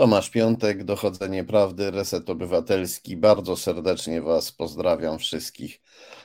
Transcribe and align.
Tomasz 0.00 0.30
Piątek, 0.30 0.84
Dochodzenie 0.84 1.44
Prawdy, 1.44 1.90
Reset 1.90 2.30
Obywatelski. 2.30 3.16
Bardzo 3.16 3.56
serdecznie 3.56 4.22
Was 4.22 4.52
pozdrawiam 4.52 5.18
wszystkich. 5.18 5.80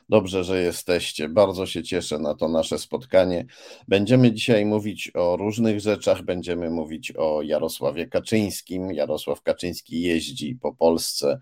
Dobrze, 0.09 0.43
że 0.43 0.61
jesteście. 0.61 1.29
Bardzo 1.29 1.65
się 1.65 1.83
cieszę 1.83 2.19
na 2.19 2.35
to 2.35 2.47
nasze 2.47 2.79
spotkanie. 2.79 3.45
Będziemy 3.87 4.31
dzisiaj 4.31 4.65
mówić 4.65 5.11
o 5.13 5.37
różnych 5.37 5.79
rzeczach. 5.79 6.21
Będziemy 6.21 6.69
mówić 6.69 7.11
o 7.11 7.41
Jarosławie 7.41 8.07
Kaczyńskim. 8.07 8.91
Jarosław 8.91 9.41
Kaczyński 9.41 10.01
jeździ 10.01 10.55
po 10.61 10.73
Polsce 10.73 11.39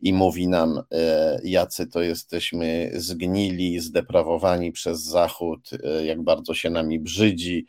i 0.00 0.12
mówi 0.12 0.48
nam, 0.48 0.82
e, 0.92 1.40
jacy 1.44 1.86
to 1.86 2.00
jesteśmy 2.00 2.90
zgnili, 2.94 3.80
zdeprawowani 3.80 4.72
przez 4.72 5.02
Zachód, 5.02 5.70
e, 5.84 6.06
jak 6.06 6.22
bardzo 6.22 6.54
się 6.54 6.70
nami 6.70 7.00
brzydzi 7.00 7.66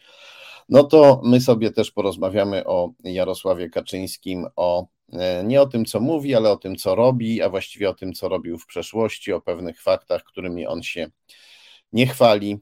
no 0.69 0.83
to 0.83 1.21
my 1.23 1.41
sobie 1.41 1.71
też 1.71 1.91
porozmawiamy 1.91 2.65
o 2.65 2.91
Jarosławie 3.03 3.69
Kaczyńskim, 3.69 4.45
o 4.55 4.87
e, 5.13 5.43
nie 5.43 5.61
o 5.61 5.65
tym, 5.65 5.85
co 5.85 5.99
mówi, 5.99 6.35
ale 6.35 6.51
o 6.51 6.57
tym, 6.57 6.75
co 6.75 6.95
robi, 6.95 7.41
a 7.41 7.49
właściwie 7.49 7.89
o 7.89 7.93
tym, 7.93 8.13
co 8.13 8.29
robił 8.29 8.57
w 8.57 8.65
przeszłości, 8.65 9.33
o 9.33 9.41
pewnych 9.41 9.81
faktach, 9.81 10.23
którymi 10.23 10.67
on 10.67 10.83
się 10.83 11.09
nie 11.93 12.07
chwali, 12.07 12.57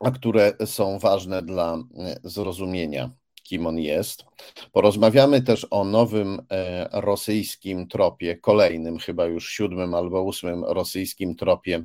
a 0.00 0.10
które 0.10 0.52
są 0.66 0.98
ważne 0.98 1.42
dla 1.42 1.74
e, 1.74 2.16
zrozumienia 2.24 3.10
kim 3.42 3.66
on 3.66 3.78
jest. 3.78 4.24
Porozmawiamy 4.72 5.42
też 5.42 5.66
o 5.70 5.84
nowym 5.84 6.42
e, 6.50 6.88
rosyjskim 6.92 7.88
tropie, 7.88 8.36
kolejnym, 8.36 8.98
chyba 8.98 9.26
już 9.26 9.50
siódmym 9.50 9.94
albo 9.94 10.22
ósmym 10.22 10.64
rosyjskim 10.64 11.34
tropie 11.34 11.84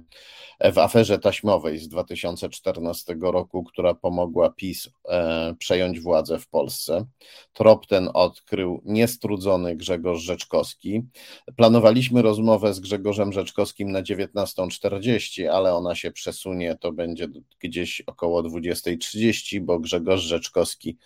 w 0.59 0.77
aferze 0.77 1.19
taśmowej 1.19 1.79
z 1.79 1.87
2014 1.87 3.15
roku, 3.21 3.63
która 3.63 3.93
pomogła 3.93 4.49
PiS 4.49 4.89
e, 5.09 5.55
przejąć 5.59 5.99
władzę 5.99 6.39
w 6.39 6.47
Polsce. 6.47 7.05
Trop 7.53 7.87
ten 7.87 8.09
odkrył 8.13 8.81
niestrudzony 8.85 9.75
Grzegorz 9.75 10.21
Rzeczkowski. 10.21 11.01
Planowaliśmy 11.55 12.21
rozmowę 12.21 12.73
z 12.73 12.79
Grzegorzem 12.79 13.33
Rzeczkowskim 13.33 13.91
na 13.91 14.01
19.40, 14.01 15.47
ale 15.47 15.73
ona 15.75 15.95
się 15.95 16.11
przesunie, 16.11 16.77
to 16.79 16.91
będzie 16.91 17.27
gdzieś 17.59 18.01
około 18.01 18.43
20.30, 18.43 19.61
bo 19.61 19.79
Grzegorz 19.79 20.21
Rzeczkowski 20.21 20.97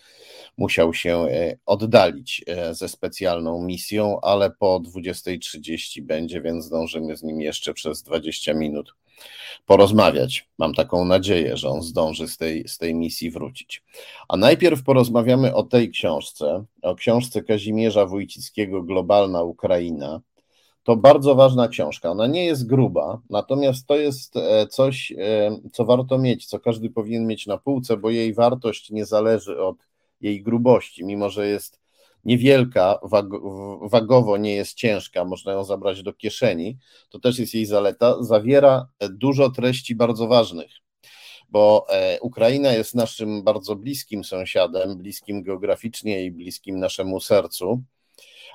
musiał 0.56 0.94
się 0.94 1.18
e, 1.18 1.56
oddalić 1.66 2.44
e, 2.46 2.74
ze 2.74 2.88
specjalną 2.88 3.62
misją, 3.62 4.20
ale 4.20 4.50
po 4.50 4.80
20.30 4.80 6.02
będzie, 6.02 6.40
więc 6.40 6.64
zdążymy 6.64 7.16
z 7.16 7.22
nim 7.22 7.40
jeszcze 7.40 7.74
przez 7.74 8.02
20 8.02 8.54
minut 8.54 8.94
porozmawiać. 9.66 10.48
Mam 10.58 10.74
taką 10.74 11.04
nadzieję, 11.04 11.56
że 11.56 11.68
on 11.68 11.82
zdąży 11.82 12.28
z 12.28 12.36
tej, 12.36 12.68
z 12.68 12.78
tej 12.78 12.94
misji 12.94 13.30
wrócić. 13.30 13.82
A 14.28 14.36
najpierw 14.36 14.82
porozmawiamy 14.82 15.54
o 15.54 15.62
tej 15.62 15.90
książce, 15.90 16.64
o 16.82 16.94
książce 16.94 17.42
Kazimierza 17.42 18.06
Wójcickiego 18.06 18.82
Globalna 18.82 19.42
Ukraina. 19.42 20.20
To 20.82 20.96
bardzo 20.96 21.34
ważna 21.34 21.68
książka. 21.68 22.10
Ona 22.10 22.26
nie 22.26 22.44
jest 22.44 22.66
gruba, 22.66 23.20
natomiast 23.30 23.86
to 23.86 23.96
jest 23.96 24.36
e, 24.36 24.66
coś, 24.66 25.12
co 25.72 25.84
warto 25.84 26.18
mieć, 26.18 26.46
co 26.46 26.60
każdy 26.60 26.90
powinien 26.90 27.26
mieć 27.26 27.46
na 27.46 27.58
półce, 27.58 27.96
bo 27.96 28.10
jej 28.10 28.34
wartość 28.34 28.90
nie 28.90 29.06
zależy 29.06 29.62
od 29.62 29.76
jej 30.22 30.42
grubości, 30.42 31.04
mimo 31.04 31.30
że 31.30 31.48
jest 31.48 31.80
niewielka, 32.24 32.98
wag 33.02 33.26
wagowo 33.82 34.36
nie 34.36 34.54
jest 34.54 34.74
ciężka, 34.74 35.24
można 35.24 35.52
ją 35.52 35.64
zabrać 35.64 36.02
do 36.02 36.12
kieszeni, 36.12 36.78
to 37.08 37.18
też 37.18 37.38
jest 37.38 37.54
jej 37.54 37.66
zaleta, 37.66 38.22
zawiera 38.22 38.88
dużo 39.10 39.50
treści 39.50 39.94
bardzo 39.94 40.28
ważnych, 40.28 40.70
bo 41.48 41.86
e, 41.90 42.20
Ukraina 42.20 42.72
jest 42.72 42.94
naszym 42.94 43.42
bardzo 43.42 43.76
bliskim 43.76 44.24
sąsiadem, 44.24 44.98
bliskim 44.98 45.42
geograficznie 45.42 46.24
i 46.24 46.30
bliskim 46.30 46.78
naszemu 46.78 47.20
sercu, 47.20 47.82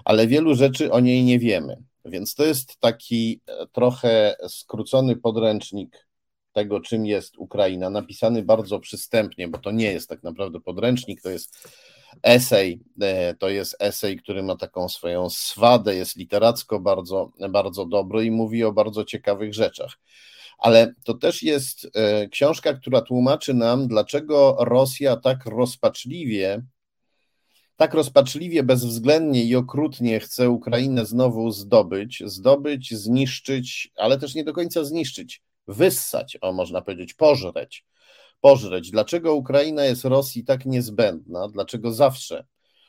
ale 0.05 0.27
wielu 0.27 0.55
rzeczy 0.55 0.91
o 0.91 0.99
niej 0.99 1.23
nie 1.23 1.39
wiemy. 1.39 1.83
Więc 2.05 2.35
to 2.35 2.45
jest 2.45 2.79
taki 2.79 3.41
e, 3.47 3.67
trochę 3.67 4.35
skrócony 4.47 5.15
podręcznik 5.15 6.06
tego, 6.57 6.79
czym 6.79 7.05
jest 7.05 7.37
Ukraina, 7.37 7.89
napisany 7.89 8.43
bardzo 8.43 8.79
przystępnie, 8.79 9.47
bo 9.47 9.57
to 9.57 9.71
nie 9.71 9.91
jest 9.91 10.09
tak 10.09 10.23
naprawdę 10.23 10.59
podręcznik, 10.59 11.21
to 11.21 11.29
jest 11.29 11.69
esej, 12.23 12.79
e, 13.01 13.33
to 13.33 13.49
jest 13.49 13.75
esej, 13.79 14.17
który 14.17 14.43
ma 14.43 14.55
taką 14.55 14.89
swoją 14.89 15.29
swadę, 15.29 15.95
jest 15.95 16.15
literacko 16.15 16.79
bardzo, 16.79 17.31
bardzo 17.49 17.85
dobry 17.85 18.25
i 18.25 18.31
mówi 18.31 18.63
o 18.63 18.73
bardzo 18.73 19.05
ciekawych 19.05 19.53
rzeczach. 19.53 19.99
Ale 20.57 20.93
to 21.03 21.13
też 21.13 21.43
jest 21.43 21.87
e, 21.93 22.27
książka, 22.27 22.73
która 22.73 23.01
tłumaczy 23.01 23.53
nam, 23.53 23.87
dlaczego 23.87 24.57
Rosja 24.59 25.17
tak 25.17 25.45
rozpaczliwie, 25.45 26.61
tak 27.75 27.93
rozpaczliwie, 27.93 28.63
bezwzględnie 28.63 29.43
i 29.43 29.55
okrutnie 29.55 30.19
chce 30.19 30.49
Ukrainę 30.49 31.05
znowu 31.05 31.51
zdobyć, 31.51 32.23
zdobyć, 32.25 32.95
zniszczyć, 32.95 33.91
ale 33.95 34.17
też 34.17 34.35
nie 34.35 34.43
do 34.43 34.53
końca 34.53 34.83
zniszczyć, 34.83 35.41
wyssać, 35.67 36.37
o 36.41 36.53
można 36.53 36.81
powiedzieć, 36.81 37.13
pożreć. 37.13 37.85
Pożreć. 38.41 38.91
Dlaczego 38.91 39.33
Ukraina 39.33 39.85
jest 39.85 40.05
Rosji 40.05 40.43
tak 40.45 40.65
niezbędna? 40.65 41.47
Dlaczego 41.47 41.91
zawsze, 41.91 42.45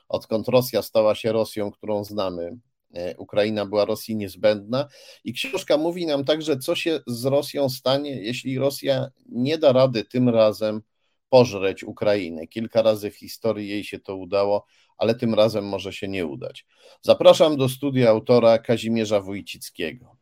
odkąd 0.08 0.48
Rosja 0.48 0.82
stała 0.82 1.14
się 1.14 1.32
Rosją, 1.32 1.70
którą 1.70 2.04
znamy, 2.04 2.58
e, 2.94 3.16
Ukraina 3.16 3.66
była 3.66 3.84
Rosji 3.84 4.16
niezbędna? 4.16 4.88
I 5.24 5.32
książka 5.32 5.76
mówi 5.76 6.06
nam 6.06 6.24
także, 6.24 6.58
co 6.58 6.74
się 6.74 7.00
z 7.06 7.24
Rosją 7.24 7.68
stanie, 7.68 8.22
jeśli 8.22 8.58
Rosja 8.58 9.08
nie 9.28 9.58
da 9.58 9.72
rady 9.72 10.04
tym 10.04 10.28
razem 10.28 10.82
pożreć 11.28 11.84
Ukrainy. 11.84 12.46
Kilka 12.46 12.82
razy 12.82 13.10
w 13.10 13.16
historii 13.16 13.68
jej 13.68 13.84
się 13.84 14.00
to 14.00 14.16
udało, 14.16 14.66
ale 14.96 15.14
tym 15.14 15.34
razem 15.34 15.64
może 15.64 15.92
się 15.92 16.08
nie 16.08 16.26
udać. 16.26 16.66
Zapraszam 17.02 17.56
do 17.56 17.68
studia 17.68 18.10
autora 18.10 18.58
Kazimierza 18.58 19.20
Wójcickiego. 19.20 20.17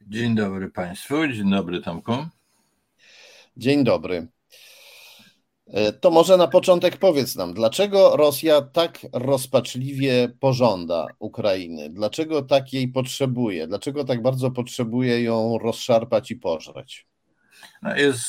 Dzień 0.00 0.34
dobry 0.34 0.70
Państwu, 0.70 1.28
dzień 1.28 1.50
dobry 1.50 1.80
Tomku. 1.80 2.12
Dzień 3.56 3.84
dobry. 3.84 4.28
E, 5.66 5.92
to 5.92 6.10
może 6.10 6.36
na 6.36 6.48
początek 6.48 6.96
powiedz 6.96 7.36
nam, 7.36 7.54
dlaczego 7.54 8.16
Rosja 8.16 8.62
tak 8.62 8.98
rozpaczliwie 9.12 10.28
pożąda 10.40 11.06
Ukrainy? 11.18 11.90
Dlaczego 11.90 12.42
tak 12.42 12.72
jej 12.72 12.88
potrzebuje? 12.88 13.66
Dlaczego 13.66 14.04
tak 14.04 14.22
bardzo 14.22 14.50
potrzebuje 14.50 15.22
ją 15.22 15.58
rozszarpać 15.58 16.30
i 16.30 16.36
pożreć? 16.36 17.06
No 17.82 17.96
jest 17.96 18.24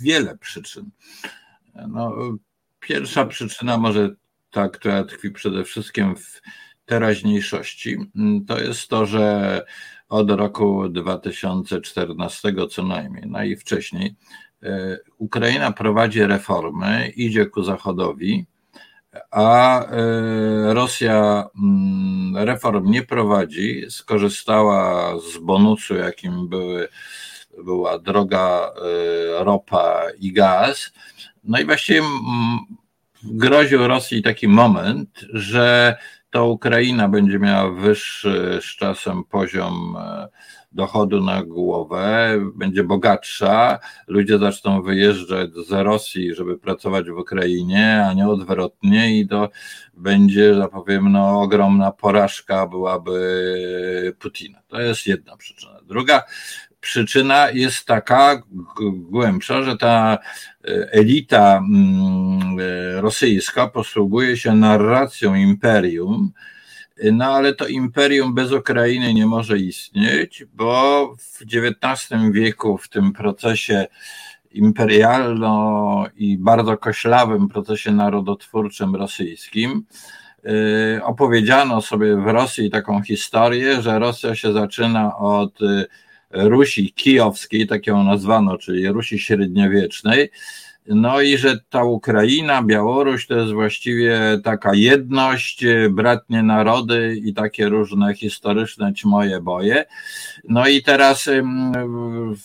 wiele 0.00 0.38
przyczyn. 0.38 0.90
No, 1.88 2.16
pierwsza 2.80 3.26
przyczyna, 3.26 3.78
może 3.78 4.10
ta, 4.50 4.68
która 4.68 5.04
tkwi 5.04 5.30
przede 5.30 5.64
wszystkim 5.64 6.16
w 6.16 6.42
teraźniejszości, 6.88 7.96
to 8.46 8.60
jest 8.60 8.88
to, 8.88 9.06
że 9.06 9.64
od 10.08 10.30
roku 10.30 10.88
2014 10.88 12.52
co 12.70 12.82
najmniej, 12.82 13.26
najwcześniej, 13.26 14.14
e, 14.62 14.98
Ukraina 15.18 15.72
prowadzi 15.72 16.22
reformy, 16.22 17.12
idzie 17.16 17.46
ku 17.46 17.62
Zachodowi, 17.62 18.46
a 19.30 19.84
e, 19.84 20.74
Rosja 20.74 21.48
mm, 21.62 22.36
reform 22.36 22.90
nie 22.90 23.02
prowadzi, 23.02 23.84
skorzystała 23.90 25.12
z 25.20 25.38
bonusu, 25.38 25.94
jakim 25.94 26.48
były, 26.48 26.88
była 27.64 27.98
droga 27.98 28.72
e, 29.40 29.44
ropa 29.44 30.02
i 30.18 30.32
gaz. 30.32 30.92
No 31.44 31.58
i 31.60 31.64
właściwie 31.64 31.98
mm, 32.00 32.58
groził 33.22 33.88
Rosji 33.88 34.22
taki 34.22 34.48
moment, 34.48 35.24
że 35.32 35.96
to 36.30 36.46
Ukraina 36.46 37.08
będzie 37.08 37.38
miała 37.38 37.70
wyższy 37.70 38.58
z 38.62 38.76
czasem 38.76 39.24
poziom 39.24 39.96
e, 40.00 40.28
dochodu 40.72 41.20
na 41.20 41.42
głowę, 41.42 42.38
będzie 42.54 42.84
bogatsza, 42.84 43.78
ludzie 44.06 44.38
zaczną 44.38 44.82
wyjeżdżać 44.82 45.50
z 45.54 45.70
Rosji, 45.70 46.34
żeby 46.34 46.58
pracować 46.58 47.10
w 47.10 47.18
Ukrainie, 47.18 48.04
a 48.06 48.14
nie 48.14 48.28
odwrotnie 48.28 49.20
i 49.20 49.28
to 49.28 49.48
będzie, 49.94 50.54
że 50.54 50.68
powiem, 50.68 51.12
no, 51.12 51.40
ogromna 51.40 51.92
porażka 51.92 52.66
byłaby 52.66 54.16
Putina. 54.18 54.62
To 54.68 54.80
jest 54.80 55.06
jedna 55.06 55.36
przyczyna. 55.36 55.80
Druga 55.82 56.22
przyczyna 56.80 57.50
jest 57.50 57.84
taka 57.84 58.42
głębsza, 58.92 59.62
że 59.62 59.76
ta 59.76 60.18
e, 60.64 60.92
elita 60.92 61.56
mm, 61.56 62.56
e, 62.60 63.00
rosyjska 63.00 63.68
posługuje 63.68 64.36
się 64.36 64.54
narracją 64.54 65.34
imperium, 65.34 66.32
no 67.12 67.24
ale 67.24 67.54
to 67.54 67.66
imperium 67.66 68.34
bez 68.34 68.52
Ukrainy 68.52 69.14
nie 69.14 69.26
może 69.26 69.58
istnieć, 69.58 70.44
bo 70.54 71.14
w 71.18 71.42
XIX 71.42 72.32
wieku 72.32 72.78
w 72.78 72.88
tym 72.88 73.12
procesie 73.12 73.86
imperialno 74.50 76.06
i 76.16 76.38
bardzo 76.38 76.76
koślawym 76.76 77.48
procesie 77.48 77.92
narodotwórczym 77.92 78.96
rosyjskim 78.96 79.84
e, 80.44 81.04
opowiedziano 81.04 81.82
sobie 81.82 82.16
w 82.16 82.26
Rosji 82.26 82.70
taką 82.70 83.02
historię, 83.02 83.82
że 83.82 83.98
Rosja 83.98 84.34
się 84.34 84.52
zaczyna 84.52 85.16
od 85.16 85.58
Rusi 86.30 86.92
kijowskiej, 86.92 87.66
tak 87.66 87.86
ją 87.86 88.04
nazwano, 88.04 88.58
czyli 88.58 88.88
Rusi 88.88 89.18
średniowiecznej, 89.18 90.30
No 90.88 91.20
i 91.20 91.38
że 91.38 91.58
ta 91.70 91.84
Ukraina, 91.84 92.62
Białoruś 92.62 93.26
to 93.26 93.34
jest 93.34 93.52
właściwie 93.52 94.20
taka 94.44 94.74
jedność, 94.74 95.64
bratnie 95.90 96.42
narody 96.42 97.16
i 97.24 97.34
takie 97.34 97.68
różne 97.68 98.14
historyczne 98.14 98.92
moje 99.04 99.40
boje. 99.40 99.84
No 100.48 100.68
i 100.68 100.82
teraz 100.82 101.28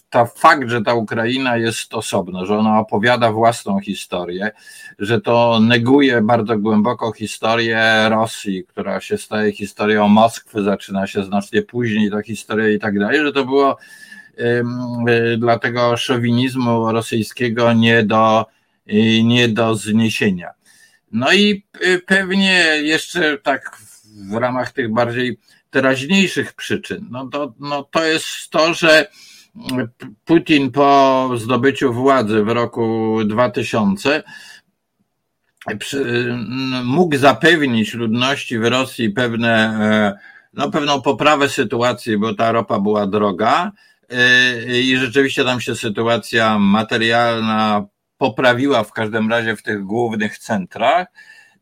ta 0.10 0.25
fakt, 0.25 0.69
że 0.69 0.81
ta 0.81 0.94
Ukraina 0.94 1.57
jest 1.57 1.94
osobna, 1.94 2.45
że 2.45 2.57
ona 2.57 2.80
opowiada 2.80 3.31
własną 3.31 3.80
historię, 3.80 4.51
że 5.00 5.22
to 5.22 5.60
neguje 5.60 6.22
bardzo 6.22 6.57
głęboko 6.57 7.12
historię 7.12 8.10
Rosji, 8.10 8.63
która 8.63 9.01
się 9.01 9.18
staje 9.18 9.51
historią 9.51 10.07
Moskwy, 10.07 10.63
zaczyna 10.63 11.07
się 11.07 11.24
znacznie 11.24 11.62
później 11.62 12.12
ta 12.12 12.22
historia 12.22 12.69
i 12.69 12.80
tak 12.80 13.00
dalej, 13.00 13.19
że 13.19 13.34
to 13.34 13.45
było 13.45 13.78
Y, 13.78 14.12
dla 15.38 15.59
tego 15.59 15.97
szowinizmu 15.97 16.91
rosyjskiego 16.91 17.74
nie 17.74 18.03
do, 18.03 18.45
y, 18.89 19.24
nie 19.24 19.50
do 19.50 19.75
zniesienia. 19.75 20.50
No 21.12 21.33
i 21.33 21.63
y, 21.85 22.01
pewnie 22.06 22.63
jeszcze 22.81 23.38
tak 23.38 23.77
w 24.31 24.33
ramach 24.33 24.71
tych 24.71 24.94
bardziej 24.94 25.39
teraźniejszych 25.69 26.53
przyczyn, 26.53 27.07
no 27.12 27.27
to, 27.27 27.53
no 27.59 27.83
to 27.83 28.06
jest 28.06 28.50
to, 28.50 28.74
że 28.74 29.07
Putin 30.25 30.71
po 30.71 31.30
zdobyciu 31.38 31.94
władzy 31.94 32.44
w 32.44 32.47
roku 32.47 33.19
2000 33.25 34.24
mógł 36.83 37.18
zapewnić 37.18 37.94
ludności 37.94 38.59
w 38.59 38.65
Rosji 38.65 39.09
pewne, 39.09 39.53
e, 39.81 40.19
no, 40.53 40.71
pewną 40.71 41.01
poprawę 41.01 41.50
sytuacji, 41.50 42.18
bo 42.18 42.33
ta 42.33 42.51
ropa 42.51 42.80
była 42.80 43.07
droga, 43.07 43.71
i 44.67 44.97
rzeczywiście 44.97 45.44
tam 45.44 45.61
się 45.61 45.75
sytuacja 45.75 46.59
materialna 46.59 47.85
poprawiła 48.17 48.83
w 48.83 48.91
każdym 48.91 49.29
razie 49.29 49.55
w 49.55 49.63
tych 49.63 49.83
głównych 49.83 50.38
centrach. 50.38 51.07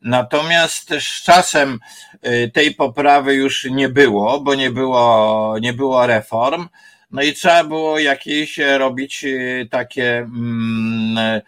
Natomiast 0.01 0.87
też 0.87 1.21
czasem 1.23 1.79
yy, 2.23 2.51
tej 2.51 2.75
poprawy 2.75 3.33
już 3.33 3.63
nie 3.63 3.89
było, 3.89 4.41
bo 4.41 4.55
nie 4.55 4.71
było, 4.71 5.55
nie 5.61 5.73
było 5.73 6.07
reform. 6.07 6.67
No 7.11 7.21
i 7.21 7.33
trzeba 7.33 7.63
było 7.63 7.99
jakieś 7.99 8.57
robić 8.57 9.23
yy, 9.23 9.67
takie 9.71 10.17
mm, 10.17 11.41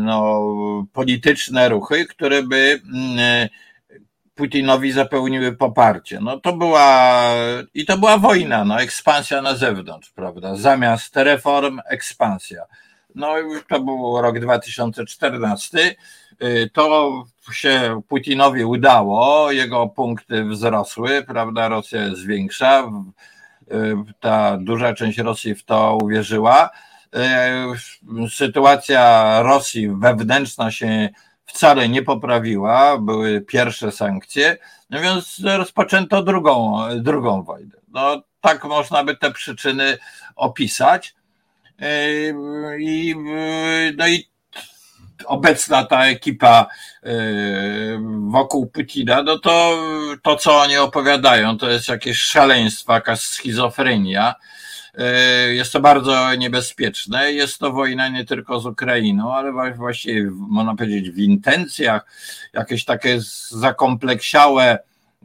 no, 0.00 0.42
polityczne 0.92 1.68
ruchy, 1.68 2.06
które 2.06 2.42
by 2.42 2.80
mm, 2.94 3.48
Putinowi 4.38 4.92
zapełniły 4.92 5.52
poparcie. 5.52 6.20
No 6.20 6.40
to 6.40 6.52
była, 6.52 7.32
i 7.74 7.86
to 7.86 7.98
była 7.98 8.18
wojna, 8.18 8.64
no 8.64 8.80
ekspansja 8.80 9.42
na 9.42 9.56
zewnątrz, 9.56 10.10
prawda? 10.10 10.56
Zamiast 10.56 11.16
reform, 11.16 11.80
ekspansja. 11.88 12.64
No 13.14 13.34
to 13.68 13.80
był 13.80 14.20
rok 14.20 14.40
2014. 14.40 15.96
Y, 16.42 16.70
to 16.72 17.24
się 17.52 18.00
Putinowi 18.08 18.64
udało, 18.64 19.52
jego 19.52 19.86
punkty 19.86 20.44
wzrosły, 20.44 21.22
prawda? 21.22 21.68
Rosja 21.68 22.02
jest 22.02 22.26
większa. 22.26 22.90
Y, 23.72 23.96
ta 24.20 24.58
duża 24.60 24.94
część 24.94 25.18
Rosji 25.18 25.54
w 25.54 25.64
to 25.64 25.98
uwierzyła. 26.02 26.70
Y, 27.16 28.28
sytuacja 28.30 29.42
Rosji 29.42 29.88
wewnętrzna 29.88 30.70
się 30.70 31.08
wcale 31.48 31.88
nie 31.88 32.02
poprawiła, 32.02 32.98
były 32.98 33.40
pierwsze 33.40 33.92
sankcje, 33.92 34.56
no 34.90 35.00
więc 35.00 35.40
rozpoczęto 35.44 36.22
drugą, 36.22 36.78
drugą 36.96 37.42
wojnę. 37.42 37.76
No, 37.88 38.22
tak 38.40 38.64
można 38.64 39.04
by 39.04 39.16
te 39.16 39.30
przyczyny 39.30 39.98
opisać. 40.36 41.14
Yy, 41.80 42.34
I, 42.80 43.14
no 43.96 44.08
i 44.08 44.28
obecna 45.26 45.84
ta 45.84 46.06
ekipa 46.06 46.66
yy, 47.02 47.10
wokół 48.28 48.66
Putina, 48.66 49.22
no 49.22 49.38
to 49.38 49.78
to, 50.22 50.36
co 50.36 50.58
oni 50.58 50.76
opowiadają, 50.76 51.58
to 51.58 51.70
jest 51.70 51.88
jakieś 51.88 52.18
szaleństwo, 52.18 52.92
jakaś 52.92 53.20
schizofrenia. 53.20 54.34
E, 54.94 55.54
jest 55.54 55.72
to 55.72 55.80
bardzo 55.80 56.34
niebezpieczne. 56.34 57.32
Jest 57.32 57.58
to 57.58 57.72
wojna 57.72 58.08
nie 58.08 58.24
tylko 58.24 58.60
z 58.60 58.66
Ukrainą, 58.66 59.34
ale 59.34 59.72
właściwie, 59.76 60.30
można 60.30 60.76
powiedzieć, 60.76 61.10
w 61.10 61.18
intencjach, 61.18 62.06
jakieś 62.52 62.84
takie 62.84 63.18
zakompleksiałe, 63.48 64.78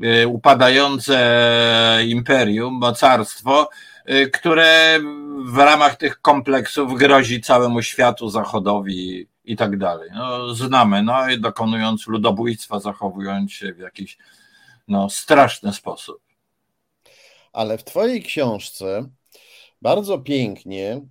e, 0.03 0.27
upadające 0.27 1.99
imperium, 2.07 2.73
mocarstwo, 2.73 3.69
e, 4.05 4.25
które 4.25 4.99
w 5.45 5.57
ramach 5.57 5.95
tych 5.95 6.21
kompleksów 6.21 6.97
grozi 6.97 7.41
całemu 7.41 7.81
światu 7.81 8.29
zachodowi 8.29 9.27
i 9.45 9.55
tak 9.55 9.77
dalej. 9.77 10.09
No, 10.13 10.53
znamy, 10.53 11.03
no 11.03 11.29
i 11.29 11.39
dokonując 11.39 12.07
ludobójstwa, 12.07 12.79
zachowując 12.79 13.51
się 13.51 13.73
w 13.73 13.79
jakiś 13.79 14.17
no, 14.87 15.09
straszny 15.09 15.73
sposób. 15.73 16.19
Ale 17.53 17.77
w 17.77 17.83
Twojej 17.83 18.23
książce 18.23 19.09
bardzo 19.83 20.19
pięknie 20.19 21.01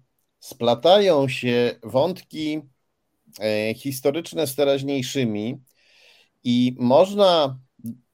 splatają 0.41 1.29
się 1.29 1.75
wątki 1.83 2.61
e, 3.41 3.75
historyczne 3.75 4.47
z 4.47 4.55
teraźniejszymi 4.55 5.61
i 6.45 6.77
można 6.79 7.59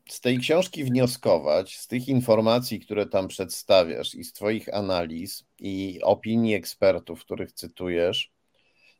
z 0.08 0.20
tej 0.20 0.38
książki 0.38 0.84
wnioskować, 0.84 1.78
z 1.78 1.86
tych 1.86 2.08
informacji, 2.08 2.80
które 2.80 3.06
tam 3.06 3.28
przedstawiasz 3.28 4.14
i 4.14 4.24
z 4.24 4.32
Twoich 4.32 4.74
analiz 4.74 5.44
i 5.58 6.00
opinii 6.02 6.54
ekspertów, 6.54 7.20
których 7.20 7.52
cytujesz 7.52 8.32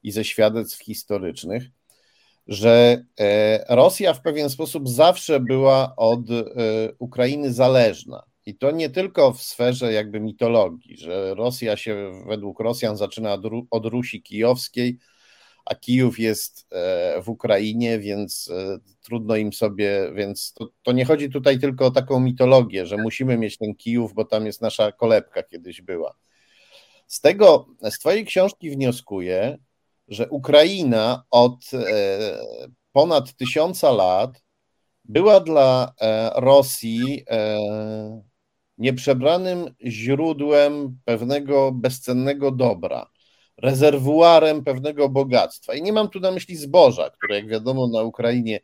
i 0.03 0.13
ze 0.13 0.25
świadectw 0.25 0.85
historycznych, 0.85 1.65
że 2.47 3.05
e, 3.21 3.77
Rosja 3.77 4.15
w 4.15 4.23
pewien 4.23 4.51
sposób 4.51 4.89
zawsze 4.89 5.41
była 5.41 5.97
od 5.97 6.31
e, 6.31 6.45
Ukrainy 6.99 7.53
zależna. 7.53 8.28
I 8.49 8.55
to 8.55 8.71
nie 8.71 8.91
tylko 8.91 9.33
w 9.33 9.43
sferze 9.43 9.93
jakby 9.93 10.21
mitologii, 10.21 10.97
że 10.97 11.35
Rosja 11.35 11.77
się 11.77 12.13
według 12.27 12.61
Rosjan 12.61 12.97
zaczyna 12.97 13.39
od 13.71 13.87
Rusi 13.87 14.23
Kijowskiej, 14.23 14.99
a 15.65 15.75
Kijów 15.75 16.19
jest 16.19 16.67
e, 16.73 17.23
w 17.23 17.29
Ukrainie, 17.29 17.99
więc 17.99 18.51
e, 18.51 18.79
trudno 19.03 19.37
im 19.37 19.53
sobie, 19.53 20.13
więc 20.15 20.53
to, 20.53 20.69
to, 20.83 20.93
nie 20.93 21.05
chodzi 21.05 21.31
tutaj 21.31 21.59
tylko 21.59 21.87
o 21.87 21.91
taką 21.91 22.21
mitologię, 22.21 22.87
że 22.87 22.97
musimy 22.97 23.39
mieć 23.39 23.59
ten 23.59 23.75
Kijów, 23.75 24.15
bo 24.15 24.25
tam 24.25 24.47
jest 24.47 24.63
nasza 24.63 24.93
kolebka 24.93 25.43
kiedyś 25.43 25.83
była. 25.83 26.15
Z 27.07 27.21
tego, 27.21 27.67
z 27.91 27.99
Twojej 27.99 28.25
książki 28.25 28.71
wnioskuję, 28.71 29.59
że 30.09 30.29
Ukraina 30.29 31.25
od 31.31 31.75
e, 31.75 32.39
ponad 32.93 33.37
tysiąca 33.37 33.91
lat 33.91 34.43
była 35.05 35.41
dla 35.41 35.93
Rosji 36.35 37.25
nieprzebranym 38.79 39.75
źródłem 39.87 40.99
pewnego 41.05 41.73
bezcennego 41.73 42.51
dobra, 42.51 43.11
rezerwuarem 43.57 44.65
pewnego 44.65 45.09
bogactwa. 45.09 45.75
I 45.75 45.83
nie 45.83 45.93
mam 45.93 46.09
tu 46.09 46.21
na 46.21 46.31
myśli 46.31 46.57
zboża, 46.57 47.11
które 47.11 47.37
jak 47.37 47.49
wiadomo 47.49 47.89
na 47.89 48.03
Ukrainie 48.03 48.61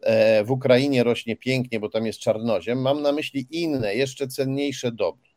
e, 0.00 0.44
w 0.44 0.50
Ukrainie 0.50 1.04
rośnie 1.04 1.36
pięknie, 1.36 1.80
bo 1.80 1.88
tam 1.88 2.06
jest 2.06 2.18
czarnoziem. 2.18 2.82
Mam 2.82 3.02
na 3.02 3.12
myśli 3.12 3.46
inne, 3.50 3.94
jeszcze 3.94 4.28
cenniejsze 4.28 4.92
dobro. 4.92 5.28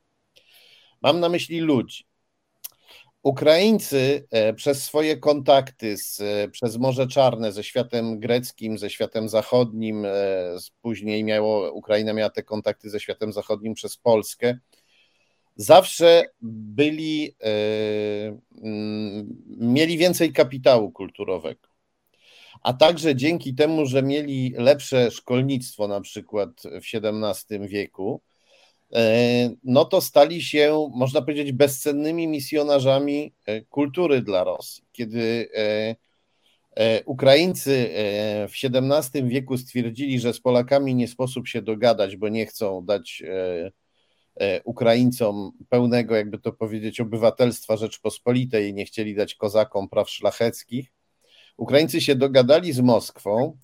Mam 1.02 1.20
na 1.20 1.30
myśli 1.30 1.60
ludzi. 1.60 2.06
Ukraińcy 3.24 4.28
e, 4.32 4.54
przez 4.54 4.84
swoje 4.84 5.18
kontakty 5.18 5.98
z, 5.98 6.22
e, 6.22 6.50
przez 6.50 6.78
Morze 6.78 7.08
Czarne 7.08 7.52
ze 7.52 7.64
światem 7.64 8.20
greckim, 8.20 8.78
ze 8.78 8.90
światem 8.90 9.30
zachodnim, 9.30 10.06
e, 10.06 10.12
później 10.82 11.24
miało, 11.24 11.72
Ukraina 11.72 12.14
miała 12.14 12.30
te 12.30 12.44
kontakty 12.44 12.90
ze 12.90 13.00
światem 13.00 13.34
zachodnim 13.34 13.74
przez 13.74 13.98
Polskę, 13.98 14.58
zawsze 15.56 16.26
byli, 16.42 17.36
mieli 19.58 19.98
więcej 19.98 20.34
kapitału 20.34 20.92
kulturowego. 20.92 21.68
A 22.62 22.74
także 22.74 23.16
dzięki 23.16 23.56
temu, 23.56 23.86
że 23.86 24.04
mieli 24.04 24.54
lepsze 24.58 25.12
szkolnictwo, 25.12 25.88
na 25.88 26.02
przykład 26.02 26.50
w 26.62 26.96
XVII 26.96 27.68
wieku, 27.68 28.22
no 29.64 29.86
to 29.86 30.02
stali 30.02 30.42
się, 30.42 30.90
można 30.94 31.22
powiedzieć, 31.22 31.52
bezcennymi 31.52 32.28
misjonarzami 32.28 33.34
e, 33.46 33.62
kultury 33.62 34.22
dla 34.22 34.44
Rosji. 34.44 34.84
Kiedy 34.92 35.50
e, 36.76 37.04
Ukraińcy 37.06 37.90
w 38.50 38.54
XVII 38.64 39.24
wieku 39.24 39.58
stwierdzili, 39.58 40.20
że 40.20 40.34
z 40.34 40.40
Polakami 40.40 40.96
nie 40.96 41.08
sposób 41.08 41.48
się 41.48 41.62
dogadać, 41.62 42.18
bo 42.18 42.30
nie 42.30 42.46
chcą 42.46 42.86
dać 42.86 43.24
Ukraińcom 44.64 45.52
pełnego, 45.70 46.16
jakby 46.16 46.40
to 46.40 46.54
powiedzieć, 46.54 47.00
obywatelstwa 47.02 47.78
Rzeczpospolitej 47.78 48.74
nie 48.74 48.86
chcieli 48.86 49.16
dać 49.16 49.36
kozakom 49.36 49.90
praw 49.90 50.10
szlacheckich, 50.10 50.92
Ukraińcy 51.58 52.02
się 52.02 52.16
dogadali 52.16 52.74
z 52.74 52.80
Moskwą 52.80 53.58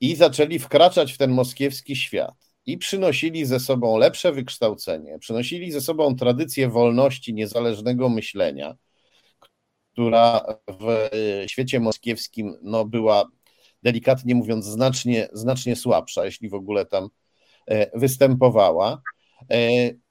i 0.00 0.16
zaczęli 0.16 0.58
wkraczać 0.58 1.12
w 1.12 1.18
ten 1.18 1.30
moskiewski 1.30 1.96
świat 1.96 2.51
i 2.66 2.78
przynosili 2.78 3.46
ze 3.46 3.60
sobą 3.60 3.96
lepsze 3.96 4.32
wykształcenie, 4.32 5.18
przynosili 5.18 5.72
ze 5.72 5.80
sobą 5.80 6.16
tradycję 6.16 6.68
wolności, 6.68 7.34
niezależnego 7.34 8.08
myślenia, 8.08 8.76
która 9.92 10.44
w 10.80 11.08
świecie 11.46 11.80
moskiewskim 11.80 12.56
no, 12.62 12.84
była 12.84 13.24
delikatnie 13.82 14.34
mówiąc 14.34 14.64
znacznie, 14.64 15.28
znacznie 15.32 15.76
słabsza, 15.76 16.24
jeśli 16.24 16.48
w 16.48 16.54
ogóle 16.54 16.86
tam 16.86 17.08
występowała. 17.94 19.02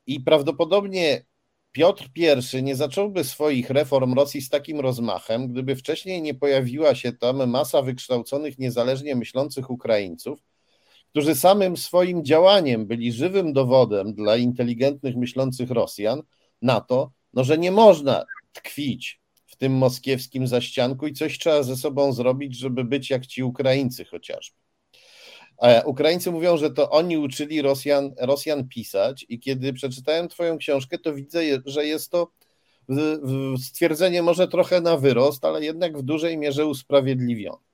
I 0.06 0.20
prawdopodobnie 0.20 1.26
Piotr 1.72 2.10
I 2.54 2.64
nie 2.64 2.76
zacząłby 2.76 3.24
swoich 3.24 3.70
reform 3.70 4.14
Rosji 4.14 4.42
z 4.42 4.50
takim 4.50 4.80
rozmachem, 4.80 5.48
gdyby 5.48 5.76
wcześniej 5.76 6.22
nie 6.22 6.34
pojawiła 6.34 6.96
się 6.96 7.14
tam 7.14 7.50
masa 7.50 7.82
wykształconych, 7.82 8.60
niezależnie 8.60 9.16
myślących 9.16 9.70
Ukraińców, 9.70 10.40
którzy 11.12 11.36
samym 11.36 11.78
swoim 11.78 12.26
działaniem 12.26 12.88
byli 12.88 13.12
żywym 13.12 13.54
dowodem 13.54 14.14
dla 14.14 14.36
inteligentnych, 14.36 15.16
myślących 15.16 15.72
Rosjan 15.72 16.22
na 16.62 16.82
to, 16.82 17.12
no, 17.34 17.44
że 17.44 17.58
nie 17.58 17.72
można 17.72 18.26
tkwić 18.54 19.22
w 19.46 19.56
tym 19.56 19.74
moskiewskim 19.74 20.48
zaścianku 20.48 21.08
i 21.08 21.14
coś 21.14 21.40
trzeba 21.40 21.64
ze 21.64 21.78
sobą 21.78 22.14
zrobić, 22.14 22.58
żeby 22.58 22.84
być 22.84 23.10
jak 23.10 23.26
ci 23.26 23.44
Ukraińcy 23.44 24.06
chociażby. 24.06 24.58
Ukraińcy 25.86 26.32
mówią, 26.32 26.58
że 26.58 26.72
to 26.72 26.90
oni 26.90 27.18
uczyli 27.18 27.62
Rosjan, 27.62 28.14
Rosjan 28.20 28.68
pisać, 28.68 29.26
i 29.30 29.40
kiedy 29.40 29.74
przeczytałem 29.74 30.28
Twoją 30.28 30.58
książkę, 30.58 31.00
to 31.00 31.14
widzę, 31.14 31.42
że 31.66 31.86
jest 31.86 32.12
to 32.12 32.32
stwierdzenie 33.64 34.24
może 34.24 34.48
trochę 34.48 34.82
na 34.82 34.98
wyrost, 34.98 35.46
ale 35.46 35.66
jednak 35.66 35.98
w 35.98 36.02
dużej 36.02 36.38
mierze 36.38 36.66
usprawiedliwione. 36.66 37.71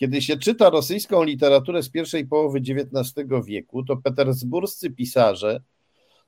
Kiedy 0.00 0.22
się 0.22 0.36
czyta 0.36 0.70
rosyjską 0.70 1.22
literaturę 1.24 1.82
z 1.82 1.90
pierwszej 1.90 2.26
połowy 2.26 2.58
XIX 2.58 3.14
wieku, 3.44 3.84
to 3.84 3.96
petersburscy 3.96 4.90
pisarze 4.90 5.60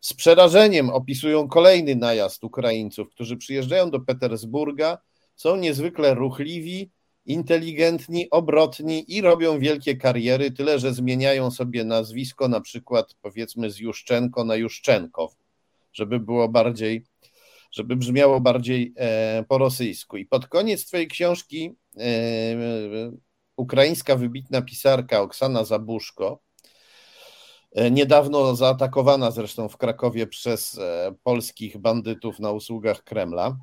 z 0.00 0.14
przerażeniem 0.14 0.90
opisują 0.90 1.48
kolejny 1.48 1.96
najazd 1.96 2.44
Ukraińców, 2.44 3.10
którzy 3.10 3.36
przyjeżdżają 3.36 3.90
do 3.90 4.00
Petersburga, 4.00 4.98
są 5.36 5.56
niezwykle 5.56 6.14
ruchliwi, 6.14 6.90
inteligentni, 7.26 8.30
obrotni 8.30 9.04
i 9.16 9.20
robią 9.20 9.58
wielkie 9.58 9.96
kariery, 9.96 10.50
tyle 10.50 10.78
że 10.78 10.94
zmieniają 10.94 11.50
sobie 11.50 11.84
nazwisko, 11.84 12.48
na 12.48 12.60
przykład 12.60 13.14
powiedzmy 13.22 13.70
z 13.70 13.78
Juszczenko 13.78 14.44
na 14.44 14.56
Juszczenkow, 14.56 15.36
żeby 15.92 16.20
było 16.20 16.48
bardziej, 16.48 17.04
żeby 17.70 17.96
brzmiało 17.96 18.40
bardziej 18.40 18.92
e, 18.96 19.44
po 19.48 19.58
rosyjsku. 19.58 20.16
I 20.16 20.26
pod 20.26 20.46
koniec 20.46 20.86
twojej 20.86 21.08
książki 21.08 21.74
e, 21.96 22.02
ukraińska 23.62 24.16
wybitna 24.16 24.62
pisarka 24.62 25.20
Oksana 25.20 25.64
Zabuszko, 25.64 26.42
e, 27.72 27.90
niedawno 27.90 28.56
zaatakowana 28.56 29.30
zresztą 29.30 29.68
w 29.68 29.76
Krakowie 29.76 30.26
przez 30.26 30.80
polskich 31.22 31.78
bandytów 31.78 32.38
na 32.38 32.50
usługach 32.50 33.04
Kremla, 33.04 33.56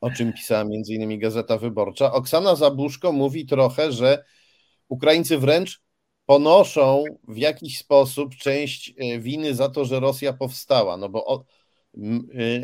o 0.00 0.10
czym 0.10 0.32
pisała 0.32 0.64
innymi 0.88 1.18
Gazeta 1.18 1.58
Wyborcza. 1.58 2.12
Oksana 2.12 2.54
Zabuszko 2.54 3.12
mówi 3.12 3.46
trochę, 3.46 3.92
że 3.92 4.24
Ukraińcy 4.88 5.38
wręcz 5.38 5.82
ponoszą 6.26 7.04
w 7.28 7.36
jakiś 7.36 7.78
sposób 7.78 8.34
część 8.34 8.94
e, 8.98 9.18
winy 9.18 9.54
za 9.54 9.68
to, 9.68 9.84
że 9.84 10.00
Rosja 10.00 10.32
powstała, 10.32 10.96
no 10.96 11.08
bo 11.08 11.44
e, 11.94 12.00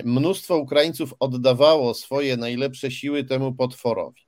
mnóstwo 0.04 0.56
Ukraińców 0.56 1.14
oddawało 1.20 1.94
swoje 1.94 2.36
najlepsze 2.36 2.90
siły 2.90 3.24
temu 3.24 3.54
potworowi. 3.54 4.27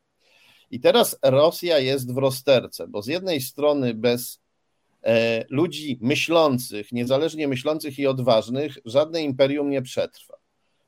I 0.70 0.80
teraz 0.80 1.18
Rosja 1.22 1.78
jest 1.78 2.14
w 2.14 2.18
rozterce, 2.18 2.88
bo 2.88 3.02
z 3.02 3.06
jednej 3.06 3.40
strony 3.40 3.94
bez 3.94 4.40
e, 5.02 5.44
ludzi 5.48 5.98
myślących, 6.00 6.92
niezależnie 6.92 7.48
myślących 7.48 7.98
i 7.98 8.06
odważnych, 8.06 8.78
żadne 8.84 9.22
imperium 9.22 9.70
nie 9.70 9.82
przetrwa. 9.82 10.36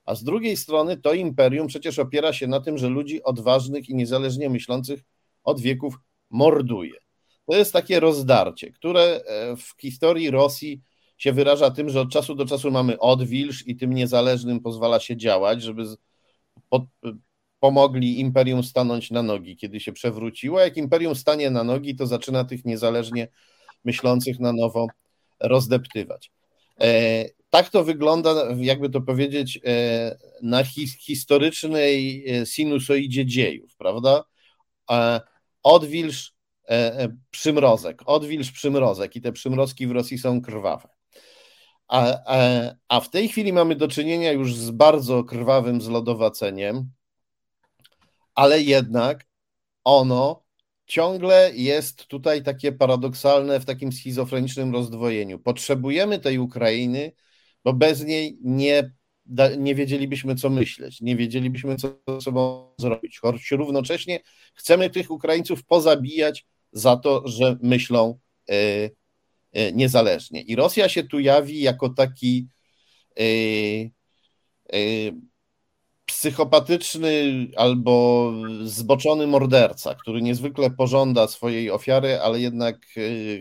A 0.04 0.14
z 0.14 0.24
drugiej 0.24 0.56
strony 0.56 0.96
to 0.96 1.12
imperium 1.12 1.66
przecież 1.66 1.98
opiera 1.98 2.32
się 2.32 2.46
na 2.46 2.60
tym, 2.60 2.78
że 2.78 2.88
ludzi 2.88 3.22
odważnych 3.22 3.88
i 3.88 3.94
niezależnie 3.94 4.50
myślących 4.50 5.00
od 5.44 5.60
wieków 5.60 5.94
morduje. 6.30 6.94
To 7.46 7.56
jest 7.56 7.72
takie 7.72 8.00
rozdarcie, 8.00 8.70
które 8.70 9.02
e, 9.02 9.56
w 9.56 9.80
historii 9.80 10.30
Rosji 10.30 10.82
się 11.18 11.32
wyraża 11.32 11.70
tym, 11.70 11.90
że 11.90 12.00
od 12.00 12.10
czasu 12.10 12.34
do 12.34 12.46
czasu 12.46 12.70
mamy 12.70 12.98
odwilż 12.98 13.66
i 13.66 13.76
tym 13.76 13.92
niezależnym 13.92 14.60
pozwala 14.60 15.00
się 15.00 15.16
działać, 15.16 15.62
żeby 15.62 15.84
pomogli 17.62 18.20
imperium 18.20 18.62
stanąć 18.62 19.10
na 19.10 19.22
nogi, 19.22 19.56
kiedy 19.56 19.80
się 19.80 19.92
przewróciło. 19.92 20.60
Jak 20.60 20.76
imperium 20.76 21.14
stanie 21.14 21.50
na 21.50 21.64
nogi, 21.64 21.96
to 21.96 22.06
zaczyna 22.06 22.44
tych 22.44 22.64
niezależnie 22.64 23.28
myślących 23.84 24.40
na 24.40 24.52
nowo 24.52 24.86
rozdeptywać. 25.40 26.30
E, 26.80 27.24
tak 27.50 27.68
to 27.68 27.84
wygląda, 27.84 28.34
jakby 28.56 28.90
to 28.90 29.00
powiedzieć, 29.00 29.60
e, 29.66 30.18
na 30.42 30.64
historycznej 30.98 32.24
e, 32.30 32.46
sinusoidzie 32.46 33.26
dziejów, 33.26 33.76
prawda? 33.76 34.24
Odwilż, 35.62 36.34
przymrozek, 37.30 38.02
odwilż, 38.06 38.50
przymrozek 38.50 39.16
i 39.16 39.20
te 39.20 39.32
przymrozki 39.32 39.86
w 39.86 39.90
Rosji 39.90 40.18
są 40.18 40.42
krwawe. 40.42 40.88
A, 41.88 42.18
a, 42.26 42.38
a 42.88 43.00
w 43.00 43.10
tej 43.10 43.28
chwili 43.28 43.52
mamy 43.52 43.76
do 43.76 43.88
czynienia 43.88 44.32
już 44.32 44.54
z 44.54 44.70
bardzo 44.70 45.24
krwawym 45.24 45.80
zlodowaceniem, 45.80 46.90
ale 48.34 48.62
jednak 48.62 49.26
ono 49.84 50.44
ciągle 50.86 51.50
jest 51.54 52.06
tutaj 52.06 52.42
takie 52.42 52.72
paradoksalne 52.72 53.60
w 53.60 53.64
takim 53.64 53.92
schizofrenicznym 53.92 54.72
rozdwojeniu. 54.72 55.38
Potrzebujemy 55.38 56.18
tej 56.18 56.38
Ukrainy, 56.38 57.12
bo 57.64 57.72
bez 57.72 58.04
niej 58.04 58.38
nie, 58.44 58.92
nie 59.58 59.74
wiedzielibyśmy, 59.74 60.34
co 60.34 60.50
myśleć, 60.50 61.00
nie 61.00 61.16
wiedzielibyśmy, 61.16 61.76
co 61.76 61.98
ze 62.08 62.20
sobą 62.20 62.72
zrobić. 62.78 63.18
Choć 63.18 63.50
równocześnie 63.50 64.20
chcemy 64.54 64.90
tych 64.90 65.10
Ukraińców 65.10 65.64
pozabijać 65.64 66.46
za 66.72 66.96
to, 66.96 67.28
że 67.28 67.56
myślą 67.62 68.18
y, 68.50 68.54
y, 68.54 69.72
niezależnie. 69.74 70.42
I 70.42 70.56
Rosja 70.56 70.88
się 70.88 71.04
tu 71.04 71.20
jawi 71.20 71.60
jako 71.60 71.88
taki 71.88 72.48
y, 73.20 73.90
psychopatyczny 76.12 77.10
albo 77.56 78.32
zboczony 78.64 79.26
morderca, 79.26 79.94
który 79.94 80.22
niezwykle 80.22 80.70
pożąda 80.70 81.28
swojej 81.28 81.70
ofiary, 81.70 82.20
ale 82.20 82.40
jednak 82.40 82.86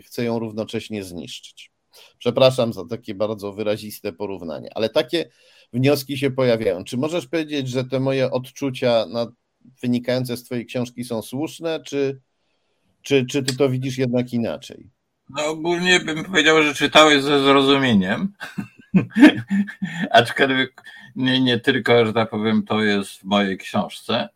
chce 0.04 0.24
ją 0.24 0.38
równocześnie 0.38 1.04
zniszczyć. 1.04 1.72
Przepraszam 2.18 2.72
za 2.72 2.84
takie 2.84 3.14
bardzo 3.14 3.52
wyraziste 3.52 4.12
porównanie, 4.12 4.68
ale 4.74 4.88
takie 4.88 5.30
wnioski 5.72 6.18
się 6.18 6.30
pojawiają. 6.30 6.84
Czy 6.84 6.96
możesz 6.96 7.26
powiedzieć, 7.26 7.68
że 7.68 7.84
te 7.84 8.00
moje 8.00 8.30
odczucia 8.30 9.06
na, 9.06 9.26
wynikające 9.82 10.36
z 10.36 10.44
Twojej 10.44 10.66
książki 10.66 11.04
są 11.04 11.22
słuszne, 11.22 11.80
czy, 11.86 12.20
czy, 13.02 13.26
czy 13.26 13.42
Ty 13.42 13.56
to 13.56 13.68
widzisz 13.68 13.98
jednak 13.98 14.32
inaczej? 14.32 14.90
No 15.30 15.46
ogólnie 15.46 16.00
bym 16.00 16.24
powiedział, 16.24 16.62
że 16.62 16.74
czytałeś 16.74 17.22
ze 17.22 17.44
zrozumieniem. 17.44 18.32
Aczkolwiek 20.10 20.82
nie, 21.16 21.40
nie 21.40 21.60
tylko, 21.60 22.06
że 22.06 22.12
tak 22.12 22.30
powiem, 22.30 22.62
to 22.62 22.82
jest 22.82 23.20
w 23.20 23.24
mojej 23.24 23.58
książce. 23.58 24.28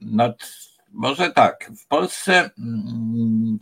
No, 0.00 0.34
może 0.92 1.30
tak, 1.30 1.70
w 1.78 1.86
Polsce 1.86 2.50
mm, 2.58 3.58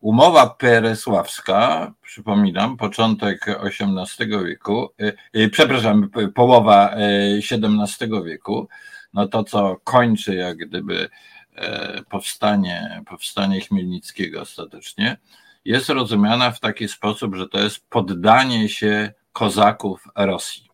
umowa 0.00 0.46
peresławska, 0.46 1.92
przypominam, 2.02 2.76
początek 2.76 3.46
XVIII 3.48 4.44
wieku, 4.44 4.90
y, 5.02 5.16
y, 5.36 5.48
przepraszam, 5.48 6.10
połowa 6.34 6.94
XVII 7.38 8.14
y, 8.14 8.24
wieku, 8.24 8.68
no 9.14 9.28
to 9.28 9.44
co 9.44 9.76
kończy 9.84 10.34
jak 10.34 10.56
gdyby 10.56 11.08
e, 11.54 12.02
powstanie, 12.02 13.02
powstanie 13.06 13.60
Chmielnickiego 13.60 14.40
ostatecznie, 14.40 15.16
jest 15.64 15.88
rozumiana 15.88 16.50
w 16.50 16.60
taki 16.60 16.88
sposób, 16.88 17.34
że 17.34 17.48
to 17.48 17.58
jest 17.58 17.88
poddanie 17.88 18.68
się 18.68 19.12
kozaków 19.32 20.08
Rosji. 20.16 20.68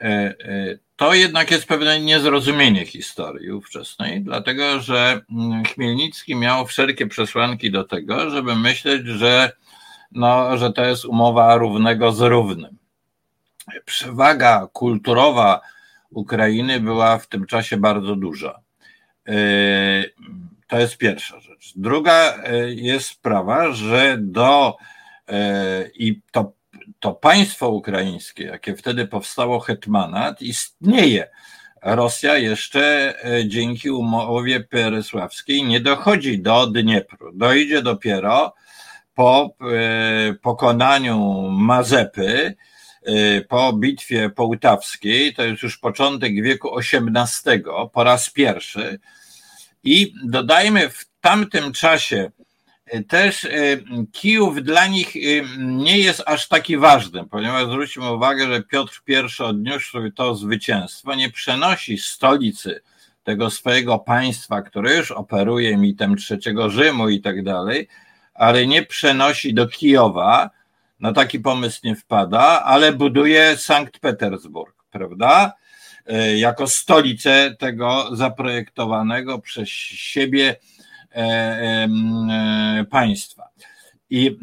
E, 0.00 0.04
e, 0.04 0.34
to 0.96 1.14
jednak 1.14 1.50
jest 1.50 1.66
pewne 1.66 2.00
niezrozumienie 2.00 2.86
historii 2.86 3.52
ówczesnej, 3.52 4.22
dlatego 4.22 4.80
że 4.80 5.20
mm, 5.30 5.64
Chmielnicki 5.64 6.36
miał 6.36 6.66
wszelkie 6.66 7.06
przesłanki 7.06 7.70
do 7.70 7.84
tego, 7.84 8.30
żeby 8.30 8.56
myśleć, 8.56 9.06
że, 9.06 9.52
no, 10.12 10.56
że 10.56 10.72
to 10.72 10.84
jest 10.84 11.04
umowa 11.04 11.56
równego 11.56 12.12
z 12.12 12.20
równym. 12.20 12.78
Przewaga 13.84 14.68
kulturowa 14.72 15.60
Ukrainy 16.10 16.80
była 16.80 17.18
w 17.18 17.26
tym 17.26 17.46
czasie 17.46 17.76
bardzo 17.76 18.16
duża. 18.16 18.60
E, 20.64 20.68
to 20.68 20.78
jest 20.78 20.96
pierwsza 20.96 21.40
rzecz. 21.40 21.72
Druga 21.76 22.42
jest 22.66 23.06
sprawa, 23.06 23.72
że 23.72 24.16
do 24.20 24.76
i 25.94 26.20
to 26.32 26.52
to 27.00 27.12
państwo 27.12 27.68
ukraińskie, 27.68 28.44
jakie 28.44 28.76
wtedy 28.76 29.06
powstało 29.06 29.60
hetmanat, 29.60 30.42
istnieje. 30.42 31.28
Rosja 31.82 32.38
jeszcze 32.38 33.14
e, 33.24 33.48
dzięki 33.48 33.90
umowie 33.90 34.60
perysławskiej 34.60 35.62
nie 35.62 35.80
dochodzi 35.80 36.42
do 36.42 36.66
Dniepru. 36.66 37.32
Dojdzie 37.34 37.82
dopiero 37.82 38.54
po 39.14 39.54
e, 39.60 40.34
pokonaniu 40.34 41.48
Mazepy 41.50 42.54
po 43.48 43.72
bitwie 43.72 44.30
połtawskiej, 44.30 45.34
to 45.34 45.42
jest 45.42 45.62
już 45.62 45.78
początek 45.78 46.42
wieku 46.42 46.78
XVIII, 46.78 47.62
po 47.92 48.04
raz 48.04 48.30
pierwszy. 48.30 49.00
I 49.84 50.14
dodajmy, 50.24 50.90
w 50.90 51.04
tamtym 51.20 51.72
czasie 51.72 52.30
też 53.08 53.46
Kijów 54.12 54.62
dla 54.62 54.86
nich 54.86 55.14
nie 55.58 55.98
jest 55.98 56.22
aż 56.26 56.48
taki 56.48 56.76
ważny, 56.76 57.24
ponieważ 57.24 57.64
zwróćmy 57.64 58.12
uwagę, 58.12 58.46
że 58.46 58.62
Piotr 58.62 59.02
I 59.08 59.42
odniósł 59.42 59.98
to 60.16 60.34
zwycięstwo, 60.34 61.14
nie 61.14 61.30
przenosi 61.30 61.98
stolicy 61.98 62.80
tego 63.24 63.50
swojego 63.50 63.98
państwa, 63.98 64.62
które 64.62 64.96
już 64.96 65.10
operuje 65.10 65.76
mitem 65.76 66.16
trzeciego 66.16 66.70
Rzymu 66.70 67.08
i 67.08 67.20
tak 67.20 67.42
dalej, 67.42 67.88
ale 68.34 68.66
nie 68.66 68.82
przenosi 68.82 69.54
do 69.54 69.68
Kijowa, 69.68 70.50
na 71.00 71.12
taki 71.12 71.40
pomysł 71.40 71.80
nie 71.84 71.96
wpada, 71.96 72.62
ale 72.64 72.92
buduje 72.92 73.56
Sankt 73.56 73.98
Petersburg, 73.98 74.74
prawda? 74.90 75.52
E, 76.06 76.38
jako 76.38 76.66
stolicę 76.66 77.56
tego 77.58 78.16
zaprojektowanego 78.16 79.38
przez 79.38 79.68
siebie 79.68 80.56
e, 81.14 81.18
e, 81.18 81.88
państwa. 82.90 83.48
I, 84.10 84.38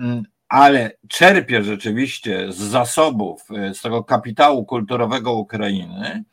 ale 0.50 0.92
czerpie 1.08 1.64
rzeczywiście 1.64 2.52
z 2.52 2.58
zasobów, 2.58 3.44
z 3.74 3.82
tego 3.82 4.04
kapitału 4.04 4.66
kulturowego 4.66 5.34
Ukrainy, 5.34 6.24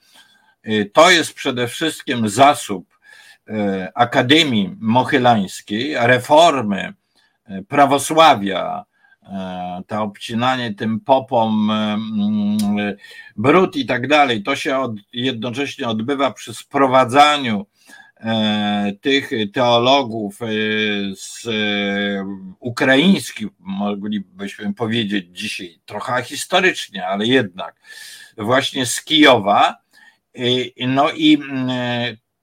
to 0.92 1.10
jest 1.10 1.34
przede 1.34 1.68
wszystkim 1.68 2.28
zasób 2.28 2.98
Akademii 3.94 4.76
Mochylańskiej, 4.80 5.94
reformy 5.98 6.92
prawosławia, 7.68 8.84
to 9.86 10.02
obcinanie 10.02 10.74
tym 10.74 11.00
popom 11.00 11.72
brud 13.36 13.76
i 13.76 13.86
tak 13.86 14.08
dalej, 14.08 14.42
to 14.42 14.56
się 14.56 14.78
od, 14.78 14.92
jednocześnie 15.12 15.88
odbywa 15.88 16.30
przy 16.30 16.54
sprowadzaniu 16.54 17.66
tych 19.00 19.30
teologów 19.52 20.38
z 21.14 21.46
ukraińskich, 22.60 23.48
moglibyśmy 23.58 24.74
powiedzieć 24.74 25.26
dzisiaj 25.30 25.80
trochę 25.86 26.22
historycznie, 26.22 27.06
ale 27.06 27.26
jednak 27.26 27.80
właśnie 28.36 28.86
z 28.86 29.04
Kijowa, 29.04 29.76
no 30.86 31.10
i 31.10 31.34
mm, 31.34 31.68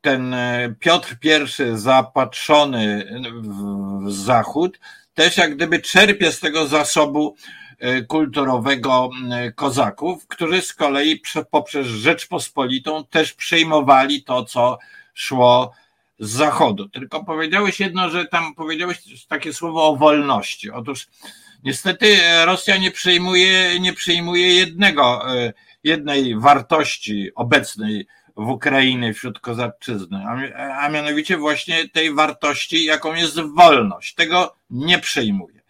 ten 0.06 0.34
e, 0.34 0.76
Piotr 0.80 1.16
I 1.24 1.78
zapatrzony 1.78 3.06
w 3.42 4.12
zachód 4.12 4.80
też 5.16 5.38
jak 5.38 5.56
gdyby 5.56 5.80
czerpie 5.80 6.32
z 6.32 6.40
tego 6.40 6.68
zasobu 6.68 7.36
e, 7.80 8.02
kulturowego 8.02 9.10
kozaków, 9.56 10.28
którzy 10.28 10.62
z 10.62 10.74
kolei 10.74 11.22
poprzez 11.52 11.88
Rzeczpospolitą 11.88 13.06
też 13.06 13.34
przejmowali 13.34 14.24
to, 14.24 14.46
co 14.46 14.78
szło 15.14 15.72
z 16.20 16.30
zachodu. 16.30 16.90
Tylko 16.90 17.24
powiedziałeś 17.24 17.80
jedno, 17.80 18.10
że 18.10 18.26
tam 18.26 18.56
powiedziałeś 18.56 19.26
takie 19.28 19.54
słowo 19.54 19.88
o 19.88 19.96
wolności. 19.96 20.72
Otóż 20.72 21.08
niestety 21.64 22.18
Rosja 22.46 22.78
nie 22.78 22.92
przyjmuje, 22.92 23.80
nie 23.80 23.94
przyjmuje 23.94 24.56
jednego 24.56 25.36
e, 25.38 25.54
jednej 25.84 26.40
wartości 26.40 27.32
obecnej 27.36 28.08
w 28.38 28.50
Ukrainie 28.50 29.14
wśród 29.14 29.40
kozaczyzny, 29.40 30.26
a 30.80 30.90
mianowicie 30.90 31.38
właśnie 31.38 31.90
tej 31.90 32.14
wartości, 32.14 32.86
jaką 32.86 33.14
jest 33.14 33.40
wolność. 33.42 34.14
Tego 34.14 34.56
nie 34.70 35.00
przejmuje. 35.00 35.62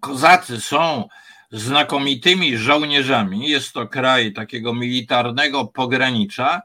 Kozacy 0.00 0.60
są 0.60 1.08
znakomitymi 1.52 2.56
żołnierzami, 2.56 3.48
jest 3.48 3.72
to 3.72 3.88
kraj 3.88 4.32
takiego 4.32 4.74
militarnego 4.74 5.64
pogranicza 5.64 6.62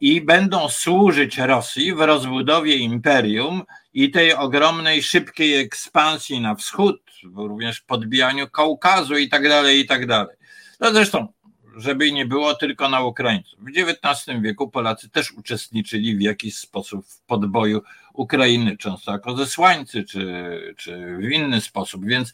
i 0.00 0.20
będą 0.20 0.68
służyć 0.68 1.38
Rosji 1.38 1.94
w 1.94 2.00
rozbudowie 2.00 2.76
imperium 2.76 3.62
i 3.94 4.10
tej 4.10 4.34
ogromnej, 4.34 5.02
szybkiej 5.02 5.54
ekspansji 5.54 6.40
na 6.40 6.54
wschód, 6.54 7.02
również 7.36 7.80
podbijaniu 7.80 8.50
Kaukazu 8.50 9.16
i 9.18 9.28
tak 9.28 9.48
dalej, 9.48 9.80
i 9.80 9.86
tak 9.86 10.06
dalej. 10.06 10.36
No 10.80 10.92
zresztą 10.92 11.32
żeby 11.76 12.12
nie 12.12 12.26
było 12.26 12.54
tylko 12.54 12.88
na 12.88 13.00
Ukraińców. 13.00 13.58
W 13.60 13.68
XIX 13.78 14.40
wieku 14.40 14.70
Polacy 14.70 15.10
też 15.10 15.32
uczestniczyli 15.32 16.16
w 16.16 16.20
jakiś 16.20 16.56
sposób 16.56 17.06
w 17.06 17.20
podboju 17.20 17.82
Ukrainy, 18.12 18.76
często 18.76 19.12
jako 19.12 19.36
zesłańcy, 19.36 20.04
czy, 20.04 20.74
czy 20.76 21.16
w 21.16 21.30
inny 21.30 21.60
sposób. 21.60 22.06
Więc 22.06 22.32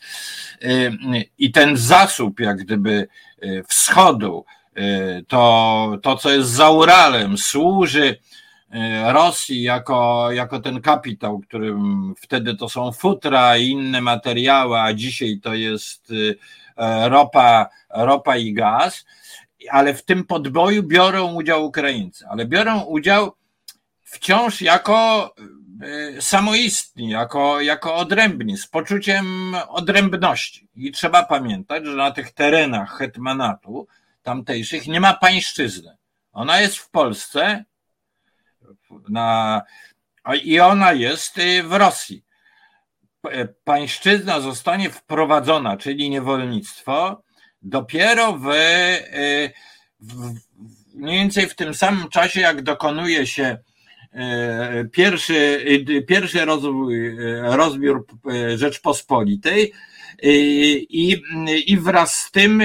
y, 0.62 0.92
i 1.38 1.52
ten 1.52 1.76
zasób, 1.76 2.40
jak 2.40 2.56
gdyby 2.56 3.08
y, 3.42 3.64
wschodu, 3.68 4.44
y, 4.78 5.24
to, 5.28 5.98
to 6.02 6.16
co 6.16 6.30
jest 6.30 6.50
za 6.50 6.70
Uralem, 6.70 7.38
służy 7.38 8.18
Rosji 9.06 9.62
jako, 9.62 10.28
jako 10.32 10.60
ten 10.60 10.80
kapitał, 10.80 11.38
którym 11.38 12.14
wtedy 12.18 12.56
to 12.56 12.68
są 12.68 12.92
futra 12.92 13.56
i 13.56 13.68
inne 13.68 14.00
materiały, 14.00 14.80
a 14.80 14.94
dzisiaj 14.94 15.40
to 15.42 15.54
jest 15.54 16.12
ropa, 17.08 17.68
ropa 17.90 18.36
i 18.36 18.52
gaz 18.52 19.04
ale 19.70 19.94
w 19.94 20.04
tym 20.04 20.24
podboju 20.24 20.82
biorą 20.82 21.34
udział 21.34 21.64
Ukraińcy, 21.64 22.26
ale 22.28 22.46
biorą 22.46 22.80
udział 22.80 23.32
wciąż 24.04 24.62
jako 24.62 25.34
e, 25.82 26.22
samoistni, 26.22 27.10
jako, 27.10 27.60
jako 27.60 27.94
odrębni, 27.94 28.56
z 28.56 28.66
poczuciem 28.66 29.56
odrębności. 29.68 30.68
I 30.76 30.92
trzeba 30.92 31.22
pamiętać, 31.22 31.86
że 31.86 31.96
na 31.96 32.10
tych 32.10 32.32
terenach 32.32 32.98
hetmanatu 32.98 33.86
tamtejszych 34.22 34.86
nie 34.86 35.00
ma 35.00 35.14
pańszczyzny. 35.14 35.96
Ona 36.32 36.60
jest 36.60 36.76
w 36.76 36.90
Polsce 36.90 37.64
na, 39.08 39.62
i 40.44 40.60
ona 40.60 40.92
jest 40.92 41.38
y, 41.38 41.62
w 41.62 41.72
Rosji. 41.72 42.24
Pańszczyzna 43.64 44.40
zostanie 44.40 44.90
wprowadzona, 44.90 45.76
czyli 45.76 46.10
niewolnictwo, 46.10 47.22
dopiero 47.62 48.32
w, 48.32 48.46
y, 48.46 49.52
w, 50.00 50.34
mniej 50.94 51.18
więcej 51.18 51.46
w 51.46 51.54
tym 51.54 51.74
samym 51.74 52.08
czasie, 52.08 52.40
jak 52.40 52.62
dokonuje 52.62 53.26
się 53.26 53.58
y, 54.14 54.88
pierwszy, 54.88 55.64
pierwszy 56.08 56.44
rozwój, 56.44 57.16
rozbiór 57.42 58.06
Rzeczpospolitej 58.56 59.72
i, 60.22 61.22
i 61.66 61.78
wraz 61.78 62.14
z 62.14 62.30
tym 62.30 62.62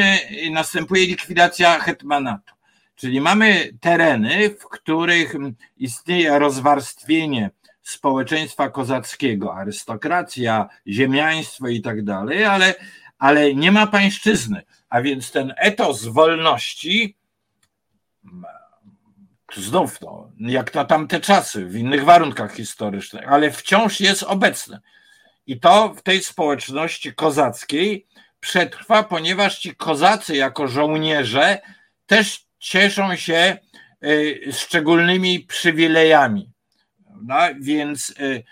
następuje 0.52 1.06
likwidacja 1.06 1.80
hetmanatu. 1.80 2.53
Czyli 2.96 3.22
mamy 3.22 3.70
tereny, 3.82 4.50
w 4.50 4.66
których 4.66 5.34
istnieje 5.78 6.40
rozwarstwienie 6.40 7.50
społeczeństwa 7.82 8.70
kozackiego, 8.70 9.56
arystokracja, 9.56 10.70
ziemiaństwo 10.88 11.68
i 11.68 11.82
tak 11.82 12.04
dalej, 12.04 12.46
ale, 12.46 12.76
ale 13.18 13.56
nie 13.56 13.72
ma 13.72 13.88
pańszczyzny. 13.88 14.62
A 14.90 15.02
więc 15.02 15.32
ten 15.32 15.54
etos 15.58 16.06
wolności, 16.06 17.18
znów 19.56 20.00
to, 20.00 20.32
jak 20.40 20.74
na 20.74 20.86
tamte 20.86 21.20
czasy, 21.20 21.66
w 21.66 21.76
innych 21.76 22.04
warunkach 22.04 22.56
historycznych, 22.56 23.32
ale 23.32 23.52
wciąż 23.52 24.00
jest 24.00 24.24
obecny. 24.24 24.80
I 25.48 25.60
to 25.60 25.94
w 25.94 26.02
tej 26.02 26.24
społeczności 26.24 27.14
kozackiej 27.14 28.08
przetrwa, 28.40 29.04
ponieważ 29.04 29.60
ci 29.60 29.76
kozacy 29.76 30.36
jako 30.36 30.68
żołnierze 30.68 31.62
też 32.06 32.46
cieszą 32.64 33.16
się 33.16 33.58
y, 34.04 34.42
szczególnymi 34.52 35.40
przywilejami. 35.40 36.50
No, 37.22 37.36
więc 37.60 38.10
y, 38.10 38.44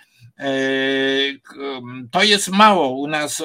y, 0.46 1.40
to 2.12 2.24
jest 2.24 2.48
mało 2.48 2.90
u 2.90 3.08
nas 3.08 3.44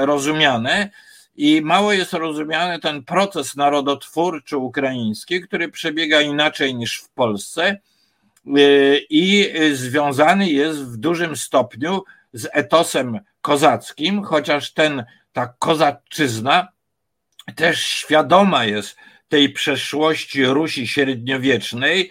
rozumiane 0.00 0.90
i 1.36 1.62
mało 1.62 1.92
jest 1.92 2.12
rozumiany 2.12 2.78
ten 2.78 3.04
proces 3.04 3.56
narodotwórczy 3.56 4.56
ukraiński, 4.56 5.40
który 5.40 5.68
przebiega 5.68 6.20
inaczej 6.20 6.74
niż 6.74 6.98
w 6.98 7.08
Polsce 7.08 7.78
i 9.10 9.52
związany 9.72 10.48
jest 10.48 10.84
w 10.84 10.96
dużym 10.96 11.36
stopniu 11.36 12.02
z 12.32 12.48
etosem 12.52 13.20
kozackim, 13.42 14.22
chociaż 14.22 14.72
ten, 14.72 15.04
ta 15.32 15.54
kozaczyzna 15.58 16.68
też 17.56 17.80
świadoma 17.82 18.64
jest 18.64 18.96
tej 19.28 19.52
przeszłości 19.52 20.44
Rusi 20.44 20.88
średniowiecznej, 20.88 22.10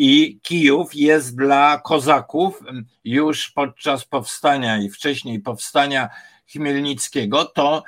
i 0.00 0.40
Kijów 0.42 0.94
jest 0.94 1.36
dla 1.36 1.80
kozaków 1.84 2.62
już 3.04 3.50
podczas 3.50 4.04
powstania 4.04 4.78
i 4.78 4.90
wcześniej 4.90 5.40
powstania 5.40 6.08
Chmielnickiego, 6.52 7.44
to 7.44 7.82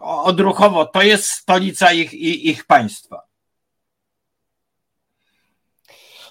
odruchowo 0.00 0.86
to 0.86 1.02
jest 1.02 1.24
stolica 1.24 1.92
ich, 1.92 2.14
ich 2.44 2.64
państwa. 2.64 3.22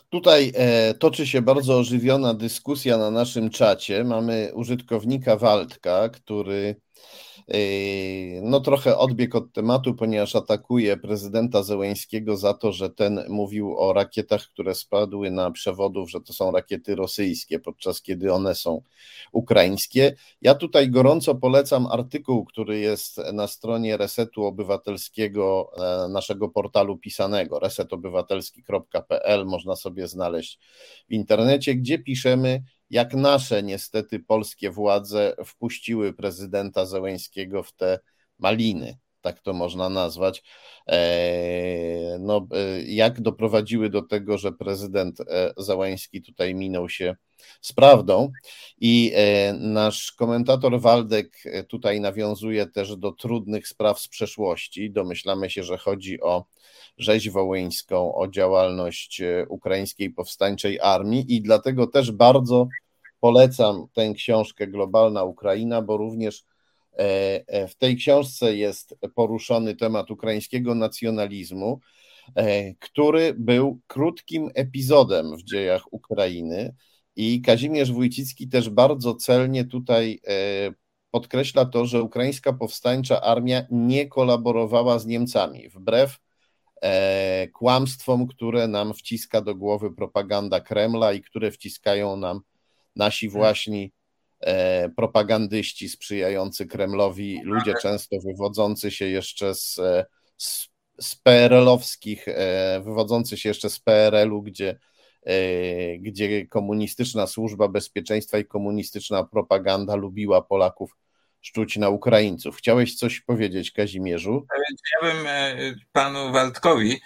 Tutaj 0.10 0.52
e, 0.56 0.94
toczy 0.94 1.28
się 1.28 1.42
bardzo 1.42 1.78
ożywiona 1.78 2.34
dyskusja 2.34 2.98
na 2.98 3.12
naszym 3.12 3.50
czacie. 3.50 4.04
Mamy 4.04 4.52
użytkownika 4.54 5.38
Waldka, 5.38 6.10
który 6.10 6.76
no 8.42 8.60
trochę 8.60 8.98
odbieg 8.98 9.36
od 9.36 9.54
tematu, 9.54 9.94
ponieważ 9.94 10.36
atakuje 10.36 10.98
prezydenta 10.98 11.64
Zełęńskiego 11.64 12.38
za 12.38 12.54
to, 12.54 12.72
że 12.72 12.90
ten 12.90 13.26
mówił 13.30 13.78
o 13.78 13.94
rakietach, 13.94 14.42
które 14.42 14.76
spadły 14.76 15.32
na 15.32 15.52
przewodów, 15.52 16.10
że 16.12 16.22
to 16.22 16.34
są 16.34 16.52
rakiety 16.52 16.96
rosyjskie, 16.96 17.60
podczas 17.60 18.02
kiedy 18.02 18.34
one 18.34 18.56
są 18.56 18.82
ukraińskie. 19.32 20.16
Ja 20.42 20.56
tutaj 20.56 20.90
gorąco 20.90 21.36
polecam 21.36 21.88
artykuł, 21.88 22.46
który 22.46 22.80
jest 22.80 23.18
na 23.34 23.48
stronie 23.48 23.98
Resetu 23.98 24.46
Obywatelskiego, 24.46 25.72
e, 26.06 26.08
naszego 26.08 26.50
portalu 26.50 26.98
pisanego, 26.98 27.60
resetobywatelski.pl, 27.60 29.46
można 29.46 29.76
sobie 29.76 30.08
znaleźć 30.08 30.60
w 31.10 31.14
internecie, 31.14 31.76
gdzie 31.76 32.00
piszemy, 32.00 32.64
jak 32.90 33.14
nasze 33.14 33.64
niestety 33.64 34.20
polskie 34.20 34.72
władze 34.72 35.36
wpuściły 35.46 36.14
prezydenta 36.14 36.86
Zełęńskiego 36.86 37.64
w 37.64 37.74
te 37.74 38.00
maliny, 38.40 38.98
tak 39.26 39.40
to 39.40 39.54
można 39.54 39.90
nazwać. 39.90 40.44
E, 40.88 42.18
no, 42.20 42.48
e, 42.52 42.82
jak 42.82 43.22
doprowadziły 43.22 43.90
do 43.90 44.02
tego, 44.02 44.38
że 44.38 44.52
prezydent 44.52 45.22
e, 45.22 45.54
Zełęński 45.58 46.22
tutaj 46.22 46.56
minął 46.56 46.90
się 46.90 47.16
z 47.62 47.74
prawdą. 47.74 48.32
I 48.82 49.14
nasz 49.60 50.12
komentator 50.12 50.82
Waldek 50.82 51.44
tutaj 51.68 52.02
nawiązuje 52.02 52.66
też 52.66 52.98
do 52.98 53.12
trudnych 53.12 53.68
spraw 53.68 54.00
z 54.00 54.08
przeszłości. 54.08 54.92
Domyślamy 54.92 55.50
się, 55.50 55.64
że 55.64 55.78
chodzi 55.78 56.22
o 56.22 56.46
rzeź 56.98 57.30
wołyńską, 57.30 58.16
o 58.16 58.28
działalność 58.28 59.22
ukraińskiej 59.50 60.10
powstańczej 60.10 60.80
armii 60.80 61.36
i 61.36 61.42
dlatego 61.42 61.88
też 61.88 62.12
bardzo 62.12 62.68
polecam 63.20 63.88
tę 63.94 64.14
książkę 64.14 64.68
Globalna 64.68 65.24
Ukraina, 65.24 65.82
bo 65.82 65.98
również 65.98 66.44
w 67.68 67.76
tej 67.78 67.96
książce 67.96 68.56
jest 68.56 68.96
poruszony 69.16 69.76
temat 69.76 70.12
ukraińskiego 70.12 70.76
nacjonalizmu, 70.76 71.80
e, 72.36 72.74
który 72.74 73.34
był 73.38 73.80
krótkim 73.88 74.50
epizodem 74.54 75.38
w 75.38 75.44
dziejach 75.44 75.94
Ukrainy. 75.94 76.76
I 77.16 77.42
Kazimierz 77.42 77.92
Wójcicki 77.92 78.48
też 78.48 78.70
bardzo 78.70 79.16
celnie 79.16 79.66
tutaj 79.66 80.20
podkreśla 81.12 81.66
to, 81.66 81.86
że 81.86 82.04
ukraińska 82.04 82.54
powstańcza 82.54 83.22
armia 83.22 83.66
nie 83.72 84.08
kolaborowała 84.08 85.00
z 85.00 85.06
Niemcami, 85.06 85.70
wbrew 85.70 86.20
kłamstwom, 87.54 88.28
które 88.28 88.68
nam 88.68 88.94
wciska 88.94 89.42
do 89.42 89.56
głowy 89.56 89.92
propaganda 89.92 90.60
Kremla 90.60 91.14
i 91.14 91.22
które 91.22 91.52
wciskają 91.52 92.18
nam 92.18 92.42
nasi 92.96 93.30
właśnie 93.30 93.86
e, 93.86 93.90
propagandyści 94.96 95.90
sprzyjający 95.90 96.66
Kremlowi, 96.66 97.42
ludzie 97.44 97.74
często 97.82 98.16
wywodzący 98.20 98.92
się 98.92 99.06
jeszcze 99.06 99.56
z, 99.56 99.80
e, 99.80 100.06
z, 100.38 100.70
z 101.00 101.16
PRL-owskich, 101.16 102.28
e, 102.28 102.82
wywodzący 102.86 103.38
się 103.38 103.50
jeszcze 103.50 103.70
z 103.70 103.80
PRL-u, 103.80 104.42
gdzie, 104.42 104.80
gdzie 106.00 106.48
komunistyczna 106.48 107.28
służba 107.28 107.68
bezpieczeństwa 107.68 108.38
i 108.38 108.46
komunistyczna 108.46 109.24
propaganda 109.24 109.96
lubiła 109.96 110.42
Polaków 110.42 110.98
szczuć 111.42 111.78
na 111.78 111.90
Ukraińców. 111.90 112.58
Chciałeś 112.58 112.96
coś 112.96 113.22
powiedzieć, 113.22 113.72
Kazimierzu? 113.72 114.48
Ja 115.02 115.14
bym 115.14 115.28
panu 115.92 116.32
Waldkowi, 116.32 117.02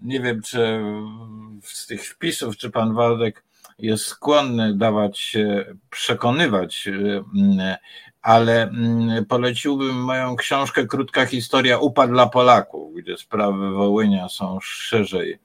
nie 0.00 0.20
wiem, 0.20 0.42
czy 0.42 0.80
z 1.62 1.86
tych 1.86 2.08
wpisów, 2.08 2.56
czy 2.56 2.70
pan 2.70 2.94
Waldek 2.94 3.44
jest 3.78 4.04
skłonny 4.04 4.74
dawać 4.76 5.18
się 5.18 5.64
przekonywać, 5.90 6.86
y, 6.86 7.22
ale 8.22 8.70
poleciłbym 9.28 10.04
moją 10.04 10.36
książkę 10.36 10.86
Krótka 10.86 11.26
historia 11.26 11.78
upadł 11.78 12.12
dla 12.12 12.26
Polaków, 12.26 12.94
gdzie 12.96 13.16
sprawy 13.16 13.70
Wołynia 13.70 14.28
są 14.28 14.58
szerzej 14.62 15.38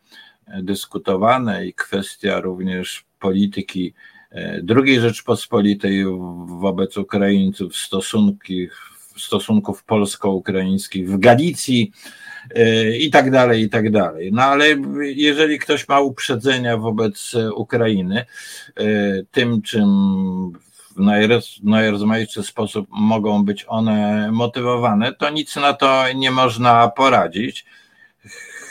dyskutowane 0.63 1.65
i 1.65 1.73
kwestia 1.73 2.39
również 2.39 3.05
polityki 3.19 3.93
e, 4.31 4.61
II 4.75 4.99
Rzeczpospolitej 4.99 6.05
wobec 6.45 6.97
Ukraińców, 6.97 7.75
stosunki, 7.77 8.67
stosunków 9.17 9.83
polsko-ukraińskich 9.83 11.11
w 11.11 11.17
Galicji, 11.17 11.91
i 12.99 13.10
tak 13.12 13.32
dalej, 13.32 13.62
i 13.62 13.69
tak 13.69 13.91
dalej. 13.91 14.32
No 14.34 14.43
ale 14.43 14.65
jeżeli 15.02 15.60
ktoś 15.60 15.88
ma 15.88 15.99
uprzedzenia 15.99 16.78
wobec 16.78 17.36
Ukrainy, 17.56 18.25
e, 18.75 18.86
tym 19.32 19.62
czym 19.62 19.89
w 20.95 21.63
najrozmaitszy 21.63 22.43
sposób 22.43 22.88
mogą 22.89 23.45
być 23.45 23.65
one 23.67 24.30
motywowane, 24.32 25.13
to 25.13 25.30
nic 25.30 25.56
na 25.56 25.73
to 25.73 26.04
nie 26.15 26.32
można 26.32 26.88
poradzić. 26.88 27.65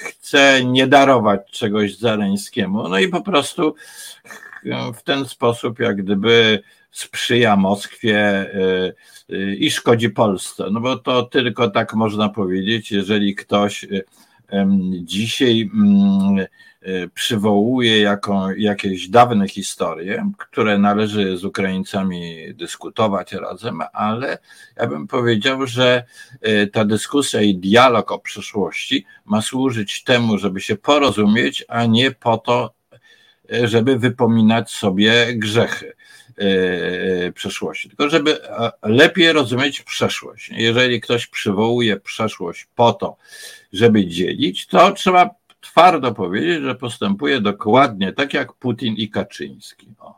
Chce 0.03 0.65
nie 0.65 0.87
darować 0.87 1.41
czegoś 1.51 1.97
Zaleńskiemu, 1.97 2.89
no 2.89 2.99
i 2.99 3.09
po 3.09 3.21
prostu 3.21 3.75
w 4.95 5.03
ten 5.03 5.25
sposób, 5.25 5.79
jak 5.79 5.97
gdyby 5.97 6.63
sprzyja 6.91 7.57
Moskwie 7.57 8.51
y, 8.55 8.95
y, 9.35 9.57
i 9.57 9.71
szkodzi 9.71 10.11
Polsce. 10.11 10.65
No 10.73 10.81
bo 10.81 10.97
to 10.97 11.23
tylko 11.23 11.71
tak 11.71 11.95
można 11.95 12.29
powiedzieć, 12.29 12.93
jeżeli 12.93 13.35
ktoś 13.35 13.85
y, 13.85 14.05
dzisiaj 15.03 15.71
mm, 15.75 16.47
przywołuje 17.15 18.01
jaką, 18.01 18.51
jakieś 18.51 19.09
dawne 19.09 19.49
historie, 19.49 20.31
które 20.39 20.79
należy 20.79 21.37
z 21.37 21.45
Ukraińcami 21.45 22.55
dyskutować 22.55 23.33
razem, 23.33 23.83
ale 23.93 24.39
ja 24.77 24.87
bym 24.87 25.07
powiedział, 25.07 25.67
że 25.67 26.05
ta 26.73 26.85
dyskusja 26.85 27.43
i 27.43 27.55
dialog 27.55 28.13
o 28.13 28.19
przyszłości 28.19 29.05
ma 29.25 29.43
służyć 29.43 30.05
temu, 30.05 30.39
żeby 30.39 30.61
się 30.61 30.77
porozumieć, 30.77 31.65
a 31.69 31.87
nie 31.87 32.11
po 32.11 32.39
to, 32.39 32.78
żeby 33.65 33.99
wypominać 33.99 34.71
sobie 34.71 35.27
grzechy. 35.35 35.93
E, 36.39 37.33
przeszłości, 37.33 37.89
tylko 37.89 38.11
żeby 38.11 38.43
e, 38.45 38.73
lepiej 38.83 39.33
rozumieć 39.33 39.83
przeszłość. 39.83 40.51
Jeżeli 40.57 41.01
ktoś 41.01 41.27
przywołuje 41.27 42.01
przeszłość 42.01 42.69
po 42.75 42.93
to, 42.93 43.17
żeby 43.73 44.07
dzielić, 44.07 44.67
to 44.67 44.93
trzeba 44.93 45.31
twardo 45.61 46.15
powiedzieć, 46.15 46.63
że 46.63 46.75
postępuje 46.75 47.41
dokładnie 47.41 48.13
tak 48.13 48.35
jak 48.35 48.53
Putin 48.53 48.95
i 48.95 49.09
Kaczyński. 49.09 49.87
O. 50.01 50.15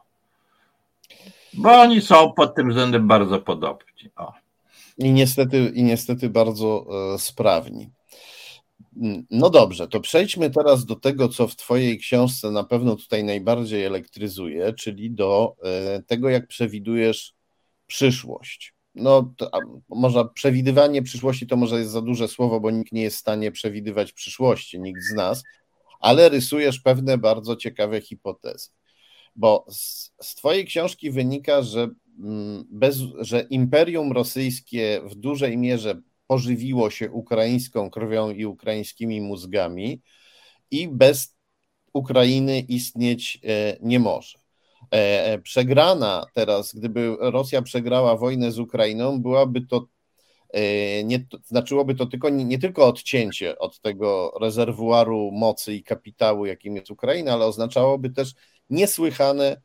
Bo 1.55 1.81
oni 1.81 2.01
są 2.01 2.33
pod 2.33 2.55
tym 2.55 2.69
względem 2.69 3.09
bardzo 3.09 3.39
podobni. 3.39 4.11
O. 4.17 4.33
I 4.99 5.13
niestety, 5.13 5.73
i 5.75 5.83
niestety 5.83 6.29
bardzo 6.29 6.87
e, 7.15 7.19
sprawni. 7.19 7.91
No 9.31 9.51
dobrze, 9.51 9.89
to 9.89 10.01
przejdźmy 10.01 10.51
teraz 10.51 10.85
do 10.85 10.97
tego, 10.97 11.29
co 11.29 11.49
w 11.49 11.57
Twojej 11.57 11.99
książce 11.99 12.51
na 12.51 12.65
pewno 12.65 12.97
tutaj 12.97 13.25
najbardziej 13.25 13.85
elektryzuje, 13.85 14.73
czyli 14.73 15.11
do 15.11 15.57
e, 15.63 16.03
tego, 16.03 16.29
jak 16.29 16.47
przewidujesz 16.47 17.35
przyszłość. 17.87 18.75
No, 18.95 19.35
to, 19.37 19.51
może 19.89 20.25
przewidywanie 20.35 21.03
przyszłości 21.03 21.47
to 21.47 21.57
może 21.57 21.79
jest 21.79 21.91
za 21.91 22.03
duże 22.03 22.29
słowo, 22.29 22.61
bo 22.61 22.71
nikt 22.71 22.93
nie 22.93 23.03
jest 23.03 23.17
w 23.17 23.21
stanie 23.21 23.53
przewidywać 23.53 24.13
przyszłości, 24.13 24.81
nikt 24.81 25.03
z 25.03 25.15
nas, 25.15 25.43
ale 26.01 26.29
rysujesz 26.29 26.81
pewne 26.81 27.19
bardzo 27.19 27.57
ciekawe 27.57 28.01
hipotezy. 28.01 28.69
Bo 29.37 29.67
z, 29.69 30.13
z 30.23 30.35
Twojej 30.35 30.65
książki 30.65 31.11
wynika, 31.11 31.63
że, 31.63 31.89
mm, 32.19 32.65
bez, 32.71 32.97
że 33.19 33.47
imperium 33.51 34.13
rosyjskie 34.13 35.01
w 35.05 35.15
dużej 35.15 35.59
mierze 35.59 36.03
pożywiło 36.31 36.91
się 36.91 37.11
ukraińską 37.11 37.91
krwią 37.91 38.31
i 38.31 38.47
ukraińskimi 38.47 39.21
mózgami 39.21 40.03
i 40.71 40.89
bez 40.89 41.37
Ukrainy 41.93 42.61
istnieć 42.61 43.41
e, 43.45 43.77
nie 43.81 43.99
może. 43.99 44.39
E, 44.93 45.25
e, 45.25 45.39
przegrana 45.39 46.27
teraz, 46.35 46.75
gdyby 46.75 47.17
Rosja 47.21 47.63
przegrała 47.63 48.17
wojnę 48.17 48.53
z 48.53 48.59
Ukrainą, 48.59 49.23
byłaby 49.23 49.61
to 49.61 49.87
nie, 51.05 51.27
znaczyłoby 51.45 51.95
to 51.95 52.07
tylko, 52.07 52.29
nie, 52.29 52.45
nie 52.45 52.59
tylko 52.59 52.87
odcięcie 52.87 53.59
od 53.59 53.81
tego 53.81 54.33
rezerwuaru 54.41 55.31
mocy 55.33 55.75
i 55.75 55.83
kapitału, 55.83 56.47
jakim 56.47 56.77
jest 56.77 56.91
Ukraina, 56.91 57.33
ale 57.33 57.47
oznaczałoby 57.47 58.11
też 58.11 58.35
niesłychane 58.71 59.61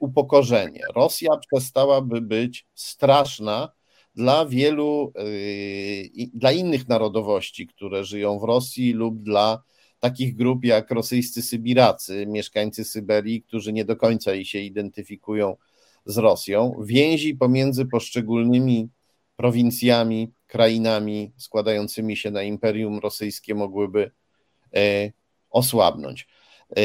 upokorzenie. 0.00 0.82
Rosja 0.94 1.30
przestałaby 1.36 2.20
być 2.20 2.66
straszna 2.74 3.79
dla 4.20 4.46
wielu, 4.46 5.12
y, 5.18 6.30
dla 6.34 6.52
innych 6.52 6.88
narodowości, 6.88 7.66
które 7.66 8.04
żyją 8.04 8.38
w 8.38 8.44
Rosji 8.44 8.92
lub 8.92 9.22
dla 9.22 9.62
takich 10.00 10.36
grup 10.36 10.64
jak 10.64 10.90
rosyjscy 10.90 11.42
Sybiracy, 11.42 12.26
mieszkańcy 12.26 12.84
Syberii, 12.84 13.42
którzy 13.42 13.72
nie 13.72 13.84
do 13.84 13.96
końca 13.96 14.44
się 14.44 14.58
identyfikują 14.58 15.56
z 16.04 16.18
Rosją. 16.18 16.74
Więzi 16.84 17.34
pomiędzy 17.34 17.86
poszczególnymi 17.86 18.88
prowincjami, 19.36 20.32
krainami 20.46 21.32
składającymi 21.36 22.16
się 22.16 22.30
na 22.30 22.42
Imperium 22.42 22.98
Rosyjskie 22.98 23.54
mogłyby 23.54 24.10
e, 24.74 25.12
osłabnąć. 25.50 26.28
E, 26.76 26.82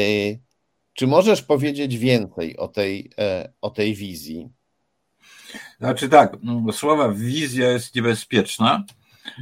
czy 0.92 1.06
możesz 1.06 1.42
powiedzieć 1.42 1.98
więcej 1.98 2.56
o 2.56 2.68
tej, 2.68 3.10
e, 3.18 3.52
o 3.60 3.70
tej 3.70 3.94
wizji? 3.94 4.55
Znaczy 5.78 6.08
tak, 6.08 6.36
słowa 6.72 7.08
wizja 7.08 7.70
jest 7.70 7.94
niebezpieczna. 7.94 8.84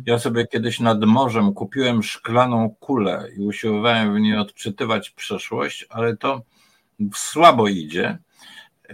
Ja 0.07 0.19
sobie 0.19 0.47
kiedyś 0.47 0.81
nad 0.81 1.05
morzem 1.05 1.53
kupiłem 1.53 2.03
szklaną 2.03 2.77
kulę 2.81 3.29
i 3.37 3.41
usiłowałem 3.41 4.15
w 4.15 4.21
niej 4.21 4.37
odczytywać 4.37 5.11
przeszłość, 5.11 5.87
ale 5.89 6.17
to 6.17 6.43
słabo 7.15 7.69
idzie. 7.69 8.19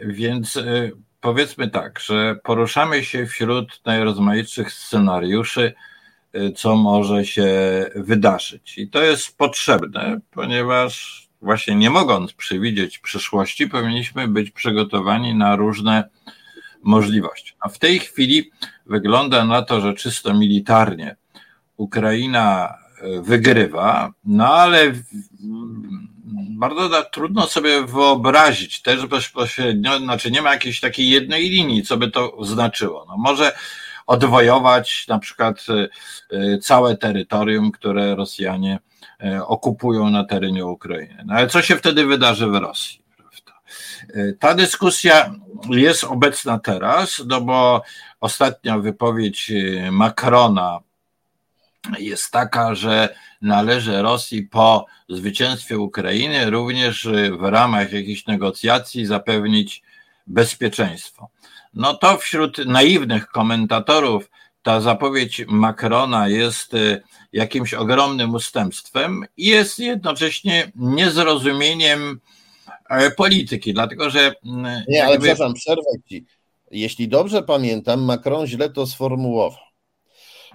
Więc 0.04 0.56
y, 0.56 0.92
powiedzmy 1.20 1.70
tak, 1.70 2.00
że 2.00 2.36
poruszamy 2.44 3.04
się 3.04 3.26
wśród 3.26 3.80
najrozmaitszych 3.84 4.72
scenariuszy, 4.72 5.74
y, 6.36 6.52
co 6.52 6.76
może 6.76 7.24
się 7.24 7.46
wydarzyć. 7.94 8.78
I 8.78 8.88
to 8.88 9.02
jest 9.02 9.38
potrzebne, 9.38 10.20
ponieważ 10.30 11.26
właśnie 11.42 11.74
nie 11.74 11.90
mogąc 11.90 12.32
przewidzieć 12.32 12.98
przyszłości, 12.98 13.68
powinniśmy 13.68 14.28
być 14.28 14.50
przygotowani 14.50 15.34
na 15.34 15.56
różne 15.56 16.08
możliwości. 16.82 17.54
A 17.60 17.68
w 17.68 17.78
tej 17.78 17.98
chwili 17.98 18.50
wygląda 18.86 19.44
na 19.44 19.62
to, 19.62 19.80
że 19.80 19.94
czysto 19.94 20.34
militarnie 20.34 21.16
Ukraina 21.76 22.74
e, 23.00 23.22
wygrywa, 23.22 24.12
no 24.24 24.54
ale 24.54 24.92
bardzo 26.50 27.02
trudno 27.02 27.46
sobie 27.46 27.82
wyobrazić 27.82 28.82
też 28.82 29.06
bezpośrednio, 29.06 29.98
znaczy 29.98 30.30
nie 30.30 30.42
ma 30.42 30.52
jakiejś 30.52 30.80
takiej 30.80 31.08
jednej 31.08 31.50
linii, 31.50 31.82
co 31.82 31.96
by 31.96 32.10
to 32.10 32.44
znaczyło. 32.44 33.06
No 33.08 33.16
może 33.16 33.52
odwojować 34.06 35.06
na 35.08 35.18
przykład 35.18 35.66
e, 35.68 35.88
e, 36.36 36.58
całe 36.58 36.96
terytorium, 36.96 37.72
które 37.72 38.14
Rosjanie 38.14 38.78
okupują 39.46 40.10
na 40.10 40.24
terenie 40.24 40.66
Ukrainy. 40.66 41.22
No 41.26 41.34
ale 41.34 41.46
co 41.46 41.62
się 41.62 41.76
wtedy 41.76 42.06
wydarzy 42.06 42.46
w 42.46 42.54
Rosji? 42.54 42.99
Ta 44.38 44.54
dyskusja 44.54 45.34
jest 45.70 46.04
obecna 46.04 46.58
teraz, 46.58 47.22
no 47.26 47.40
bo 47.40 47.82
ostatnia 48.20 48.78
wypowiedź 48.78 49.52
Macrona 49.90 50.80
jest 51.98 52.30
taka, 52.30 52.74
że 52.74 53.14
należy 53.42 54.02
Rosji 54.02 54.42
po 54.42 54.86
zwycięstwie 55.08 55.78
Ukrainy 55.78 56.50
również 56.50 57.08
w 57.38 57.42
ramach 57.42 57.92
jakichś 57.92 58.26
negocjacji 58.26 59.06
zapewnić 59.06 59.82
bezpieczeństwo. 60.26 61.28
No 61.74 61.94
to 61.94 62.16
wśród 62.16 62.58
naiwnych 62.58 63.26
komentatorów 63.26 64.30
ta 64.62 64.80
zapowiedź 64.80 65.44
Macrona 65.48 66.28
jest 66.28 66.72
jakimś 67.32 67.74
ogromnym 67.74 68.34
ustępstwem 68.34 69.24
i 69.36 69.46
jest 69.46 69.78
jednocześnie 69.78 70.72
niezrozumieniem 70.76 72.20
E, 72.20 72.39
polityki, 73.16 73.72
dlatego 73.74 74.10
że. 74.10 74.32
Mm, 74.46 74.82
Nie, 74.88 75.04
ale 75.04 75.18
przepraszam, 75.18 75.54
przerwę 75.54 75.90
ci. 76.08 76.26
Jeśli 76.70 77.08
dobrze 77.08 77.42
pamiętam, 77.42 78.04
Macron 78.04 78.46
źle 78.46 78.70
to 78.70 78.86
sformułował. 78.86 79.64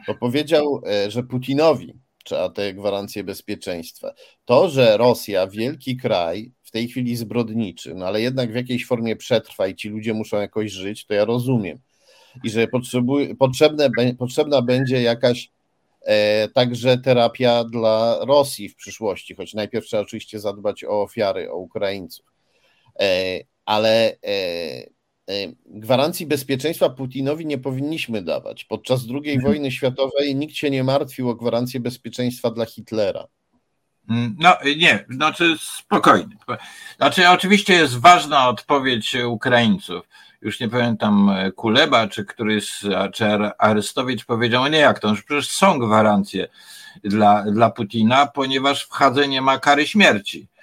Bo 0.07 0.15
powiedział, 0.15 0.81
e, 0.87 1.11
że 1.11 1.23
Putinowi 1.23 1.93
trzeba 2.23 2.49
te 2.49 2.73
gwarancje 2.73 3.23
bezpieczeństwa. 3.23 4.13
To, 4.45 4.69
że 4.69 4.97
Rosja, 4.97 5.47
wielki 5.47 5.97
kraj, 5.97 6.51
w 6.63 6.71
tej 6.71 6.87
chwili 6.87 7.15
zbrodniczy, 7.15 7.95
no 7.95 8.05
ale 8.05 8.21
jednak 8.21 8.51
w 8.51 8.55
jakiejś 8.55 8.85
formie 8.85 9.15
przetrwa 9.15 9.67
i 9.67 9.75
ci 9.75 9.89
ludzie 9.89 10.13
muszą 10.13 10.37
jakoś 10.37 10.71
żyć, 10.71 11.05
to 11.05 11.13
ja 11.13 11.25
rozumiem. 11.25 11.79
I 12.43 12.49
że 12.49 12.67
potrzebne, 13.39 13.89
potrzebna 14.17 14.61
będzie 14.61 15.01
jakaś 15.01 15.49
E, 15.49 15.54
także 16.53 16.97
terapia 16.97 17.63
dla 17.63 18.17
Rosji 18.25 18.69
w 18.69 18.75
przyszłości, 18.75 19.35
choć 19.35 19.53
najpierw 19.53 19.85
trzeba 19.85 20.03
oczywiście 20.03 20.39
zadbać 20.39 20.83
o 20.83 21.01
ofiary, 21.01 21.51
o 21.51 21.55
Ukraińców. 21.55 22.25
E, 22.99 23.39
ale 23.65 24.17
e, 24.27 25.47
gwarancji 25.65 26.25
bezpieczeństwa 26.25 26.89
Putinowi 26.89 27.45
nie 27.45 27.57
powinniśmy 27.57 28.21
dawać. 28.21 28.65
Podczas 28.65 29.01
II 29.23 29.39
wojny 29.39 29.71
światowej 29.71 30.35
nikt 30.35 30.55
się 30.55 30.69
nie 30.69 30.83
martwił 30.83 31.29
o 31.29 31.35
gwarancję 31.35 31.79
bezpieczeństwa 31.79 32.51
dla 32.51 32.65
Hitlera. 32.65 33.27
Mm, 34.09 34.35
no 34.39 34.57
nie, 34.77 35.05
znaczy 35.09 35.55
spokojnie. 35.59 36.35
Znaczy 36.97 37.29
oczywiście 37.29 37.73
jest 37.73 37.99
ważna 37.99 38.49
odpowiedź 38.49 39.15
Ukraińców 39.27 40.07
już 40.45 40.59
nie 40.59 40.69
pamiętam, 40.69 41.29
e, 41.29 41.51
Kuleba, 41.51 42.07
czy 42.07 42.25
któryś, 42.25 42.79
czy 43.13 43.25
Arystowicz 43.57 44.25
powiedział, 44.25 44.67
nie 44.67 44.77
jak 44.77 44.99
to, 44.99 45.15
że 45.15 45.21
przecież 45.21 45.49
są 45.49 45.79
gwarancje 45.79 46.47
dla, 47.03 47.43
dla 47.43 47.69
Putina, 47.69 48.27
ponieważ 48.27 48.85
w 48.85 48.91
Hadze 48.91 49.27
nie 49.27 49.41
ma 49.41 49.59
kary 49.59 49.87
śmierci. 49.87 50.47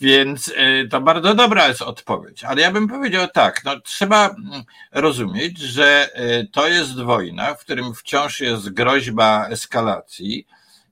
Więc 0.00 0.52
e, 0.56 0.88
to 0.88 1.00
bardzo 1.00 1.34
dobra 1.34 1.68
jest 1.68 1.82
odpowiedź. 1.82 2.44
Ale 2.44 2.60
ja 2.60 2.70
bym 2.70 2.88
powiedział 2.88 3.28
tak, 3.28 3.64
no, 3.64 3.80
trzeba 3.80 4.28
mm, 4.28 4.62
rozumieć, 4.92 5.58
że 5.58 6.08
e, 6.14 6.44
to 6.44 6.68
jest 6.68 7.00
wojna, 7.00 7.54
w 7.54 7.60
którym 7.60 7.94
wciąż 7.94 8.40
jest 8.40 8.70
groźba 8.70 9.46
eskalacji 9.48 10.46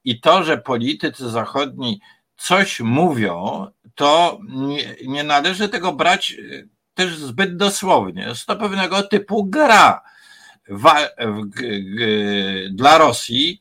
i 0.05 0.21
to, 0.21 0.45
że 0.45 0.59
politycy 0.59 1.31
zachodni 1.31 2.01
coś 2.43 2.81
mówią, 2.81 3.67
to 3.95 4.39
nie, 4.49 4.97
nie 5.07 5.25
należy 5.25 5.69
tego 5.69 5.93
brać 5.93 6.33
e, 6.33 6.63
też 6.95 7.17
zbyt 7.17 7.57
dosłownie. 7.57 8.23
Jest 8.23 8.47
to 8.47 8.57
pewnego 8.57 9.03
typu 9.03 9.45
gra 9.45 10.01
Wa 10.69 10.99
dla 12.71 12.99
Rosji. 12.99 13.61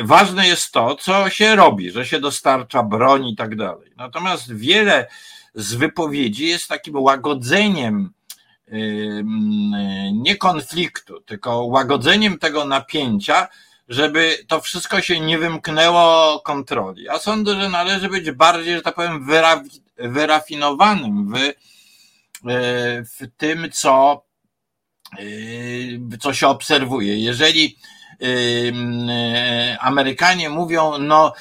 Ważne 0.00 0.48
jest 0.48 0.72
to, 0.72 0.96
co 0.96 1.30
się 1.30 1.56
robi, 1.56 1.90
że 1.90 2.06
się 2.06 2.20
dostarcza 2.20 2.82
broń 2.82 3.26
i 3.26 3.36
tak 3.36 3.56
dalej. 3.56 3.92
Natomiast 3.96 4.54
wiele 4.54 5.06
z 5.54 5.74
wypowiedzi 5.74 6.46
jest 6.46 6.68
takim 6.68 6.96
łagodzeniem 6.96 8.10
nie 10.12 10.36
konfliktu, 10.36 11.20
tylko 11.20 11.64
łagodzeniem 11.64 12.38
tego 12.38 12.64
napięcia, 12.64 13.48
żeby 13.88 14.38
to 14.48 14.60
wszystko 14.60 15.00
się 15.00 15.20
nie 15.20 15.38
wymknęło 15.38 16.40
kontroli. 16.40 17.08
A 17.08 17.18
sądzę, 17.18 17.60
że 17.60 17.68
należy 17.68 18.08
być 18.08 18.30
bardziej, 18.30 18.74
że 18.74 18.82
tak 18.82 18.94
powiem, 18.94 19.26
wyrafinowanym 19.98 21.32
w, 21.32 21.36
e, 21.36 21.52
w 23.04 23.36
tym, 23.36 23.68
co, 23.72 24.24
e, 25.12 26.18
co 26.18 26.34
się 26.34 26.48
obserwuje. 26.48 27.18
Jeżeli 27.18 27.76
e, 28.22 29.78
Amerykanie 29.80 30.50
mówią, 30.50 30.98
no, 30.98 31.32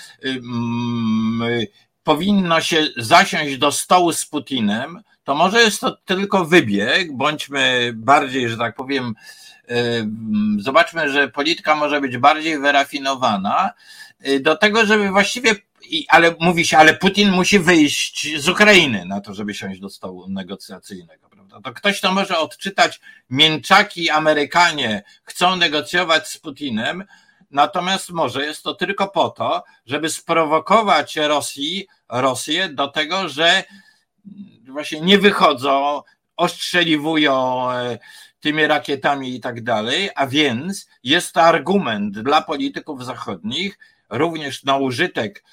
powinno 2.03 2.61
się 2.61 2.87
zasiąść 2.97 3.57
do 3.57 3.71
stołu 3.71 4.13
z 4.13 4.25
Putinem, 4.25 5.01
to 5.23 5.35
może 5.35 5.61
jest 5.61 5.81
to 5.81 5.97
tylko 6.05 6.45
wybieg, 6.45 7.17
bądźmy 7.17 7.91
bardziej, 7.95 8.49
że 8.49 8.57
tak 8.57 8.75
powiem, 8.75 9.15
zobaczmy, 10.59 11.09
że 11.09 11.27
polityka 11.27 11.75
może 11.75 12.01
być 12.01 12.17
bardziej 12.17 12.59
wyrafinowana 12.59 13.73
y, 14.27 14.39
do 14.39 14.57
tego, 14.57 14.85
żeby 14.85 15.09
właściwie, 15.09 15.55
ale 16.07 16.35
mówi 16.39 16.65
się, 16.65 16.77
ale 16.77 16.93
Putin 16.93 17.31
musi 17.31 17.59
wyjść 17.59 18.41
z 18.41 18.49
Ukrainy 18.49 19.05
na 19.05 19.21
to, 19.21 19.33
żeby 19.33 19.53
siąść 19.53 19.79
do 19.79 19.89
stołu 19.89 20.29
negocjacyjnego? 20.29 21.27
To 21.63 21.73
ktoś 21.73 22.01
to 22.01 22.11
może 22.11 22.37
odczytać, 22.37 22.99
mięczaki 23.29 24.09
Amerykanie 24.09 25.03
chcą 25.23 25.55
negocjować 25.55 26.27
z 26.27 26.37
Putinem, 26.37 27.03
natomiast 27.51 28.09
może 28.09 28.45
jest 28.45 28.63
to 28.63 28.73
tylko 28.73 29.07
po 29.07 29.29
to, 29.29 29.63
żeby 29.85 30.09
sprowokować 30.09 31.15
Rosji, 31.15 31.87
Rosję 32.09 32.69
do 32.69 32.87
tego, 32.87 33.29
że 33.29 33.63
właśnie 34.67 35.01
nie 35.01 35.19
wychodzą, 35.19 36.01
ostrzeliwują 36.37 37.71
e, 37.71 37.97
tymi 38.39 38.67
rakietami 38.67 39.35
i 39.35 39.39
tak 39.39 39.63
dalej, 39.63 40.09
a 40.15 40.27
więc 40.27 40.89
jest 41.03 41.33
to 41.33 41.41
argument 41.41 42.19
dla 42.19 42.41
polityków 42.41 43.05
zachodnich, 43.05 43.79
również 44.09 44.63
na 44.63 44.77
użytek 44.77 45.43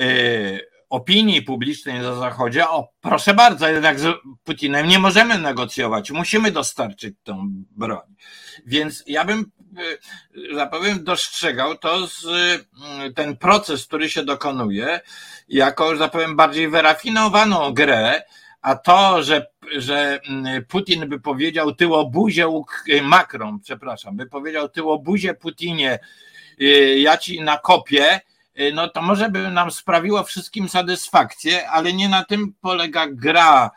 y, 0.00 0.74
opinii 0.90 1.42
publicznej 1.42 2.00
na 2.00 2.14
Zachodzie, 2.14 2.68
o 2.68 2.88
proszę 3.00 3.34
bardzo, 3.34 3.68
jednak 3.68 4.00
z 4.00 4.16
Putinem 4.44 4.88
nie 4.88 4.98
możemy 4.98 5.38
negocjować, 5.38 6.10
musimy 6.10 6.50
dostarczyć 6.50 7.14
tą 7.22 7.46
broń. 7.70 8.14
Więc 8.66 9.04
ja 9.06 9.24
bym, 9.24 9.50
y, 10.36 10.54
że 10.54 10.66
powiem, 10.66 11.04
dostrzegał 11.04 11.78
to 11.78 12.06
z, 12.06 12.24
y, 12.24 13.12
ten 13.14 13.36
proces, 13.36 13.86
który 13.86 14.10
się 14.10 14.24
dokonuje, 14.24 15.00
jako, 15.48 15.96
że 15.96 16.08
powiem, 16.08 16.36
bardziej 16.36 16.68
wyrafinowaną 16.68 17.72
grę, 17.72 18.22
a 18.64 18.74
to, 18.76 19.22
że, 19.22 19.46
że 19.76 20.20
mm, 20.28 20.64
Putin 20.64 21.08
by 21.08 21.20
powiedział 21.20 21.74
tyłobuzie, 21.74 22.48
y, 22.88 23.02
Macron, 23.02 23.60
przepraszam, 23.60 24.16
by 24.16 24.26
powiedział 24.26 24.68
tyłobuzie 24.68 25.34
Putinie, 25.34 25.98
y, 26.60 26.98
ja 26.98 27.16
ci 27.16 27.40
nakopię, 27.40 28.20
y, 28.60 28.72
no 28.74 28.88
to 28.88 29.02
może 29.02 29.28
by 29.28 29.50
nam 29.50 29.70
sprawiło 29.70 30.22
wszystkim 30.22 30.68
satysfakcję, 30.68 31.70
ale 31.70 31.92
nie 31.92 32.08
na 32.08 32.24
tym 32.24 32.54
polega 32.60 33.06
gra, 33.06 33.70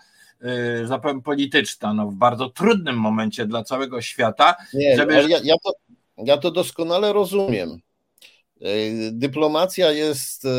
zapewne 0.84 1.22
polityczna, 1.22 1.94
no 1.94 2.08
w 2.08 2.16
bardzo 2.16 2.50
trudnym 2.50 2.96
momencie 2.96 3.46
dla 3.46 3.64
całego 3.64 4.02
świata. 4.02 4.56
Nie, 4.74 4.98
żeby... 4.98 5.14
ja, 5.14 5.40
ja, 5.44 5.56
to, 5.64 5.74
ja 6.18 6.38
to 6.38 6.52
doskonale 6.52 7.14
rozumiem. 7.14 7.80
E, 8.62 9.12
dyplomacja 9.12 9.92
jest, 9.92 10.46
e, 10.46 10.50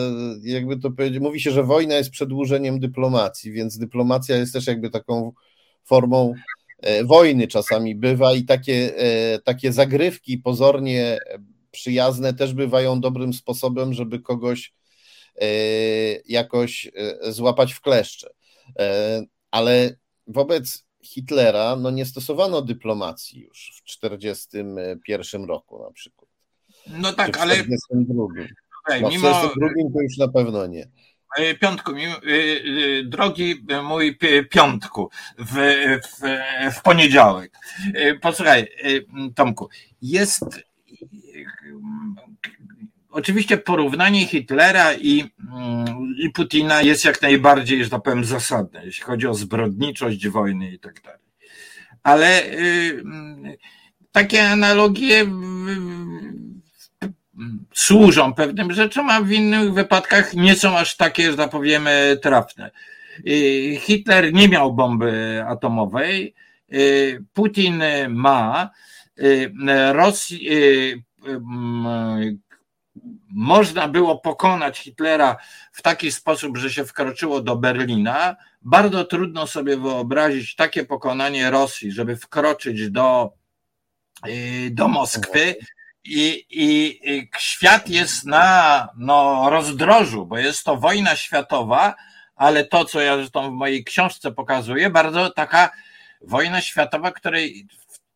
jakby 0.43 0.79
to 0.79 0.91
powiedzieć, 0.91 1.21
mówi 1.21 1.41
się, 1.41 1.51
że 1.51 1.63
wojna 1.63 1.95
jest 1.95 2.11
przedłużeniem 2.11 2.81
dyplomacji, 2.81 3.53
więc 3.53 3.79
dyplomacja 3.79 4.37
jest 4.37 4.53
też 4.53 4.67
jakby 4.67 4.91
taką 4.91 5.33
formą 5.85 6.35
wojny 7.05 7.49
czasami 7.49 7.95
bywa 7.95 8.35
i 8.35 8.45
takie, 8.45 8.93
takie 9.45 9.73
zagrywki 9.73 10.39
pozornie 10.39 11.19
przyjazne 11.71 12.35
też 12.35 12.55
bywają 12.55 13.01
dobrym 13.01 13.33
sposobem, 13.33 13.95
żeby 13.95 14.21
kogoś 14.21 14.75
jakoś 16.25 16.91
złapać 17.29 17.73
w 17.73 17.81
kleszcze. 17.81 18.31
Ale 19.51 19.97
wobec 20.27 20.85
Hitlera 21.03 21.77
no 21.77 21.91
nie 21.91 22.07
stosowano 22.07 22.63
dyplomacji 22.63 23.41
już 23.41 23.73
w 23.77 23.83
1941 23.83 25.45
roku 25.45 25.83
na 25.83 25.91
przykład. 25.91 26.28
No 26.97 27.13
tak, 27.13 27.39
ale. 27.39 27.57
No, 27.57 29.09
mimo... 29.09 29.29
w 29.29 29.53
1942 29.53 29.69
to 29.95 30.03
już 30.03 30.17
na 30.19 30.29
pewno 30.29 30.67
nie. 30.67 30.89
E, 31.37 31.55
piątku, 31.55 31.93
e, 31.93 31.97
e, 31.97 33.03
drogi 33.05 33.65
mój 33.83 34.19
piątku, 34.51 35.11
w, 35.39 35.55
w, 36.03 36.21
w 36.75 36.83
poniedziałek. 36.83 37.53
Posłuchaj, 38.21 38.67
Tomku, 39.35 39.69
jest 40.03 40.45
oczywiście 43.11 43.59
porównanie 43.59 44.27
Hitlera 44.27 44.95
i, 44.95 45.25
mm, 45.53 46.15
i 46.19 46.31
Putina 46.31 46.83
jest 46.83 47.05
jak 47.05 47.23
najbardziej, 47.23 47.85
że 47.85 47.91
tak 47.91 48.03
powiem, 48.03 48.25
zasadne, 48.25 48.85
jeśli 48.85 49.05
chodzi 49.05 49.27
o 49.27 49.35
zbrodniczość 49.35 50.29
wojny 50.29 50.71
i 50.71 50.79
tak 50.79 51.03
dalej. 51.03 51.21
Ale 52.03 52.45
y, 52.45 53.03
takie 54.13 54.49
analogie 54.51 55.27
służą 57.75 58.35
pewnym 58.35 58.73
rzeczom, 58.73 59.11
a 59.11 59.21
w 59.21 59.31
innych 59.31 59.75
wypadkach 59.75 60.35
nie 60.35 60.57
są 60.57 60.79
aż 60.79 60.97
takie, 60.97 61.31
że 61.31 61.37
tak 61.37 61.51
powiemy, 61.51 62.19
trafne. 62.23 62.71
Y, 63.27 63.79
Hitler 63.81 64.33
nie 64.33 64.49
miał 64.49 64.75
bomby 64.75 65.45
atomowej, 65.49 66.35
y, 66.73 67.25
Putin 67.33 67.83
ma, 68.09 68.71
Rosji, 69.93 70.49
można 73.31 73.89
było 73.89 74.19
pokonać 74.19 74.79
Hitlera 74.79 75.37
w 75.73 75.83
taki 75.83 76.13
sposób, 76.13 76.57
że 76.57 76.71
się 76.71 76.85
wkroczyło 76.85 77.41
do 77.41 77.57
Berlina. 77.57 78.37
Bardzo 78.63 79.05
trudno 79.05 79.47
sobie 79.47 79.77
wyobrazić 79.77 80.57
takie 80.57 80.85
pokonanie 80.85 81.51
Rosji, 81.51 81.93
żeby 81.93 82.17
wkroczyć 82.17 82.91
do, 82.91 83.33
y, 84.27 84.71
do 84.71 84.89
Moskwy. 84.89 85.55
I, 86.05 86.47
i, 86.51 87.01
świat 87.39 87.89
jest 87.89 88.25
na 88.25 88.89
no, 88.97 89.51
rozdrożu, 89.51 90.27
bo 90.27 90.39
jest 90.39 90.65
to 90.65 90.77
wojna 90.77 91.17
światowa, 91.17 91.95
ale 92.37 92.65
to, 92.65 92.85
co 92.85 93.01
ja 93.01 93.17
zresztą 93.17 93.51
w 93.51 93.55
mojej 93.55 93.85
książce 93.85 94.33
pokazuję, 94.33 94.91
bardzo 94.91 95.31
taka 95.31 95.71
wojna 96.21 96.61
światowa, 96.61 97.13
której 97.13 97.67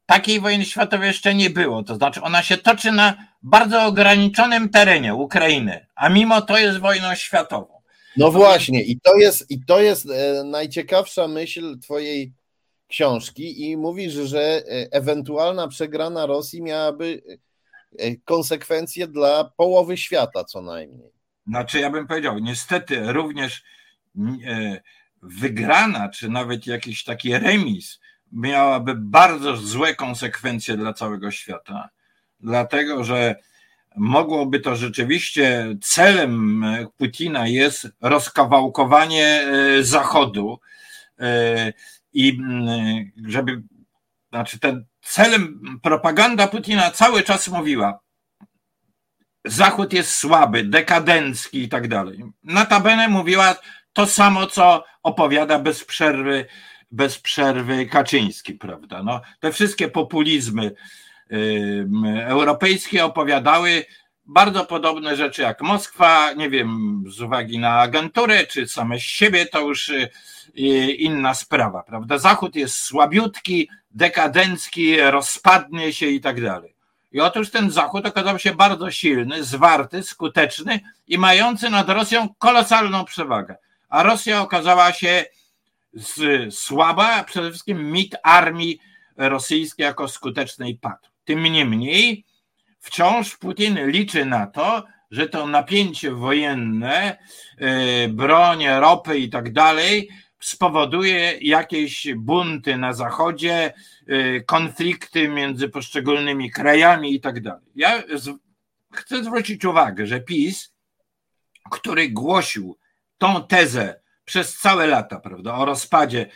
takiej 0.06 0.40
wojny 0.40 0.64
światowej 0.64 1.08
jeszcze 1.08 1.34
nie 1.34 1.50
było. 1.50 1.82
To 1.82 1.94
znaczy, 1.94 2.22
ona 2.22 2.42
się 2.42 2.56
toczy 2.56 2.92
na 2.92 3.26
bardzo 3.42 3.84
ograniczonym 3.84 4.68
terenie 4.68 5.14
Ukrainy, 5.14 5.86
a 5.94 6.08
mimo 6.08 6.42
to 6.42 6.58
jest 6.58 6.78
wojną 6.78 7.14
światową. 7.14 7.82
No 8.16 8.30
właśnie, 8.30 8.82
i 8.82 9.00
to 9.00 9.16
jest, 9.16 9.50
i 9.50 9.64
to 9.64 9.80
jest 9.80 10.10
e, 10.10 10.44
najciekawsza 10.44 11.28
myśl 11.28 11.78
Twojej 11.78 12.32
książki, 12.88 13.70
i 13.70 13.76
mówisz, 13.76 14.12
że 14.12 14.40
e, 14.40 14.62
ewentualna 14.90 15.68
przegrana 15.68 16.26
Rosji 16.26 16.62
miałaby 16.62 17.22
e, 17.28 17.36
konsekwencje 18.24 19.06
dla 19.06 19.44
połowy 19.44 19.96
świata 19.96 20.44
co 20.44 20.62
najmniej. 20.62 21.12
Znaczy, 21.46 21.80
ja 21.80 21.90
bym 21.90 22.06
powiedział, 22.06 22.38
niestety 22.38 23.12
również 23.12 23.62
wygrana, 25.22 26.08
czy 26.08 26.28
nawet 26.28 26.66
jakiś 26.66 27.04
taki 27.04 27.38
remis 27.38 28.00
miałaby 28.32 28.94
bardzo 28.96 29.56
złe 29.56 29.94
konsekwencje 29.94 30.76
dla 30.76 30.92
całego 30.92 31.30
świata, 31.30 31.88
dlatego 32.40 33.04
że 33.04 33.36
mogłoby 33.96 34.60
to 34.60 34.76
rzeczywiście 34.76 35.76
celem 35.82 36.64
Putina 36.96 37.46
jest 37.46 37.88
rozkawałkowanie 38.00 39.26
e, 39.26 39.82
Zachodu 39.82 40.60
e, 41.20 41.72
i 42.12 42.38
żeby, 43.26 43.62
znaczy 44.32 44.58
ten 44.58 44.84
celem 45.00 45.60
propaganda 45.82 46.46
Putina 46.46 46.90
cały 46.90 47.22
czas 47.22 47.48
mówiła, 47.48 48.00
Zachód 49.44 49.92
jest 49.92 50.14
słaby, 50.14 50.64
dekadencki 50.64 51.62
i 51.62 51.68
tak 51.68 51.88
dalej. 51.88 52.24
Notabene 52.42 53.08
mówiła 53.08 53.56
to 53.92 54.06
samo, 54.06 54.46
co 54.46 54.84
opowiada 55.02 55.58
bez 55.58 55.84
przerwy 55.84 56.46
bez 56.92 57.18
przerwy 57.18 57.86
Kaczyński, 57.86 58.54
prawda? 58.54 59.02
No, 59.02 59.20
te 59.40 59.52
wszystkie 59.52 59.88
populizmy 59.88 60.74
europejskie 62.26 63.04
opowiadały 63.04 63.84
bardzo 64.24 64.64
podobne 64.64 65.16
rzeczy 65.16 65.42
jak 65.42 65.60
Moskwa, 65.60 66.32
nie 66.32 66.50
wiem, 66.50 67.04
z 67.08 67.20
uwagi 67.20 67.58
na 67.58 67.80
agenturę, 67.80 68.46
czy 68.46 68.68
same 68.68 69.00
siebie, 69.00 69.46
to 69.46 69.60
już 69.60 69.88
y, 69.88 70.10
inna 70.92 71.34
sprawa, 71.34 71.82
prawda? 71.82 72.18
Zachód 72.18 72.56
jest 72.56 72.74
słabiutki, 72.74 73.68
dekadencki, 73.90 75.00
rozpadnie 75.00 75.92
się 75.92 76.06
i 76.06 76.20
tak 76.20 76.42
dalej. 76.42 76.74
I 77.12 77.20
otóż 77.20 77.50
ten 77.50 77.70
Zachód 77.70 78.06
okazał 78.06 78.38
się 78.38 78.54
bardzo 78.54 78.90
silny, 78.90 79.44
zwarty, 79.44 80.02
skuteczny 80.02 80.80
i 81.08 81.18
mający 81.18 81.70
nad 81.70 81.88
Rosją 81.88 82.28
kolosalną 82.38 83.04
przewagę. 83.04 83.56
A 83.88 84.02
Rosja 84.02 84.40
okazała 84.40 84.92
się 84.92 85.24
słaba, 86.50 87.14
a 87.14 87.24
przede 87.24 87.50
wszystkim 87.50 87.92
mit 87.92 88.16
armii 88.22 88.78
rosyjskiej 89.16 89.84
jako 89.84 90.08
skutecznej 90.08 90.74
padł. 90.74 91.08
Tym 91.24 91.42
niemniej 91.42 92.24
wciąż 92.82 93.36
Putin 93.36 93.86
liczy 93.86 94.24
na 94.24 94.46
to, 94.46 94.84
że 95.10 95.28
to 95.28 95.46
napięcie 95.46 96.10
wojenne, 96.10 97.18
e, 97.58 98.08
bronie, 98.08 98.80
ropy 98.80 99.18
i 99.18 99.30
tak 99.30 99.52
dalej 99.52 100.08
spowoduje 100.40 101.38
jakieś 101.40 102.08
bunty 102.16 102.76
na 102.76 102.92
Zachodzie, 102.92 103.72
e, 104.06 104.40
konflikty 104.40 105.28
między 105.28 105.68
poszczególnymi 105.68 106.50
krajami 106.50 107.14
i 107.14 107.20
tak 107.20 107.40
dalej. 107.40 107.66
Ja 107.74 108.02
chcę 108.92 109.24
zwrócić 109.24 109.64
uwagę, 109.64 110.06
że 110.06 110.20
PiS, 110.20 110.74
który 111.70 112.08
głosił 112.08 112.78
tą 113.18 113.46
tezę 113.46 114.00
przez 114.24 114.58
całe 114.58 114.86
lata, 114.86 115.20
prawda, 115.20 115.54
o 115.54 115.64
rozpadzie 115.64 116.26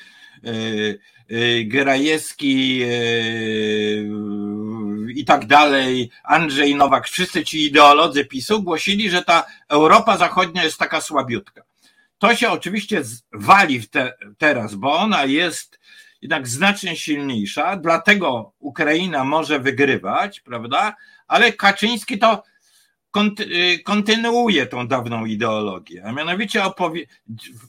e, 0.44 1.64
Gerajewski 1.64 2.82
e, 2.82 2.88
i 5.10 5.24
tak 5.24 5.46
dalej, 5.46 6.10
Andrzej 6.24 6.74
Nowak, 6.74 7.08
wszyscy 7.08 7.44
ci 7.44 7.66
ideolodzy 7.66 8.24
PiSu 8.24 8.62
głosili, 8.62 9.10
że 9.10 9.22
ta 9.22 9.46
Europa 9.68 10.16
Zachodnia 10.16 10.64
jest 10.64 10.78
taka 10.78 11.00
słabiutka. 11.00 11.62
To 12.18 12.36
się 12.36 12.50
oczywiście 12.50 13.02
wali 13.32 13.88
te, 13.88 14.14
teraz, 14.38 14.74
bo 14.74 14.92
ona 14.92 15.24
jest 15.24 15.80
jednak 16.22 16.48
znacznie 16.48 16.96
silniejsza, 16.96 17.76
dlatego 17.76 18.52
Ukraina 18.58 19.24
może 19.24 19.58
wygrywać, 19.60 20.40
prawda? 20.40 20.96
Ale 21.28 21.52
Kaczyński 21.52 22.18
to 22.18 22.42
Y, 23.40 23.78
kontynuuje 23.84 24.66
tą 24.66 24.88
dawną 24.88 25.24
ideologię. 25.24 26.04
A 26.04 26.12
mianowicie 26.12 26.62
opowie- 26.62 27.06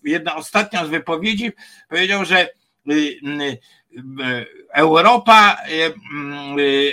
jedna 0.03 0.35
ostatnia 0.35 0.85
z 0.85 0.89
wypowiedzi 0.89 1.51
powiedział, 1.89 2.25
że 2.25 2.49
y, 2.91 3.19
Europa, 4.73 5.57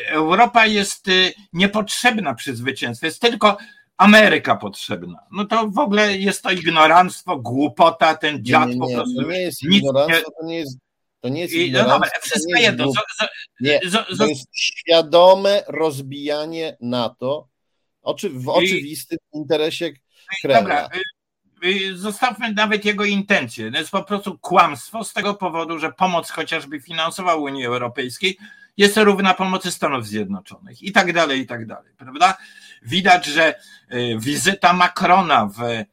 Europa 0.07 0.67
jest 0.67 1.07
niepotrzebna 1.53 2.35
przy 2.35 2.57
zwycięstwie, 2.57 3.07
jest 3.07 3.21
tylko 3.21 3.57
Ameryka 3.97 4.57
potrzebna. 4.57 5.19
No 5.33 5.45
to 5.45 5.69
w 5.69 5.79
ogóle 5.79 6.17
jest 6.17 6.43
to 6.43 6.51
ignoranstwo, 6.51 7.37
głupota, 7.37 8.15
ten 8.15 8.45
dziad 8.45 8.69
nie, 8.69 8.75
nie, 8.75 8.81
nie, 8.81 8.87
po 8.87 8.95
prostu. 8.95 9.23
To 9.23 9.29
nie 9.29 9.41
jest 9.41 9.63
ignoranstwo, 9.63 10.31
to 10.41 10.47
nie 10.47 10.57
jest 10.59 10.79
to 11.21 11.29
nie 11.29 11.41
jest 11.41 11.55
no 11.73 11.85
dobra, 11.85 12.11
wszystko 12.23 12.61
jedno. 12.61 12.93
Nie, 13.61 13.81
to 14.19 14.27
jest 14.27 14.47
świadome 14.53 15.63
rozbijanie 15.69 16.77
NATO 16.81 17.49
Oczy, 18.05 18.31
w 18.31 18.49
oczywistym 18.49 19.19
I, 19.35 19.39
interesie 19.39 19.93
Kremla. 20.43 20.61
Dobra, 20.61 20.89
y, 20.99 21.01
zostawmy 21.95 22.53
nawet 22.53 22.85
jego 22.85 23.05
intencje. 23.05 23.73
To 23.73 23.79
jest 23.79 23.91
po 23.91 24.03
prostu 24.03 24.39
kłamstwo 24.39 25.05
z 25.05 25.13
tego 25.13 25.35
powodu, 25.35 25.79
że 25.79 25.93
pomoc 25.93 26.31
chociażby 26.31 26.81
finansowa 26.81 27.35
Unii 27.35 27.65
Europejskiej 27.65 28.39
jest 28.77 28.97
równa 28.97 29.35
pomocy 29.35 29.71
Stanów 29.71 30.07
Zjednoczonych 30.07 30.83
i 30.83 30.93
tak 30.93 31.13
dalej, 31.13 31.41
i 31.41 31.47
tak 31.47 31.67
dalej, 31.67 31.93
prawda? 31.99 32.37
Widać, 32.83 33.27
że 33.27 33.55
y, 33.93 34.17
wizyta 34.19 34.73
Macrona 34.73 35.47
w, 35.47 35.85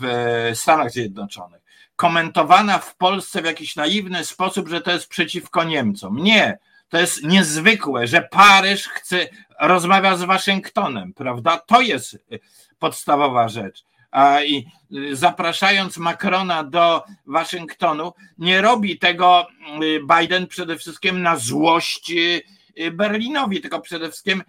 w 0.00 0.50
Stanach 0.54 0.90
Zjednoczonych, 0.90 1.62
komentowana 1.96 2.78
w 2.78 2.96
Polsce 2.96 3.42
w 3.42 3.44
jakiś 3.44 3.76
naiwny 3.76 4.24
sposób, 4.24 4.68
że 4.68 4.80
to 4.80 4.90
jest 4.90 5.08
przeciwko 5.08 5.64
Niemcom. 5.64 6.16
Nie, 6.16 6.58
to 6.88 6.98
jest 6.98 7.22
niezwykłe, 7.22 8.06
że 8.06 8.22
Paryż 8.22 8.88
chce, 8.88 9.28
rozmawia 9.60 10.16
z 10.16 10.22
Waszyngtonem, 10.22 11.12
prawda? 11.12 11.58
To 11.66 11.80
jest 11.80 12.18
podstawowa 12.78 13.48
rzecz. 13.48 13.84
I 14.46 14.66
zapraszając 15.12 15.96
Macrona 15.96 16.64
do 16.64 17.04
Waszyngtonu, 17.26 18.12
nie 18.38 18.60
robi 18.60 18.98
tego 18.98 19.46
Biden 20.18 20.46
przede 20.46 20.76
wszystkim 20.76 21.22
na 21.22 21.36
złość 21.36 22.12
Berlinowi, 22.92 23.60
tylko 23.60 23.80
przede 23.80 24.10
wszystkim 24.10 24.42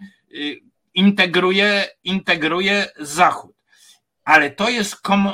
integruje, 0.94 1.84
integruje 2.04 2.86
Zachód. 2.98 3.56
Ale 4.24 4.50
to 4.50 4.68
jest 4.68 4.96
kom, 4.96 5.32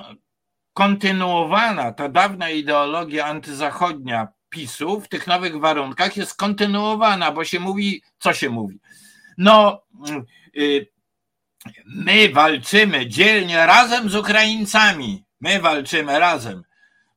kontynuowana, 0.72 1.93
ta 1.93 2.09
dawna 2.09 2.51
ideologia 2.51 3.26
antyzachodnia 3.26 4.28
PiSu 4.49 5.01
w 5.01 5.09
tych 5.09 5.26
nowych 5.26 5.61
warunkach 5.61 6.16
jest 6.16 6.37
kontynuowana, 6.37 7.32
bo 7.32 7.45
się 7.45 7.61
mówi, 7.61 8.03
co 8.18 8.32
się 8.32 8.51
mówi? 8.51 8.80
No, 9.39 9.82
y, 10.57 10.87
my 11.87 12.29
walczymy 12.29 13.07
dzielnie 13.07 13.67
razem 13.67 14.11
z 14.11 14.15
Ukraińcami. 14.15 15.25
My 15.41 15.61
walczymy 15.61 16.19
razem. 16.19 16.62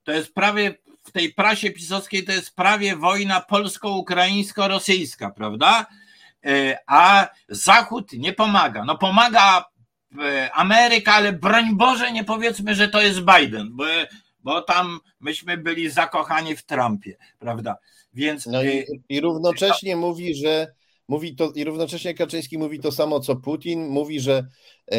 To 0.03 0.11
jest 0.11 0.33
prawie 0.33 0.75
w 1.03 1.11
tej 1.11 1.33
prasie 1.33 1.71
pisowskiej 1.71 2.23
to 2.23 2.31
jest 2.31 2.55
prawie 2.55 2.95
wojna 2.95 3.41
polsko-ukraińsko-rosyjska, 3.41 5.31
prawda? 5.31 5.85
Y, 6.45 6.75
a 6.87 7.27
Zachód 7.49 8.13
nie 8.13 8.33
pomaga. 8.33 8.85
No 8.85 8.97
pomaga 8.97 9.65
y, 10.13 10.51
Ameryka, 10.53 11.13
ale 11.13 11.33
broń 11.33 11.75
Boże 11.75 12.11
nie 12.11 12.23
powiedzmy, 12.23 12.75
że 12.75 12.87
to 12.87 13.01
jest 13.01 13.19
Biden, 13.19 13.69
bo 13.71 13.85
bo 14.47 14.61
tam 14.61 14.99
myśmy 15.19 15.57
byli 15.57 15.89
zakochani 15.89 16.55
w 16.55 16.63
Trumpie, 16.63 17.17
prawda? 17.39 17.77
Więc 18.13 18.45
no 18.45 18.63
i, 18.63 18.67
y, 18.67 18.85
i 19.09 19.21
równocześnie 19.21 19.93
to... 19.93 19.99
mówi, 19.99 20.35
że 20.35 20.67
mówi 21.07 21.35
to 21.35 21.51
i 21.55 21.63
równocześnie 21.63 22.13
Kaczyński 22.13 22.57
mówi 22.57 22.79
to 22.79 22.91
samo 22.91 23.19
co 23.19 23.35
Putin, 23.35 23.87
mówi, 23.87 24.19
że 24.19 24.47
e, 24.91 24.95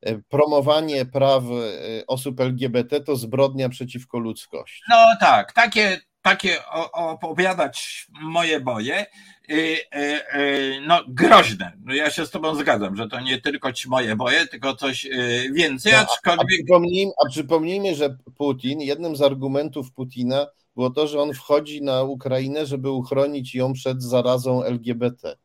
e, 0.00 0.18
promowanie 0.28 1.06
praw 1.06 1.44
e, 1.44 2.06
osób 2.06 2.40
LGBT 2.40 3.00
to 3.00 3.16
zbrodnia 3.16 3.68
przeciwko 3.68 4.18
ludzkości. 4.18 4.82
No 4.88 4.96
tak, 5.20 5.52
takie 5.52 6.00
takie 6.22 6.58
opowiadać 6.92 8.06
moje 8.20 8.60
boje, 8.60 9.06
y, 9.50 9.54
y, 9.54 10.38
y, 10.38 10.80
no 10.86 11.00
groźne. 11.08 11.72
No 11.84 11.94
ja 11.94 12.10
się 12.10 12.26
z 12.26 12.30
tobą 12.30 12.54
zgadzam, 12.54 12.96
że 12.96 13.08
to 13.08 13.20
nie 13.20 13.40
tylko 13.40 13.72
ci 13.72 13.88
moje 13.88 14.16
boje, 14.16 14.46
tylko 14.46 14.76
coś 14.76 15.08
więcej, 15.52 15.92
no, 15.92 15.98
aczkolwiek... 15.98 16.42
A 16.42 16.46
przypomnijmy, 16.46 17.12
a 17.24 17.28
przypomnijmy, 17.28 17.94
że 17.94 18.16
Putin, 18.36 18.80
jednym 18.80 19.16
z 19.16 19.22
argumentów 19.22 19.92
Putina 19.92 20.46
było 20.80 20.90
to, 20.90 21.06
że 21.06 21.20
on 21.20 21.34
wchodzi 21.34 21.82
na 21.82 22.02
Ukrainę, 22.02 22.66
żeby 22.66 22.90
uchronić 22.90 23.54
ją 23.54 23.72
przed 23.72 24.02
zarazą 24.02 24.64
LGBT. 24.64 25.36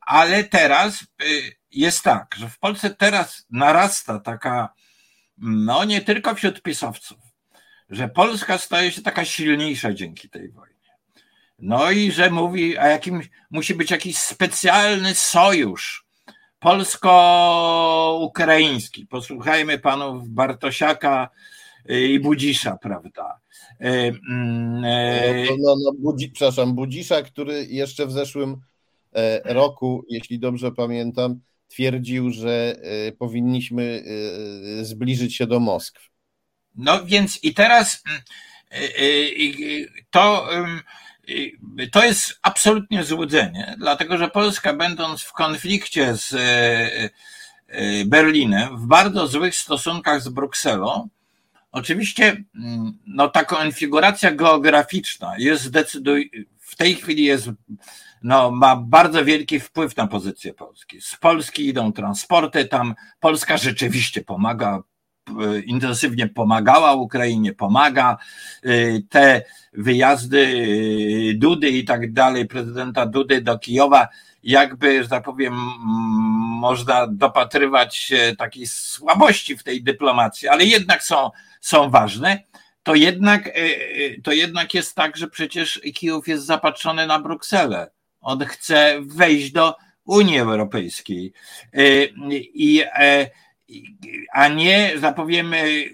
Ale 0.00 0.44
teraz 0.44 1.04
jest 1.70 2.02
tak, 2.02 2.34
że 2.38 2.48
w 2.48 2.58
Polsce 2.58 2.94
teraz 2.94 3.46
narasta 3.50 4.20
taka, 4.20 4.74
no 5.38 5.84
nie 5.84 6.00
tylko 6.00 6.34
wśród 6.34 6.62
pisowców, 6.62 7.18
że 7.90 8.08
Polska 8.08 8.58
staje 8.58 8.92
się 8.92 9.02
taka 9.02 9.24
silniejsza 9.24 9.94
dzięki 9.94 10.30
tej 10.30 10.50
wojnie. 10.50 10.74
No 11.58 11.90
i 11.90 12.12
że 12.12 12.30
mówi, 12.30 12.78
a 12.78 12.88
jakim 12.88 13.20
musi 13.50 13.74
być 13.74 13.90
jakiś 13.90 14.18
specjalny 14.18 15.14
sojusz 15.14 16.06
polsko-ukraiński. 16.58 19.06
Posłuchajmy 19.06 19.78
panów 19.78 20.28
Bartosiaka 20.28 21.30
i 21.88 22.20
Budzisza, 22.20 22.76
prawda? 22.76 23.40
E, 23.80 24.12
mm, 24.30 24.84
e, 24.84 25.44
no, 25.44 25.56
no, 25.58 25.76
no, 25.84 25.92
Budzi, 25.98 26.28
przepraszam, 26.28 26.74
Budzisza, 26.74 27.22
który 27.22 27.66
jeszcze 27.66 28.06
w 28.06 28.12
zeszłym 28.12 28.56
e, 29.12 29.54
roku, 29.54 30.04
jeśli 30.08 30.38
dobrze 30.38 30.72
pamiętam, 30.72 31.40
twierdził, 31.68 32.30
że 32.30 32.76
powinniśmy 33.18 34.04
zbliżyć 34.82 35.36
się 35.36 35.46
do 35.46 35.60
Moskwy. 35.60 36.08
No 36.74 37.04
więc 37.04 37.44
i 37.44 37.54
teraz 37.54 38.02
mm, 38.70 39.82
to, 40.10 40.48
to 41.92 42.04
jest 42.04 42.38
absolutnie 42.42 43.04
złudzenie, 43.04 43.74
dlatego 43.78 44.18
że 44.18 44.28
Polska, 44.28 44.74
będąc 44.74 45.22
w 45.22 45.32
konflikcie 45.32 46.16
z 46.16 46.34
Berlinem, 48.06 48.76
w 48.76 48.86
bardzo 48.86 49.26
złych 49.26 49.54
stosunkach 49.54 50.22
z 50.22 50.28
Brukselą, 50.28 51.08
oczywiście 51.76 52.44
mm, 52.54 52.98
no, 53.06 53.28
ta 53.28 53.44
konfiguracja 53.44 54.32
geograficzna 54.32 55.34
jest 55.38 55.72
w 56.60 56.76
tej 56.76 56.94
chwili 56.94 57.24
jest 57.24 57.50
no, 58.22 58.50
ma 58.50 58.76
bardzo 58.76 59.24
wielki 59.24 59.60
wpływ 59.60 59.96
na 59.96 60.06
pozycję 60.06 60.54
Polski. 60.54 61.00
Z 61.00 61.16
Polski 61.16 61.68
idą 61.68 61.92
transporty, 61.92 62.64
tam 62.64 62.94
Polska 63.20 63.56
rzeczywiście 63.56 64.22
pomaga 64.22 64.82
intensywnie 65.66 66.28
pomagała 66.28 66.94
Ukrainie, 66.94 67.52
pomaga. 67.52 68.16
E, 68.62 68.68
te 69.08 69.42
wyjazdy 69.72 70.38
e, 70.40 71.34
Dudy 71.34 71.70
i 71.70 71.84
tak 71.84 72.12
dalej, 72.12 72.46
prezydenta 72.46 73.06
Dudy 73.06 73.40
do 73.40 73.58
Kijowa, 73.58 74.08
jakby, 74.42 75.02
że 75.02 75.08
tak 75.08 75.24
powiem, 75.24 75.54
można 76.60 77.06
dopatrywać 77.06 77.96
się 77.96 78.34
takiej 78.38 78.66
słabości 78.66 79.56
w 79.56 79.62
tej 79.62 79.82
dyplomacji, 79.82 80.48
ale 80.48 80.64
jednak 80.64 81.02
są, 81.02 81.30
są 81.60 81.90
ważne. 81.90 82.42
To 82.82 82.94
jednak, 82.94 83.50
to 84.22 84.32
jednak 84.32 84.74
jest 84.74 84.94
tak, 84.94 85.16
że 85.16 85.28
przecież 85.28 85.80
Kijów 85.94 86.28
jest 86.28 86.44
zapatrzony 86.44 87.06
na 87.06 87.18
Brukselę. 87.18 87.90
On 88.20 88.44
chce 88.44 88.98
wejść 89.02 89.52
do 89.52 89.76
Unii 90.04 90.38
Europejskiej. 90.38 91.32
I, 92.30 92.50
i 92.54 92.82
a 94.32 94.48
nie 94.48 94.92
zapowiemy 94.96 95.84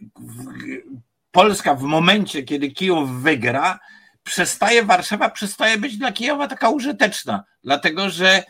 Polska 1.31 1.75
w 1.75 1.83
momencie, 1.83 2.43
kiedy 2.43 2.71
Kijów 2.71 3.23
wygra, 3.23 3.79
przestaje 4.23 4.85
Warszawa, 4.85 5.31
przestaje 5.31 5.79
być 5.79 5.97
dla 5.97 6.13
Kijowa 6.13 6.49
taka 6.49 6.71
użyteczna, 6.71 7.45
dlatego 7.65 8.11
że 8.11 8.43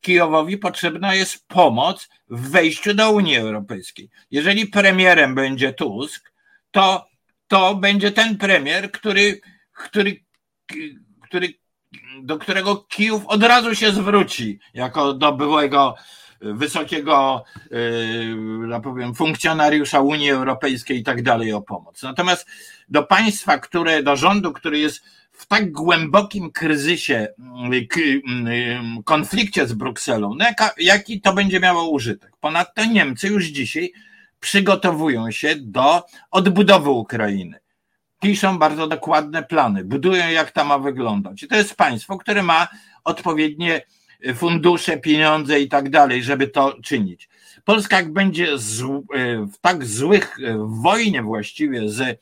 Kijowowi 0.00 0.58
potrzebna 0.58 1.14
jest 1.14 1.48
pomoc 1.48 2.08
w 2.30 2.50
wejściu 2.50 2.94
do 2.94 3.10
Unii 3.10 3.36
Europejskiej. 3.36 4.10
Jeżeli 4.30 4.66
premierem 4.66 5.34
będzie 5.34 5.72
Tusk, 5.72 6.32
to, 6.70 7.06
to 7.48 7.74
będzie 7.74 8.12
ten 8.12 8.38
premier, 8.38 8.92
który, 8.92 9.40
który, 9.72 10.24
który, 11.22 11.54
do 12.22 12.38
którego 12.38 12.76
Kijów 12.76 13.26
od 13.26 13.42
razu 13.42 13.74
się 13.74 13.92
zwróci 13.92 14.58
jako 14.74 15.12
do 15.14 15.32
byłego 15.32 15.94
wysokiego, 16.40 17.44
ja 18.70 18.80
powiem, 18.80 19.14
funkcjonariusza 19.14 20.00
Unii 20.00 20.30
Europejskiej 20.30 20.98
i 20.98 21.02
tak 21.02 21.22
dalej 21.22 21.52
o 21.52 21.62
pomoc. 21.62 22.02
Natomiast 22.02 22.46
do 22.88 23.02
państwa, 23.02 23.58
które, 23.58 24.02
do 24.02 24.16
rządu, 24.16 24.52
który 24.52 24.78
jest 24.78 25.04
w 25.34 25.46
tak 25.46 25.72
głębokim 25.72 26.52
kryzysie, 26.52 27.28
konflikcie 29.04 29.66
z 29.66 29.72
Brukselą, 29.72 30.34
no 30.38 30.44
jaka, 30.44 30.70
jaki 30.78 31.20
to 31.20 31.32
będzie 31.32 31.60
miało 31.60 31.90
użytek? 31.90 32.36
Ponadto 32.40 32.84
Niemcy 32.84 33.28
już 33.28 33.44
dzisiaj 33.44 33.92
przygotowują 34.40 35.30
się 35.30 35.56
do 35.56 36.02
odbudowy 36.30 36.90
Ukrainy. 36.90 37.58
Piszą 38.20 38.58
bardzo 38.58 38.86
dokładne 38.86 39.42
plany, 39.42 39.84
budują 39.84 40.28
jak 40.28 40.50
ta 40.50 40.64
ma 40.64 40.78
wyglądać. 40.78 41.42
I 41.42 41.48
to 41.48 41.56
jest 41.56 41.74
państwo, 41.74 42.18
które 42.18 42.42
ma 42.42 42.68
odpowiednie 43.04 43.82
fundusze, 44.34 44.96
pieniądze 44.96 45.60
i 45.60 45.68
tak 45.68 45.90
dalej, 45.90 46.22
żeby 46.22 46.48
to 46.48 46.76
czynić. 46.82 47.28
Polska 47.64 47.96
jak 47.96 48.12
będzie 48.12 48.48
w 49.52 49.58
tak 49.60 49.84
złych, 49.84 50.36
w 50.56 50.82
wojnie 50.82 51.22
właściwie 51.22 51.88
z, 51.88 52.00
e, 52.00 52.10
e, 52.10 52.16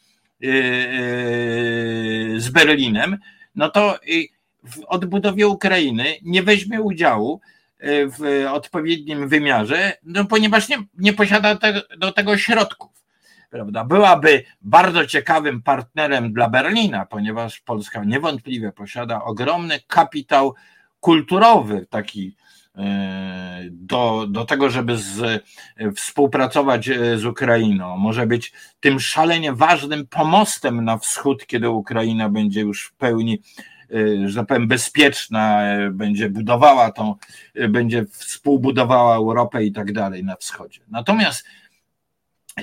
z 2.36 2.51
Berlinem, 2.51 3.18
no 3.55 3.68
to 3.70 3.99
w 4.64 4.84
odbudowie 4.86 5.49
Ukrainy 5.49 6.05
nie 6.22 6.43
weźmie 6.43 6.82
udziału 6.82 7.40
e, 7.78 8.07
w 8.07 8.47
odpowiednim 8.53 9.28
wymiarze, 9.28 9.93
no 10.03 10.24
ponieważ 10.24 10.68
nie, 10.68 10.76
nie 10.99 11.12
posiada 11.12 11.57
te, 11.57 11.82
do 11.99 12.12
tego 12.12 12.38
środków. 12.38 12.90
Prawda? 13.51 13.84
Byłaby 13.84 14.45
bardzo 14.61 15.07
ciekawym 15.07 15.62
partnerem 15.62 16.32
dla 16.32 16.51
Berlina, 16.51 17.07
ponieważ 17.07 17.61
Polska 17.61 18.05
niewątpliwie 18.05 18.72
posiada 18.72 19.24
ogromny 19.24 19.80
kapitał 19.86 20.55
kulturowy 21.01 21.86
taki 21.90 22.36
do, 23.70 24.26
do 24.28 24.44
tego, 24.44 24.70
żeby 24.70 24.96
z, 24.96 25.44
współpracować 25.96 26.88
e, 26.88 27.18
z 27.18 27.24
Ukrainą. 27.24 27.96
Może 27.96 28.26
być 28.26 28.52
tym 28.80 29.00
szalenie 29.00 29.52
ważnym 29.52 30.06
pomostem 30.06 30.84
na 30.84 30.98
wschód, 30.98 31.46
kiedy 31.46 31.70
Ukraina 31.70 32.28
będzie 32.28 32.60
już 32.60 32.84
w 32.84 32.92
pełni, 32.92 33.42
e, 33.90 34.28
że 34.28 34.40
tak 34.40 34.46
powiem, 34.46 34.68
bezpieczna, 34.68 35.62
będzie 35.90 36.30
budowała 36.30 36.92
tą, 36.92 37.14
będzie 37.68 38.04
współbudowała 38.06 39.16
Europę 39.16 39.64
i 39.64 39.72
tak 39.72 39.92
dalej 39.92 40.24
na 40.24 40.36
wschodzie. 40.36 40.80
Natomiast, 40.88 41.44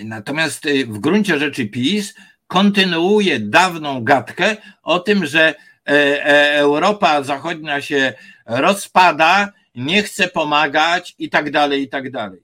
natomiast 0.03 0.67
w 0.87 0.99
gruncie 0.99 1.39
rzeczy 1.39 1.65
PiS 1.65 2.15
kontynuuje 2.47 3.39
dawną 3.39 4.03
gadkę 4.03 4.57
o 4.83 4.99
tym, 4.99 5.25
że 5.25 5.55
E, 5.89 6.25
e, 6.25 6.59
Europa 6.59 7.23
Zachodnia 7.23 7.81
się 7.81 8.13
rozpada, 8.45 9.51
nie 9.75 10.03
chce 10.03 10.27
pomagać 10.27 11.15
i 11.19 11.29
tak 11.29 11.51
dalej, 11.51 11.83
i 11.83 11.89
tak 11.89 12.11
dalej. 12.11 12.39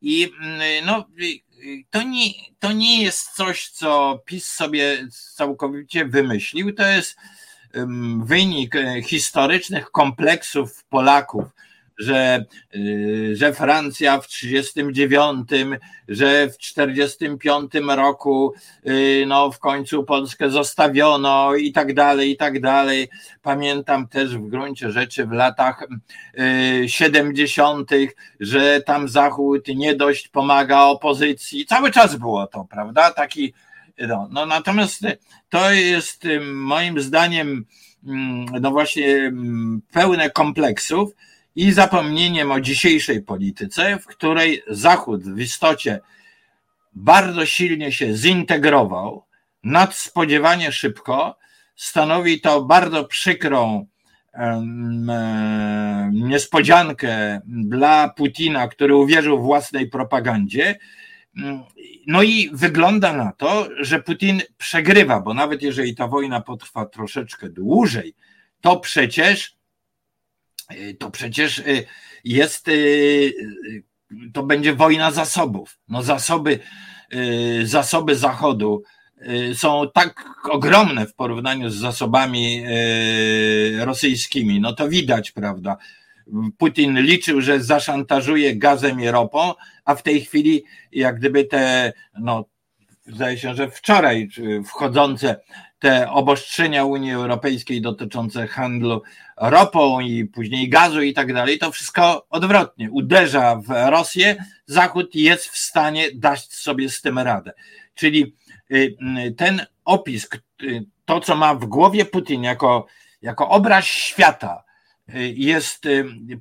I 0.00 0.32
mm, 0.40 0.86
no, 0.86 1.06
to 1.90 2.02
nie, 2.02 2.30
to 2.58 2.72
nie 2.72 3.02
jest 3.02 3.30
coś, 3.30 3.68
co 3.68 4.22
PiS 4.24 4.46
sobie 4.46 5.08
całkowicie 5.34 6.04
wymyślił. 6.04 6.74
To 6.74 6.86
jest 6.86 7.16
wynik 8.24 8.76
e, 8.76 9.02
historycznych 9.02 9.90
kompleksów 9.90 10.84
Polaków 10.84 11.44
że, 11.98 12.44
y, 12.74 13.36
że 13.36 13.52
Francja 13.52 14.20
w 14.20 14.26
39, 14.26 15.48
że 16.08 16.48
w 16.50 16.58
45 16.58 17.72
roku 17.88 18.54
y, 18.86 19.24
no 19.26 19.52
w 19.52 19.58
końcu 19.58 20.04
Polskę 20.04 20.50
zostawiono 20.50 21.54
i 21.54 21.72
tak 21.72 21.94
dalej, 21.94 22.30
i 22.30 22.36
tak 22.36 22.60
dalej. 22.60 23.08
Pamiętam 23.42 24.08
też 24.08 24.36
w 24.36 24.48
gruncie 24.48 24.90
rzeczy 24.90 25.26
w 25.26 25.32
latach 25.32 25.86
70., 26.86 27.92
y, 27.92 28.08
że 28.40 28.80
tam 28.80 29.08
Zachód 29.08 29.68
nie 29.68 29.94
dość 29.94 30.28
pomaga 30.28 30.80
opozycji. 30.80 31.66
Cały 31.66 31.90
czas 31.90 32.16
było 32.16 32.46
to, 32.46 32.66
prawda? 32.70 33.10
Taki, 33.10 33.52
no, 33.98 34.28
no 34.30 34.46
natomiast 34.46 35.00
to 35.48 35.72
jest 35.72 36.26
moim 36.52 37.00
zdaniem 37.00 37.64
mm, 38.06 38.46
no 38.60 38.70
właśnie 38.70 39.06
mm, 39.16 39.82
pełne 39.92 40.30
kompleksów, 40.30 41.10
i 41.56 41.72
zapomnieniem 41.72 42.52
o 42.52 42.60
dzisiejszej 42.60 43.22
polityce, 43.22 43.98
w 43.98 44.06
której 44.06 44.62
Zachód 44.68 45.22
w 45.22 45.40
istocie 45.40 46.00
bardzo 46.92 47.46
silnie 47.46 47.92
się 47.92 48.14
zintegrował, 48.14 49.24
nadspodziewanie 49.64 50.72
szybko, 50.72 51.38
stanowi 51.76 52.40
to 52.40 52.64
bardzo 52.64 53.04
przykrą 53.04 53.86
e, 54.34 54.62
niespodziankę 56.12 57.40
dla 57.46 58.08
Putina, 58.08 58.68
który 58.68 58.96
uwierzył 58.96 59.42
własnej 59.42 59.88
propagandzie. 59.88 60.78
No 62.06 62.22
i 62.22 62.50
wygląda 62.52 63.12
na 63.12 63.32
to, 63.32 63.68
że 63.80 64.02
Putin 64.02 64.42
przegrywa, 64.58 65.20
bo 65.20 65.34
nawet 65.34 65.62
jeżeli 65.62 65.94
ta 65.94 66.08
wojna 66.08 66.40
potrwa 66.40 66.86
troszeczkę 66.86 67.48
dłużej, 67.48 68.14
to 68.60 68.80
przecież 68.80 69.55
to 70.98 71.10
przecież 71.10 71.58
y, 71.58 71.86
jest, 72.24 72.68
y, 72.68 73.32
to 74.32 74.42
będzie 74.42 74.74
wojna 74.74 75.10
zasobów. 75.10 75.78
No 75.88 76.02
zasoby, 76.02 76.58
zasoby 77.64 78.16
Zachodu 78.16 78.82
są 79.54 79.90
tak 79.94 80.24
ogromne 80.50 81.06
w 81.06 81.14
porównaniu 81.14 81.70
z 81.70 81.76
zasobami 81.76 82.64
rosyjskimi. 83.78 84.60
No 84.60 84.72
to 84.72 84.88
widać, 84.88 85.30
prawda? 85.30 85.76
Putin 86.58 87.00
liczył, 87.00 87.40
że 87.40 87.60
zaszantażuje 87.60 88.56
gazem 88.56 89.00
i 89.00 89.08
ropą, 89.08 89.54
a 89.84 89.94
w 89.94 90.02
tej 90.02 90.20
chwili 90.20 90.64
jak 90.92 91.18
gdyby 91.18 91.44
te, 91.44 91.92
no 92.20 92.44
zdaje 93.06 93.38
się, 93.38 93.54
że 93.54 93.70
wczoraj 93.70 94.28
wchodzące 94.66 95.36
te 95.78 96.10
obostrzenia 96.10 96.84
Unii 96.84 97.12
Europejskiej 97.12 97.80
dotyczące 97.80 98.46
handlu 98.46 99.02
ropą 99.36 100.00
i 100.00 100.24
później 100.24 100.68
gazu 100.68 101.02
i 101.02 101.14
tak 101.14 101.32
dalej, 101.32 101.58
to 101.58 101.72
wszystko 101.72 102.26
odwrotnie. 102.30 102.90
Uderza 102.90 103.56
w 103.56 103.90
Rosję, 103.90 104.36
Zachód 104.66 105.14
jest 105.14 105.48
w 105.48 105.58
stanie 105.58 106.08
dać 106.14 106.52
sobie 106.52 106.88
z 106.88 107.02
tym 107.02 107.18
radę. 107.18 107.52
Czyli 107.94 108.34
y, 108.70 108.96
y, 109.26 109.32
ten 109.32 109.66
opis, 109.84 110.28
y, 110.62 110.84
to 111.04 111.20
co 111.20 111.36
ma 111.36 111.54
w 111.54 111.64
głowie 111.64 112.04
Putin 112.04 112.42
jako, 112.42 112.86
jako 113.22 113.48
obraz 113.48 113.84
świata, 113.84 114.66
jest 115.34 115.88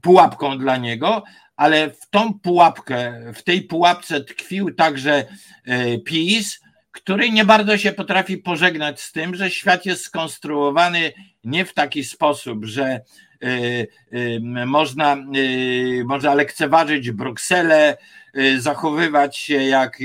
pułapką 0.01 0.57
dla 0.57 0.77
niego, 0.77 1.23
ale 1.55 1.89
w 1.89 2.09
tą 2.09 2.39
pułapkę, 2.39 3.21
w 3.35 3.43
tej 3.43 3.61
pułapce 3.61 4.21
tkwił 4.21 4.75
także 4.75 5.25
PiS, 6.05 6.59
który 6.95 7.31
nie 7.31 7.45
bardzo 7.45 7.77
się 7.77 7.91
potrafi 7.91 8.37
pożegnać 8.37 9.01
z 9.01 9.11
tym, 9.11 9.35
że 9.35 9.51
świat 9.51 9.85
jest 9.85 10.03
skonstruowany 10.03 11.13
nie 11.43 11.65
w 11.65 11.73
taki 11.73 12.03
sposób, 12.03 12.65
że 12.65 13.01
y, 13.43 13.87
y, 14.13 14.39
można, 14.65 15.17
y, 15.35 16.03
można 16.05 16.33
lekceważyć 16.33 17.11
Brukselę, 17.11 17.97
zachowywać 18.57 19.37
się 19.37 19.63
jak 19.63 19.99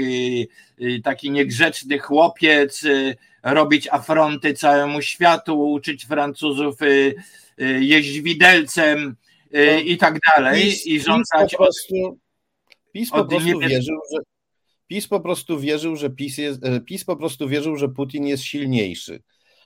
taki 1.04 1.30
niegrzeczny 1.30 1.98
chłopiec, 1.98 2.84
robić 3.42 3.88
afronty 3.88 4.54
całemu 4.54 5.02
światu, 5.02 5.72
uczyć 5.72 6.06
Francuzów 6.06 6.78
jeździć 7.58 8.20
widelcem 8.20 9.16
i 9.84 9.98
tak 9.98 10.18
dalej 10.36 10.74
i 10.86 11.00
żądać 11.00 11.50
PiS 11.50 11.50
po 11.50 11.56
prostu, 11.56 12.18
PiS 12.92 13.10
po 13.10 13.24
prostu 13.24 13.58
wierzył, 13.58 14.00
że 14.12 14.29
PiS 14.90 15.08
po 15.08 15.20
prostu 15.20 15.60
wierzył, 15.60 15.96
że 15.96 16.10
PiS, 16.10 16.38
jest, 16.38 16.64
e, 16.64 16.80
PiS 16.80 17.04
po 17.04 17.16
prostu 17.16 17.48
wierzył, 17.48 17.76
że 17.76 17.88
Putin 17.88 18.26
jest 18.26 18.42
silniejszy. 18.42 19.22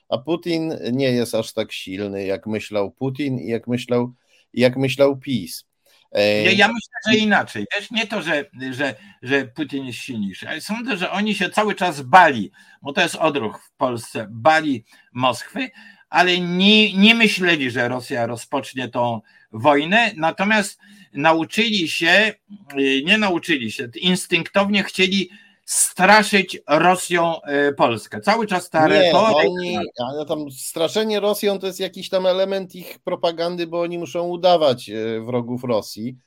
A 0.09 0.17
Putin 0.17 0.73
nie 0.91 1.11
jest 1.11 1.35
aż 1.35 1.53
tak 1.53 1.71
silny, 1.71 2.25
jak 2.25 2.47
myślał 2.47 2.91
Putin 2.91 3.39
i 3.39 3.47
jak 3.47 3.67
myślał, 3.67 4.13
jak 4.53 4.77
myślał 4.77 5.17
PiS. 5.17 5.65
E, 6.11 6.43
ja, 6.43 6.51
ja 6.51 6.67
myślę, 6.67 6.93
że 7.07 7.17
inaczej. 7.17 7.65
Też 7.71 7.91
nie 7.91 8.07
to, 8.07 8.21
że, 8.21 8.45
że, 8.71 8.95
że 9.21 9.45
Putin 9.45 9.85
jest 9.85 9.99
silniejszy, 9.99 10.49
ale 10.49 10.61
sądzę, 10.61 10.97
że 10.97 11.11
oni 11.11 11.35
się 11.35 11.49
cały 11.49 11.75
czas 11.75 12.01
bali, 12.01 12.51
bo 12.81 12.93
to 12.93 13.01
jest 13.01 13.15
odruch 13.15 13.63
w 13.63 13.77
Polsce, 13.77 14.27
bali 14.29 14.85
Moskwy, 15.13 15.69
ale 16.15 16.39
nie, 16.39 16.93
nie 16.93 17.15
myśleli, 17.15 17.71
że 17.71 17.87
Rosja 17.87 18.25
rozpocznie 18.25 18.87
tą 18.89 19.21
wojnę, 19.51 20.11
natomiast 20.15 20.79
nauczyli 21.13 21.87
się, 21.87 22.33
y, 22.79 23.03
nie 23.05 23.17
nauczyli 23.17 23.71
się, 23.71 23.89
instynktownie 24.01 24.83
chcieli 24.83 25.29
straszyć 25.65 26.59
Rosją 26.67 27.35
y, 27.69 27.73
Polskę. 27.73 28.21
Cały 28.21 28.47
czas 28.47 28.69
ta 28.69 28.87
nie, 28.87 28.93
retoryka... 28.93 29.49
Oni, 29.49 29.77
ale 29.97 30.25
tam 30.25 30.51
straszenie 30.51 31.19
Rosją 31.19 31.59
to 31.59 31.67
jest 31.67 31.79
jakiś 31.79 32.09
tam 32.09 32.25
element 32.25 32.75
ich 32.75 32.99
propagandy, 32.99 33.67
bo 33.67 33.81
oni 33.81 33.97
muszą 33.97 34.27
udawać 34.27 34.89
y, 34.89 35.21
wrogów 35.21 35.63
Rosji. 35.63 36.17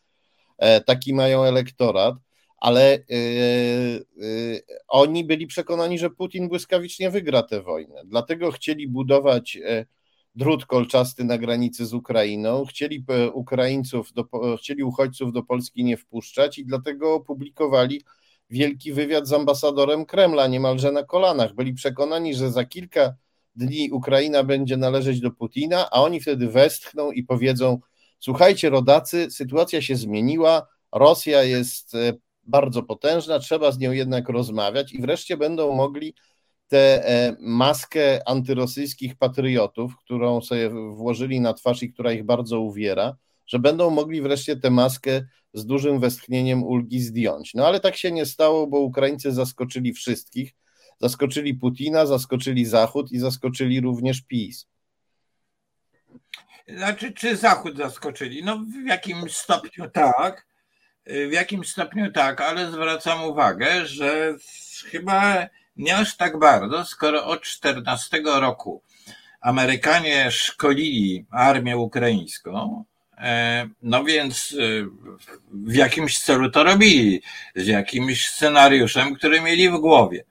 E, 0.59 0.81
taki 0.81 1.15
mają 1.15 1.45
elektorat, 1.45 2.15
ale 2.59 3.05
oni 4.89 5.25
byli 5.25 5.47
przekonani, 5.47 5.99
że 5.99 6.11
Putin 6.11 6.49
błyskawicznie 6.49 7.11
wygra 7.11 7.43
tę 7.43 7.63
wojnę. 7.63 8.03
Dlatego 8.05 8.53
chcieli 8.53 8.89
budować 8.89 9.57
e, 9.57 9.87
drut 10.35 10.67
kolczasty 10.67 11.25
na 11.25 11.39
granicy 11.39 11.87
z 11.87 11.95
Ukrainą, 11.95 12.65
chcieli 12.65 13.05
e, 13.09 13.31
Ukraińców, 13.31 14.13
do, 14.13 14.25
chcieli 14.57 14.83
uchodźców 14.83 15.33
do 15.33 15.43
Polski 15.43 15.85
nie 15.85 15.97
wpuszczać 15.97 16.59
i 16.59 16.65
dlatego 16.65 17.15
opublikowali 17.15 18.03
wielki 18.51 18.93
wywiad 18.93 19.29
z 19.29 19.33
ambasadorem 19.33 20.07
Kremla 20.07 20.47
niemalże 20.47 20.93
na 20.93 21.03
kolanach. 21.03 21.55
Byli 21.55 21.75
przekonani, 21.75 22.35
że 22.35 22.53
za 22.53 22.65
kilka 22.65 23.15
dni 23.55 23.91
Ukraina 23.91 24.45
będzie 24.45 24.77
należeć 24.77 25.21
do 25.21 25.31
Putina, 25.31 25.91
a 25.91 26.03
oni 26.03 26.21
wtedy 26.21 26.49
westchną 26.49 27.13
i 27.13 27.23
powiedzą: 27.23 27.79
Słuchajcie, 28.21 28.71
rodacy, 28.71 29.31
sytuacja 29.31 29.83
się 29.83 29.97
zmieniła, 29.97 30.67
Rosja 30.93 31.43
jest 31.43 31.95
e, 31.95 32.13
bardzo 32.49 32.83
potężna, 32.83 33.39
trzeba 33.39 33.73
z 33.73 33.79
nią 33.79 33.93
jednak 33.93 34.29
rozmawiać 34.29 34.93
i 34.93 35.01
wreszcie 35.01 35.37
będą 35.37 35.75
mogli 35.75 36.15
tę 36.69 37.09
e, 37.09 37.37
maskę 37.41 38.29
antyrosyjskich 38.29 39.17
patriotów, 39.17 39.97
którą 39.97 40.41
sobie 40.41 40.71
włożyli 40.71 41.41
na 41.41 41.55
twarz 41.55 41.83
i 41.83 41.93
która 41.93 42.13
ich 42.13 42.25
bardzo 42.25 42.61
uwiera, 42.61 43.17
że 43.47 43.59
będą 43.59 43.91
mogli 43.91 44.23
wreszcie 44.23 44.57
tę 44.57 44.71
maskę 44.71 45.27
z 45.55 45.67
dużym 45.67 46.01
westchnieniem 46.01 46.63
ulgi 46.63 47.01
zdjąć. 47.01 47.55
No 47.55 47.67
ale 47.67 47.81
tak 47.81 47.97
się 47.97 48.13
nie 48.13 48.27
stało, 48.27 48.67
bo 48.67 48.81
Ukraińcy 48.81 49.33
zaskoczyli 49.33 49.93
wszystkich. 49.93 50.55
Zaskoczyli 51.01 51.55
Putina, 51.55 52.07
zaskoczyli 52.07 52.65
Zachód 52.65 53.13
i 53.13 53.19
zaskoczyli 53.19 53.81
również 53.81 54.23
PiS. 54.23 54.67
Znaczy, 56.69 57.13
czy 57.13 57.37
Zachód 57.37 57.77
zaskoczyli? 57.77 58.45
No 58.45 58.59
w 58.59 58.87
jakimś 58.87 59.37
stopniu 59.37 59.91
tak, 59.91 60.48
w 61.09 61.33
jakimś 61.33 61.69
stopniu 61.69 62.13
tak, 62.13 62.41
ale 62.41 62.71
zwracam 62.71 63.25
uwagę, 63.25 63.87
że 63.87 64.35
chyba 64.91 65.47
nie 65.77 65.97
aż 65.97 66.17
tak 66.17 66.39
bardzo, 66.39 66.85
skoro 66.85 67.27
od 67.27 67.43
14 67.43 68.23
roku 68.25 68.83
Amerykanie 69.41 70.31
szkolili 70.31 71.27
armię 71.31 71.77
ukraińską, 71.77 72.85
e, 73.19 73.69
no 73.83 74.05
więc 74.05 74.55
e, 74.59 74.89
w 75.53 75.75
jakimś 75.75 76.19
celu 76.19 76.51
to 76.51 76.65
robili, 76.65 77.23
z 77.57 77.67
jakimś 77.67 78.29
scenariuszem, 78.29 79.15
który 79.15 79.41
mieli 79.41 79.71
w 79.71 79.79
głowie. 79.79 80.25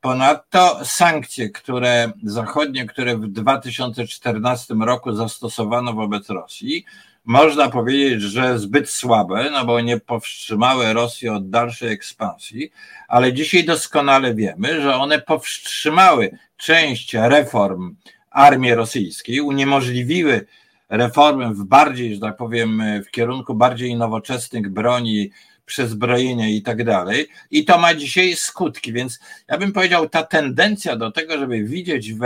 Ponadto 0.00 0.84
sankcje, 0.84 1.50
które 1.50 2.12
zachodnie, 2.22 2.86
które 2.86 3.16
w 3.16 3.28
2014 3.28 4.74
roku 4.74 5.12
zastosowano 5.12 5.92
wobec 5.92 6.28
Rosji, 6.28 6.84
można 7.24 7.70
powiedzieć, 7.70 8.22
że 8.22 8.58
zbyt 8.58 8.90
słabe, 8.90 9.50
no 9.50 9.64
bo 9.64 9.80
nie 9.80 10.00
powstrzymały 10.00 10.92
Rosji 10.92 11.28
od 11.28 11.50
dalszej 11.50 11.92
ekspansji, 11.92 12.72
ale 13.08 13.32
dzisiaj 13.32 13.64
doskonale 13.64 14.34
wiemy, 14.34 14.82
że 14.82 14.96
one 14.96 15.20
powstrzymały 15.20 16.38
część 16.56 17.14
reform 17.14 17.96
armii 18.30 18.74
rosyjskiej, 18.74 19.40
uniemożliwiły 19.40 20.46
reformy 20.88 21.54
w 21.54 21.64
bardziej, 21.64 22.14
że 22.14 22.20
tak 22.20 22.36
powiem, 22.36 22.82
w 23.06 23.10
kierunku 23.10 23.54
bardziej 23.54 23.96
nowoczesnych 23.96 24.68
broni, 24.68 25.30
przezbrojenia 25.66 26.48
i 26.48 26.62
tak 26.62 26.84
dalej. 26.84 27.28
I 27.50 27.64
to 27.64 27.78
ma 27.78 27.94
dzisiaj 27.94 28.36
skutki, 28.36 28.92
więc 28.92 29.20
ja 29.48 29.58
bym 29.58 29.72
powiedział, 29.72 30.08
ta 30.08 30.22
tendencja 30.22 30.96
do 30.96 31.10
tego, 31.10 31.38
żeby 31.38 31.64
widzieć 31.64 32.12
w 32.12 32.20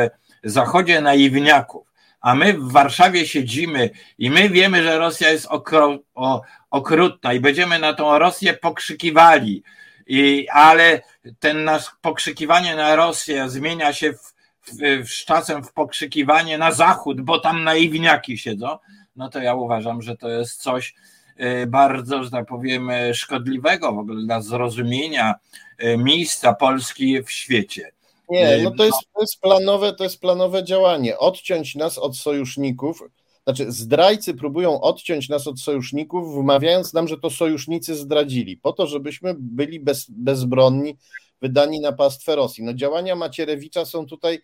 Zachodzie 0.45 1.01
naiwniaków, 1.01 1.87
a 2.21 2.35
my 2.35 2.53
w 2.53 2.73
Warszawie 2.73 3.27
siedzimy 3.27 3.91
i 4.19 4.31
my 4.31 4.49
wiemy, 4.49 4.83
że 4.83 4.99
Rosja 4.99 5.31
jest 5.31 5.47
okro, 5.47 5.99
o, 6.15 6.43
okrutna 6.71 7.33
i 7.33 7.41
będziemy 7.41 7.79
na 7.79 7.95
tą 7.95 8.19
Rosję 8.19 8.55
pokrzykiwali, 8.55 9.63
i, 10.07 10.47
ale 10.49 11.03
ten 11.39 11.65
nasz 11.65 11.85
pokrzykiwanie 12.01 12.77
na 12.77 12.97
Rosję 12.97 13.51
zmienia 13.51 13.93
się 13.93 14.13
w, 14.13 14.35
w, 14.67 15.09
w, 15.09 15.25
czasem 15.25 15.65
w 15.65 15.73
pokrzykiwanie 15.73 16.59
na 16.59 16.73
Zachód, 16.73 17.21
bo 17.21 17.39
tam 17.39 17.65
naiwniaki 17.65 18.39
siedzą, 18.39 18.79
no 19.17 19.29
to 19.29 19.39
ja 19.39 19.55
uważam, 19.55 20.03
że 20.03 20.17
to 20.17 20.29
jest 20.29 20.63
coś 20.63 20.95
y, 21.41 21.67
bardzo, 21.67 22.25
że 22.25 22.31
tak 22.31 22.47
powiem, 22.47 22.91
szkodliwego 23.13 23.93
w 23.93 23.99
ogóle 23.99 24.23
dla 24.23 24.41
zrozumienia 24.41 25.35
y, 25.83 25.97
miejsca 25.99 26.55
Polski 26.55 27.23
w 27.23 27.31
świecie. 27.31 27.96
Nie, 28.29 28.61
no 28.63 28.71
to 28.71 28.85
jest, 28.85 28.99
to 29.15 29.21
jest 29.21 29.41
planowe, 29.41 29.93
to 29.93 30.05
jest 30.05 30.21
planowe 30.21 30.65
działanie. 30.65 31.19
Odciąć 31.19 31.75
nas 31.75 31.99
od 31.99 32.17
sojuszników. 32.17 33.03
Znaczy, 33.45 33.73
zdrajcy 33.73 34.35
próbują 34.35 34.81
odciąć 34.81 35.29
nas 35.29 35.47
od 35.47 35.61
sojuszników, 35.61 36.35
wmawiając 36.35 36.93
nam, 36.93 37.09
że 37.09 37.19
to 37.19 37.31
sojusznicy 37.31 37.95
zdradzili, 37.95 38.57
po 38.57 38.73
to, 38.73 38.87
żebyśmy 38.87 39.35
byli 39.39 39.81
bez, 39.81 40.07
bezbronni, 40.09 40.97
wydani 41.43 41.81
na 41.81 41.93
pastwę 41.93 42.37
Rosji. 42.37 42.65
No, 42.65 42.75
działania 42.75 43.17
Macierewicza 43.17 43.85
są 43.85 44.07
tutaj 44.07 44.39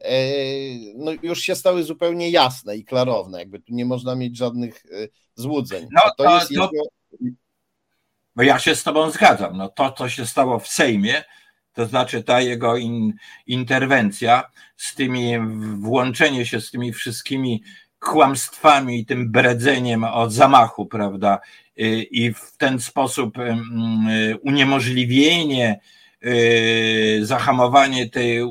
e, 0.00 0.14
no, 0.94 1.12
już 1.22 1.40
się 1.40 1.54
stały 1.54 1.82
zupełnie 1.82 2.30
jasne 2.30 2.76
i 2.76 2.84
klarowne, 2.84 3.38
jakby 3.38 3.60
tu 3.60 3.74
nie 3.74 3.84
można 3.84 4.14
mieć 4.14 4.36
żadnych 4.36 4.86
e, 4.86 5.08
złudzeń. 5.34 5.86
No, 5.92 6.00
to, 6.18 6.24
to 6.24 6.34
jest 6.34 6.48
to, 6.48 6.54
jego... 6.54 6.70
No 8.36 8.42
ja 8.42 8.58
się 8.58 8.74
z 8.74 8.82
tobą 8.82 9.10
zgadzam. 9.10 9.56
No 9.56 9.68
to, 9.68 9.92
co 9.92 10.08
się 10.08 10.26
stało 10.26 10.58
w 10.58 10.68
Sejmie, 10.68 11.24
to 11.72 11.86
znaczy 11.86 12.22
ta 12.22 12.40
jego 12.40 12.76
in, 12.76 13.12
interwencja 13.46 14.50
z 14.76 14.94
tymi, 14.94 15.34
włączenie 15.78 16.46
się 16.46 16.60
z 16.60 16.70
tymi 16.70 16.92
wszystkimi 16.92 17.62
kłamstwami 18.00 19.00
i 19.00 19.06
tym 19.06 19.32
bredzeniem 19.32 20.04
od 20.04 20.32
zamachu, 20.32 20.86
prawda? 20.86 21.38
I 22.10 22.32
w 22.34 22.56
ten 22.56 22.80
sposób 22.80 23.34
uniemożliwienie, 24.42 25.80
zahamowanie 27.22 28.10
tej 28.10 28.42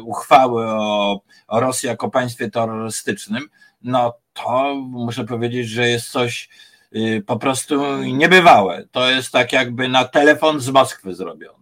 uchwały 0.00 0.66
o, 0.66 1.20
o 1.48 1.60
Rosji 1.60 1.86
jako 1.86 2.10
państwie 2.10 2.50
terrorystycznym, 2.50 3.48
no 3.82 4.14
to 4.32 4.74
muszę 4.74 5.24
powiedzieć, 5.24 5.68
że 5.68 5.88
jest 5.88 6.10
coś 6.10 6.48
po 7.26 7.38
prostu 7.38 8.02
niebywałe. 8.02 8.84
To 8.90 9.10
jest 9.10 9.32
tak 9.32 9.52
jakby 9.52 9.88
na 9.88 10.04
telefon 10.04 10.60
z 10.60 10.68
Moskwy 10.68 11.14
zrobione. 11.14 11.59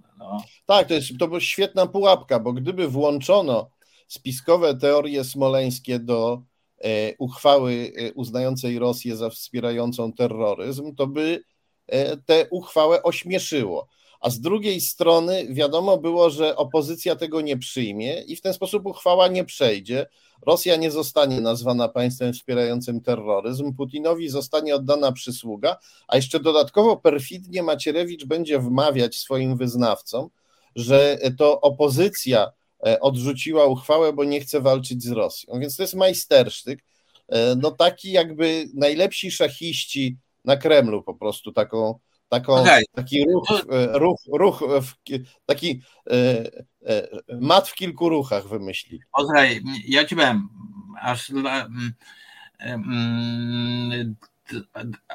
Tak, 0.67 0.89
to, 0.89 0.95
jest, 0.95 1.09
to 1.19 1.29
była 1.29 1.41
świetna 1.41 1.87
pułapka, 1.87 2.41
bo 2.41 2.53
gdyby 2.53 2.89
włączono 2.89 3.71
spiskowe 4.09 4.77
teorie 4.77 5.25
smoleńskie 5.25 5.99
do 5.99 6.43
e, 6.85 7.17
uchwały 7.19 7.93
e, 7.97 8.13
uznającej 8.13 8.79
Rosję 8.79 9.17
za 9.17 9.31
wspierającą 9.31 10.13
terroryzm, 10.13 10.95
to 10.95 11.07
by 11.07 11.45
e, 11.87 12.17
tę 12.17 12.47
uchwałę 12.51 13.03
ośmieszyło. 13.03 13.89
A 14.21 14.31
z 14.31 14.41
drugiej 14.41 14.81
strony 14.81 15.47
wiadomo 15.51 15.99
było, 15.99 16.31
że 16.31 16.57
opozycja 16.57 17.17
tego 17.17 17.41
nie 17.41 17.57
przyjmie 17.57 18.21
i 18.21 18.37
w 18.37 18.41
ten 18.41 18.55
sposób 18.55 18.87
uchwała 18.87 19.29
nie 19.29 19.45
przejdzie. 19.45 20.07
Rosja 20.47 20.77
nie 20.77 20.91
zostanie 20.91 21.41
nazwana 21.41 21.89
państwem 21.89 22.33
wspierającym 22.33 23.01
terroryzm, 23.01 23.75
Putinowi 23.75 24.29
zostanie 24.29 24.75
oddana 24.75 25.13
przysługa, 25.13 25.77
a 26.09 26.17
jeszcze 26.17 26.41
dodatkowo 26.41 26.97
perfidnie 26.97 27.63
Macierewicz 27.63 28.25
będzie 28.25 28.59
wmawiać 28.59 29.17
swoim 29.17 29.57
wyznawcom, 29.57 30.29
że 30.77 31.19
to 31.39 31.61
opozycja 31.61 32.53
e, 32.87 33.01
odrzuciła 33.01 33.67
uchwałę, 33.67 34.13
bo 34.13 34.25
nie 34.25 34.41
chce 34.41 34.61
walczyć 34.61 35.03
z 35.03 35.11
Rosją. 35.11 35.61
Więc 35.61 35.77
to 35.77 35.83
jest 35.83 35.95
majstersztyk. 35.95 36.85
E, 37.29 37.57
no 37.57 37.71
taki 37.71 38.13
jakby 38.13 38.69
najlepsi 38.75 39.31
szachiści 39.31 40.17
na 40.45 40.57
Kremlu 40.57 41.03
po 41.03 41.15
prostu 41.15 41.53
taką, 41.53 41.99
taką 42.29 42.55
okay. 42.55 42.85
taki 42.95 43.25
ruch, 43.25 43.65
e, 43.71 43.99
ruch, 43.99 44.21
ruch 44.33 44.63
taki 45.47 45.83
mat 47.41 47.69
w 47.69 47.75
kilku 47.75 48.09
ruchach 48.09 48.49
wymyśli. 48.49 49.01
Ozraj, 49.13 49.63
ja 49.89 50.05
ci 50.05 50.17
powiem, 50.17 50.49
aż 51.01 51.31
dla, 51.31 51.69
mm, 52.61 54.17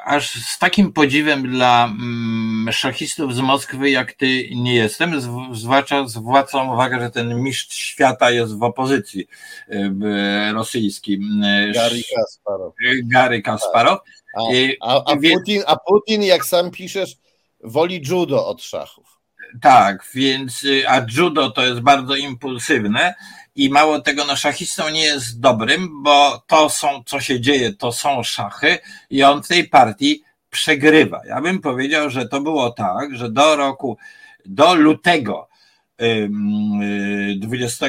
aż 0.05 0.31
z 0.31 0.59
takim 0.59 0.93
podziwem 0.93 1.51
dla 1.51 1.85
mm, 1.85 2.73
szachistów 2.73 3.35
z 3.35 3.39
Moskwy, 3.39 3.89
jak 3.89 4.13
ty 4.13 4.49
nie 4.55 4.75
jestem, 4.75 5.21
zwłaszcza 5.53 6.07
zwracam 6.07 6.69
uwagę, 6.69 6.99
że 6.99 7.09
ten 7.09 7.41
mistrz 7.41 7.77
świata 7.77 8.31
jest 8.31 8.57
w 8.57 8.63
opozycji 8.63 9.27
y, 9.69 10.53
rosyjskim. 10.53 11.43
Gary 11.73 12.01
Kasparow. 12.15 12.73
Gary 13.03 13.41
Kasparow. 13.41 13.99
A, 14.37 14.41
a, 14.81 15.03
a, 15.11 15.15
Putin, 15.15 15.63
a 15.67 15.75
Putin, 15.75 16.23
jak 16.23 16.45
sam 16.45 16.71
piszesz, 16.71 17.17
woli 17.63 18.01
judo 18.09 18.47
od 18.47 18.63
szachów. 18.63 19.19
Tak, 19.61 20.07
więc 20.13 20.63
y, 20.63 20.89
a 20.89 21.05
judo 21.17 21.51
to 21.51 21.65
jest 21.65 21.79
bardzo 21.79 22.15
impulsywne 22.15 23.13
i 23.55 23.69
mało 23.69 24.01
tego, 24.01 24.25
no 24.25 24.35
szachistą 24.35 24.89
nie 24.89 25.03
jest 25.03 25.39
dobrym, 25.39 26.03
bo 26.03 26.43
to 26.47 26.69
są, 26.69 27.03
co 27.05 27.19
się 27.19 27.39
dzieje, 27.39 27.73
to 27.73 27.91
są 27.91 28.23
szachy 28.23 28.77
i 29.09 29.23
on 29.23 29.43
w 29.43 29.47
tej 29.47 29.67
partii 29.67 30.23
przegrywa. 30.49 31.21
Ja 31.27 31.41
bym 31.41 31.61
powiedział, 31.61 32.09
że 32.09 32.27
to 32.27 32.41
było 32.41 32.71
tak, 32.71 33.15
że 33.15 33.31
do 33.31 33.55
roku, 33.55 33.97
do 34.45 34.75
lutego 34.75 35.47
20, 37.37 37.85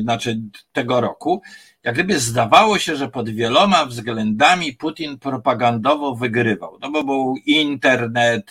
znaczy 0.00 0.40
tego 0.72 1.00
roku, 1.00 1.42
jak 1.82 1.94
gdyby 1.94 2.18
zdawało 2.18 2.78
się, 2.78 2.96
że 2.96 3.08
pod 3.08 3.30
wieloma 3.30 3.86
względami 3.86 4.72
Putin 4.72 5.18
propagandowo 5.18 6.14
wygrywał. 6.14 6.78
No 6.80 6.90
bo 6.90 7.04
był 7.04 7.34
internet, 7.46 8.50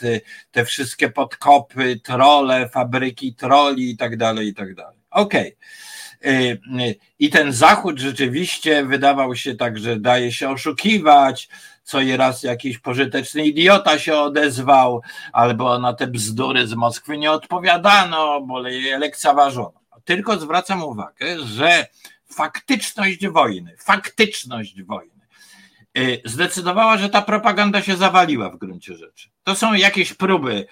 te 0.51 0.65
wszystkie 0.65 1.09
podkopy, 1.09 1.99
trole, 2.03 2.69
fabryki 2.69 3.35
troli 3.35 3.91
i 3.91 3.97
tak 3.97 4.17
dalej, 4.17 4.47
i 4.47 4.53
tak 4.53 4.75
dalej. 4.75 4.99
Okej. 5.11 5.41
Okay. 5.41 5.88
Y, 6.25 6.29
y, 6.81 6.95
I 7.19 7.29
ten 7.29 7.53
Zachód 7.53 7.99
rzeczywiście 7.99 8.85
wydawał 8.85 9.35
się 9.35 9.55
tak, 9.55 9.79
że 9.79 9.99
daje 9.99 10.31
się 10.31 10.49
oszukiwać, 10.49 11.49
co 11.83 12.01
i 12.01 12.17
raz 12.17 12.43
jakiś 12.43 12.77
pożyteczny 12.77 13.45
idiota 13.45 13.99
się 13.99 14.15
odezwał, 14.15 15.01
albo 15.33 15.79
na 15.79 15.93
te 15.93 16.07
bzdury 16.07 16.67
z 16.67 16.73
Moskwy 16.73 17.17
nie 17.17 17.31
odpowiadano, 17.31 18.41
bo 18.41 18.67
je 18.67 18.97
lekceważono. 18.97 19.73
Tylko 20.05 20.39
zwracam 20.39 20.83
uwagę, 20.83 21.39
że 21.45 21.87
faktyczność 22.25 23.27
wojny, 23.27 23.75
faktyczność 23.79 24.83
wojny 24.83 25.25
y, 25.97 26.21
zdecydowała, 26.25 26.97
że 26.97 27.09
ta 27.09 27.21
propaganda 27.21 27.81
się 27.81 27.97
zawaliła 27.97 28.49
w 28.49 28.57
gruncie 28.57 28.95
rzeczy. 28.95 29.29
To 29.43 29.55
są 29.55 29.73
jakieś 29.73 30.13
próby 30.13 30.67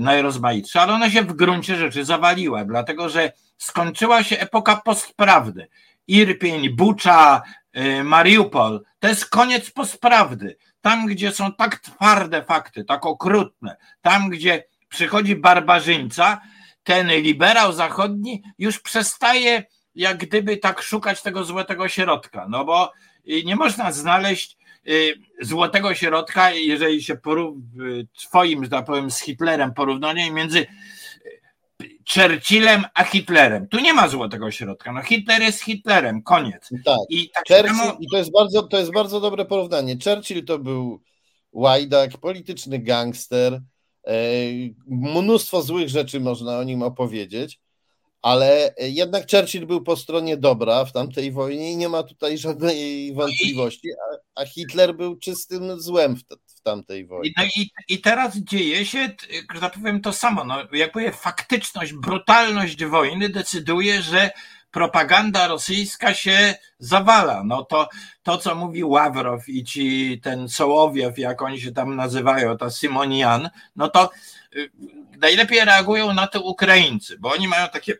najrozmaitsze, 0.00 0.80
ale 0.80 0.92
ona 0.92 1.10
się 1.10 1.22
w 1.22 1.32
gruncie 1.32 1.76
rzeczy 1.76 2.04
zawaliła, 2.04 2.64
dlatego 2.64 3.08
że 3.08 3.32
skończyła 3.60 4.22
się 4.22 4.38
epoka 4.38 4.76
postprawdy. 4.76 5.68
Irpień, 6.06 6.70
Bucza, 6.70 7.42
y, 7.76 8.04
Mariupol, 8.04 8.84
to 8.98 9.08
jest 9.08 9.26
koniec 9.26 9.70
postprawdy. 9.70 10.56
Tam, 10.80 11.06
gdzie 11.06 11.32
są 11.32 11.52
tak 11.52 11.78
twarde 11.78 12.44
fakty, 12.44 12.84
tak 12.84 13.06
okrutne, 13.06 13.76
tam, 14.00 14.30
gdzie 14.30 14.64
przychodzi 14.88 15.36
barbarzyńca, 15.36 16.40
ten 16.82 17.08
liberał 17.08 17.72
zachodni 17.72 18.42
już 18.58 18.80
przestaje 18.80 19.64
jak 19.94 20.16
gdyby 20.16 20.56
tak 20.56 20.82
szukać 20.82 21.22
tego 21.22 21.44
złotego 21.44 21.88
środka, 21.88 22.46
no 22.48 22.64
bo 22.64 22.92
y, 23.28 23.44
nie 23.44 23.56
można 23.56 23.92
znaleźć 23.92 24.56
y, 24.88 25.14
złotego 25.40 25.94
środka, 25.94 26.50
jeżeli 26.50 27.02
się 27.02 27.16
porów, 27.16 27.56
twoim, 28.14 28.64
że 28.64 28.70
tak 28.70 28.84
powiem, 28.84 29.10
z 29.10 29.20
Hitlerem 29.20 29.74
porównanie 29.74 30.30
między 30.30 30.66
Churchillem 32.14 32.84
a 32.94 33.04
Hitlerem. 33.04 33.68
Tu 33.68 33.80
nie 33.80 33.94
ma 33.94 34.08
złotego 34.08 34.50
środka. 34.50 34.92
No 34.92 35.02
Hitler 35.02 35.42
jest 35.42 35.62
Hitlerem, 35.62 36.22
koniec. 36.22 36.68
Tak. 36.84 36.98
I, 37.08 37.30
tak 37.30 37.48
Churchill, 37.48 37.76
samo... 37.76 37.96
i 38.00 38.06
to, 38.10 38.16
jest 38.16 38.32
bardzo, 38.32 38.62
to 38.62 38.78
jest 38.78 38.92
bardzo 38.92 39.20
dobre 39.20 39.44
porównanie. 39.44 39.96
Churchill 40.04 40.44
to 40.44 40.58
był 40.58 41.00
łajdak, 41.52 42.18
polityczny 42.18 42.78
gangster. 42.78 43.60
E, 44.06 44.14
mnóstwo 44.86 45.62
złych 45.62 45.88
rzeczy 45.88 46.20
można 46.20 46.58
o 46.58 46.64
nim 46.64 46.82
opowiedzieć 46.82 47.60
ale 48.22 48.74
jednak 48.78 49.30
Churchill 49.30 49.66
był 49.66 49.82
po 49.82 49.96
stronie 49.96 50.36
dobra 50.36 50.84
w 50.84 50.92
tamtej 50.92 51.32
wojnie 51.32 51.72
i 51.72 51.76
nie 51.76 51.88
ma 51.88 52.02
tutaj 52.02 52.38
żadnej 52.38 53.14
wątpliwości, 53.14 53.88
a, 53.92 54.40
a 54.42 54.46
Hitler 54.46 54.96
był 54.96 55.16
czystym 55.16 55.80
złem 55.80 56.16
tamtej 56.62 57.06
wojnie. 57.06 57.32
No 57.36 57.44
i, 57.56 57.70
i 57.88 58.00
teraz 58.00 58.36
dzieje 58.36 58.86
się, 58.86 59.10
że 59.54 59.60
tak 59.60 59.72
powiem, 59.72 60.00
to 60.00 60.12
samo. 60.12 60.44
No, 60.44 60.56
powiem, 60.92 61.12
faktyczność, 61.12 61.92
brutalność 61.92 62.84
wojny 62.84 63.28
decyduje, 63.28 64.02
że 64.02 64.30
propaganda 64.70 65.48
rosyjska 65.48 66.14
się 66.14 66.54
zawala. 66.78 67.44
No 67.44 67.64
to, 67.64 67.88
to 68.22 68.38
co 68.38 68.54
mówi 68.54 68.84
Ławrow 68.84 69.48
i 69.48 69.64
ci 69.64 70.20
ten 70.22 70.48
Sołowiew, 70.48 71.18
jak 71.18 71.42
oni 71.42 71.60
się 71.60 71.72
tam 71.72 71.96
nazywają, 71.96 72.56
ta 72.56 72.70
Simonian, 72.70 73.50
no 73.76 73.88
to 73.88 74.10
y, 74.56 74.70
najlepiej 75.18 75.64
reagują 75.64 76.14
na 76.14 76.26
to 76.26 76.40
Ukraińcy, 76.42 77.18
bo 77.18 77.32
oni 77.32 77.48
mają 77.48 77.68
takie 77.68 77.94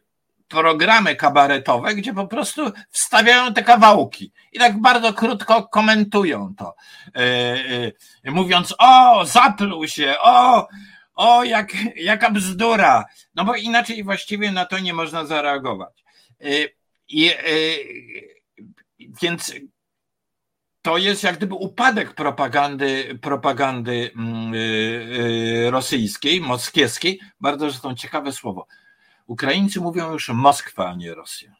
programy 0.50 1.16
kabaretowe, 1.16 1.94
gdzie 1.94 2.14
po 2.14 2.26
prostu 2.26 2.72
wstawiają 2.90 3.54
te 3.54 3.62
kawałki 3.62 4.32
i 4.52 4.58
tak 4.58 4.80
bardzo 4.80 5.12
krótko 5.12 5.68
komentują 5.68 6.54
to, 6.58 6.74
yy, 7.14 7.94
yy, 8.24 8.32
mówiąc 8.32 8.74
o, 8.78 9.24
zapluł 9.26 9.88
się, 9.88 10.14
o, 10.20 10.68
o, 11.14 11.44
jak, 11.44 11.72
jaka 11.96 12.30
bzdura, 12.30 13.04
no 13.34 13.44
bo 13.44 13.54
inaczej 13.54 14.04
właściwie 14.04 14.52
na 14.52 14.64
to 14.66 14.78
nie 14.78 14.94
można 14.94 15.24
zareagować. 15.24 16.04
Yy, 16.40 16.68
więc 19.22 19.54
to 20.82 20.98
jest 20.98 21.22
jak 21.22 21.36
gdyby 21.36 21.54
upadek 21.54 22.14
propagandy, 22.14 23.18
propagandy 23.22 24.10
mm, 24.16 24.52
rosyjskiej, 25.70 26.40
moskiewskiej. 26.40 27.20
Bardzo 27.40 27.70
zresztą 27.70 27.94
ciekawe 27.94 28.32
słowo. 28.32 28.66
Ukraińcy 29.30 29.80
mówią 29.80 30.12
już 30.12 30.28
Moskwa, 30.28 30.88
a 30.88 30.94
nie 30.94 31.14
Rosja. 31.14 31.54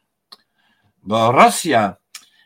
Bo 1.03 1.31
Rosja 1.31 1.95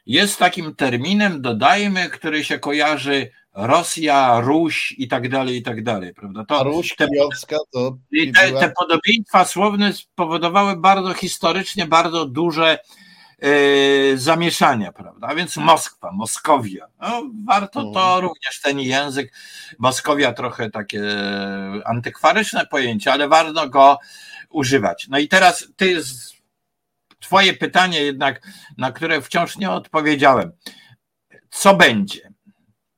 jest 0.06 0.40
takim 0.40 0.76
terminem, 0.76 1.42
dodajmy, 1.42 2.10
który 2.10 2.44
się 2.44 2.60
kojarzy 2.60 3.32
Rosja, 3.54 4.40
Ruś 4.40 4.96
i 4.98 5.08
tak 5.08 5.30
dalej, 5.30 5.58
i 5.58 5.64
tak 5.64 5.84
dalej, 5.84 6.14
prawda? 6.14 6.46
To, 6.46 6.64
Ruś 6.64 6.96
te, 6.96 7.08
to... 7.72 7.98
Te, 8.36 8.52
te 8.52 8.74
podobieństwa 8.80 9.46
słowne 9.46 9.94
spowodowały 9.94 10.76
bardzo 10.76 11.14
historycznie 11.14 11.86
bardzo 11.86 12.26
duże 12.26 12.80
yy, 13.42 14.18
zamieszania, 14.18 14.92
prawda? 14.92 15.28
A 15.28 15.36
więc 15.36 15.58
Moskwa, 15.58 16.12
Moskowia. 16.12 16.88
No, 17.02 17.24
warto 17.46 17.92
to 17.92 18.12
mm. 18.12 18.22
również 18.22 18.62
ten 18.64 18.80
język. 18.80 19.34
Moskowia 19.80 20.34
trochę 20.34 20.70
takie 20.70 21.04
antykwaryczne 21.86 22.66
pojęcie, 22.66 23.14
ale 23.14 23.28
warto 23.28 23.70
go 23.70 24.00
używać. 24.50 25.08
No 25.10 25.18
i 25.20 25.28
teraz 25.28 25.68
ty, 25.76 26.02
twoje 27.20 27.54
pytanie 27.54 28.02
jednak, 28.02 28.48
na 28.78 28.92
które 28.92 29.22
wciąż 29.22 29.58
nie 29.58 29.72
odpowiedziałem. 29.72 30.52
Co 31.50 31.76
będzie? 31.76 32.34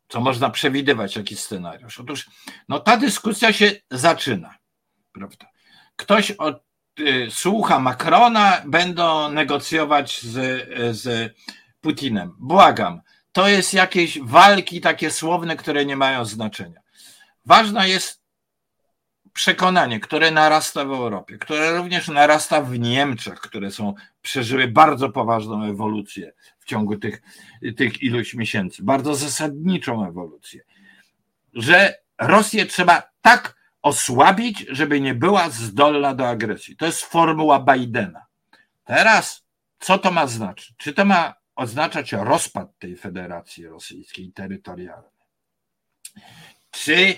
Co 0.08 0.22
można 0.22 0.50
przewidywać, 0.50 1.16
jaki 1.16 1.36
scenariusz? 1.36 2.00
Otóż 2.00 2.30
no, 2.70 2.80
ta 2.80 2.98
dyskusja 2.98 3.54
się 3.54 3.72
zaczyna, 3.91 4.56
prawda? 5.12 5.45
Ktoś 5.95 6.32
od, 6.32 6.64
y, 7.00 7.28
słucha 7.32 7.80
Macrona, 7.80 8.62
będą 8.66 9.32
negocjować 9.32 10.22
z, 10.22 10.68
z 10.98 11.34
Putinem. 11.82 12.36
Błagam, 12.39 13.02
to 13.32 13.48
jest 13.48 13.74
jakieś 13.74 14.20
walki 14.20 14.82
takie 14.82 15.12
słowne, 15.12 15.56
które 15.56 15.86
nie 15.86 15.95
mają 15.95 16.26
znaczenia. 16.26 16.80
Ważna 17.45 17.88
jest 17.88 18.26
przekonanie, 19.38 19.99
które 19.99 20.31
narasta 20.31 20.85
w 20.85 20.91
Europie, 20.91 21.38
które 21.38 21.77
również 21.77 22.07
narasta 22.07 22.61
w 22.61 22.79
Niemczech, 22.79 23.39
które 23.39 23.71
są, 23.71 23.93
przeżyły 24.21 24.67
bardzo 24.67 25.09
poważną 25.09 25.63
ewolucję 25.63 26.33
w 26.59 26.65
ciągu 26.65 26.97
tych, 26.97 27.21
tych 27.77 28.03
iluś 28.03 28.33
miesięcy, 28.33 28.83
bardzo 28.83 29.15
zasadniczą 29.15 30.07
ewolucję, 30.07 30.61
że 31.53 31.95
Rosję 32.19 32.65
trzeba 32.65 33.03
tak 33.21 33.55
osłabić, 33.81 34.65
żeby 34.69 35.01
nie 35.01 35.15
była 35.15 35.49
zdolna 35.49 36.15
do 36.15 36.29
agresji. 36.29 36.75
To 36.75 36.85
jest 36.85 37.05
formuła 37.05 37.59
Bidena. 37.59 38.25
Teraz, 38.83 39.45
co 39.79 39.97
to 39.97 40.11
ma 40.11 40.27
znaczyć? 40.27 40.73
Czy 40.77 40.93
to 40.93 41.05
ma 41.05 41.33
oznaczać 41.55 42.11
rozpad 42.11 42.79
tej 42.79 42.95
federacji 42.95 43.67
rosyjskiej 43.67 44.31
terytorialnej? 44.31 45.11
Czy, 46.71 47.15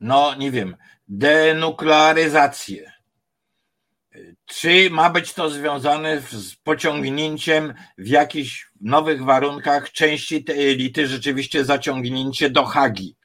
no 0.00 0.34
nie 0.34 0.50
wiem, 0.50 0.76
denuklearyzację. 1.08 2.92
Czy 4.46 4.90
ma 4.90 5.10
być 5.10 5.32
to 5.32 5.50
związane 5.50 6.20
z 6.20 6.54
pociągnięciem 6.54 7.74
w 7.98 8.08
jakichś 8.08 8.70
nowych 8.80 9.24
warunkach 9.24 9.92
części 9.92 10.44
tej 10.44 10.70
elity, 10.70 11.06
rzeczywiście 11.06 11.64
zaciągnięcie 11.64 12.50
do 12.50 12.64
Hagi? 12.64 13.16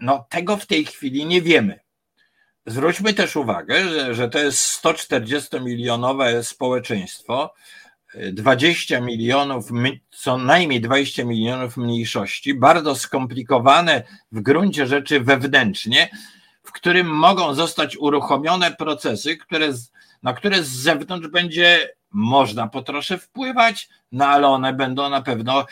No, 0.00 0.26
tego 0.30 0.56
w 0.56 0.66
tej 0.66 0.84
chwili 0.84 1.26
nie 1.26 1.42
wiemy. 1.42 1.80
Zwróćmy 2.66 3.14
też 3.14 3.36
uwagę, 3.36 3.88
że, 3.88 4.14
że 4.14 4.28
to 4.28 4.38
jest 4.38 4.84
140-milionowe 4.84 6.42
społeczeństwo, 6.44 7.54
20 8.14 9.00
milionów, 9.00 9.68
co 10.10 10.38
najmniej 10.38 10.80
20 10.80 11.24
milionów 11.24 11.76
mniejszości, 11.76 12.54
bardzo 12.54 12.94
skomplikowane 12.94 14.02
w 14.32 14.40
gruncie 14.40 14.86
rzeczy 14.86 15.20
wewnętrznie, 15.20 16.08
w 16.72 16.74
którym 16.74 17.06
mogą 17.06 17.54
zostać 17.54 17.96
uruchomione 17.96 18.72
procesy, 18.72 19.36
które, 19.36 19.68
na 20.22 20.32
które 20.32 20.62
z 20.62 20.68
zewnątrz 20.68 21.28
będzie 21.28 21.88
można 22.10 22.66
po 22.66 22.82
trosze 22.82 23.18
wpływać, 23.18 23.88
no 24.12 24.26
ale 24.26 24.48
one 24.48 24.72
będą 24.72 25.10
na 25.10 25.22
pewno 25.22 25.66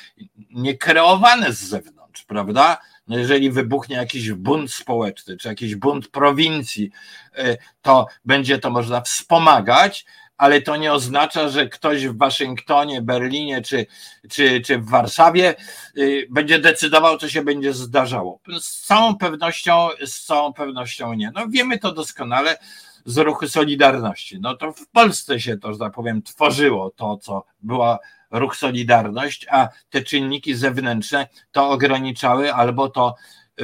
nie 0.50 0.76
kreowane 0.76 1.52
z 1.52 1.60
zewnątrz, 1.60 2.24
prawda? 2.24 2.78
No 3.08 3.18
jeżeli 3.18 3.50
wybuchnie 3.50 3.96
jakiś 3.96 4.32
bunt 4.32 4.72
społeczny, 4.72 5.36
czy 5.36 5.48
jakiś 5.48 5.74
bunt 5.74 6.08
prowincji, 6.08 6.90
y, 7.38 7.56
to 7.82 8.06
będzie 8.24 8.58
to 8.58 8.70
można 8.70 9.00
wspomagać, 9.00 10.06
ale 10.40 10.62
to 10.62 10.76
nie 10.76 10.92
oznacza, 10.92 11.48
że 11.48 11.68
ktoś 11.68 12.06
w 12.06 12.18
Waszyngtonie, 12.18 13.02
Berlinie 13.02 13.62
czy, 13.62 13.86
czy, 14.30 14.60
czy 14.60 14.78
w 14.78 14.90
Warszawie 14.90 15.54
y, 15.96 16.26
będzie 16.30 16.58
decydował, 16.58 17.18
co 17.18 17.28
się 17.28 17.44
będzie 17.44 17.72
zdarzało. 17.72 18.40
Z 18.60 18.86
całą 18.86 19.16
pewnością, 19.16 19.88
z 20.06 20.24
całą 20.24 20.52
pewnością 20.52 21.14
nie. 21.14 21.32
No 21.34 21.48
wiemy 21.48 21.78
to 21.78 21.92
doskonale 21.92 22.56
z 23.04 23.18
ruchu 23.18 23.48
Solidarności. 23.48 24.40
No 24.40 24.56
to 24.56 24.72
w 24.72 24.86
Polsce 24.86 25.40
się 25.40 25.58
to, 25.58 25.72
że 25.72 25.78
tak 25.78 25.92
powiem, 25.92 26.22
tworzyło 26.22 26.90
to, 26.90 27.16
co 27.16 27.44
była 27.62 27.98
ruch 28.30 28.56
Solidarność, 28.56 29.46
a 29.50 29.68
te 29.90 30.02
czynniki 30.02 30.54
zewnętrzne 30.54 31.28
to 31.52 31.70
ograniczały 31.70 32.54
albo 32.54 32.88
to 32.88 33.14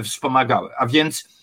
wspomagały. 0.05 0.70
A 0.79 0.87
więc 0.87 1.36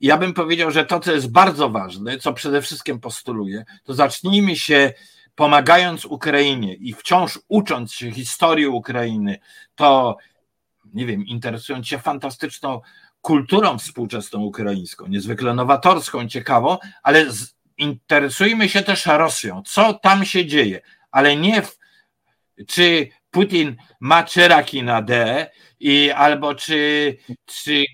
ja 0.00 0.16
bym 0.16 0.34
powiedział, 0.34 0.70
że 0.70 0.84
to, 0.84 1.00
co 1.00 1.12
jest 1.12 1.32
bardzo 1.32 1.70
ważne, 1.70 2.18
co 2.18 2.32
przede 2.32 2.62
wszystkim 2.62 3.00
postuluję, 3.00 3.64
to 3.84 3.94
zacznijmy 3.94 4.56
się 4.56 4.92
pomagając 5.34 6.04
Ukrainie 6.04 6.74
i 6.74 6.92
wciąż 6.92 7.38
ucząc 7.48 7.92
się 7.92 8.12
historii 8.12 8.66
Ukrainy, 8.66 9.38
to 9.74 10.16
nie 10.94 11.06
wiem, 11.06 11.26
interesując 11.26 11.88
się 11.88 11.98
fantastyczną 11.98 12.80
kulturą 13.20 13.78
współczesną 13.78 14.40
ukraińską, 14.40 15.06
niezwykle 15.06 15.54
nowatorską, 15.54 16.28
ciekawą, 16.28 16.78
ale 17.02 17.26
interesujmy 17.76 18.68
się 18.68 18.82
też 18.82 19.06
Rosją, 19.06 19.62
co 19.66 19.94
tam 19.94 20.24
się 20.24 20.46
dzieje, 20.46 20.80
ale 21.10 21.36
nie 21.36 21.62
w, 21.62 21.78
czy 22.66 23.08
Putin 23.30 23.76
ma 24.00 24.24
czeraki 24.24 24.82
na 24.82 25.02
D, 25.02 25.50
i 25.84 26.10
albo 26.10 26.54
czy, 26.54 27.16
czy 27.46 27.84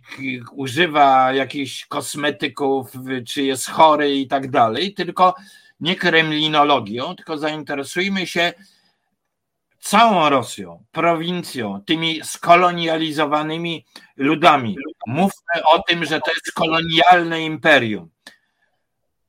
używa 0.52 1.32
jakichś 1.32 1.86
kosmetyków, 1.86 2.92
czy 3.26 3.42
jest 3.42 3.70
chory 3.70 4.14
i 4.14 4.28
tak 4.28 4.50
dalej, 4.50 4.94
tylko 4.94 5.34
nie 5.80 5.96
kremlinologią, 5.96 7.16
tylko 7.16 7.38
zainteresujmy 7.38 8.26
się 8.26 8.52
całą 9.80 10.28
Rosją, 10.28 10.84
prowincją, 10.92 11.82
tymi 11.86 12.20
skolonializowanymi 12.24 13.84
ludami. 14.16 14.76
Mówmy 15.06 15.64
o 15.72 15.82
tym, 15.82 16.04
że 16.04 16.20
to 16.20 16.30
jest 16.30 16.52
kolonialne 16.52 17.42
imperium. 17.42 18.10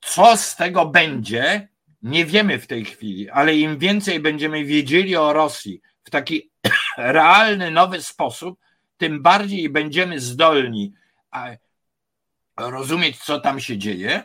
Co 0.01 0.37
z 0.37 0.55
tego 0.55 0.85
będzie, 0.85 1.67
nie 2.01 2.25
wiemy 2.25 2.59
w 2.59 2.67
tej 2.67 2.85
chwili, 2.85 3.29
ale 3.29 3.55
im 3.55 3.77
więcej 3.77 4.19
będziemy 4.19 4.65
wiedzieli 4.65 5.15
o 5.15 5.33
Rosji 5.33 5.81
w 6.03 6.09
taki 6.09 6.50
realny, 6.97 7.71
nowy 7.71 8.01
sposób, 8.01 8.59
tym 8.97 9.21
bardziej 9.21 9.69
będziemy 9.69 10.19
zdolni 10.19 10.93
rozumieć, 12.57 13.17
co 13.17 13.39
tam 13.39 13.59
się 13.59 13.77
dzieje 13.77 14.23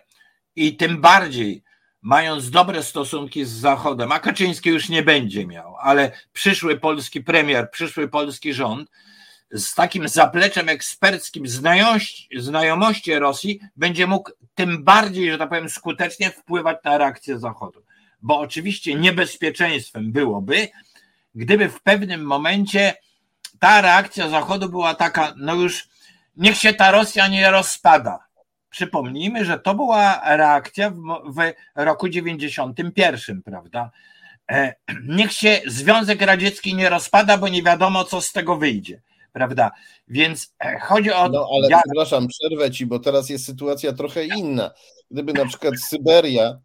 i 0.57 0.77
tym 0.77 1.01
bardziej 1.01 1.63
mając 2.03 2.51
dobre 2.51 2.83
stosunki 2.83 3.45
z 3.45 3.51
Zachodem, 3.51 4.13
a 4.13 4.19
Kaczyński 4.19 4.71
już 4.71 4.89
nie 4.89 5.03
będzie 5.03 5.47
miał, 5.47 5.77
ale 5.77 6.13
przyszły 6.33 6.81
polski 6.81 7.21
premier, 7.23 7.71
przyszły 7.71 8.09
polski 8.09 8.55
rząd 8.55 8.91
z 9.51 9.75
takim 9.75 10.09
zapleczem 10.09 10.69
eksperckim 10.69 11.49
znajomości, 11.49 12.29
znajomości 12.37 13.19
Rosji 13.19 13.61
będzie 13.77 14.07
mógł 14.07 14.31
tym 14.55 14.85
bardziej, 14.85 15.31
że 15.31 15.39
tak 15.39 15.49
powiem, 15.49 15.69
skutecznie 15.69 16.31
wpływać 16.31 16.77
na 16.85 16.99
reakcję 16.99 17.39
Zachodu. 17.39 17.83
Bo 18.23 18.39
oczywiście 18.39 18.95
niebezpieczeństwem 18.95 20.13
byłoby, 20.13 20.69
gdyby 21.37 21.69
w 21.69 21.83
pewnym 21.83 22.23
momencie 22.23 22.95
ta 23.59 23.81
reakcja 23.81 24.29
Zachodu 24.29 24.69
była 24.69 24.95
taka, 24.95 25.35
no 25.37 25.55
już 25.55 25.89
niech 26.37 26.57
się 26.57 26.75
ta 26.75 26.91
Rosja 26.91 27.29
nie 27.29 27.51
rozpada. 27.51 28.27
Przypomnijmy, 28.71 29.45
że 29.45 29.59
to 29.59 29.75
była 29.75 30.21
reakcja 30.37 30.91
w, 30.91 30.97
w 31.27 31.53
roku 31.75 32.09
91, 32.09 33.43
prawda? 33.43 33.91
e, 34.51 34.75
niech 35.09 35.33
się 35.33 35.61
Związek 35.67 36.23
Radziecki 36.23 36.75
nie 36.75 36.89
rozpada, 36.89 37.39
bo 37.39 37.49
nie 37.49 37.63
wiadomo, 37.63 38.05
co 38.05 38.21
z 38.21 38.33
tego 38.33 38.57
wyjdzie. 38.57 39.03
Prawda? 39.33 39.71
Więc 40.09 40.55
e, 40.65 40.79
chodzi 40.81 41.13
o. 41.13 41.29
No 41.29 41.49
ale 41.57 41.69
ja... 41.71 41.81
przepraszam, 41.85 42.27
przerwę 42.29 42.71
ci, 42.71 42.87
bo 42.87 42.99
teraz 42.99 43.31
jest 43.31 43.47
sytuacja 43.47 43.93
trochę 43.93 44.25
inna. 44.25 44.71
Gdyby 45.11 45.33
na 45.33 45.47
przykład 45.47 45.75
Syberia 45.81 46.59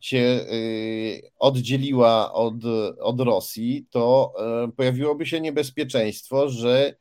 się 0.00 0.18
y, 0.18 1.30
oddzieliła 1.38 2.32
od, 2.32 2.54
od 3.00 3.20
Rosji, 3.20 3.86
to 3.90 4.32
e, 4.64 4.72
pojawiłoby 4.72 5.26
się 5.26 5.40
niebezpieczeństwo, 5.40 6.48
że 6.48 6.94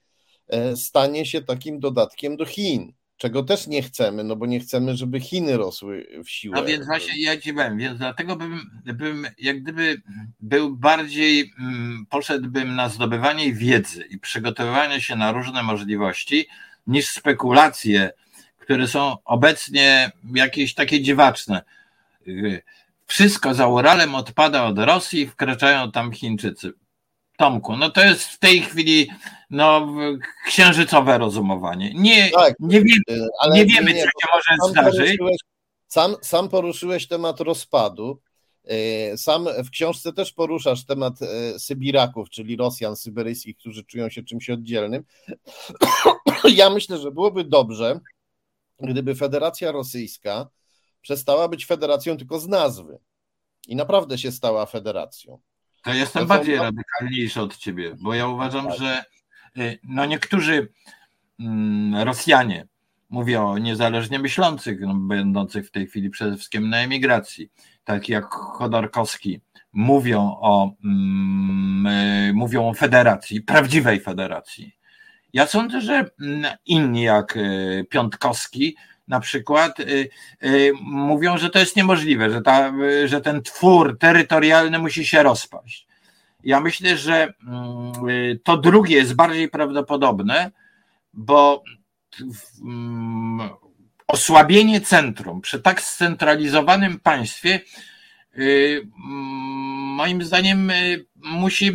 stanie 0.76 1.26
się 1.26 1.41
takim 1.41 1.80
dodatkiem 1.80 2.38
do 2.38 2.45
Chin 2.45 2.93
czego 3.18 3.43
też 3.43 3.68
nie 3.68 3.82
chcemy, 3.82 4.24
no 4.24 4.36
bo 4.36 4.45
nie 4.45 4.60
chcemy, 4.60 4.95
żeby 4.95 5.20
Chiny 5.20 5.58
rosły 5.58 6.08
w 6.24 6.30
siłę. 6.30 6.56
No 6.56 6.66
więc 6.66 6.86
właśnie 6.86 7.22
ja 7.22 7.38
ci 7.38 7.54
powiem, 7.54 7.78
więc 7.78 7.98
dlatego 7.98 8.36
bym, 8.36 8.62
bym 8.86 9.28
jak 9.38 9.62
gdyby 9.62 10.02
był 10.39 10.76
bardziej, 10.76 11.54
mm, 11.60 12.06
poszedłbym 12.10 12.76
na 12.76 12.89
zdobywanie 12.89 13.54
wiedzy 13.54 14.04
i 14.10 14.20
przygotowywanie 14.20 15.02
się 15.02 15.16
na 15.16 15.32
różne 15.32 15.64
możliwości, 15.64 16.48
niż 16.88 17.10
spekulacje, 17.10 18.12
które 18.60 18.88
są 18.88 19.16
obecnie 19.26 20.12
jakieś 20.34 20.74
takie 20.74 21.02
dziwaczne. 21.02 21.62
Wszystko 23.08 23.53
za 23.53 23.68
Uralem 23.68 24.16
odpada 24.16 24.66
od 24.66 24.80
Rosji, 24.80 25.28
wkraczają 25.28 25.91
tam 25.91 26.12
Chińczycy. 26.12 26.74
Tomku, 27.38 27.78
no 27.78 27.89
to 27.89 28.05
jest 28.05 28.24
w 28.24 28.39
tej 28.39 28.62
chwili 28.62 29.10
no, 29.49 29.88
księżycowe 30.47 31.18
rozumowanie. 31.18 31.93
Nie, 31.93 32.32
tak, 32.32 32.55
nie 32.60 32.82
wiemy, 32.82 33.28
e, 33.43 33.51
nie 33.51 33.66
wiemy 33.66 33.93
nie, 33.93 34.03
co 34.03 34.05
się 34.05 34.28
może 34.34 34.72
zdarzyć. 34.72 35.18
Sam, 35.88 36.16
sam 36.22 36.49
poruszyłeś 36.49 37.08
temat 37.08 37.39
rozpadu. 37.39 38.22
E, 38.64 39.18
sam 39.18 39.47
w 39.66 39.70
książce 39.70 40.14
też 40.14 40.34
poruszasz 40.34 40.86
temat 40.86 41.22
e, 41.22 41.60
Sybiraków, 41.60 42.30
czyli 42.30 42.55
Rosjan 42.55 42.95
syberyjskich, 42.95 43.58
którzy 43.58 43.84
czują 43.84 44.10
się 44.10 44.24
czymś 44.24 44.49
oddzielnym. 44.49 45.03
Ja 46.55 46.70
myślę, 46.70 46.97
że 46.97 47.12
byłoby 47.12 47.43
dobrze, 47.43 47.99
gdyby 48.80 49.16
Federacja 49.16 49.72
Rosyjska 49.72 50.47
przestała 51.08 51.47
być 51.47 51.66
federacją 51.66 52.18
tylko 52.18 52.39
z 52.39 52.47
nazwy 52.47 52.99
i 53.68 53.76
naprawdę 53.76 54.18
się 54.18 54.32
stała 54.32 54.66
federacją. 54.66 55.39
To 55.84 55.93
jestem 55.93 56.22
to 56.22 56.28
bardziej 56.28 56.58
są... 56.58 56.64
radykalniejszy 56.64 57.41
od 57.41 57.58
ciebie, 57.58 57.95
bo 58.01 58.14
ja 58.14 58.28
uważam, 58.28 58.68
tak. 58.68 58.78
że 58.78 59.03
y, 59.58 59.80
no 59.84 60.05
niektórzy 60.05 60.72
mm, 61.39 62.03
Rosjanie, 62.03 62.68
mówię 63.10 63.41
o 63.41 63.58
niezależnie 63.58 64.20
myślących, 64.20 64.80
no, 64.80 64.95
będących 64.95 65.68
w 65.68 65.72
tej 65.72 65.88
chwili 65.88 66.10
przede 66.10 66.36
wszystkim 66.36 66.70
na 66.70 66.78
emigracji, 66.78 67.49
tak 67.84 68.10
jak 68.10 68.26
Chodorkowski, 68.34 69.41
mówią 69.74 70.38
o, 70.41 70.72
mm, 70.84 71.88
y, 71.88 72.34
mówią 72.34 72.70
o 72.70 72.74
federacji, 72.74 73.41
prawdziwej 73.41 73.99
federacji. 73.99 74.76
Ja 75.34 75.47
sądzę, 75.47 75.82
że 75.82 76.05
mm, 76.22 76.58
inni 76.66 77.01
jak 77.01 77.38
y, 77.38 77.86
Piątkowski 77.89 78.76
na 79.08 79.20
przykład 79.20 79.80
y, 79.80 80.10
y, 80.43 80.72
mówią, 80.82 81.38
że 81.38 81.49
to 81.49 81.60
jest 81.60 81.76
niemożliwe, 81.76 82.30
że, 82.30 82.41
ta, 82.41 82.74
że 83.05 83.22
ten 83.22 83.41
twór 83.41 83.97
terytorialny 83.99 84.80
musi 84.80 85.05
się 85.05 85.24
rozpaść. 85.24 85.88
Ja 86.43 86.60
myślę, 86.60 86.97
że 86.97 87.34
mm, 87.47 88.10
y, 88.10 88.39
to 88.43 88.58
drugie 88.58 88.95
jest 88.95 89.16
bardziej 89.16 89.49
prawdopodobne, 89.49 90.51
bo 91.14 91.64
mm, 92.62 93.49
osłabienie 94.08 94.82
centrum 94.82 95.41
przy 95.41 95.62
tak 95.62 95.82
scentralizowanym 95.82 96.99
państwie 96.99 97.60
mm, 98.34 98.82
moim 99.97 100.24
zdaniem 100.24 100.72
musi 101.16 101.74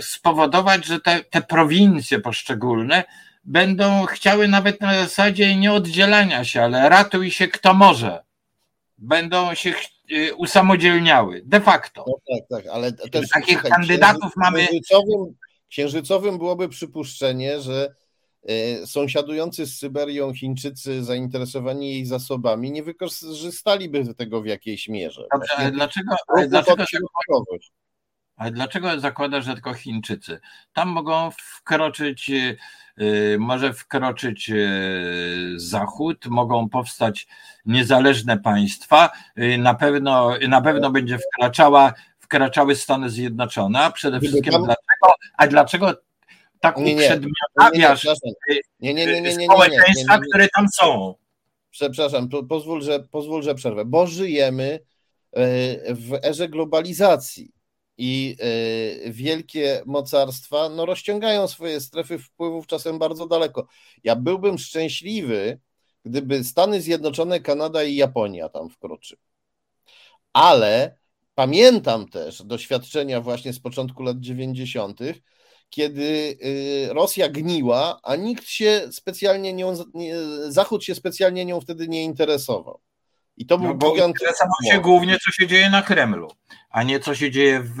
spowodować, 0.00 0.86
że 0.86 1.00
te, 1.00 1.24
te 1.24 1.42
prowincje 1.42 2.20
poszczególne 2.20 3.04
będą 3.46 4.06
chciały 4.06 4.48
nawet 4.48 4.80
na 4.80 4.94
zasadzie 4.94 5.56
nie 5.56 5.72
oddzielania 5.72 6.44
się, 6.44 6.62
ale 6.62 6.88
ratuj 6.88 7.30
się 7.30 7.48
kto 7.48 7.74
może. 7.74 8.24
Będą 8.98 9.54
się 9.54 9.74
y, 10.12 10.34
usamodzielniały, 10.34 11.42
de 11.44 11.60
facto. 11.60 12.04
No 12.08 12.14
tak, 12.36 12.48
tak, 12.48 12.74
ale 12.74 12.92
też, 12.92 13.28
takich 13.28 13.60
słuchaj, 13.60 13.70
kandydatów 13.70 14.32
mamy. 14.36 14.66
Księżycowym, 14.66 15.34
księżycowym 15.68 16.38
byłoby 16.38 16.68
przypuszczenie, 16.68 17.60
że 17.60 17.94
y, 18.50 18.86
sąsiadujący 18.86 19.66
z 19.66 19.78
Syberią 19.78 20.34
Chińczycy 20.34 21.04
zainteresowani 21.04 21.90
jej 21.90 22.06
zasobami 22.06 22.70
nie 22.70 22.82
wykorzystaliby 22.82 24.14
tego 24.14 24.42
w 24.42 24.46
jakiejś 24.46 24.88
mierze. 24.88 25.26
Dobrze, 25.32 25.52
ale 25.56 25.70
dlaczego, 25.70 26.16
ale 26.36 26.48
dlaczego, 26.48 26.84
ale 28.36 28.50
dlaczego 28.50 29.00
zakładasz, 29.00 29.44
że 29.44 29.54
tylko 29.54 29.74
Chińczycy? 29.74 30.40
Tam 30.72 30.88
mogą 30.88 31.30
wkroczyć 31.30 32.30
Y, 32.30 32.58
może 33.38 33.72
wkroczyć 33.72 34.50
y, 34.50 35.52
Zachód, 35.56 36.26
mogą 36.26 36.68
powstać 36.68 37.26
niezależne 37.66 38.38
państwa, 38.38 39.10
y, 39.38 39.58
na 39.58 39.74
pewno, 39.74 40.34
na 40.48 40.60
pewno 40.60 40.90
będzie 40.90 41.18
wkraczała, 41.18 41.94
wkraczały 42.18 42.76
Stany 42.76 43.10
Zjednoczone, 43.10 43.80
a 43.80 43.90
przede 43.90 44.20
wszystkim 44.20 44.52
dlaczego, 44.52 45.14
a 45.36 45.46
dlaczego 45.46 45.94
tak 46.60 46.78
uprzedmiotawiasz 46.78 48.06
społeczeństwa, 49.44 50.18
które 50.18 50.48
tam 50.48 50.66
są? 50.68 51.14
Przepraszam, 51.70 52.28
pozwól 52.48 52.82
że, 52.82 53.00
pozwól, 53.00 53.42
że 53.42 53.54
przerwę, 53.54 53.84
bo 53.84 54.06
żyjemy 54.06 54.80
w 55.88 56.18
erze 56.22 56.48
globalizacji 56.48 57.55
i 57.98 58.36
e, 58.40 59.10
wielkie 59.10 59.82
mocarstwa 59.86 60.68
no, 60.68 60.86
rozciągają 60.86 61.48
swoje 61.48 61.80
strefy 61.80 62.18
wpływów 62.18 62.66
czasem 62.66 62.98
bardzo 62.98 63.26
daleko. 63.26 63.66
Ja 64.04 64.16
byłbym 64.16 64.58
szczęśliwy, 64.58 65.60
gdyby 66.04 66.44
Stany 66.44 66.80
Zjednoczone, 66.80 67.40
Kanada 67.40 67.84
i 67.84 67.94
Japonia 67.94 68.48
tam 68.48 68.70
wkroczyły. 68.70 69.20
Ale 70.32 70.96
pamiętam 71.34 72.08
też 72.08 72.42
doświadczenia 72.42 73.20
właśnie 73.20 73.52
z 73.52 73.60
początku 73.60 74.02
lat 74.02 74.20
90., 74.20 75.00
kiedy 75.70 76.38
e, 76.88 76.94
Rosja 76.94 77.28
gniła, 77.28 78.00
a 78.02 78.16
nikt 78.16 78.48
się 78.48 78.88
specjalnie 78.92 79.52
nią, 79.52 79.74
Zachód 80.48 80.84
się 80.84 80.94
specjalnie 80.94 81.44
nią 81.44 81.60
wtedy 81.60 81.88
nie 81.88 82.04
interesował. 82.04 82.80
I 83.36 83.46
to 83.46 83.58
był 83.58 83.68
no 83.68 83.74
bo 83.74 83.96
interesował 83.96 84.56
się 84.70 84.80
głównie, 84.80 85.18
co 85.18 85.32
się 85.32 85.46
dzieje 85.46 85.70
na 85.70 85.82
Kremlu, 85.82 86.28
a 86.70 86.82
nie 86.82 87.00
co 87.00 87.14
się 87.14 87.30
dzieje 87.30 87.60
w, 87.60 87.74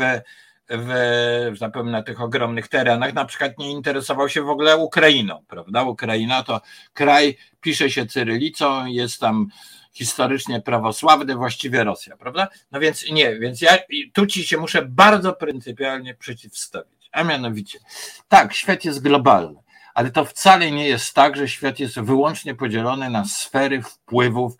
w, 0.68 1.70
powiem, 1.72 1.90
na 1.90 2.02
tych 2.02 2.20
ogromnych 2.20 2.68
terenach. 2.68 3.14
Na 3.14 3.24
przykład 3.24 3.58
nie 3.58 3.70
interesował 3.70 4.28
się 4.28 4.42
w 4.42 4.48
ogóle 4.48 4.76
Ukrainą, 4.76 5.44
prawda? 5.48 5.82
Ukraina 5.82 6.42
to 6.42 6.60
kraj, 6.92 7.36
pisze 7.60 7.90
się 7.90 8.06
cyrylicą, 8.06 8.86
jest 8.86 9.20
tam 9.20 9.46
historycznie 9.92 10.60
prawosławny, 10.60 11.34
właściwie 11.34 11.84
Rosja, 11.84 12.16
prawda? 12.16 12.48
No 12.72 12.80
więc 12.80 13.10
nie, 13.10 13.38
więc 13.38 13.60
ja 13.60 13.78
tu 14.12 14.26
ci 14.26 14.44
się 14.44 14.56
muszę 14.56 14.82
bardzo 14.82 15.32
pryncypialnie 15.32 16.14
przeciwstawić. 16.14 17.08
A 17.12 17.24
mianowicie, 17.24 17.78
tak, 18.28 18.54
świat 18.54 18.84
jest 18.84 19.02
globalny, 19.02 19.62
ale 19.94 20.10
to 20.10 20.24
wcale 20.24 20.70
nie 20.70 20.88
jest 20.88 21.14
tak, 21.14 21.36
że 21.36 21.48
świat 21.48 21.80
jest 21.80 22.00
wyłącznie 22.00 22.54
podzielony 22.54 23.10
na 23.10 23.24
sfery 23.24 23.82
wpływów 23.82 24.56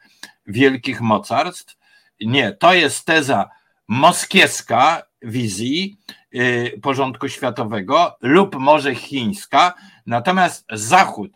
wielkich 0.46 1.00
mocarstw. 1.00 1.76
Nie, 2.20 2.52
to 2.52 2.74
jest 2.74 3.04
teza 3.04 3.50
moskiewska 3.88 5.02
wizji 5.22 5.98
y, 6.34 6.80
porządku 6.82 7.28
światowego 7.28 8.16
lub 8.20 8.54
może 8.54 8.94
chińska, 8.94 9.74
natomiast 10.06 10.66
Zachód 10.72 11.30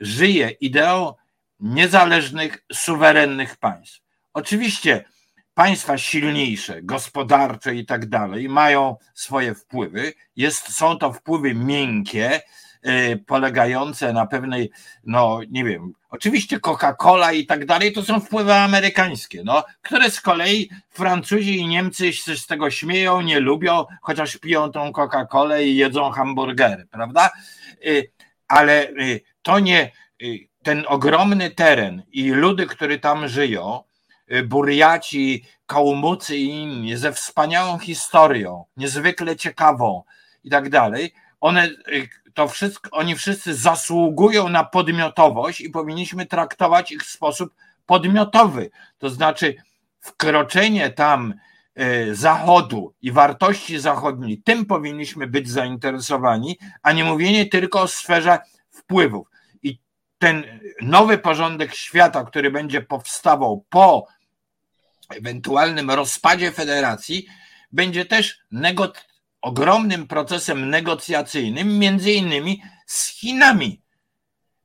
żyje 0.00 0.50
ideą 0.50 1.14
niezależnych, 1.60 2.64
suwerennych 2.72 3.56
państw. 3.56 4.00
Oczywiście 4.34 5.04
państwa 5.54 5.98
silniejsze, 5.98 6.82
gospodarcze 6.82 7.74
i 7.74 7.86
tak 7.86 8.06
dalej 8.06 8.48
mają 8.48 8.96
swoje 9.14 9.54
wpływy. 9.54 10.12
Jest, 10.36 10.72
są 10.72 10.98
to 10.98 11.12
wpływy 11.12 11.54
miękkie, 11.54 12.40
polegające 13.26 14.12
na 14.12 14.26
pewnej, 14.26 14.70
no 15.04 15.40
nie 15.50 15.64
wiem, 15.64 15.92
oczywiście 16.10 16.58
Coca-Cola 16.58 17.34
i 17.34 17.46
tak 17.46 17.66
dalej, 17.66 17.92
to 17.92 18.02
są 18.02 18.20
wpływy 18.20 18.54
amerykańskie, 18.54 19.42
no, 19.44 19.64
które 19.82 20.10
z 20.10 20.20
kolei 20.20 20.70
Francuzi 20.90 21.56
i 21.56 21.68
Niemcy 21.68 22.12
się 22.12 22.36
z 22.36 22.46
tego 22.46 22.70
śmieją, 22.70 23.20
nie 23.20 23.40
lubią, 23.40 23.84
chociaż 24.02 24.36
piją 24.36 24.72
tą 24.72 24.90
Coca-Colę 24.92 25.64
i 25.64 25.76
jedzą 25.76 26.10
hamburgery, 26.10 26.86
prawda? 26.90 27.30
Y, 27.86 28.10
ale 28.48 28.88
y, 28.88 29.20
to 29.42 29.58
nie, 29.58 29.92
ten 30.62 30.84
ogromny 30.88 31.50
teren 31.50 32.02
i 32.12 32.30
ludy, 32.30 32.66
które 32.66 32.98
tam 32.98 33.28
żyją, 33.28 33.82
Burjaci, 34.44 35.44
Kałmucy 35.66 36.36
i 36.36 36.48
inni, 36.48 36.96
ze 36.96 37.12
wspaniałą 37.12 37.78
historią, 37.78 38.64
niezwykle 38.76 39.36
ciekawą 39.36 40.02
i 40.44 40.50
tak 40.50 40.68
dalej, 40.68 41.12
one 41.40 41.70
to 42.38 42.48
wszystko, 42.48 42.90
oni 42.90 43.16
wszyscy 43.16 43.54
zasługują 43.54 44.48
na 44.48 44.64
podmiotowość 44.64 45.60
i 45.60 45.70
powinniśmy 45.70 46.26
traktować 46.26 46.92
ich 46.92 47.02
w 47.02 47.10
sposób 47.10 47.54
podmiotowy. 47.86 48.70
To 48.98 49.10
znaczy, 49.10 49.54
wkroczenie 50.00 50.90
tam 50.90 51.34
e, 51.74 52.14
Zachodu 52.14 52.94
i 53.02 53.12
wartości 53.12 53.78
zachodniej, 53.78 54.42
tym 54.42 54.66
powinniśmy 54.66 55.26
być 55.26 55.50
zainteresowani, 55.50 56.58
a 56.82 56.92
nie 56.92 57.04
mówienie 57.04 57.46
tylko 57.46 57.80
o 57.80 57.88
sferze 57.88 58.38
wpływów. 58.70 59.28
I 59.62 59.78
ten 60.18 60.44
nowy 60.82 61.18
porządek 61.18 61.74
świata, 61.74 62.24
który 62.24 62.50
będzie 62.50 62.82
powstawał 62.82 63.64
po 63.68 64.06
ewentualnym 65.10 65.90
rozpadzie 65.90 66.52
federacji, 66.52 67.26
będzie 67.72 68.04
też 68.04 68.38
ogromnym 69.42 70.06
procesem 70.06 70.70
negocjacyjnym, 70.70 71.78
między 71.78 72.12
innymi 72.12 72.62
z 72.86 73.06
Chinami. 73.06 73.82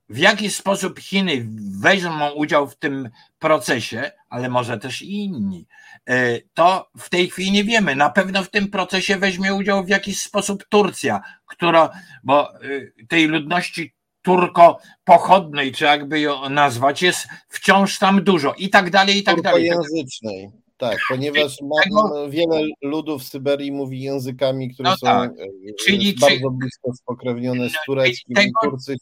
W 0.09 0.17
jaki 0.17 0.49
sposób 0.49 0.99
Chiny 0.99 1.47
weźmą 1.81 2.31
udział 2.31 2.67
w 2.67 2.75
tym 2.75 3.09
procesie, 3.39 4.11
ale 4.29 4.49
może 4.49 4.77
też 4.77 5.01
i 5.01 5.23
inni, 5.23 5.67
e, 6.09 6.39
to 6.53 6.89
w 6.97 7.09
tej 7.09 7.29
chwili 7.29 7.51
nie 7.51 7.63
wiemy. 7.63 7.95
Na 7.95 8.09
pewno 8.09 8.43
w 8.43 8.49
tym 8.49 8.67
procesie 8.67 9.17
weźmie 9.17 9.53
udział 9.53 9.85
w 9.85 9.89
jakiś 9.89 10.21
sposób 10.21 10.65
Turcja, 10.69 11.21
która, 11.45 11.89
bo 12.23 12.55
e, 12.55 12.59
tej 13.07 13.27
ludności 13.27 13.93
turko-pochodnej, 14.21 15.71
czy 15.71 15.85
jakby 15.85 16.19
ją 16.19 16.49
nazwać, 16.49 17.01
jest 17.01 17.27
wciąż 17.47 17.99
tam 17.99 18.23
dużo 18.23 18.53
i 18.53 18.69
tak 18.69 18.89
dalej, 18.89 19.17
i 19.17 19.23
tak 19.23 19.41
dalej. 19.41 19.65
Języcznej. 19.65 20.62
Tak, 20.89 20.99
ponieważ 21.09 21.57
ma, 21.61 22.29
wiele 22.29 22.61
ludów 22.81 23.23
w 23.23 23.27
Syberii 23.27 23.71
mówi 23.71 24.01
językami, 24.01 24.73
które 24.73 24.89
no 24.89 24.97
są 24.97 25.07
tak. 25.07 25.31
E, 25.31 25.73
Czyli, 25.85 26.15
bardzo 26.15 26.49
blisko 26.49 26.93
spokrewnione 26.93 27.69
z 27.69 27.73
tureckim 27.85 28.35
tego, 28.35 28.47
i 28.47 28.69
Turcy 28.69 28.95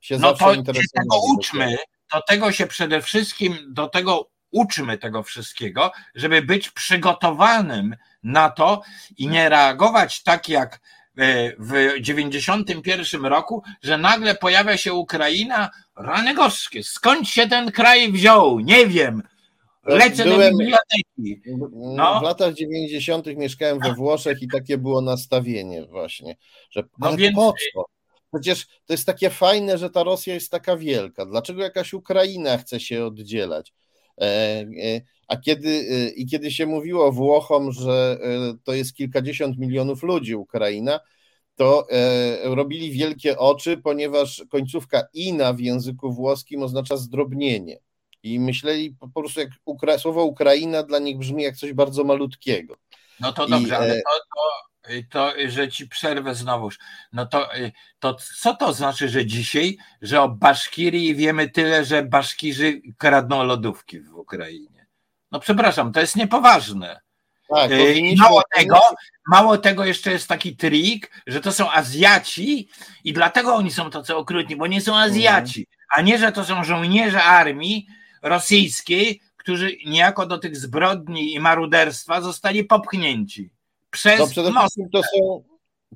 się 0.00 0.18
no 0.18 0.36
zawsze 0.36 0.62
to 0.62 0.74
się 0.74 0.80
tego 0.94 1.20
uczmy, 1.34 1.76
do 2.14 2.22
tego 2.22 2.52
się 2.52 2.66
przede 2.66 3.02
wszystkim, 3.02 3.56
do 3.68 3.88
tego 3.88 4.28
uczmy 4.50 4.98
tego 4.98 5.22
wszystkiego, 5.22 5.92
żeby 6.14 6.42
być 6.42 6.70
przygotowanym 6.70 7.96
na 8.22 8.50
to 8.50 8.82
i 9.16 9.28
nie 9.28 9.48
reagować 9.48 10.22
tak 10.22 10.48
jak 10.48 10.80
e, 11.18 11.52
w 11.58 12.00
91 12.00 13.26
roku, 13.26 13.62
że 13.82 13.98
nagle 13.98 14.34
pojawia 14.34 14.76
się 14.76 14.92
Ukraina, 14.94 15.70
rany 15.96 16.34
gorzkie, 16.34 16.84
skąd 16.84 17.28
się 17.28 17.48
ten 17.48 17.72
kraj 17.72 18.12
wziął, 18.12 18.60
nie 18.60 18.86
wiem, 18.86 19.22
lecę 19.86 20.24
Byłem, 20.24 20.52
do 20.52 20.58
biblioteki. 20.58 21.42
No. 21.72 22.20
W 22.20 22.22
latach 22.22 22.54
90. 22.54 23.26
mieszkałem 23.26 23.78
we 23.78 23.94
Włoszech 23.94 24.42
i 24.42 24.48
takie 24.48 24.78
było 24.78 25.00
nastawienie 25.00 25.86
właśnie, 25.86 26.36
że 26.70 26.82
no 26.98 27.08
ale 27.08 27.16
więc... 27.16 27.36
po 27.36 27.54
co? 27.74 27.84
Przecież 28.32 28.66
to 28.66 28.92
jest 28.92 29.06
takie 29.06 29.30
fajne, 29.30 29.78
że 29.78 29.90
ta 29.90 30.02
Rosja 30.02 30.34
jest 30.34 30.50
taka 30.50 30.76
wielka. 30.76 31.26
Dlaczego 31.26 31.62
jakaś 31.62 31.92
Ukraina 31.92 32.58
chce 32.58 32.80
się 32.80 33.04
oddzielać? 33.04 33.72
E, 34.20 34.24
e, 34.24 35.00
a 35.28 35.36
kiedy, 35.36 35.68
e, 35.68 36.08
i 36.08 36.26
kiedy 36.26 36.50
się 36.50 36.66
mówiło 36.66 37.12
Włochom, 37.12 37.72
że 37.72 38.18
to 38.64 38.74
jest 38.74 38.94
kilkadziesiąt 38.94 39.58
milionów 39.58 40.02
ludzi 40.02 40.34
Ukraina, 40.34 41.00
to 41.56 41.86
robili 42.44 42.90
wielkie 42.90 43.38
oczy, 43.38 43.76
ponieważ 43.76 44.44
końcówka 44.50 45.02
ina 45.12 45.52
w 45.52 45.60
języku 45.60 46.12
włoskim 46.12 46.62
oznacza 46.62 46.96
zdrobnienie. 46.96 47.78
I 48.24 48.40
myśleli 48.40 48.96
po 49.00 49.08
prostu, 49.08 49.40
jak 49.40 49.50
Ukra 49.64 49.98
słowo 49.98 50.24
Ukraina 50.24 50.82
dla 50.82 50.98
nich 50.98 51.18
brzmi 51.18 51.42
jak 51.42 51.56
coś 51.56 51.72
bardzo 51.72 52.04
malutkiego. 52.04 52.76
No 53.20 53.32
to 53.32 53.46
dobrze, 53.46 53.74
I, 53.74 53.76
ale 53.76 53.94
to, 53.94 54.10
to 54.34 54.64
Y, 54.90 55.06
to, 55.10 55.38
y, 55.38 55.50
że 55.50 55.68
ci 55.68 55.88
przerwę 55.88 56.34
znowuż. 56.34 56.78
No 57.12 57.26
to, 57.26 57.56
y, 57.56 57.72
to 57.98 58.16
co 58.40 58.54
to 58.54 58.72
znaczy, 58.72 59.08
że 59.08 59.26
dzisiaj, 59.26 59.76
że 60.02 60.22
o 60.22 60.28
Baszkirii 60.28 61.14
wiemy 61.14 61.50
tyle, 61.50 61.84
że 61.84 62.02
Baszkirzy 62.02 62.80
kradną 62.98 63.44
lodówki 63.44 64.00
w 64.00 64.14
Ukrainie? 64.14 64.86
No 65.32 65.40
przepraszam, 65.40 65.92
to 65.92 66.00
jest 66.00 66.16
niepoważne. 66.16 67.00
Tak, 67.48 67.70
I 67.70 68.16
mało 68.18 68.42
tego, 68.54 68.80
mało 69.28 69.58
tego 69.58 69.84
jeszcze 69.84 70.12
jest 70.12 70.28
taki 70.28 70.56
trik, 70.56 71.22
że 71.26 71.40
to 71.40 71.52
są 71.52 71.70
Azjaci 71.70 72.68
i 73.04 73.12
dlatego 73.12 73.54
oni 73.54 73.70
są 73.70 73.90
tacy 73.90 74.16
okrutni, 74.16 74.56
bo 74.56 74.66
nie 74.66 74.80
są 74.80 74.96
Azjaci, 74.96 75.66
a 75.96 76.02
nie, 76.02 76.18
że 76.18 76.32
to 76.32 76.44
są 76.44 76.64
żołnierze 76.64 77.22
armii 77.22 77.86
rosyjskiej, 78.24 79.20
którzy 79.36 79.76
niejako 79.86 80.26
do 80.26 80.38
tych 80.38 80.56
zbrodni 80.56 81.34
i 81.34 81.40
maruderstwa 81.40 82.20
zostali 82.20 82.64
popchnięci 82.64 83.50
przez 83.94 84.18
no 84.18 84.26
przede 84.26 84.52
wszystkim 84.52 84.88
to 84.90 85.02
są, 85.02 85.44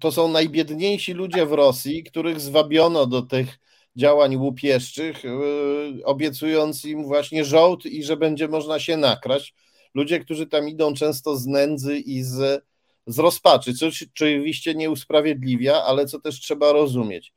to 0.00 0.12
są 0.12 0.28
najbiedniejsi 0.28 1.12
ludzie 1.12 1.46
w 1.46 1.52
Rosji, 1.52 2.04
których 2.04 2.40
zwabiono 2.40 3.06
do 3.06 3.22
tych 3.22 3.58
działań 3.96 4.36
łupieszczych, 4.36 5.24
yy, 5.24 6.04
obiecując 6.04 6.84
im 6.84 7.04
właśnie 7.04 7.44
żołd 7.44 7.86
i 7.86 8.04
że 8.04 8.16
będzie 8.16 8.48
można 8.48 8.80
się 8.80 8.96
nakraść. 8.96 9.54
Ludzie, 9.94 10.20
którzy 10.20 10.46
tam 10.46 10.68
idą 10.68 10.94
często 10.94 11.36
z 11.36 11.46
nędzy 11.46 11.98
i 11.98 12.22
z, 12.22 12.64
z 13.06 13.18
rozpaczy, 13.18 13.74
co 13.74 13.86
oczywiście 13.86 14.74
nie 14.74 14.90
usprawiedliwia, 14.90 15.82
ale 15.82 16.06
co 16.06 16.20
też 16.20 16.40
trzeba 16.40 16.72
rozumieć. 16.72 17.32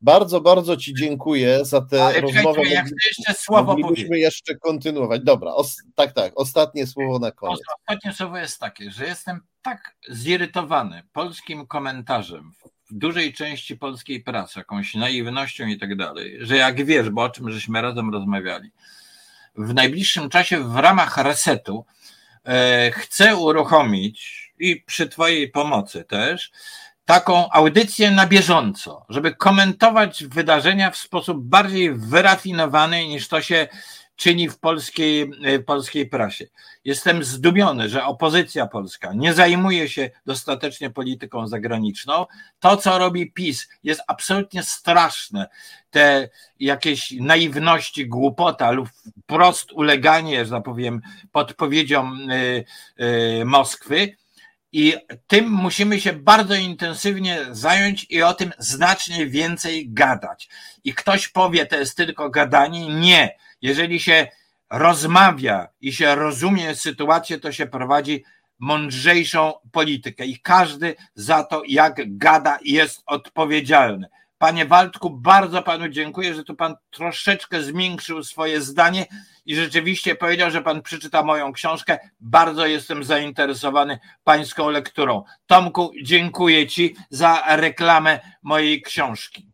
Bardzo, 0.00 0.40
bardzo 0.40 0.76
Ci 0.76 0.94
dziękuję 0.94 1.64
za 1.64 1.80
tę 1.80 2.04
Ale 2.04 2.20
rozmowę. 2.20 2.62
Ja 2.64 2.84
chcę 2.84 2.94
jeszcze 3.08 3.34
słowo 3.34 3.72
Moglibyśmy 3.72 4.08
powiedzieć. 4.08 4.24
jeszcze 4.24 4.54
kontynuować. 4.54 5.22
Dobra, 5.24 5.54
os, 5.54 5.76
tak, 5.94 6.12
tak, 6.12 6.32
ostatnie 6.36 6.86
słowo 6.86 7.18
na 7.18 7.30
koniec. 7.30 7.60
Ostatnie 7.80 8.12
słowo 8.12 8.38
jest 8.38 8.60
takie, 8.60 8.90
że 8.90 9.06
jestem 9.06 9.40
tak 9.62 9.96
zirytowany 10.08 11.02
polskim 11.12 11.66
komentarzem 11.66 12.52
w 12.90 12.98
dużej 12.98 13.32
części 13.32 13.76
polskiej 13.76 14.22
pracy, 14.22 14.58
jakąś 14.58 14.94
naiwnością 14.94 15.66
i 15.66 15.78
tak 15.78 15.96
dalej, 15.96 16.36
że 16.40 16.56
jak 16.56 16.84
wiesz, 16.84 17.10
bo 17.10 17.22
o 17.22 17.30
czym 17.30 17.50
żeśmy 17.50 17.82
razem 17.82 18.12
rozmawiali, 18.12 18.70
w 19.54 19.74
najbliższym 19.74 20.28
czasie 20.28 20.58
w 20.58 20.76
ramach 20.76 21.16
resetu 21.16 21.84
e, 22.44 22.90
chcę 22.90 23.36
uruchomić 23.36 24.46
i 24.58 24.82
przy 24.86 25.08
Twojej 25.08 25.50
pomocy 25.50 26.04
też 26.04 26.50
taką 27.06 27.50
audycję 27.50 28.10
na 28.10 28.26
bieżąco, 28.26 29.06
żeby 29.08 29.34
komentować 29.34 30.24
wydarzenia 30.24 30.90
w 30.90 30.96
sposób 30.96 31.44
bardziej 31.44 31.94
wyrafinowany 31.94 33.06
niż 33.06 33.28
to 33.28 33.42
się 33.42 33.68
czyni 34.16 34.48
w 34.48 34.58
polskiej, 34.58 35.30
e, 35.44 35.58
polskiej 35.58 36.06
prasie. 36.06 36.46
Jestem 36.84 37.24
zdumiony, 37.24 37.88
że 37.88 38.04
opozycja 38.04 38.66
polska 38.66 39.12
nie 39.14 39.34
zajmuje 39.34 39.88
się 39.88 40.10
dostatecznie 40.26 40.90
polityką 40.90 41.46
zagraniczną. 41.46 42.26
To, 42.60 42.76
co 42.76 42.98
robi 42.98 43.32
PiS, 43.32 43.68
jest 43.84 44.00
absolutnie 44.06 44.62
straszne. 44.62 45.48
Te 45.90 46.28
jakieś 46.60 47.10
naiwności, 47.20 48.08
głupota 48.08 48.70
lub 48.70 48.88
wprost 49.22 49.72
uleganie, 49.72 50.44
że 50.44 50.50
tak 50.50 50.64
powiem, 50.64 51.00
podpowiedziom 51.32 52.28
e, 52.30 52.34
e, 53.04 53.44
Moskwy 53.44 54.16
i 54.72 54.94
tym 55.26 55.50
musimy 55.50 56.00
się 56.00 56.12
bardzo 56.12 56.54
intensywnie 56.54 57.38
zająć 57.50 58.06
i 58.10 58.22
o 58.22 58.34
tym 58.34 58.52
znacznie 58.58 59.26
więcej 59.26 59.92
gadać. 59.92 60.48
I 60.84 60.94
ktoś 60.94 61.28
powie, 61.28 61.66
to 61.66 61.76
jest 61.76 61.96
tylko 61.96 62.30
gadanie. 62.30 62.86
Nie. 62.86 63.36
Jeżeli 63.62 64.00
się 64.00 64.26
rozmawia 64.70 65.68
i 65.80 65.92
się 65.92 66.14
rozumie 66.14 66.74
sytuację, 66.74 67.40
to 67.40 67.52
się 67.52 67.66
prowadzi 67.66 68.24
mądrzejszą 68.58 69.52
politykę 69.72 70.26
i 70.26 70.40
każdy 70.40 70.94
za 71.14 71.44
to, 71.44 71.62
jak 71.68 72.18
gada, 72.18 72.58
jest 72.64 73.02
odpowiedzialny. 73.06 74.08
Panie 74.38 74.66
Waldku, 74.66 75.10
bardzo 75.10 75.62
panu 75.62 75.88
dziękuję, 75.88 76.34
że 76.34 76.44
tu 76.44 76.54
pan 76.54 76.74
troszeczkę 76.90 77.62
zwiększył 77.62 78.24
swoje 78.24 78.60
zdanie 78.60 79.06
i 79.46 79.54
rzeczywiście 79.54 80.14
powiedział, 80.14 80.50
że 80.50 80.62
pan 80.62 80.82
przeczyta 80.82 81.22
moją 81.22 81.52
książkę. 81.52 81.98
Bardzo 82.20 82.66
jestem 82.66 83.04
zainteresowany 83.04 83.98
pańską 84.24 84.70
lekturą. 84.70 85.22
Tomku, 85.46 85.92
dziękuję 86.02 86.66
ci 86.66 86.96
za 87.10 87.56
reklamę 87.56 88.20
mojej 88.42 88.82
książki. 88.82 89.46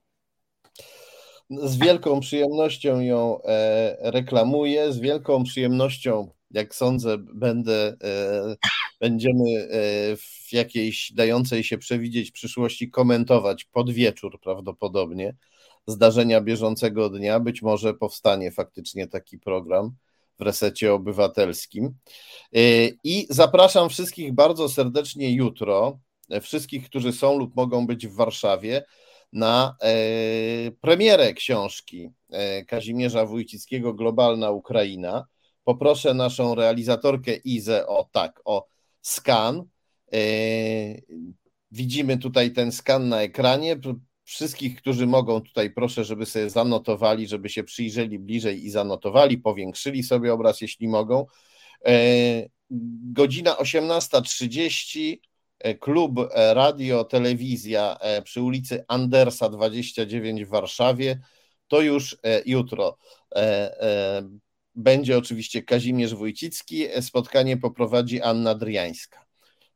Z 1.50 1.76
wielką 1.78 2.20
przyjemnością 2.20 3.00
ją 3.00 3.42
e, 3.42 4.10
reklamuję, 4.10 4.92
z 4.92 5.00
wielką 5.00 5.44
przyjemnością, 5.44 6.30
jak 6.52 6.74
sądzę, 6.74 7.18
będę, 7.18 7.96
e, 8.04 8.56
będziemy 9.00 9.50
e, 9.50 10.16
w 10.16 10.52
jakiejś 10.52 11.12
dającej 11.12 11.64
się 11.64 11.78
przewidzieć 11.78 12.30
przyszłości 12.30 12.90
komentować 12.90 13.64
pod 13.64 13.90
wieczór 13.90 14.40
prawdopodobnie 14.40 15.34
zdarzenia 15.86 16.40
bieżącego 16.40 17.10
dnia. 17.10 17.40
Być 17.40 17.62
może 17.62 17.94
powstanie 17.94 18.52
faktycznie 18.52 19.06
taki 19.06 19.38
program 19.38 19.94
w 20.38 20.42
resecie 20.42 20.94
obywatelskim. 20.94 21.94
Y, 22.56 22.96
I 23.04 23.26
zapraszam 23.30 23.88
wszystkich 23.88 24.32
bardzo 24.32 24.68
serdecznie 24.68 25.34
jutro, 25.34 25.98
e, 26.30 26.40
wszystkich, 26.40 26.84
którzy 26.86 27.12
są 27.12 27.38
lub 27.38 27.56
mogą 27.56 27.86
być 27.86 28.06
w 28.06 28.14
Warszawie, 28.14 28.84
na 29.32 29.76
e, 29.82 29.94
premierę 30.80 31.34
książki 31.34 32.10
e, 32.30 32.64
Kazimierza 32.64 33.26
Wójcickiego 33.26 33.94
Globalna 33.94 34.50
Ukraina. 34.50 35.26
Poproszę 35.64 36.14
naszą 36.14 36.54
realizatorkę 36.54 37.34
Izę 37.34 37.86
o 37.86 38.08
tak, 38.12 38.40
o 38.44 38.66
skan. 39.00 39.64
Widzimy 41.70 42.18
tutaj 42.18 42.52
ten 42.52 42.72
skan 42.72 43.08
na 43.08 43.22
ekranie. 43.22 43.76
Wszystkich, 44.24 44.76
którzy 44.76 45.06
mogą 45.06 45.40
tutaj, 45.40 45.70
proszę, 45.70 46.04
żeby 46.04 46.26
sobie 46.26 46.50
zanotowali, 46.50 47.28
żeby 47.28 47.48
się 47.48 47.64
przyjrzeli 47.64 48.18
bliżej 48.18 48.64
i 48.64 48.70
zanotowali, 48.70 49.38
powiększyli 49.38 50.02
sobie 50.02 50.34
obraz, 50.34 50.60
jeśli 50.60 50.88
mogą. 50.88 51.26
E, 51.86 51.92
godzina 53.12 53.56
18.30 53.56 55.16
klub 55.80 56.20
Radio 56.34 57.04
Telewizja 57.04 57.98
przy 58.24 58.42
ulicy 58.42 58.84
Andersa 58.88 59.48
29 59.48 60.44
w 60.44 60.48
Warszawie. 60.48 61.20
To 61.68 61.80
już 61.80 62.16
jutro. 62.46 62.96
Będzie 64.74 65.18
oczywiście 65.18 65.62
Kazimierz 65.62 66.14
Wójcicki. 66.14 66.86
Spotkanie 67.00 67.56
poprowadzi 67.56 68.22
Anna 68.22 68.54
Driańska. 68.54 69.26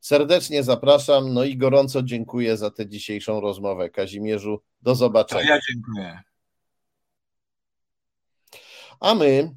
Serdecznie 0.00 0.62
zapraszam, 0.62 1.34
no 1.34 1.44
i 1.44 1.56
gorąco 1.56 2.02
dziękuję 2.02 2.56
za 2.56 2.70
tę 2.70 2.88
dzisiejszą 2.88 3.40
rozmowę. 3.40 3.90
Kazimierzu, 3.90 4.62
do 4.82 4.94
zobaczenia. 4.94 5.42
To 5.42 5.48
ja 5.48 5.60
dziękuję. 5.72 6.20
A 9.00 9.14
my 9.14 9.54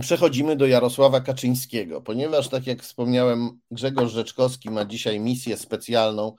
przechodzimy 0.00 0.56
do 0.56 0.66
Jarosława 0.66 1.20
Kaczyńskiego, 1.20 2.00
ponieważ, 2.00 2.48
tak 2.48 2.66
jak 2.66 2.82
wspomniałem, 2.82 3.60
Grzegorz 3.70 4.12
Rzeczkowski 4.12 4.70
ma 4.70 4.84
dzisiaj 4.84 5.20
misję 5.20 5.56
specjalną 5.56 6.36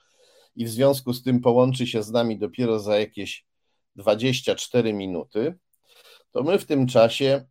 i 0.56 0.66
w 0.66 0.70
związku 0.70 1.14
z 1.14 1.24
tym 1.24 1.42
połączy 1.42 1.88
się 1.88 2.04
z 2.04 2.12
nami 2.12 2.38
dopiero 2.38 2.80
za 2.80 3.00
jakieś 3.00 3.46
24 3.96 4.94
minuty. 4.94 5.58
To 6.32 6.44
my 6.44 6.60
w 6.60 6.66
tym 6.66 6.88
czasie 6.88 7.46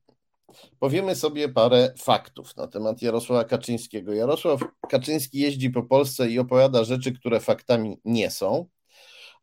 Powiemy 0.78 1.16
sobie 1.16 1.49
parę 1.49 1.94
faktów 1.99 2.57
na 2.57 2.66
temat 2.66 3.03
Jarosława 3.03 3.44
Kaczyńskiego. 3.44 4.12
Jarosław 4.12 4.61
Kaczyński 4.88 5.38
jeździ 5.38 5.70
po 5.70 5.82
Polsce 5.82 6.30
i 6.30 6.38
opowiada 6.38 6.84
rzeczy, 6.84 7.12
które 7.12 7.40
faktami 7.40 8.01
nie 8.05 8.30
są, 8.30 8.66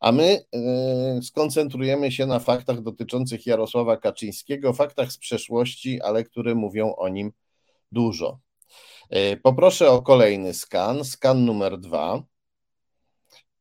a 0.00 0.12
my 0.12 0.44
yy, 0.52 1.22
skoncentrujemy 1.22 2.12
się 2.12 2.26
na 2.26 2.38
faktach 2.38 2.82
dotyczących 2.82 3.46
Jarosława 3.46 3.96
Kaczyńskiego, 3.96 4.72
faktach 4.72 5.12
z 5.12 5.18
przeszłości, 5.18 6.00
ale 6.00 6.24
które 6.24 6.54
mówią 6.54 6.94
o 6.94 7.08
nim 7.08 7.32
dużo. 7.92 8.38
Yy, 9.10 9.36
poproszę 9.36 9.90
o 9.90 10.02
kolejny 10.02 10.54
skan, 10.54 11.04
skan 11.04 11.44
numer 11.44 11.78
dwa. 11.78 12.22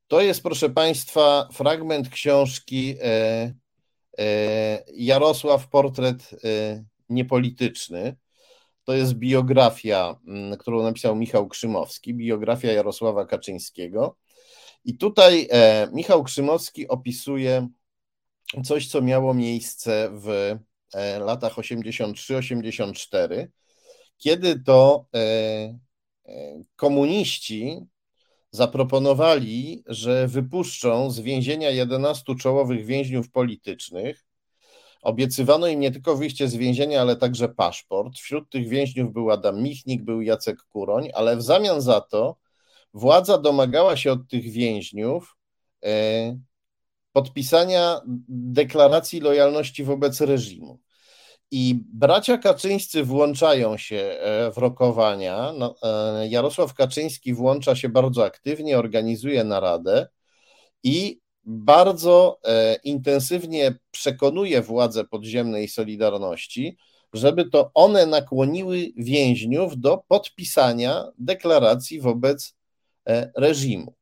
To 0.08 0.22
jest, 0.22 0.44
proszę 0.44 0.70
Państwa, 0.70 1.50
fragment 1.54 2.10
książki 2.10 2.88
yy, 2.88 4.26
Jarosław 4.94 5.68
Portret 5.68 6.30
niepolityczny. 7.10 8.16
To 8.84 8.94
jest 8.94 9.14
biografia, 9.14 10.20
mm, 10.28 10.58
którą 10.58 10.84
napisał 10.84 11.16
Michał 11.16 11.48
Krzymowski, 11.48 12.14
biografia 12.14 12.72
Jarosława 12.72 13.26
Kaczyńskiego. 13.26 14.18
I 14.86 14.98
tutaj 14.98 15.48
e, 15.52 15.88
Michał 15.94 16.24
Krzymowski 16.24 16.88
opisuje 16.88 17.68
coś, 18.64 18.88
co 18.88 19.02
miało 19.02 19.34
miejsce 19.34 20.10
w 20.14 20.56
e, 20.94 21.20
latach 21.20 21.56
83-84, 21.56 23.48
kiedy 24.18 24.60
to 24.60 25.06
e, 25.16 25.80
komuniści 26.76 27.80
zaproponowali, 28.52 29.84
że 29.88 30.28
wypuszczą 30.28 31.12
z 31.12 31.20
więzienia 31.20 31.70
11 31.70 32.36
czołowych 32.36 32.86
więźniów 32.86 33.32
politycznych 33.32 34.25
Obiecywano 35.06 35.68
im 35.68 35.80
nie 35.80 35.92
tylko 35.92 36.16
wyjście 36.16 36.48
z 36.48 36.56
więzienia, 36.56 37.02
ale 37.02 37.16
także 37.16 37.50
paszport. 37.50 38.14
Wśród 38.18 38.50
tych 38.50 38.68
więźniów 38.68 39.14
był 39.14 39.32
Adam 39.32 39.64
Michnik, 39.64 40.04
był 40.04 40.22
Jacek 40.22 40.58
Kuroń, 40.70 41.10
ale 41.14 41.38
w 41.38 41.42
zamian 41.42 41.82
za 41.82 42.02
to 42.02 42.38
władza 42.94 43.38
domagała 43.38 43.98
się 43.98 44.12
od 44.12 44.28
tych 44.30 44.44
więźniów 44.44 45.36
e, 45.86 46.38
podpisania 47.12 48.02
deklaracji 48.30 49.20
lojalności 49.20 49.84
wobec 49.84 50.22
reżimu. 50.22 50.80
I 51.52 51.84
bracia 51.94 52.38
Kaczyńscy 52.38 53.04
włączają 53.04 53.78
się 53.78 53.98
e, 53.98 54.52
w 54.52 54.58
rokowania. 54.58 55.54
No, 55.58 55.76
e, 55.84 56.28
Jarosław 56.28 56.74
Kaczyński 56.74 57.34
włącza 57.34 57.76
się 57.76 57.90
bardzo 57.90 58.26
aktywnie, 58.26 58.78
organizuje 58.78 59.44
naradę 59.44 60.08
i 60.84 61.25
bardzo 61.46 62.40
e, 62.44 62.76
intensywnie 62.84 63.76
przekonuje 63.92 64.62
władze 64.62 65.06
podziemnej 65.06 65.68
Solidarności, 65.68 66.78
żeby 67.14 67.50
to 67.50 67.72
one 67.74 68.06
nakłoniły 68.06 68.92
więźniów 68.98 69.80
do 69.80 70.04
podpisania 70.08 71.04
deklaracji 71.18 72.02
wobec 72.02 72.56
e, 73.08 73.32
reżimu. 73.36 73.96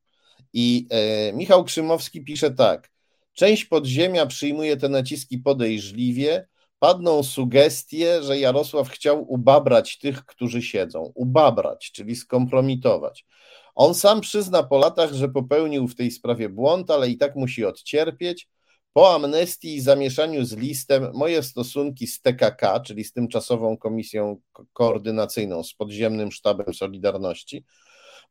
I 0.52 0.86
e, 0.90 1.32
Michał 1.32 1.64
Krzymowski 1.64 2.24
pisze 2.24 2.50
tak: 2.50 2.90
Część 3.32 3.64
podziemia 3.64 4.26
przyjmuje 4.26 4.76
te 4.76 4.88
naciski 4.88 5.38
podejrzliwie. 5.38 6.48
Padną 6.78 7.22
sugestie, 7.22 8.22
że 8.22 8.38
Jarosław 8.38 8.88
chciał 8.88 9.32
ubabrać 9.32 9.98
tych, 9.98 10.24
którzy 10.24 10.62
siedzą. 10.62 11.12
Ubabrać, 11.14 11.92
czyli 11.92 12.16
skompromitować. 12.16 13.26
On 13.74 13.94
sam 13.94 14.20
przyzna 14.20 14.62
po 14.62 14.78
latach, 14.78 15.12
że 15.12 15.28
popełnił 15.28 15.88
w 15.88 15.94
tej 15.94 16.10
sprawie 16.10 16.48
błąd, 16.48 16.90
ale 16.90 17.08
i 17.08 17.18
tak 17.18 17.36
musi 17.36 17.64
odcierpieć. 17.64 18.48
Po 18.92 19.14
amnestii 19.14 19.74
i 19.76 19.80
zamieszaniu 19.80 20.44
z 20.44 20.52
listem 20.52 21.10
moje 21.14 21.42
stosunki 21.42 22.06
z 22.06 22.20
TKK, 22.20 22.80
czyli 22.80 23.04
z 23.04 23.12
tymczasową 23.12 23.76
komisją 23.76 24.40
koordynacyjną, 24.72 25.62
z 25.62 25.74
podziemnym 25.74 26.32
sztabem 26.32 26.74
Solidarności, 26.74 27.64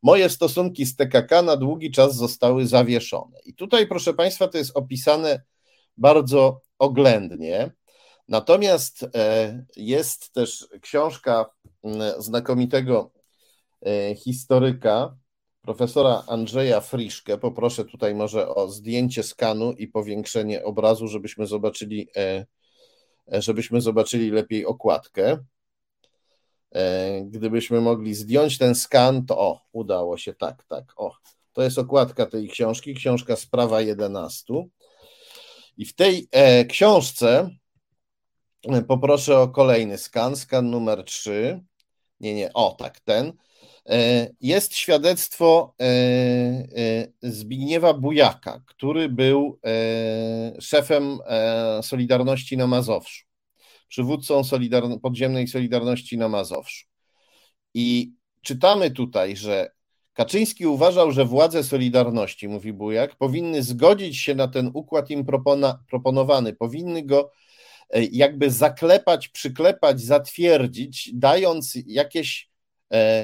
moje 0.02 0.28
stosunki 0.28 0.86
z 0.86 0.96
TKK 0.96 1.42
na 1.42 1.56
długi 1.56 1.90
czas 1.90 2.16
zostały 2.16 2.66
zawieszone. 2.66 3.38
I 3.44 3.54
tutaj, 3.54 3.86
proszę 3.86 4.14
Państwa, 4.14 4.48
to 4.48 4.58
jest 4.58 4.76
opisane 4.76 5.42
bardzo 5.96 6.60
oględnie. 6.78 7.70
Natomiast 8.28 9.06
e, 9.14 9.64
jest 9.76 10.32
też 10.32 10.68
książka 10.80 11.46
znakomitego 12.18 13.10
e, 13.86 14.14
historyka, 14.14 15.16
profesora 15.64 16.24
Andrzeja 16.26 16.80
Friszkę. 16.80 17.38
Poproszę 17.38 17.84
tutaj 17.84 18.14
może 18.14 18.48
o 18.48 18.68
zdjęcie 18.68 19.22
skanu 19.22 19.72
i 19.72 19.88
powiększenie 19.88 20.64
obrazu, 20.64 21.08
żebyśmy 21.08 21.46
zobaczyli, 21.46 22.08
e, 22.16 22.46
e, 23.32 23.42
żebyśmy 23.42 23.80
zobaczyli 23.80 24.30
lepiej 24.30 24.66
okładkę. 24.66 25.38
E, 26.74 27.20
gdybyśmy 27.24 27.80
mogli 27.80 28.14
zdjąć 28.14 28.58
ten 28.58 28.74
skan, 28.74 29.26
to 29.26 29.38
o, 29.38 29.60
udało 29.72 30.18
się, 30.18 30.34
tak, 30.34 30.64
tak, 30.64 30.84
o. 30.96 31.12
To 31.52 31.62
jest 31.62 31.78
okładka 31.78 32.26
tej 32.26 32.48
książki, 32.48 32.94
książka 32.94 33.36
Sprawa 33.36 33.80
11. 33.80 34.54
I 35.76 35.84
w 35.84 35.94
tej 35.94 36.28
książce 36.68 37.50
poproszę 38.88 39.38
o 39.38 39.48
kolejny 39.48 39.98
skan, 39.98 40.36
skan 40.36 40.70
numer 40.70 41.04
3. 41.04 41.60
Nie, 42.20 42.34
nie, 42.34 42.52
o 42.52 42.76
tak, 42.78 43.00
ten. 43.00 43.32
E, 43.88 44.30
jest 44.40 44.76
świadectwo 44.76 45.74
e, 45.80 45.84
e, 45.84 47.08
Zbigniewa 47.22 47.94
Bujaka, 47.94 48.62
który 48.66 49.08
był 49.08 49.60
szefem 50.60 51.18
Solidarności 51.82 52.56
na 52.56 52.66
Mazowszu, 52.66 53.24
przywódcą 53.88 54.40
Solidarno- 54.40 55.00
podziemnej 55.00 55.48
Solidarności 55.48 56.18
na 56.18 56.28
Mazowszu. 56.28 56.86
I 57.74 58.12
czytamy 58.42 58.90
tutaj, 58.90 59.36
że 59.36 59.70
Kaczyński 60.12 60.66
uważał, 60.66 61.12
że 61.12 61.24
władze 61.24 61.64
Solidarności, 61.64 62.48
mówi 62.48 62.72
Bujak, 62.72 63.16
powinny 63.16 63.62
zgodzić 63.62 64.16
się 64.16 64.34
na 64.34 64.48
ten 64.48 64.70
układ 64.74 65.10
im 65.10 65.24
propona- 65.24 65.78
proponowany, 65.90 66.52
powinny 66.52 67.02
go 67.02 67.30
jakby 68.12 68.50
zaklepać, 68.50 69.28
przyklepać, 69.28 70.00
zatwierdzić, 70.00 71.10
dając 71.14 71.74
jakieś 71.86 72.53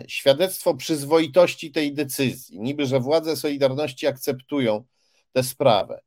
świadectwo 0.08 0.74
przyzwoitości 0.74 1.72
tej 1.72 1.94
decyzji. 1.94 2.60
Niby, 2.60 2.86
że 2.86 3.00
władze 3.00 3.36
Solidarności 3.36 4.06
akceptują 4.06 4.84
tę 5.32 5.42
sprawę. 5.42 6.00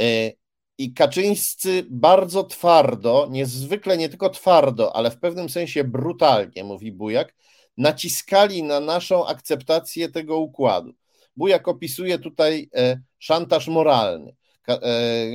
E, 0.00 0.32
I 0.78 0.94
Kaczyńscy 0.94 1.86
bardzo 1.90 2.44
twardo, 2.44 3.28
niezwykle 3.30 3.96
nie 3.96 4.08
tylko 4.08 4.30
twardo, 4.30 4.96
ale 4.96 5.10
w 5.10 5.18
pewnym 5.18 5.48
sensie 5.48 5.84
brutalnie, 5.84 6.64
mówi 6.64 6.92
Bujak, 6.92 7.34
naciskali 7.76 8.62
na 8.62 8.80
naszą 8.80 9.26
akceptację 9.26 10.08
tego 10.08 10.38
układu. 10.38 10.92
Bujak 11.36 11.68
opisuje 11.68 12.18
tutaj 12.18 12.70
e, 12.74 13.00
szantaż 13.18 13.68
moralny. 13.68 14.36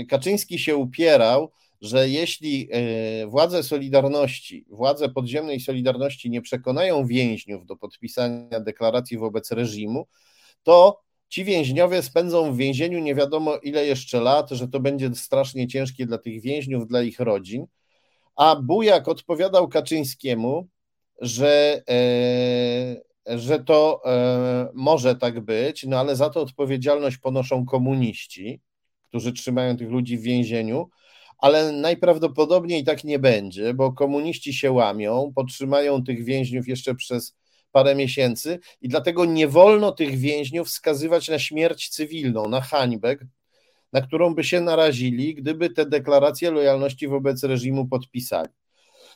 Kaczyński 0.10 0.60
się 0.60 0.76
upierał, 0.76 1.52
że 1.84 2.10
jeśli 2.10 2.70
e, 2.72 3.28
władze 3.28 3.64
Solidarności, 3.64 4.66
władze 4.70 5.10
podziemnej 5.10 5.60
Solidarności 5.60 6.30
nie 6.30 6.42
przekonają 6.42 7.08
więźniów 7.08 7.66
do 7.66 7.76
podpisania 7.76 8.60
deklaracji 8.60 9.18
wobec 9.18 9.52
reżimu, 9.52 10.08
to 10.64 11.02
ci 11.30 11.44
więźniowie 11.44 12.02
spędzą 12.02 12.54
w 12.54 12.58
więzieniu 12.58 13.00
nie 13.00 13.16
wiadomo 13.16 13.58
ile 13.58 13.86
jeszcze 13.86 14.22
lat, 14.22 14.50
że 14.50 14.68
to 14.68 14.80
będzie 14.80 15.16
strasznie 15.16 15.68
ciężkie 15.68 16.06
dla 16.06 16.18
tych 16.18 16.42
więźniów, 16.42 16.88
dla 16.88 17.02
ich 17.02 17.20
rodzin. 17.20 17.66
A 18.36 18.56
Bujak 18.56 19.08
odpowiadał 19.08 19.68
Kaczyńskiemu, 19.68 20.68
że, 21.22 21.84
e, 21.90 23.38
że 23.38 23.64
to 23.64 24.02
e, 24.06 24.68
może 24.74 25.16
tak 25.16 25.40
być, 25.40 25.86
no 25.88 26.00
ale 26.00 26.16
za 26.16 26.30
to 26.30 26.42
odpowiedzialność 26.42 27.18
ponoszą 27.18 27.66
komuniści, 27.66 28.62
którzy 29.10 29.34
trzymają 29.34 29.78
tych 29.78 29.90
ludzi 29.90 30.18
w 30.18 30.22
więzieniu 30.22 30.90
ale 31.38 31.72
najprawdopodobniej 31.72 32.84
tak 32.84 33.04
nie 33.04 33.20
będzie, 33.20 33.74
bo 33.74 33.92
komuniści 33.92 34.54
się 34.54 34.72
łamią, 34.72 35.32
podtrzymają 35.36 36.04
tych 36.04 36.24
więźniów 36.24 36.68
jeszcze 36.68 36.96
przez 36.96 37.36
parę 37.72 37.96
miesięcy 37.96 38.60
i 38.82 38.90
dlatego 38.90 39.26
nie 39.26 39.48
wolno 39.48 39.92
tych 39.92 40.18
więźniów 40.18 40.70
skazywać 40.70 41.30
na 41.30 41.40
śmierć 41.40 41.90
cywilną, 41.90 42.48
na 42.50 42.62
hańbę, 42.62 43.16
na 43.94 44.02
którą 44.02 44.36
by 44.36 44.44
się 44.44 44.62
narazili, 44.62 45.36
gdyby 45.36 45.70
te 45.70 45.86
deklaracje 45.86 46.52
lojalności 46.52 47.08
wobec 47.08 47.44
reżimu 47.44 47.88
podpisali. 47.88 48.50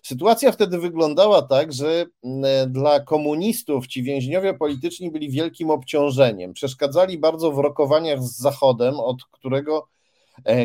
Sytuacja 0.03 0.51
wtedy 0.51 0.79
wyglądała 0.79 1.41
tak, 1.41 1.73
że 1.73 2.05
dla 2.67 2.99
komunistów 2.99 3.87
ci 3.87 4.03
więźniowie 4.03 4.53
polityczni 4.53 5.11
byli 5.11 5.29
wielkim 5.29 5.69
obciążeniem. 5.69 6.53
Przeszkadzali 6.53 7.17
bardzo 7.17 7.51
w 7.51 7.59
rokowaniach 7.59 8.23
z 8.23 8.37
Zachodem, 8.37 8.99
od 8.99 9.25
którego 9.31 9.77
e, 9.77 9.96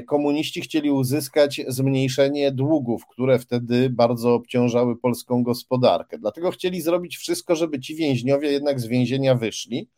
komuniści 0.06 0.60
chcieli 0.60 0.90
uzyskać 0.90 1.60
zmniejszenie 1.68 2.52
długów, 2.52 3.06
które 3.06 3.38
wtedy 3.38 3.90
bardzo 3.90 4.34
obciążały 4.34 4.96
polską 4.96 5.42
gospodarkę. 5.42 6.18
Dlatego 6.18 6.50
chcieli 6.50 6.80
zrobić 6.80 7.16
wszystko, 7.16 7.56
żeby 7.56 7.80
ci 7.80 7.94
więźniowie 7.94 8.52
jednak 8.52 8.80
z 8.80 8.86
więzienia 8.86 9.34
wyszli. 9.34 9.88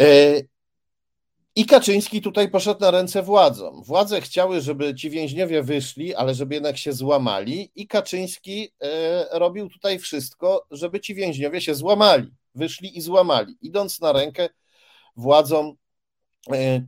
E, 0.00 0.40
i 1.56 1.66
Kaczyński 1.66 2.22
tutaj 2.22 2.50
poszedł 2.50 2.80
na 2.80 2.90
ręce 2.90 3.22
władzom. 3.22 3.82
Władze 3.82 4.20
chciały, 4.20 4.60
żeby 4.60 4.94
ci 4.94 5.10
więźniowie 5.10 5.62
wyszli, 5.62 6.14
ale 6.14 6.34
żeby 6.34 6.54
jednak 6.54 6.78
się 6.78 6.92
złamali, 6.92 7.70
i 7.74 7.86
Kaczyński 7.86 8.72
e, 8.80 9.38
robił 9.38 9.68
tutaj 9.68 9.98
wszystko, 9.98 10.66
żeby 10.70 11.00
ci 11.00 11.14
więźniowie 11.14 11.60
się 11.60 11.74
złamali, 11.74 12.30
wyszli 12.54 12.98
i 12.98 13.00
złamali, 13.00 13.56
idąc 13.60 14.00
na 14.00 14.12
rękę 14.12 14.48
władzom 15.16 15.66
e, 15.66 15.83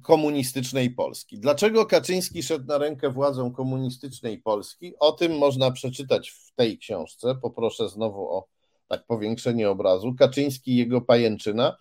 komunistycznej 0.03 0.91
Polski. 0.91 1.39
Dlaczego 1.39 1.87
Kaczyński 1.87 2.43
szedł 2.43 2.66
na 2.66 2.78
rękę 2.78 3.11
władzom 3.11 3.53
komunistycznej 3.53 4.39
Polski? 4.39 4.95
O 4.99 5.12
tym 5.12 5.39
można 5.39 5.70
przeczytać 5.70 6.31
w 6.31 6.53
tej 6.55 6.78
książce. 6.78 7.35
Poproszę 7.43 7.89
znowu 7.89 8.31
o 8.31 8.49
tak 8.89 9.07
powiększenie 9.07 9.70
obrazu. 9.70 10.15
Kaczyński 10.15 10.73
i 10.73 10.77
jego 10.77 11.01
pajęczyna 11.01 11.77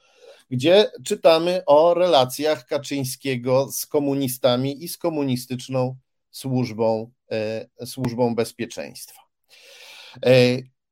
gdzie 0.50 0.92
czytamy 1.04 1.62
o 1.66 1.94
relacjach 1.94 2.66
Kaczyńskiego 2.66 3.72
z 3.72 3.86
komunistami 3.86 4.84
i 4.84 4.88
z 4.88 4.98
komunistyczną 4.98 5.96
służbą, 6.32 7.12
e, 7.32 7.68
służbą 7.86 8.36
bezpieczeństwa. 8.36 9.22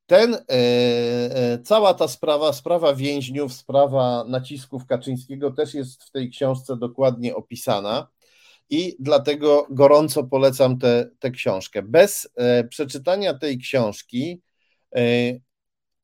E, 0.04 0.08
ten, 0.08 0.38
e, 0.50 1.60
cała 1.64 1.94
ta 1.94 2.08
sprawa, 2.08 2.54
sprawa 2.54 2.96
więźniów, 2.96 3.54
sprawa 3.54 4.26
nacisków 4.28 4.86
Kaczyńskiego 4.86 5.52
też 5.52 5.74
jest 5.74 6.04
w 6.04 6.12
tej 6.12 6.30
książce 6.30 6.78
dokładnie 6.78 7.36
opisana 7.36 8.08
i 8.70 8.96
dlatego 9.00 9.68
gorąco 9.70 10.24
polecam 10.24 10.78
tę 11.20 11.32
książkę. 11.32 11.82
Bez 11.82 12.30
przeczytania 12.70 13.34
tej 13.34 13.58
książki 13.58 14.42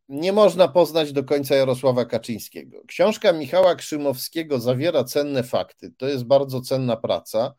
nie 0.10 0.34
można 0.34 0.68
poznać 0.68 1.14
do 1.14 1.24
końca 1.24 1.56
Jarosława 1.56 2.06
Kaczyńskiego. 2.06 2.82
Książka 2.88 3.34
Michała 3.34 3.76
Krzymowskiego 3.76 4.60
zawiera 4.60 5.04
cenne 5.04 5.44
fakty. 5.44 5.92
To 5.98 6.08
jest 6.08 6.24
bardzo 6.24 6.62
cenna 6.62 6.98
praca, 6.98 7.54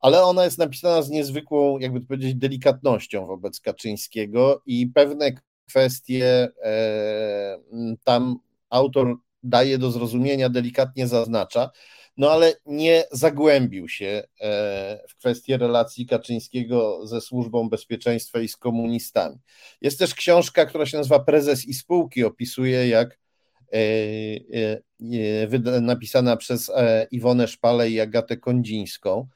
ale 0.00 0.22
ona 0.22 0.44
jest 0.44 0.58
napisana 0.58 1.02
z 1.02 1.10
niezwykłą, 1.10 1.78
jakby 1.78 2.00
to 2.00 2.06
powiedzieć, 2.06 2.34
delikatnością 2.34 3.26
wobec 3.26 3.60
Kaczyńskiego 3.60 4.62
i 4.66 4.86
pewne 4.86 5.32
kwestie 5.70 6.48
e, 6.62 7.58
tam 8.04 8.36
autor 8.70 9.16
daje 9.42 9.78
do 9.78 9.90
zrozumienia, 9.90 10.48
delikatnie 10.48 11.08
zaznacza 11.08 11.70
no 12.20 12.30
ale 12.30 12.56
nie 12.66 13.04
zagłębił 13.12 13.88
się 13.88 14.22
e, 14.40 15.04
w 15.08 15.16
kwestię 15.16 15.56
relacji 15.56 16.06
Kaczyńskiego 16.06 17.06
ze 17.06 17.20
służbą 17.20 17.68
bezpieczeństwa 17.68 18.40
i 18.40 18.48
z 18.48 18.56
komunistami. 18.56 19.36
Jest 19.80 19.98
też 19.98 20.14
książka, 20.14 20.66
która 20.66 20.86
się 20.86 20.98
nazywa 20.98 21.18
Prezes 21.18 21.64
i 21.64 21.74
spółki, 21.74 22.24
opisuje 22.24 22.88
jak 22.88 23.18
e, 23.72 23.80
napisana 25.80 26.36
przez 26.36 26.70
Iwonę 27.10 27.48
Szpalę 27.48 27.90
i 27.90 28.00
Agatę 28.00 28.36
Kondzińską, 28.36 29.26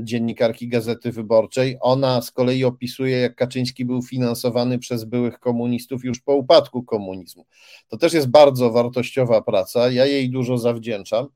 dziennikarki 0.00 0.68
Gazety 0.68 1.12
Wyborczej. 1.12 1.76
Ona 1.80 2.22
z 2.22 2.30
kolei 2.30 2.64
opisuje, 2.64 3.18
jak 3.18 3.34
Kaczyński 3.34 3.84
był 3.84 4.02
finansowany 4.02 4.78
przez 4.78 5.04
byłych 5.04 5.38
komunistów 5.38 6.04
już 6.04 6.20
po 6.20 6.34
upadku 6.34 6.82
komunizmu. 6.82 7.46
To 7.88 7.96
też 7.96 8.12
jest 8.12 8.28
bardzo 8.28 8.70
wartościowa 8.70 9.42
praca, 9.42 9.90
ja 9.90 10.06
jej 10.06 10.30
dużo 10.30 10.58
zawdzięczam 10.58 11.28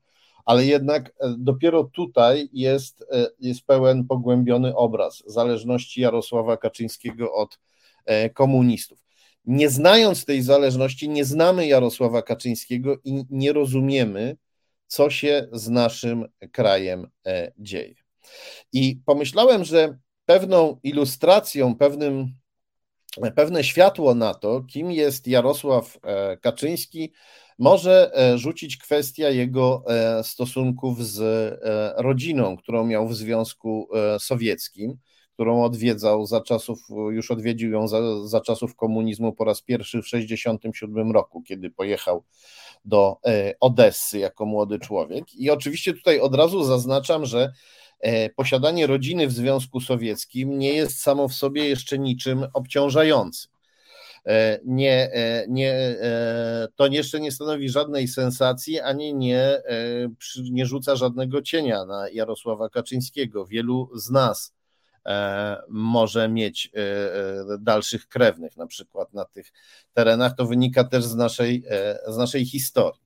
ale 0.49 0.65
jednak 0.65 1.09
e, 1.09 1.35
dopiero 1.37 1.83
tutaj 1.83 2.49
jest, 2.53 3.05
e, 3.11 3.27
jest 3.39 3.61
pełen 3.61 4.07
pogłębiony 4.07 4.75
obraz 4.75 5.23
zależności 5.27 6.01
Jarosława 6.01 6.57
Kaczyńskiego 6.57 7.33
od 7.33 7.59
e, 8.05 8.29
komunistów. 8.29 9.05
Nie 9.45 9.69
znając 9.69 10.25
tej 10.25 10.41
zależności, 10.41 11.09
nie 11.09 11.25
znamy 11.25 11.67
Jarosława 11.67 12.21
Kaczyńskiego 12.21 12.97
i 13.03 13.25
nie 13.29 13.53
rozumiemy, 13.53 14.37
co 14.87 15.09
się 15.09 15.47
z 15.51 15.69
naszym 15.69 16.27
krajem 16.51 17.07
dzieje. 17.57 17.95
I 18.73 18.99
pomyślałem, 19.05 19.63
że 19.63 19.97
pewną 20.25 20.79
ilustracją, 20.83 21.75
pewnym, 21.75 22.27
pewne 23.35 23.63
światło 23.63 24.15
na 24.15 24.33
to, 24.33 24.61
kim 24.61 24.91
jest 24.91 25.27
Jarosław 25.27 25.97
Kaczyński, 26.41 27.13
może 27.59 28.11
e, 28.13 28.37
rzucić 28.37 28.77
kwestia 28.77 29.29
jego 29.29 29.83
e, 29.87 30.23
stosunków 30.23 31.05
z 31.05 31.19
e, 31.21 32.03
rodziną, 32.03 32.57
którą 32.57 32.85
miał 32.85 33.07
w 33.07 33.15
Związku 33.15 33.89
Sowieckim, 34.19 34.97
którą 35.33 35.63
odwiedzał 35.63 36.25
za 36.25 36.41
czasów, 36.41 36.79
już 37.09 37.31
odwiedził 37.31 37.71
ją 37.71 37.87
za, 37.87 38.27
za 38.27 38.41
czasów 38.41 38.75
komunizmu 38.75 39.33
po 39.33 39.45
raz 39.45 39.61
pierwszy 39.61 40.01
w 40.01 40.05
1967 40.05 41.11
roku, 41.11 41.41
kiedy 41.41 41.69
pojechał 41.69 42.23
do 42.85 43.17
Odessy 43.59 44.19
jako 44.19 44.45
młody 44.45 44.79
człowiek. 44.79 45.33
I 45.33 45.49
oczywiście 45.49 45.93
tutaj 45.93 46.19
od 46.19 46.35
razu 46.35 46.63
zaznaczam, 46.63 47.25
że 47.25 47.51
posiadanie 48.35 48.87
rodziny 48.87 49.27
w 49.27 49.31
Związku 49.31 49.79
Sowieckim 49.79 50.59
nie 50.59 50.73
jest 50.73 51.01
samo 51.01 51.27
w 51.27 51.33
sobie 51.33 51.69
jeszcze 51.69 51.99
niczym 51.99 52.45
obciążającym. 52.53 53.51
E, 54.25 54.59
nie, 54.65 55.11
e, 55.13 55.45
nie, 55.47 55.73
e, 55.73 56.67
to 56.75 56.87
jeszcze 56.87 57.19
nie 57.19 57.31
stanowi 57.31 57.69
żadnej 57.69 58.07
sensacji, 58.07 58.79
ani 58.79 59.15
nie, 59.15 59.61
nie 60.51 60.65
rzuca 60.65 60.95
żadnego 60.95 61.41
cienia 61.41 61.85
na 61.85 62.09
Jarosława 62.09 62.69
Kaczyńskiego. 62.69 63.45
Wielu 63.45 63.89
z 63.95 64.09
nas 64.09 64.53
może 65.69 66.29
mieć 66.29 66.71
dalszych 67.59 68.07
krewnych, 68.07 68.57
na 68.57 68.67
przykład 68.67 69.13
na 69.13 69.25
tych 69.25 69.51
terenach. 69.93 70.35
To 70.35 70.45
wynika 70.45 70.83
też 70.83 71.03
z 71.03 71.15
naszej, 71.15 71.63
z 72.07 72.17
naszej 72.17 72.45
historii. 72.45 73.01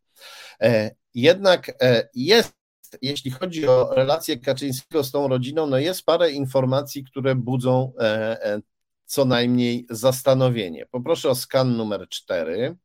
Jednak 1.13 1.71
jest 2.15 2.53
jeśli 3.01 3.31
chodzi 3.31 3.67
o 3.67 3.93
relację 3.95 4.37
Kaczyńskiego 4.37 5.03
z 5.03 5.11
tą 5.11 5.27
rodziną, 5.27 5.67
no 5.67 5.77
jest 5.77 6.05
parę 6.05 6.31
informacji, 6.31 7.03
które 7.03 7.35
budzą 7.35 7.93
co 9.05 9.25
najmniej 9.25 9.85
zastanowienie. 9.89 10.85
Poproszę 10.91 11.29
o 11.29 11.35
skan 11.35 11.77
numer 11.77 12.07
4. 12.09 12.75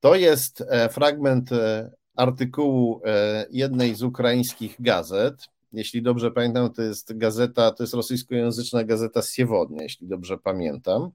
To 0.00 0.14
jest 0.14 0.64
e, 0.68 0.88
fragment 0.88 1.52
e, 1.52 1.90
artykułu 2.16 3.00
e, 3.04 3.46
jednej 3.50 3.94
z 3.94 4.02
ukraińskich 4.02 4.76
gazet. 4.78 5.34
Jeśli 5.72 6.02
dobrze 6.02 6.30
pamiętam, 6.30 6.72
to 6.72 6.82
jest 6.82 7.18
gazeta, 7.18 7.70
to 7.70 7.82
jest 7.82 7.94
rosyjskojęzyczna 7.94 8.84
gazeta 8.84 9.22
Siewodnia, 9.22 9.82
jeśli 9.82 10.08
dobrze 10.08 10.38
pamiętam. 10.38 11.10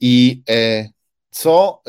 I 0.00 0.42
co, 1.30 1.82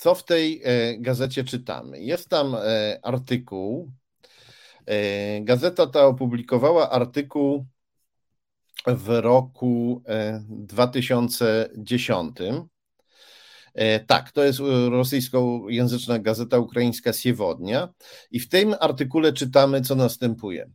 co 0.00 0.14
w 0.14 0.24
tej 0.24 0.62
gazecie 0.98 1.44
czytamy? 1.44 2.00
Jest 2.00 2.28
tam 2.28 2.56
artykuł. 3.02 3.92
Gazeta 5.40 5.86
ta 5.86 6.06
opublikowała 6.06 6.90
artykuł 6.90 7.66
w 8.86 9.08
roku 9.08 10.02
2010. 10.48 12.40
E, 12.40 12.64
e, 13.74 14.00
tak, 14.00 14.32
to 14.32 14.44
jest 14.44 14.58
rosyjskojęzyczna 14.90 16.18
gazeta 16.18 16.58
ukraińska 16.58 17.12
Siewodnia 17.12 17.88
i 18.30 18.40
w 18.40 18.48
tym 18.48 18.74
artykule 18.80 19.32
czytamy, 19.32 19.80
co 19.80 19.94
następuje. 19.94 20.70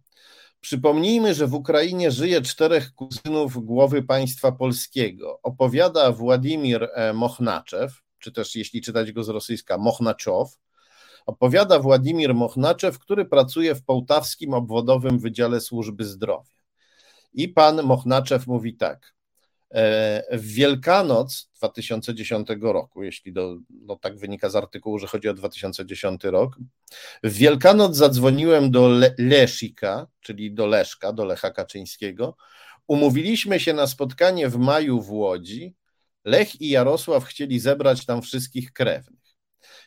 Przypomnijmy, 0.61 1.33
że 1.33 1.47
w 1.47 1.53
Ukrainie 1.53 2.11
żyje 2.11 2.41
czterech 2.41 2.93
kuzynów 2.93 3.65
głowy 3.65 4.03
państwa 4.03 4.51
polskiego. 4.51 5.39
Opowiada 5.43 6.11
Władimir 6.11 6.89
e, 6.93 7.13
Mochnaczew, 7.13 8.04
czy 8.25 8.31
też 8.31 8.55
jeśli 8.55 8.81
czytać 8.81 9.11
go 9.11 9.23
z 9.23 9.29
rosyjska, 9.29 9.77
Mochnaczow. 9.77 10.57
Opowiada 11.25 11.79
Władimir 11.79 12.35
Mochnaczew, 12.35 12.99
który 12.99 13.25
pracuje 13.25 13.75
w 13.75 13.83
Połtawskim 13.83 14.53
Obwodowym 14.53 15.19
Wydziale 15.19 15.61
Służby 15.61 16.05
Zdrowia. 16.05 16.55
I 17.33 17.49
pan 17.49 17.83
Mochnaczew 17.83 18.47
mówi 18.47 18.77
tak. 18.77 19.13
E, 19.71 20.37
w 20.37 20.53
Wielkanoc 20.53 21.49
2010 21.57 22.47
roku, 22.61 23.03
jeśli 23.03 23.33
do, 23.33 23.57
no 23.69 23.95
tak 23.95 24.17
wynika 24.17 24.49
z 24.49 24.55
artykułu, 24.55 24.99
że 24.99 25.07
chodzi 25.07 25.29
o 25.29 25.33
2010 25.33 26.23
rok, 26.23 26.57
w 27.23 27.33
Wielkanoc 27.33 27.95
zadzwoniłem 27.95 28.71
do 28.71 28.87
Le 28.87 29.15
Leszika, 29.17 30.07
czyli 30.21 30.53
do 30.53 30.65
Leszka, 30.65 31.13
do 31.13 31.25
Lecha 31.25 31.51
Kaczyńskiego. 31.51 32.37
Umówiliśmy 32.87 33.59
się 33.59 33.73
na 33.73 33.87
spotkanie 33.87 34.49
w 34.49 34.57
maju 34.57 35.01
w 35.01 35.11
Łodzi, 35.11 35.75
Lech 36.25 36.61
i 36.61 36.69
Jarosław 36.69 37.23
chcieli 37.23 37.59
zebrać 37.59 38.05
tam 38.05 38.21
wszystkich 38.21 38.73
krewnych. 38.73 39.25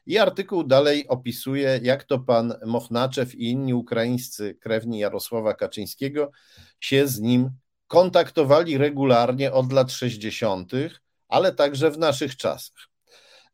I 0.07 0.19
artykuł 0.19 0.65
dalej 0.65 1.09
opisuje, 1.09 1.81
jak 1.83 2.05
to 2.05 2.19
pan 2.19 2.55
Mochnaczew 2.67 3.35
i 3.35 3.51
inni 3.51 3.75
ukraińscy 3.75 4.55
krewni 4.55 4.99
Jarosława 4.99 5.55
Kaczyńskiego 5.55 6.31
się 6.81 7.07
z 7.07 7.21
nim 7.21 7.51
kontaktowali 7.87 8.79
regularnie 8.79 9.53
od 9.53 9.73
lat 9.73 9.93
60., 9.93 10.73
ale 11.29 11.53
także 11.53 11.91
w 11.91 11.99
naszych 11.99 12.37
czasach. 12.37 12.89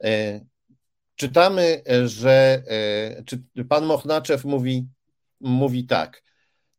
E, 0.04 0.40
czytamy, 1.16 1.82
że 2.04 2.62
e, 2.68 3.22
czy 3.24 3.44
pan 3.68 3.86
Mochnaczew 3.86 4.44
mówi, 4.44 4.86
mówi 5.40 5.86
tak. 5.86 6.22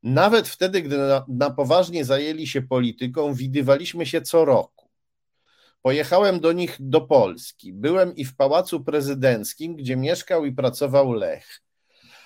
Nawet 0.03 0.47
wtedy, 0.47 0.81
gdy 0.81 0.97
na, 0.97 1.25
na 1.27 1.49
poważnie 1.49 2.05
zajęli 2.05 2.47
się 2.47 2.61
polityką, 2.61 3.33
widywaliśmy 3.33 4.05
się 4.05 4.21
co 4.21 4.45
roku. 4.45 4.74
Pojechałem 5.85 6.39
do 6.39 6.51
nich 6.51 6.77
do 6.79 7.01
Polski. 7.01 7.73
Byłem 7.73 8.15
i 8.15 8.25
w 8.25 8.35
pałacu 8.35 8.83
prezydenckim, 8.83 9.75
gdzie 9.75 9.95
mieszkał 9.95 10.45
i 10.45 10.51
pracował 10.51 11.13
Lech. 11.13 11.61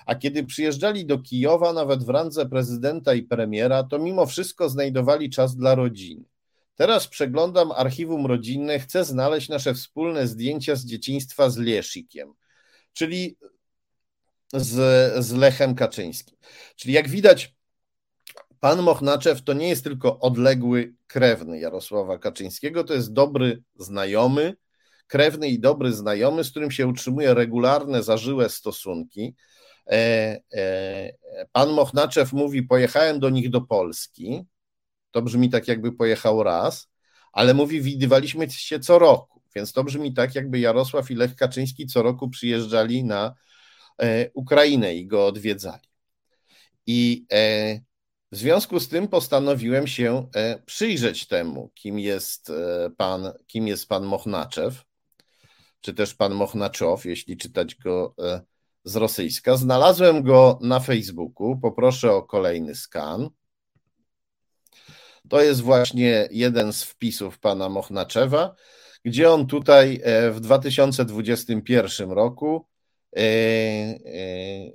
A 0.06 0.14
kiedy 0.14 0.44
przyjeżdżali 0.44 1.06
do 1.06 1.18
Kijowa, 1.18 1.72
nawet 1.72 2.04
w 2.04 2.08
randze 2.08 2.48
prezydenta 2.48 3.14
i 3.14 3.22
premiera, 3.22 3.82
to 3.82 3.98
mimo 3.98 4.26
wszystko 4.26 4.68
znajdowali 4.68 5.30
czas 5.30 5.56
dla 5.56 5.74
rodziny. 5.74 6.24
Teraz 6.74 7.08
przeglądam 7.08 7.72
archiwum 7.72 8.26
rodzinne, 8.26 8.78
chcę 8.78 9.04
znaleźć 9.04 9.48
nasze 9.48 9.74
wspólne 9.74 10.26
zdjęcia 10.26 10.76
z 10.76 10.84
dzieciństwa 10.84 11.50
z 11.50 11.56
Leszikiem, 11.56 12.32
czyli 12.92 13.36
z, 14.52 15.24
z 15.24 15.32
Lechem 15.32 15.74
Kaczyńskim. 15.74 16.36
Czyli 16.76 16.94
jak 16.94 17.08
widać, 17.08 17.54
pan 18.60 18.82
Mochnaczew 18.82 19.42
to 19.42 19.52
nie 19.52 19.68
jest 19.68 19.84
tylko 19.84 20.18
odległy 20.18 20.94
krewny 21.06 21.58
Jarosława 21.58 22.18
Kaczyńskiego, 22.18 22.84
to 22.84 22.94
jest 22.94 23.12
dobry 23.12 23.62
znajomy, 23.76 24.56
krewny 25.06 25.48
i 25.48 25.60
dobry 25.60 25.92
znajomy, 25.92 26.44
z 26.44 26.50
którym 26.50 26.70
się 26.70 26.86
utrzymuje 26.86 27.34
regularne, 27.34 28.02
zażyłe 28.02 28.48
stosunki. 28.48 29.34
E, 29.86 30.40
e, 30.52 31.12
pan 31.52 31.70
Mochnaczew 31.70 32.32
mówi: 32.32 32.62
Pojechałem 32.62 33.20
do 33.20 33.30
nich 33.30 33.50
do 33.50 33.60
Polski. 33.60 34.44
To 35.10 35.22
brzmi 35.22 35.50
tak, 35.50 35.68
jakby 35.68 35.92
pojechał 35.92 36.42
raz, 36.42 36.88
ale 37.32 37.54
mówi: 37.54 37.80
Widywaliśmy 37.80 38.50
się 38.50 38.80
co 38.80 38.98
roku, 38.98 39.42
więc 39.54 39.72
to 39.72 39.84
brzmi 39.84 40.14
tak, 40.14 40.34
jakby 40.34 40.58
Jarosław 40.58 41.10
i 41.10 41.14
Lech 41.14 41.36
Kaczyński 41.36 41.86
co 41.86 42.02
roku 42.02 42.28
przyjeżdżali 42.28 43.04
na 43.04 43.34
e, 44.02 44.30
Ukrainę 44.34 44.94
i 44.94 45.06
go 45.06 45.26
odwiedzali. 45.26 45.82
I 46.86 47.26
w 48.32 48.36
związku 48.36 48.80
z 48.80 48.88
tym 48.88 49.08
postanowiłem 49.08 49.86
się 49.86 50.28
przyjrzeć 50.66 51.26
temu, 51.26 51.70
kim 51.74 51.98
jest 51.98 52.52
pan, 52.96 53.32
kim 53.46 53.68
jest 53.68 53.88
pan 53.88 54.04
Mochnaczew, 54.04 54.84
czy 55.80 55.94
też 55.94 56.14
pan 56.14 56.34
Mochnaczow, 56.34 57.04
jeśli 57.04 57.36
czytać 57.36 57.74
go 57.74 58.14
z 58.84 58.96
rosyjska. 58.96 59.56
Znalazłem 59.56 60.22
go 60.22 60.58
na 60.62 60.80
Facebooku. 60.80 61.58
Poproszę 61.58 62.12
o 62.12 62.22
kolejny 62.22 62.74
skan. 62.74 63.30
To 65.28 65.42
jest 65.42 65.60
właśnie 65.60 66.28
jeden 66.30 66.72
z 66.72 66.82
wpisów 66.82 67.38
pana 67.38 67.68
Mochnaczewa, 67.68 68.54
gdzie 69.04 69.30
on 69.30 69.46
tutaj 69.46 70.00
e, 70.02 70.30
w 70.30 70.40
2021 70.40 72.10
roku 72.10 72.66
e, 73.16 73.20
e, 73.20 73.98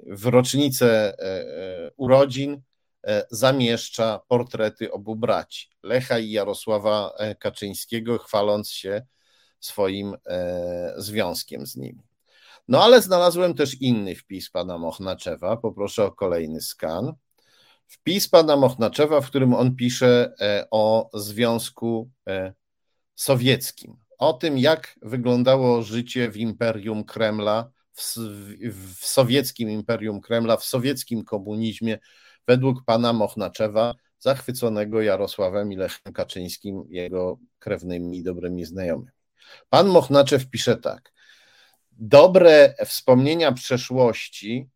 w 0.08 0.26
rocznicę 0.26 1.14
urodzin 1.98 2.62
zamieszcza 3.32 4.20
portrety 4.28 4.92
obu 4.92 5.16
braci, 5.16 5.70
Lecha 5.84 6.20
i 6.20 6.32
Jarosława 6.32 7.14
Kaczyńskiego, 7.40 8.18
chwaląc 8.18 8.70
się 8.70 9.06
swoim 9.60 10.16
związkiem 10.98 11.66
z 11.68 11.76
nimi. 11.76 12.04
No 12.68 12.84
ale 12.84 13.02
znalazłem 13.02 13.54
też 13.54 13.82
inny 13.82 14.16
wpis 14.16 14.50
pana 14.50 14.78
Mochnaczewa. 14.78 15.58
Poproszę 15.58 16.04
o 16.04 16.12
kolejny 16.12 16.62
skan. 16.62 17.14
Wpis 17.88 18.28
pana 18.28 18.56
Mochnaczewa, 18.56 19.22
w 19.22 19.28
którym 19.28 19.54
on 19.54 19.76
pisze 19.76 20.34
e, 20.42 20.68
o 20.72 21.10
Związku 21.14 22.10
e, 22.28 22.54
Sowieckim, 23.16 23.98
o 24.18 24.34
tym, 24.34 24.58
jak 24.58 25.00
wyglądało 25.02 25.82
życie 25.82 26.32
w 26.32 26.38
imperium 26.38 27.04
Kremla, 27.04 27.72
w, 27.92 28.02
w 29.00 29.06
sowieckim 29.06 29.70
imperium 29.70 30.22
Kremla, 30.22 30.58
w 30.58 30.64
sowieckim 30.64 31.24
komunizmie, 31.24 32.00
według 32.48 32.86
pana 32.86 33.14
Mochnaczewa, 33.14 33.96
zachwyconego 34.20 35.02
Jarosławem 35.02 35.72
i 35.72 35.76
Lechem 35.76 36.14
Kaczyńskim, 36.14 36.84
jego 36.90 37.38
krewnymi 37.60 38.18
i 38.18 38.24
dobrymi 38.24 38.66
znajomymi. 38.66 39.12
Pan 39.70 39.88
Mochnaczew 39.88 40.50
pisze 40.50 40.78
tak 40.78 41.16
dobre 41.98 42.76
wspomnienia 42.86 43.52
przeszłości 43.52 44.70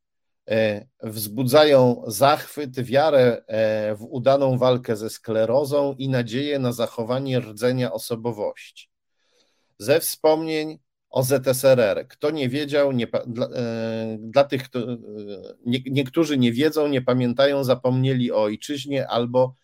e, 0.50 0.88
wzbudzają 1.04 2.04
zachwyt, 2.08 2.80
wiarę 2.80 3.42
e, 3.48 3.96
w 3.96 4.04
udaną 4.04 4.58
walkę 4.58 4.96
ze 4.96 5.10
sklerozą 5.10 5.96
i 5.98 6.10
nadzieję 6.10 6.60
na 6.60 6.72
zachowanie 6.72 7.40
rdzenia 7.40 7.92
osobowości. 7.92 8.90
Ze 9.78 10.00
wspomnień 10.00 10.80
o 11.10 11.24
ZSRR. 11.24 12.08
Kto 12.08 12.32
nie 12.32 12.50
wiedział, 12.50 12.92
nie, 12.92 13.08
dla, 13.28 13.46
e, 13.46 14.18
dla, 14.20 14.44
tych, 14.44 14.64
kto, 14.64 14.80
nie, 15.66 15.80
niektórzy 15.86 16.38
nie 16.38 16.52
wiedzą, 16.52 16.88
nie 16.88 17.02
pamiętają, 17.02 17.64
zapomnieli 17.64 18.32
o 18.32 18.44
ojczyźnie 18.44 19.08
albo 19.08 19.56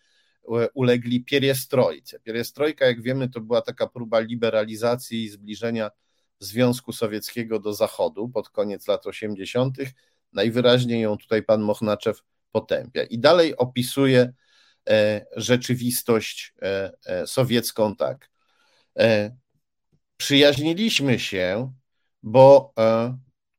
ulegli 0.74 1.24
pieriestrojce. 1.24 2.20
Pieriestrojka, 2.20 2.86
jak 2.86 3.02
wiemy, 3.02 3.28
to 3.28 3.40
była 3.40 3.62
taka 3.62 3.86
próba 3.86 4.20
liberalizacji 4.20 5.24
i 5.24 5.28
zbliżenia 5.28 5.90
Związku 6.38 6.92
Sowieckiego 6.92 7.60
do 7.60 7.74
Zachodu 7.74 8.28
pod 8.28 8.48
koniec 8.48 8.86
lat 8.86 9.06
80. 9.06 9.76
Najwyraźniej 10.32 11.00
ją 11.00 11.18
tutaj 11.18 11.42
pan 11.42 11.60
Mochnaczew 11.60 12.22
potępia. 12.52 13.02
I 13.04 13.18
dalej 13.18 13.56
opisuje 13.56 14.32
e, 14.88 15.26
rzeczywistość 15.36 16.54
e, 16.62 16.92
e, 17.06 17.26
sowiecką 17.26 17.96
tak. 17.96 18.30
Przyjaźniliśmy 20.16 21.18
się, 21.18 21.72
bo 22.22 22.74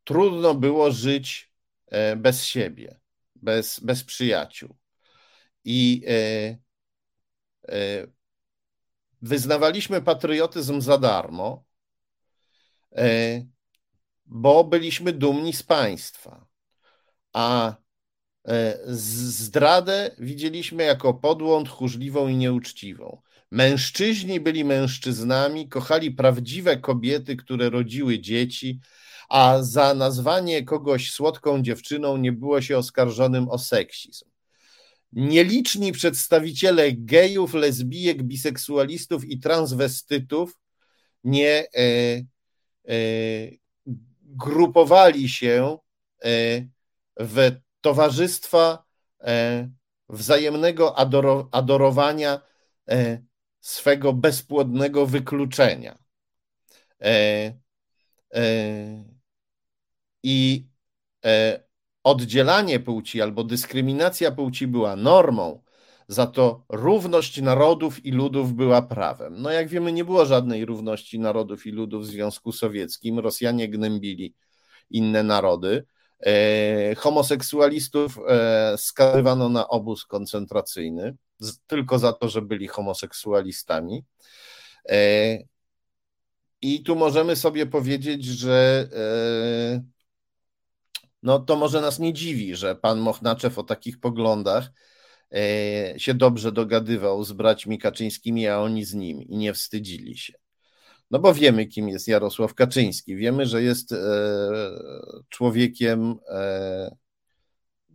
trudno 0.03 0.55
było 0.55 0.91
żyć 0.91 1.51
bez 2.17 2.45
siebie, 2.45 2.99
bez, 3.35 3.79
bez 3.79 4.03
przyjaciół. 4.03 4.75
I 5.63 6.03
wyznawaliśmy 9.21 10.01
patriotyzm 10.01 10.81
za 10.81 10.97
darmo, 10.97 11.67
E, 12.97 13.45
bo 14.25 14.63
byliśmy 14.63 15.13
dumni 15.13 15.53
z 15.53 15.63
państwa. 15.63 16.47
A 17.33 17.75
e, 18.47 18.77
zdradę 18.85 20.11
widzieliśmy 20.17 20.83
jako 20.83 21.13
podłą, 21.13 21.63
tchórzliwą 21.63 22.27
i 22.27 22.35
nieuczciwą. 22.35 23.21
Mężczyźni 23.51 24.39
byli 24.39 24.65
mężczyznami, 24.65 25.69
kochali 25.69 26.11
prawdziwe 26.11 26.77
kobiety, 26.77 27.35
które 27.35 27.69
rodziły 27.69 28.19
dzieci, 28.19 28.79
a 29.29 29.57
za 29.61 29.93
nazwanie 29.93 30.63
kogoś 30.63 31.11
słodką 31.11 31.61
dziewczyną 31.61 32.17
nie 32.17 32.31
było 32.31 32.61
się 32.61 32.77
oskarżonym 32.77 33.49
o 33.49 33.57
seksizm. 33.57 34.25
Nieliczni 35.11 35.91
przedstawiciele 35.91 36.91
gejów, 36.91 37.53
lesbijek, 37.53 38.23
biseksualistów 38.23 39.25
i 39.25 39.39
transwestytów 39.39 40.57
nie, 41.23 41.67
e, 41.77 42.21
E, 42.87 42.93
grupowali 44.21 45.29
się 45.29 45.77
e, 46.23 46.29
w 47.19 47.51
towarzystwa 47.81 48.83
e, 49.21 49.69
wzajemnego 50.09 50.99
adorowania 51.51 52.41
swego 53.67 54.13
bezpłodnego 54.13 55.05
wykluczenia. 55.05 55.97
I 60.23 60.67
oddzielanie 62.03 62.79
płci 62.79 63.21
albo 63.21 63.43
dyskryminacja 63.43 64.31
płci 64.31 64.67
była 64.67 64.95
normą, 64.95 65.63
za 66.07 66.27
to 66.27 66.65
równość 66.69 67.41
narodów 67.41 68.05
i 68.05 68.11
ludów 68.11 68.53
była 68.53 68.81
prawem. 68.81 69.41
No 69.41 69.51
jak 69.51 69.67
wiemy, 69.67 69.93
nie 69.93 70.05
było 70.05 70.25
żadnej 70.25 70.65
równości 70.65 71.19
narodów 71.19 71.65
i 71.65 71.71
ludów 71.71 72.03
w 72.03 72.07
Związku 72.07 72.51
Sowieckim. 72.51 73.19
Rosjanie 73.19 73.69
gnębili 73.69 74.35
inne 74.89 75.23
narody. 75.23 75.85
E, 76.25 76.95
homoseksualistów 76.95 78.19
e, 78.27 78.77
skazywano 78.77 79.49
na 79.49 79.67
obóz 79.67 80.05
koncentracyjny 80.05 81.15
tylko 81.67 81.99
za 81.99 82.13
to, 82.13 82.29
że 82.29 82.41
byli 82.41 82.67
homoseksualistami. 82.67 84.03
E, 84.89 85.37
I 86.61 86.83
tu 86.83 86.95
możemy 86.95 87.35
sobie 87.35 87.65
powiedzieć, 87.65 88.25
że 88.25 88.89
no 91.23 91.39
to 91.39 91.55
może 91.55 91.81
nas 91.81 91.99
nie 91.99 92.13
dziwi, 92.13 92.55
że 92.55 92.75
pan 92.75 92.99
Mochnaczew 92.99 93.57
o 93.57 93.63
takich 93.63 93.99
poglądach 93.99 94.71
się 95.97 96.13
dobrze 96.13 96.51
dogadywał 96.51 97.23
z 97.23 97.31
braćmi 97.31 97.77
Kaczyńskimi, 97.77 98.47
a 98.47 98.59
oni 98.59 98.85
z 98.85 98.93
nim 98.93 99.21
i 99.21 99.37
nie 99.37 99.53
wstydzili 99.53 100.17
się. 100.17 100.33
No 101.11 101.19
bo 101.19 101.33
wiemy, 101.33 101.65
kim 101.65 101.89
jest 101.89 102.07
Jarosław 102.07 102.53
Kaczyński. 102.53 103.15
Wiemy, 103.15 103.45
że 103.45 103.63
jest 103.63 103.91
e, 103.91 103.97
człowiekiem 105.29 106.15
e, 106.29 106.95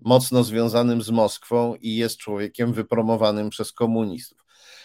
mocno 0.00 0.44
związanym 0.44 1.02
z 1.02 1.10
Moskwą 1.10 1.74
i 1.74 1.96
jest 1.96 2.16
człowiekiem 2.16 2.72
wypromowanym 2.72 3.50
przez 3.50 3.72
komunistów. 3.72 4.38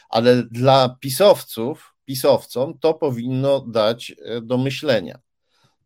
Ale 0.09 0.43
dla 0.43 0.97
pisowców, 0.99 1.93
pisowcom 2.05 2.79
to 2.79 2.93
powinno 2.93 3.59
dać 3.59 4.15
e, 4.25 4.41
do 4.41 4.57
myślenia. 4.57 5.19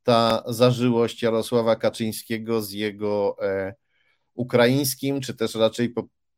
Ta 0.03 0.43
zażyłość 0.47 1.21
Jarosława 1.23 1.75
Kaczyńskiego 1.75 2.61
z 2.61 2.71
jego 2.71 3.37
ukraińskim, 4.33 5.21
czy 5.21 5.33
też 5.33 5.55
raczej 5.55 5.93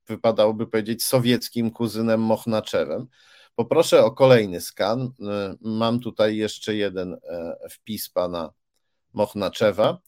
wypadałoby 0.07 0.67
powiedzieć 0.67 1.03
sowieckim 1.03 1.71
kuzynem 1.71 2.21
Mochnaczewem. 2.21 3.07
Poproszę 3.55 4.05
o 4.05 4.11
kolejny 4.11 4.61
skan. 4.61 5.11
Mam 5.61 5.99
tutaj 5.99 6.37
jeszcze 6.37 6.75
jeden 6.75 7.13
e, 7.13 7.57
wpis 7.69 8.09
pana 8.09 8.53
Mochnaczewa. 9.13 10.01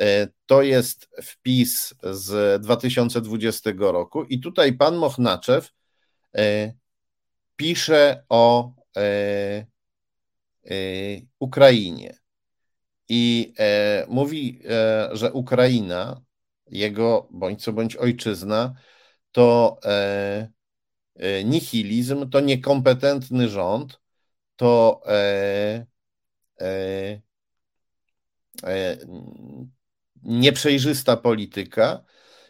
E, 0.00 0.28
to 0.46 0.62
jest 0.62 1.08
wpis 1.22 1.94
z 2.02 2.62
2020 2.62 3.70
roku 3.78 4.24
i 4.24 4.40
tutaj 4.40 4.72
pan 4.72 4.96
Mochnaczew 4.96 5.72
e, 6.36 6.72
pisze 7.56 8.24
o 8.28 8.72
Ukrainie 11.38 12.18
i 13.08 13.54
mówi, 14.08 14.62
że 15.12 15.32
Ukraina, 15.32 16.20
jego 16.66 17.28
bądź 17.30 17.64
co 17.64 17.72
bądź 17.72 17.96
ojczyzna, 17.96 18.74
to 19.32 19.78
nihilizm, 21.44 22.30
to 22.30 22.40
niekompetentny 22.40 23.48
rząd, 23.48 24.00
to 24.56 25.00
e, 25.06 25.86
e, 26.60 27.20
e, 28.64 28.96
nieprzejrzysta 30.22 31.16
polityka 31.16 32.04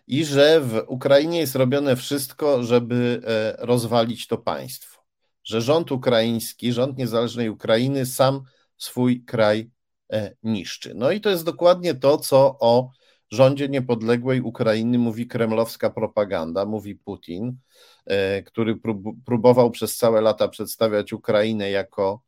i 0.07 0.25
że 0.25 0.61
w 0.61 0.85
Ukrainie 0.89 1.39
jest 1.39 1.57
robione 1.57 1.97
wszystko, 1.97 2.63
żeby 2.63 3.23
e, 3.27 3.67
rozwalić 3.67 4.27
to 4.27 4.39
państwo. 4.39 5.03
Że 5.45 5.63
rząd 5.63 5.93
ukraiński, 5.93 6.73
rząd 6.73 6.99
niezależnej 6.99 7.49
Ukrainy 7.49 8.07
sam 8.07 8.43
swój 8.77 9.25
kraj 9.25 9.71
e, 10.13 10.37
niszczy. 10.43 10.95
No 10.95 11.11
i 11.11 11.21
to 11.21 11.31
jest 11.31 11.45
dokładnie 11.45 11.95
to, 11.95 12.19
co 12.19 12.57
o 12.61 12.91
rządzie 13.31 13.69
niepodległej 13.69 14.41
Ukrainy 14.41 14.99
mówi 14.99 15.27
kremlowska 15.27 15.91
propaganda, 15.91 16.65
mówi 16.65 16.95
Putin, 16.95 17.59
e, 18.07 18.43
który 18.43 18.81
próbował 19.25 19.71
przez 19.71 19.97
całe 19.97 20.21
lata 20.21 20.49
przedstawiać 20.49 21.13
Ukrainę 21.13 21.71
jako, 21.71 22.23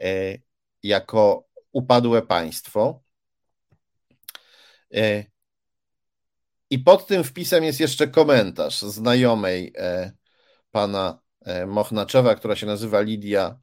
e, 0.00 0.38
jako 0.82 1.44
upadłe 1.72 2.22
państwo. 2.22 3.02
E, 4.94 5.24
I 6.70 6.78
pod 6.78 7.06
tym 7.06 7.24
wpisem 7.24 7.64
jest 7.64 7.80
jeszcze 7.80 8.08
komentarz 8.08 8.82
znajomej 8.82 9.72
pana 10.70 11.18
Mochnaczewa, 11.66 12.34
która 12.34 12.56
się 12.56 12.66
nazywa 12.66 13.00
Lidia 13.00 13.58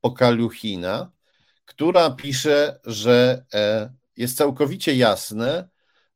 Pokaluchina, 0.00 1.12
która 1.64 2.10
pisze, 2.10 2.80
że 2.84 3.44
jest 4.18 4.36
całkowicie 4.36 4.94
jasne, 4.94 5.68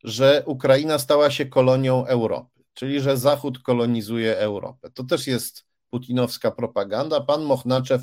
że 0.04 0.42
Ukraina 0.46 0.98
stała 0.98 1.30
się 1.30 1.46
kolonią 1.46 2.06
Europy, 2.06 2.64
czyli 2.74 3.00
że 3.00 3.16
Zachód 3.16 3.58
kolonizuje 3.58 4.38
Europę. 4.38 4.90
To 4.90 5.04
też 5.04 5.26
jest 5.26 5.64
putinowska 5.90 6.50
propaganda. 6.50 7.20
Pan 7.20 7.42
Mochnaczew 7.42 8.02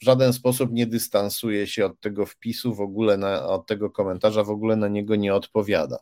w 0.00 0.04
żaden 0.04 0.32
sposób 0.32 0.72
nie 0.72 0.86
dystansuje 0.86 1.66
się 1.66 1.86
od 1.86 2.00
tego 2.00 2.26
wpisu, 2.26 2.74
w 2.74 2.80
ogóle 2.80 3.16
na, 3.16 3.46
od 3.46 3.66
tego 3.66 3.90
komentarza, 3.90 4.44
w 4.44 4.50
ogóle 4.50 4.76
na 4.76 4.88
niego 4.88 5.16
nie 5.16 5.34
odpowiada. 5.34 5.98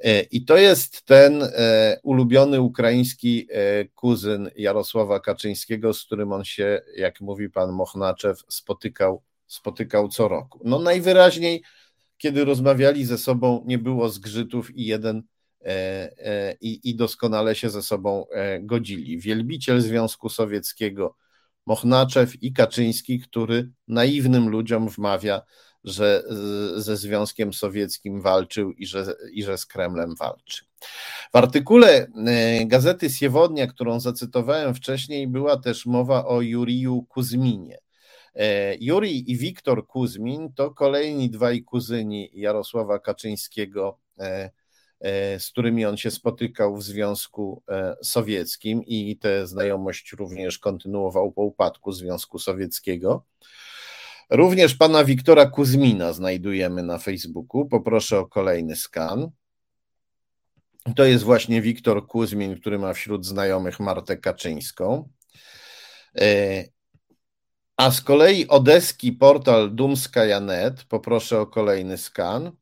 E, 0.00 0.20
I 0.20 0.44
to 0.44 0.56
jest 0.56 1.02
ten 1.02 1.42
e, 1.42 2.00
ulubiony 2.02 2.60
ukraiński 2.60 3.46
e, 3.50 3.84
kuzyn 3.84 4.50
Jarosława 4.56 5.20
Kaczyńskiego, 5.20 5.94
z 5.94 6.04
którym 6.04 6.32
on 6.32 6.44
się, 6.44 6.80
jak 6.96 7.20
mówi 7.20 7.50
pan 7.50 7.72
Mochnaczew, 7.72 8.42
spotykał, 8.48 9.22
spotykał 9.46 10.08
co 10.08 10.28
roku. 10.28 10.60
No 10.64 10.78
najwyraźniej 10.78 11.62
kiedy 12.20 12.44
rozmawiali 12.44 13.04
ze 13.04 13.18
sobą, 13.18 13.64
nie 13.66 13.78
było 13.78 14.08
zgrzytów 14.08 14.76
i 14.76 14.86
jeden 14.86 15.22
e, 15.60 15.66
e, 16.18 16.56
i, 16.60 16.90
i 16.90 16.94
doskonale 16.94 17.54
się 17.54 17.70
ze 17.70 17.82
sobą 17.82 18.28
e, 18.28 18.60
godzili. 18.60 19.18
Wielbiciel 19.18 19.80
Związku 19.80 20.28
Sowieckiego 20.28 21.16
Mochnaczew 21.66 22.42
i 22.42 22.52
Kaczyński, 22.52 23.20
który 23.20 23.70
naiwnym 23.88 24.48
ludziom 24.48 24.88
wmawia, 24.88 25.42
że 25.84 26.22
ze 26.76 26.96
Związkiem 26.96 27.52
Sowieckim 27.52 28.20
walczył 28.20 28.72
i 28.72 28.86
że, 28.86 29.14
i 29.32 29.42
że 29.42 29.58
z 29.58 29.66
Kremlem 29.66 30.14
walczy. 30.14 30.64
W 31.32 31.36
artykule 31.36 32.06
gazety 32.66 33.10
Siewodnia, 33.10 33.66
którą 33.66 34.00
zacytowałem 34.00 34.74
wcześniej, 34.74 35.28
była 35.28 35.56
też 35.56 35.86
mowa 35.86 36.26
o 36.26 36.40
Juriju 36.40 37.02
Kuzminie. 37.02 37.78
E, 38.34 38.76
Juri 38.80 39.30
i 39.30 39.36
Wiktor 39.36 39.86
Kuzmin 39.86 40.52
to 40.52 40.70
kolejni 40.70 41.30
dwaj 41.30 41.62
kuzyni 41.62 42.30
Jarosława 42.32 42.98
Kaczyńskiego, 42.98 43.98
e, 44.18 44.50
e, 45.00 45.40
z 45.40 45.50
którymi 45.50 45.86
on 45.86 45.96
się 45.96 46.10
spotykał 46.10 46.76
w 46.76 46.82
Związku 46.82 47.62
Sowieckim 48.02 48.84
i 48.86 49.16
tę 49.16 49.46
znajomość 49.46 50.12
również 50.12 50.58
kontynuował 50.58 51.32
po 51.32 51.42
upadku 51.42 51.92
Związku 51.92 52.38
Sowieckiego. 52.38 53.24
Również 54.30 54.74
pana 54.74 55.04
Wiktora 55.04 55.46
Kuzmina 55.46 56.12
znajdujemy 56.12 56.82
na 56.82 56.98
Facebooku. 56.98 57.66
Poproszę 57.66 58.18
o 58.18 58.26
kolejny 58.26 58.76
skan. 58.76 59.30
To 60.96 61.04
jest 61.04 61.24
właśnie 61.24 61.62
Wiktor 61.62 62.06
Kuzmin, 62.06 62.60
który 62.60 62.78
ma 62.78 62.92
wśród 62.92 63.26
znajomych 63.26 63.80
Martę 63.80 64.16
Kaczyńską. 64.16 65.08
A 67.80 67.90
z 67.90 68.00
kolei 68.00 68.48
odeski 68.48 69.12
portal 69.12 69.74
Dumskaja.net, 69.74 70.84
poproszę 70.84 71.40
o 71.40 71.46
kolejny 71.46 71.98
skan, 71.98 72.52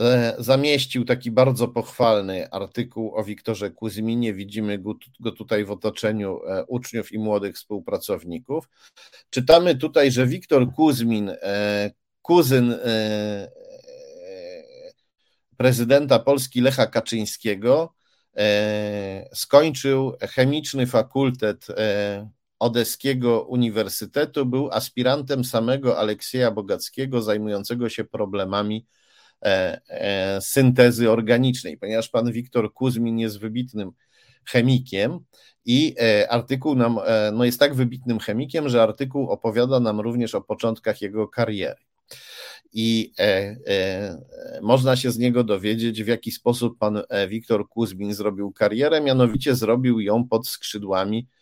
e, 0.00 0.34
zamieścił 0.38 1.04
taki 1.04 1.30
bardzo 1.30 1.68
pochwalny 1.68 2.50
artykuł 2.50 3.14
o 3.16 3.24
Wiktorze 3.24 3.70
Kuzminie. 3.70 4.34
Widzimy 4.34 4.78
go, 5.20 5.32
tutaj 5.32 5.64
w 5.64 5.70
otoczeniu 5.70 6.40
e, 6.46 6.64
uczniów 6.64 7.12
i 7.12 7.18
młodych 7.18 7.56
współpracowników. 7.56 8.68
Czytamy 9.30 9.74
tutaj, 9.74 10.10
że 10.10 10.26
Wiktor 10.26 10.72
Kuzmin, 10.72 11.30
e, 11.30 11.90
kuzyn 12.22 12.74
prezydenta 15.56 16.18
Polski 16.18 16.60
Lecha 16.60 16.86
Kaczyńskiego, 16.86 17.94
skończył 19.34 20.16
chemiczny 20.20 20.86
fakultet 20.86 21.66
Odeskiego 22.58 23.42
Uniwersytetu, 23.42 24.46
był 24.46 24.70
aspirantem 24.70 25.44
samego 25.44 25.98
Aleksieja 25.98 26.50
Bogackiego, 26.50 27.22
zajmującego 27.22 27.88
się 27.88 28.04
problemami 28.04 28.86
e, 29.42 29.80
e, 29.88 30.40
syntezy 30.40 31.10
organicznej, 31.10 31.78
ponieważ 31.78 32.08
pan 32.08 32.32
Wiktor 32.32 32.72
Kuzmin 32.72 33.18
jest 33.18 33.38
wybitnym 33.38 33.90
chemikiem 34.44 35.18
i 35.64 35.94
e, 36.00 36.32
artykuł 36.32 36.74
nam, 36.74 36.98
e, 37.06 37.32
no 37.32 37.44
jest 37.44 37.60
tak 37.60 37.74
wybitnym 37.74 38.18
chemikiem, 38.18 38.68
że 38.68 38.82
artykuł 38.82 39.30
opowiada 39.30 39.80
nam 39.80 40.00
również 40.00 40.34
o 40.34 40.40
początkach 40.40 41.02
jego 41.02 41.28
kariery. 41.28 41.80
I 42.72 43.12
e, 43.18 43.56
e, 43.66 44.18
można 44.62 44.96
się 44.96 45.10
z 45.10 45.18
niego 45.18 45.44
dowiedzieć, 45.44 46.02
w 46.02 46.06
jaki 46.06 46.32
sposób 46.32 46.78
pan 46.78 47.02
Wiktor 47.28 47.68
Kuzmin 47.68 48.14
zrobił 48.14 48.52
karierę, 48.52 49.00
mianowicie 49.00 49.54
zrobił 49.54 50.00
ją 50.00 50.28
pod 50.28 50.48
skrzydłami 50.48 51.26
E, 51.26 51.37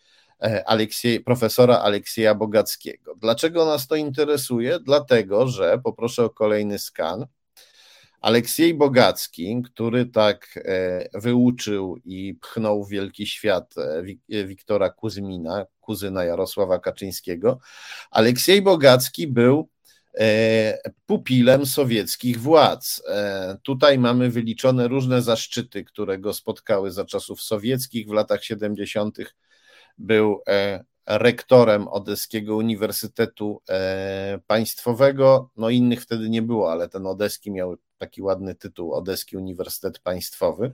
Aleksiej, 0.65 1.19
profesora 1.19 1.79
Aleksieja 1.79 2.35
Bogackiego. 2.35 3.15
Dlaczego 3.15 3.65
nas 3.65 3.87
to 3.87 3.95
interesuje? 3.95 4.79
Dlatego, 4.79 5.47
że 5.47 5.79
poproszę 5.83 6.23
o 6.25 6.29
kolejny 6.29 6.79
skan. 6.79 7.25
Aleksiej 8.21 8.73
Bogacki, 8.73 9.61
który 9.65 10.05
tak 10.05 10.59
e, 10.65 11.19
wyuczył 11.19 11.97
i 12.05 12.35
pchnął 12.41 12.83
w 12.83 12.89
wielki 12.89 13.27
świat 13.27 13.75
e, 14.29 14.45
Wiktora 14.45 14.89
Kuzmina, 14.89 15.65
kuzyna 15.81 16.23
Jarosława 16.23 16.79
Kaczyńskiego, 16.79 17.59
Aleksiej 18.11 18.61
Bogacki 18.61 19.27
był 19.27 19.69
pupilem 21.05 21.65
sowieckich 21.65 22.39
władz. 22.39 23.03
Tutaj 23.63 23.99
mamy 23.99 24.29
wyliczone 24.29 24.87
różne 24.87 25.21
zaszczyty, 25.21 25.83
które 25.83 26.19
go 26.19 26.33
spotkały 26.33 26.91
za 26.91 27.05
czasów 27.05 27.41
sowieckich 27.41 28.07
w 28.07 28.13
latach 28.13 28.43
70 28.43 29.17
był 29.97 30.41
e, 30.47 30.83
rektorem 31.05 31.87
Odeskiego 31.87 32.55
Uniwersytetu 32.55 33.61
e, 33.69 34.39
Państwowego. 34.47 35.51
No 35.57 35.69
innych 35.69 36.01
wtedy 36.01 36.29
nie 36.29 36.41
było, 36.41 36.71
ale 36.71 36.89
ten 36.89 37.05
Odeski 37.05 37.51
miał 37.51 37.77
taki 37.97 38.21
ładny 38.21 38.55
tytuł 38.55 38.93
Odeski 38.93 39.37
Uniwersytet 39.37 39.99
Państwowy. 39.99 40.73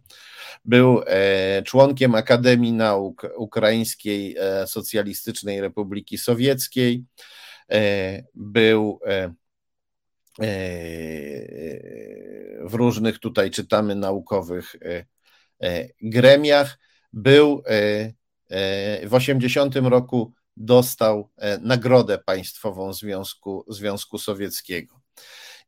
Był 0.65 1.01
e, 1.05 1.63
członkiem 1.63 2.15
Akademii 2.15 2.73
Nauk 2.73 3.27
Ukraińskiej 3.37 4.35
Socjalistycznej 4.65 5.61
Republiki 5.61 6.17
Sowieckiej. 6.17 7.05
był 8.35 8.99
w 12.61 12.73
różnych 12.73 13.19
tutaj 13.19 13.51
czytamy 13.51 13.95
naukowych 13.95 14.75
gremiach. 16.01 16.79
Był 17.13 17.63
w 19.03 19.09
80 19.11 19.75
roku 19.75 20.33
dostał 20.57 21.29
nagrodę 21.61 22.17
państwową 22.17 22.93
Związku, 22.93 23.65
Związku 23.67 24.17
Sowieckiego. 24.17 25.03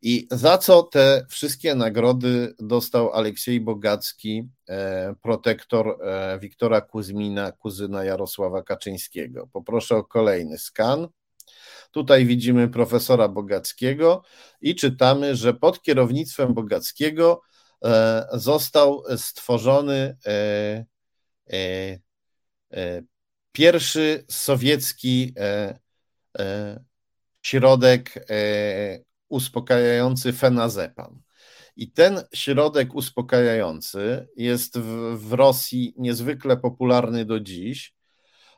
I 0.02 0.28
za 0.32 0.58
co 0.58 0.84
te 0.84 1.26
wszystkie 1.30 1.76
nagrody 1.76 2.54
dostał 2.60 3.14
Aleksiej 3.14 3.62
Bogacki, 3.62 4.50
e, 4.70 5.16
protektor 5.22 5.98
e, 6.02 6.40
Wiktora 6.40 6.82
Kuzmina, 6.82 7.52
kuzyna 7.52 8.04
Jarosława 8.04 8.64
Kaczyńskiego? 8.64 9.48
Poproszę 9.54 9.96
o 9.96 10.04
kolejny 10.04 10.58
skan. 10.58 11.08
Tutaj 11.92 12.26
widzimy 12.26 12.70
profesora 12.70 13.28
Bogackiego 13.28 14.24
i 14.62 14.76
czytamy, 14.76 15.36
że 15.36 15.54
pod 15.54 15.82
kierownictwem 15.82 16.54
Bogackiego 16.54 17.42
e, 17.86 18.28
został 18.34 19.04
stworzony 19.18 20.18
pierwszy 23.52 24.26
sowiecki 24.30 25.34
środek 27.42 28.28
uspokajający 29.30 30.34
fenazepam. 30.34 31.22
I 31.76 31.92
ten 31.92 32.22
środek 32.34 32.96
uspokajający 32.96 34.28
jest 34.36 34.80
w, 34.80 35.18
w 35.18 35.34
Rosji 35.34 35.94
niezwykle 35.98 36.58
popularny 36.58 37.26
do 37.26 37.40
dziś, 37.40 37.96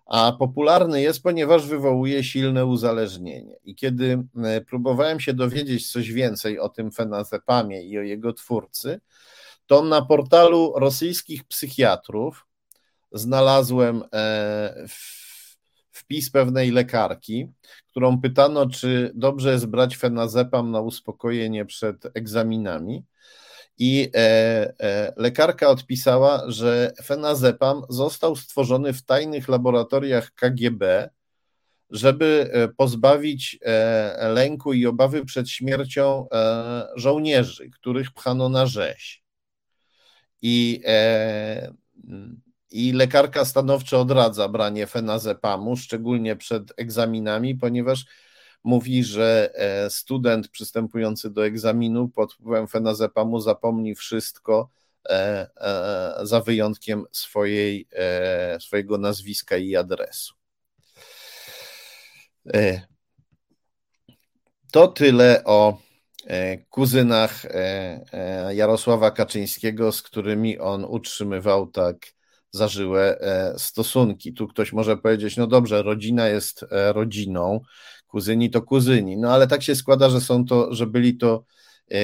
a 0.05 0.31
popularny 0.31 1.01
jest, 1.01 1.23
ponieważ 1.23 1.67
wywołuje 1.67 2.23
silne 2.23 2.65
uzależnienie. 2.65 3.55
I 3.63 3.75
kiedy 3.75 4.23
e, 4.43 4.61
próbowałem 4.61 5.19
się 5.19 5.33
dowiedzieć 5.33 5.91
coś 5.91 6.11
więcej 6.11 6.59
o 6.59 6.69
tym 6.69 6.91
fenazepamie 6.91 7.81
i 7.81 7.97
o 7.97 8.01
jego 8.01 8.33
twórcy, 8.33 8.99
to 9.65 9.83
na 9.83 10.01
portalu 10.01 10.73
rosyjskich 10.75 11.43
psychiatrów 11.43 12.46
znalazłem 13.11 14.03
e, 14.13 14.85
wpis 15.91 16.31
pewnej 16.31 16.71
lekarki, 16.71 17.47
którą 17.87 18.21
pytano, 18.21 18.69
czy 18.69 19.11
dobrze 19.15 19.51
jest 19.51 19.65
brać 19.65 19.97
fenazepam 19.97 20.71
na 20.71 20.81
uspokojenie 20.81 21.65
przed 21.65 22.05
egzaminami. 22.13 23.03
I 23.79 24.09
e, 24.15 24.19
e, 24.79 25.13
lekarka 25.17 25.69
odpisała, 25.69 26.43
że 26.47 26.93
fenazepam 27.03 27.81
został 27.89 28.35
stworzony 28.35 28.93
w 28.93 29.03
tajnych 29.03 29.47
laboratoriach 29.47 30.31
KGB, 30.31 31.09
żeby 31.89 32.51
pozbawić 32.77 33.59
lęku 34.19 34.73
i 34.73 34.85
obawy 34.85 35.25
przed 35.25 35.49
śmiercią 35.49 36.27
żołnierzy, 36.95 37.69
których 37.69 38.11
pchano 38.11 38.49
na 38.49 38.65
rzeź. 38.65 39.23
I 40.41 40.81
i 42.71 42.93
lekarka 42.93 43.45
stanowczo 43.45 44.01
odradza 44.01 44.47
branie 44.47 44.87
fenazepamu, 44.87 45.77
szczególnie 45.77 46.35
przed 46.35 46.73
egzaminami, 46.77 47.55
ponieważ 47.55 48.05
mówi, 48.63 49.03
że 49.03 49.51
e, 49.53 49.89
student 49.89 50.47
przystępujący 50.47 51.29
do 51.29 51.45
egzaminu 51.45 52.09
pod 52.09 52.33
wpływem 52.33 52.67
fenazepamu 52.67 53.39
zapomni 53.39 53.95
wszystko 53.95 54.69
e, 55.09 55.47
e, 55.57 56.25
za 56.25 56.41
wyjątkiem 56.41 57.03
swojej, 57.11 57.87
swojego 58.59 58.97
nazwiska 58.97 59.57
i 59.57 59.75
adresu. 59.75 60.33
To 64.71 64.87
tyle 64.87 65.43
o 65.43 65.77
kuzynach 66.69 67.43
Jarosława 68.51 69.11
Kaczyńskiego, 69.11 69.91
z 69.91 70.01
którymi 70.01 70.59
on 70.59 70.85
utrzymywał 70.85 71.67
tak 71.67 72.16
zażyłe 72.51 73.19
e, 73.19 73.53
stosunki. 73.59 74.33
Tu 74.33 74.47
ktoś 74.47 74.73
może 74.73 74.97
powiedzieć, 74.97 75.37
no 75.37 75.47
dobrze, 75.47 75.83
rodzina 75.83 76.27
jest 76.27 76.63
e, 76.63 76.93
rodziną, 76.93 77.61
kuzyni 78.07 78.49
to 78.49 78.61
kuzyni, 78.61 79.17
no 79.17 79.33
ale 79.33 79.47
tak 79.47 79.63
się 79.63 79.75
składa, 79.75 80.09
że 80.09 80.21
są 80.21 80.45
to, 80.45 80.73
że 80.73 80.87
byli 80.87 81.17
to 81.17 81.43
e, 81.91 81.97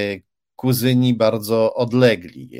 kuzyni 0.56 1.14
bardzo 1.14 1.74
odlegli. 1.74 2.50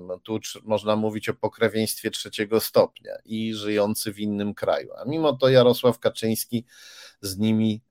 No 0.00 0.18
tu 0.18 0.38
można 0.64 0.96
mówić 0.96 1.28
o 1.28 1.34
pokrewieństwie 1.34 2.10
trzeciego 2.10 2.60
stopnia 2.60 3.12
i 3.24 3.54
żyjący 3.54 4.12
w 4.12 4.20
innym 4.20 4.54
kraju. 4.54 4.88
A 4.96 5.04
mimo 5.04 5.32
to 5.32 5.48
Jarosław 5.48 5.98
Kaczyński 5.98 6.64
z 7.20 7.38
nimi 7.38 7.82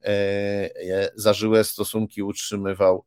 zażyłe 1.14 1.64
stosunki 1.64 2.22
utrzymywał 2.22 3.04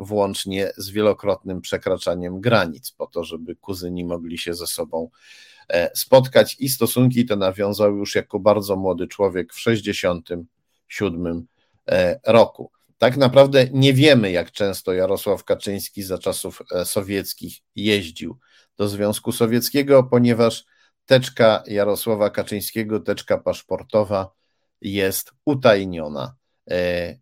włącznie 0.00 0.72
z 0.76 0.90
wielokrotnym 0.90 1.60
przekraczaniem 1.60 2.40
granic, 2.40 2.90
po 2.90 3.06
to, 3.06 3.24
żeby 3.24 3.56
kuzyni 3.56 4.04
mogli 4.04 4.38
się 4.38 4.54
ze 4.54 4.66
sobą 4.66 5.10
e, 5.68 5.90
spotkać 5.96 6.56
i 6.58 6.68
stosunki 6.68 7.26
te 7.26 7.36
nawiązał 7.36 7.96
już 7.96 8.14
jako 8.14 8.38
bardzo 8.38 8.76
młody 8.76 9.06
człowiek 9.06 9.52
w 9.52 9.56
1967 9.56 11.46
e, 11.88 12.20
roku. 12.26 12.70
Tak 12.98 13.16
naprawdę 13.16 13.66
nie 13.72 13.94
wiemy, 13.94 14.30
jak 14.30 14.52
często 14.52 14.92
Jarosław 14.92 15.44
Kaczyński 15.44 16.02
za 16.02 16.18
czasów 16.18 16.62
e, 16.72 16.84
sowieckich 16.84 17.58
jeździł 17.76 18.38
do 18.76 18.88
Związku 18.88 19.32
Sowieckiego, 19.32 20.02
ponieważ 20.02 20.64
teczka 21.06 21.62
Jarosława 21.66 22.30
Kaczyńskiego, 22.30 23.00
teczka 23.00 23.38
paszportowa 23.38 24.30
jest 24.80 25.30
utajniona 25.44 26.34
E, 26.34 26.39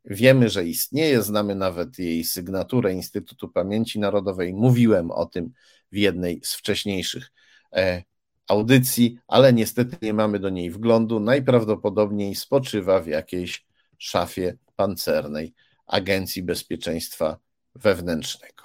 wiemy, 0.04 0.48
że 0.48 0.64
istnieje, 0.64 1.22
znamy 1.22 1.54
nawet 1.54 1.98
jej 1.98 2.24
sygnaturę 2.24 2.92
Instytutu 2.92 3.48
Pamięci 3.48 3.98
Narodowej. 3.98 4.54
Mówiłem 4.54 5.10
o 5.10 5.26
tym 5.26 5.52
w 5.92 5.96
jednej 5.96 6.40
z 6.44 6.54
wcześniejszych 6.54 7.32
e, 7.72 8.02
audycji, 8.48 9.18
ale 9.28 9.52
niestety 9.52 9.96
nie 10.02 10.14
mamy 10.14 10.38
do 10.38 10.48
niej 10.48 10.70
wglądu. 10.70 11.20
Najprawdopodobniej 11.20 12.34
spoczywa 12.34 13.00
w 13.00 13.06
jakiejś 13.06 13.66
szafie 13.98 14.56
pancernej 14.76 15.54
Agencji 15.86 16.42
Bezpieczeństwa 16.42 17.38
Wewnętrznego. 17.74 18.64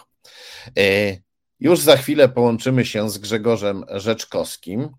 E, 0.77 1.17
już 1.59 1.79
za 1.79 1.97
chwilę 1.97 2.29
połączymy 2.29 2.85
się 2.85 3.09
z 3.09 3.17
Grzegorzem 3.17 3.85
Rzeczkowskim, 3.89 4.89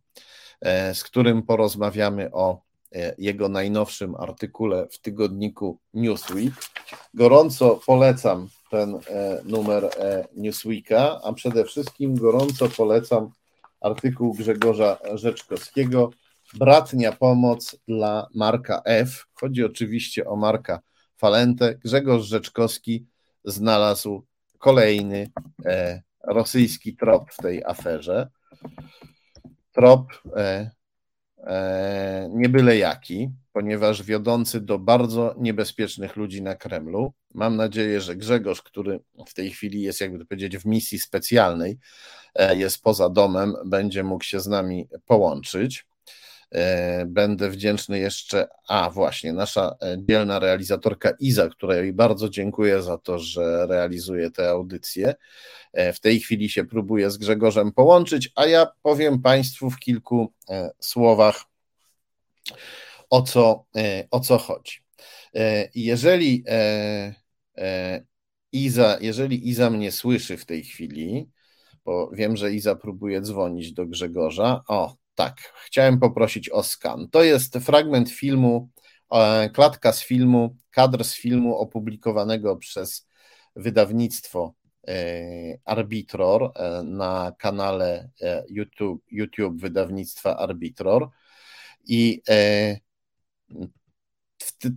z 0.94 1.04
którym 1.04 1.42
porozmawiamy 1.42 2.30
o 2.32 2.64
E, 2.64 2.73
jego 3.18 3.48
najnowszym 3.48 4.14
artykule 4.14 4.86
w 4.90 4.98
tygodniku 5.00 5.78
Newsweek. 5.94 6.52
Gorąco 7.14 7.80
polecam 7.86 8.48
ten 8.70 8.94
e, 8.94 9.40
numer 9.44 9.84
e, 9.84 10.28
Newsweeka, 10.36 11.20
a 11.24 11.32
przede 11.32 11.64
wszystkim 11.64 12.14
gorąco 12.14 12.68
polecam 12.68 13.30
artykuł 13.80 14.34
Grzegorza 14.34 14.98
Rzeczkowskiego 15.14 16.10
Bratnia 16.54 17.12
pomoc 17.12 17.76
dla 17.88 18.28
Marka 18.34 18.82
F. 18.84 19.26
Chodzi 19.34 19.64
oczywiście 19.64 20.26
o 20.26 20.36
Marka 20.36 20.80
Falentę. 21.16 21.74
Grzegorz 21.74 22.24
Rzeczkowski 22.24 23.06
znalazł 23.44 24.26
kolejny 24.58 25.30
rosyjski 26.24 26.96
trop 26.96 27.30
w 27.30 27.36
tej 27.36 27.64
aferze. 27.64 28.28
Trop 29.72 30.12
E, 30.36 30.70
nie 32.30 32.48
byle 32.48 32.76
jaki, 32.76 33.30
ponieważ 33.52 34.02
wiodący 34.02 34.60
do 34.60 34.78
bardzo 34.78 35.34
niebezpiecznych 35.38 36.16
ludzi 36.16 36.42
na 36.42 36.54
Kremlu. 36.54 37.12
Mam 37.34 37.56
nadzieję, 37.56 38.00
że 38.00 38.16
Grzegorz, 38.16 38.62
który 38.62 39.00
w 39.26 39.34
tej 39.34 39.50
chwili 39.50 39.82
jest, 39.82 40.00
jakby 40.00 40.18
to 40.18 40.24
powiedzieć, 40.24 40.58
w 40.58 40.66
misji 40.66 40.98
specjalnej, 40.98 41.78
e, 42.34 42.56
jest 42.56 42.82
poza 42.82 43.08
domem, 43.08 43.54
będzie 43.66 44.04
mógł 44.04 44.24
się 44.24 44.40
z 44.40 44.46
nami 44.46 44.88
połączyć. 45.06 45.86
E, 46.52 47.06
będę 47.06 47.50
wdzięczny 47.50 47.98
jeszcze, 47.98 48.48
a 48.68 48.90
właśnie, 48.90 49.32
nasza 49.32 49.76
dzielna 49.98 50.38
realizatorka 50.38 51.10
Iza, 51.20 51.48
której 51.48 51.92
bardzo 51.92 52.28
dziękuję 52.28 52.82
za 52.82 52.98
to, 52.98 53.18
że 53.18 53.66
realizuje 53.66 54.30
te 54.30 54.50
audycje. 54.50 55.14
E, 55.72 55.92
w 55.92 56.00
tej 56.00 56.20
chwili 56.20 56.48
się 56.48 56.64
próbuję 56.64 57.10
z 57.10 57.18
Grzegorzem 57.18 57.72
połączyć, 57.72 58.30
a 58.34 58.46
ja 58.46 58.66
powiem 58.82 59.22
Państwu 59.22 59.70
w 59.70 59.78
kilku 59.78 60.32
e, 60.48 60.70
słowach, 60.80 61.44
o 63.10 63.22
co, 63.22 63.64
o 64.10 64.20
co 64.20 64.38
chodzi. 64.38 64.78
Jeżeli 65.74 66.44
Iza, 68.52 68.98
jeżeli 69.00 69.48
Iza 69.48 69.70
mnie 69.70 69.92
słyszy 69.92 70.36
w 70.36 70.46
tej 70.46 70.64
chwili, 70.64 71.30
bo 71.84 72.10
wiem, 72.12 72.36
że 72.36 72.52
Iza 72.52 72.76
próbuje 72.76 73.20
dzwonić 73.20 73.72
do 73.72 73.86
Grzegorza. 73.86 74.62
O, 74.68 74.96
tak, 75.14 75.36
chciałem 75.66 75.98
poprosić 76.00 76.48
o 76.48 76.62
skan. 76.62 77.08
To 77.10 77.22
jest 77.22 77.54
fragment 77.58 78.10
filmu, 78.10 78.68
e, 79.12 79.50
klatka 79.50 79.92
z 79.92 80.02
filmu, 80.04 80.56
kadr 80.70 81.04
z 81.04 81.14
filmu 81.14 81.56
opublikowanego 81.56 82.56
przez 82.56 83.08
wydawnictwo 83.56 84.54
e, 84.88 84.94
Arbitror 85.64 86.52
e, 86.54 86.82
na 86.82 87.32
kanale 87.38 88.08
YouTube, 88.48 89.04
YouTube 89.10 89.60
wydawnictwa 89.60 90.36
Arbitror. 90.36 91.10
I 91.86 92.22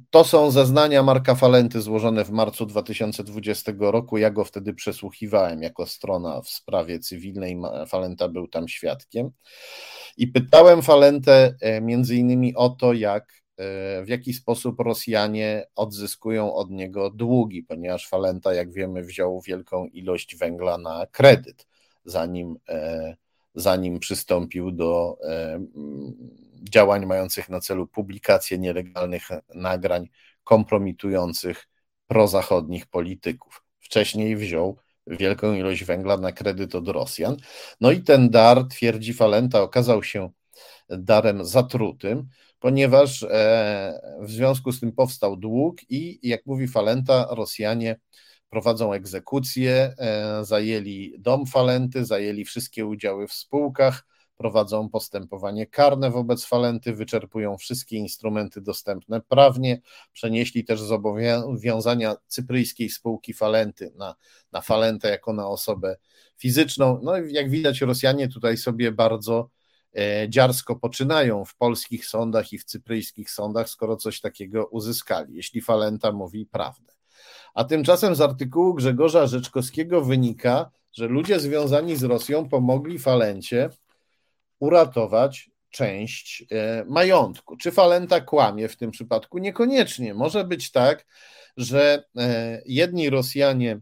to 0.09 0.23
są 0.23 0.51
zeznania 0.51 1.03
Marka 1.03 1.35
Falenty 1.35 1.81
złożone 1.81 2.25
w 2.25 2.31
marcu 2.31 2.65
2020 2.65 3.71
roku. 3.79 4.17
Ja 4.17 4.31
go 4.31 4.45
wtedy 4.45 4.73
przesłuchiwałem 4.73 5.61
jako 5.61 5.85
strona 5.85 6.41
w 6.41 6.49
sprawie 6.49 6.99
cywilnej. 6.99 7.57
Falenta 7.87 8.29
był 8.29 8.47
tam 8.47 8.67
świadkiem. 8.67 9.31
I 10.17 10.27
pytałem 10.27 10.81
Falentę 10.81 11.55
e, 11.61 11.81
między 11.81 12.15
innymi 12.15 12.55
o 12.55 12.69
to, 12.69 12.93
jak 12.93 13.23
e, 13.57 14.03
w 14.03 14.07
jaki 14.07 14.33
sposób 14.33 14.79
Rosjanie 14.79 15.65
odzyskują 15.75 16.53
od 16.53 16.71
niego 16.71 17.09
długi, 17.09 17.63
ponieważ 17.63 18.07
Falenta, 18.07 18.53
jak 18.53 18.71
wiemy, 18.71 19.03
wziął 19.03 19.41
wielką 19.41 19.85
ilość 19.85 20.35
węgla 20.35 20.77
na 20.77 21.07
kredyt, 21.11 21.67
zanim, 22.05 22.55
e, 22.69 23.15
zanim 23.55 23.99
przystąpił 23.99 24.71
do 24.71 25.17
działań 26.69 27.05
mających 27.05 27.49
na 27.49 27.59
celu 27.59 27.87
publikację 27.87 28.57
nielegalnych 28.57 29.27
nagrań 29.55 30.07
kompromitujących 30.43 31.67
prozachodnich 32.07 32.85
polityków. 32.85 33.63
Wcześniej 33.79 34.35
wziął 34.35 34.77
wielką 35.07 35.53
ilość 35.53 35.83
węgla 35.83 36.17
na 36.17 36.31
kredyt 36.31 36.75
od 36.75 36.87
Rosjan. 36.87 37.37
No 37.81 37.91
i 37.91 38.01
ten 38.01 38.29
dar, 38.29 38.67
twierdzi 38.67 39.13
Falenta, 39.13 39.61
okazał 39.61 40.03
się 40.03 40.29
darem 40.89 41.45
zatrutym, 41.45 42.27
ponieważ 42.59 43.23
e, 43.23 44.01
w 44.21 44.31
związku 44.31 44.71
z 44.71 44.79
tym 44.79 44.91
powstał 44.91 45.37
dług 45.37 45.77
i 45.89 46.19
jak 46.27 46.45
mówi 46.45 46.67
Falenta, 46.67 47.27
Rosjanie 47.29 47.99
prowadzą 48.49 48.93
egzekucje, 48.93 49.95
zajęli 50.41 51.15
dom 51.19 51.45
Falenty, 51.45 52.05
zajęli 52.05 52.45
wszystkie 52.45 52.85
udziały 52.85 53.27
w 53.27 53.33
spółkach, 53.33 54.05
prowadzą 54.37 54.89
postępowanie 54.89 55.67
karne 55.67 56.11
wobec 56.11 56.45
Falenty, 56.45 56.93
wyczerpują 56.93 57.57
wszystkie 57.57 57.97
instrumenty 57.97 58.61
dostępne 58.61 59.21
prawnie, 59.21 59.81
przenieśli 60.13 60.65
też 60.65 60.81
zobowiązania 60.81 62.15
cypryjskiej 62.27 62.89
spółki 62.89 63.33
Falenty 63.33 63.91
na, 63.95 64.15
na 64.51 64.61
Falentę 64.61 65.09
jako 65.09 65.33
na 65.33 65.47
osobę 65.47 65.97
fizyczną. 66.37 66.99
No 67.03 67.17
i 67.17 67.33
jak 67.33 67.49
widać, 67.49 67.81
Rosjanie 67.81 68.27
tutaj 68.27 68.57
sobie 68.57 68.91
bardzo 68.91 69.49
e, 69.97 70.29
dziarsko 70.29 70.75
poczynają 70.75 71.45
w 71.45 71.55
polskich 71.55 72.05
sądach 72.05 72.53
i 72.53 72.57
w 72.57 72.63
cypryjskich 72.63 73.31
sądach, 73.31 73.69
skoro 73.69 73.97
coś 73.97 74.21
takiego 74.21 74.65
uzyskali, 74.65 75.35
jeśli 75.35 75.61
Falenta 75.61 76.11
mówi 76.11 76.45
prawdę. 76.45 76.93
A 77.53 77.63
tymczasem 77.63 78.15
z 78.15 78.21
artykułu 78.21 78.73
Grzegorza 78.73 79.27
Rzeczkowskiego 79.27 80.01
wynika, 80.01 80.71
że 80.93 81.07
ludzie 81.07 81.39
związani 81.39 81.95
z 81.95 82.03
Rosją 82.03 82.49
pomogli 82.49 82.99
Falencie 82.99 83.69
uratować 84.59 85.49
część 85.69 86.45
e, 86.51 86.85
majątku. 86.87 87.57
Czy 87.57 87.71
Falenta 87.71 88.21
kłamie 88.21 88.67
w 88.67 88.77
tym 88.77 88.91
przypadku? 88.91 89.37
Niekoniecznie. 89.37 90.13
Może 90.13 90.43
być 90.43 90.71
tak, 90.71 91.05
że 91.57 92.03
e, 92.17 92.61
jedni 92.65 93.09
Rosjanie 93.09 93.79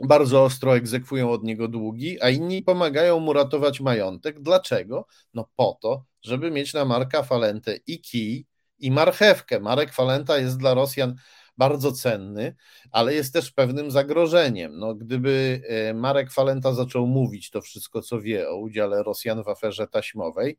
bardzo 0.00 0.44
ostro 0.44 0.76
egzekwują 0.76 1.30
od 1.30 1.44
niego 1.44 1.68
długi, 1.68 2.22
a 2.22 2.30
inni 2.30 2.62
pomagają 2.62 3.20
mu 3.20 3.32
ratować 3.32 3.80
majątek. 3.80 4.40
Dlaczego? 4.40 5.06
No 5.34 5.48
po 5.56 5.78
to, 5.82 6.04
żeby 6.22 6.50
mieć 6.50 6.74
na 6.74 6.84
Marka 6.84 7.22
Falentę 7.22 7.76
i 7.86 8.00
kij, 8.00 8.46
i 8.78 8.90
marchewkę. 8.90 9.60
Marek 9.60 9.92
Falenta 9.92 10.38
jest 10.38 10.58
dla 10.58 10.74
Rosjan 10.74 11.14
bardzo 11.56 11.92
cenny, 11.92 12.54
ale 12.90 13.14
jest 13.14 13.32
też 13.32 13.50
pewnym 13.50 13.90
zagrożeniem. 13.90 14.78
No, 14.78 14.94
gdyby 14.94 15.62
e, 15.68 15.94
Marek 15.94 16.32
Falenta 16.32 16.74
zaczął 16.74 17.06
mówić 17.06 17.50
to 17.50 17.60
wszystko, 17.60 18.02
co 18.02 18.20
wie 18.20 18.48
o 18.48 18.56
udziale 18.56 19.02
Rosjan 19.02 19.42
w 19.44 19.48
aferze 19.48 19.88
taśmowej, 19.88 20.58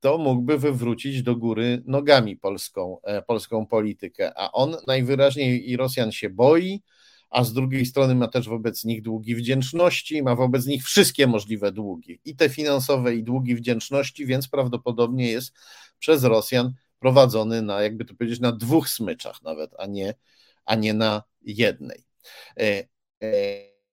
to 0.00 0.18
mógłby 0.18 0.58
wywrócić 0.58 1.22
do 1.22 1.36
góry 1.36 1.82
nogami 1.86 2.36
polską, 2.36 3.00
e, 3.02 3.22
polską 3.22 3.66
politykę. 3.66 4.32
A 4.36 4.52
on 4.52 4.76
najwyraźniej 4.86 5.70
i 5.70 5.76
Rosjan 5.76 6.12
się 6.12 6.30
boi, 6.30 6.82
a 7.30 7.44
z 7.44 7.52
drugiej 7.52 7.86
strony 7.86 8.14
ma 8.14 8.28
też 8.28 8.48
wobec 8.48 8.84
nich 8.84 9.02
długi 9.02 9.34
wdzięczności, 9.34 10.22
ma 10.22 10.36
wobec 10.36 10.66
nich 10.66 10.84
wszystkie 10.84 11.26
możliwe 11.26 11.72
długi, 11.72 12.20
i 12.24 12.36
te 12.36 12.48
finansowe, 12.48 13.14
i 13.14 13.22
długi 13.22 13.54
wdzięczności, 13.54 14.26
więc 14.26 14.48
prawdopodobnie 14.48 15.30
jest 15.30 15.52
przez 15.98 16.24
Rosjan 16.24 16.72
prowadzony 17.02 17.62
na, 17.62 17.82
jakby 17.82 18.04
to 18.04 18.14
powiedzieć, 18.14 18.40
na 18.40 18.52
dwóch 18.52 18.88
smyczach 18.88 19.42
nawet, 19.42 19.70
a 19.78 19.86
nie, 19.86 20.14
a 20.64 20.74
nie 20.74 20.94
na 20.94 21.22
jednej. 21.42 22.04
E, 22.60 22.84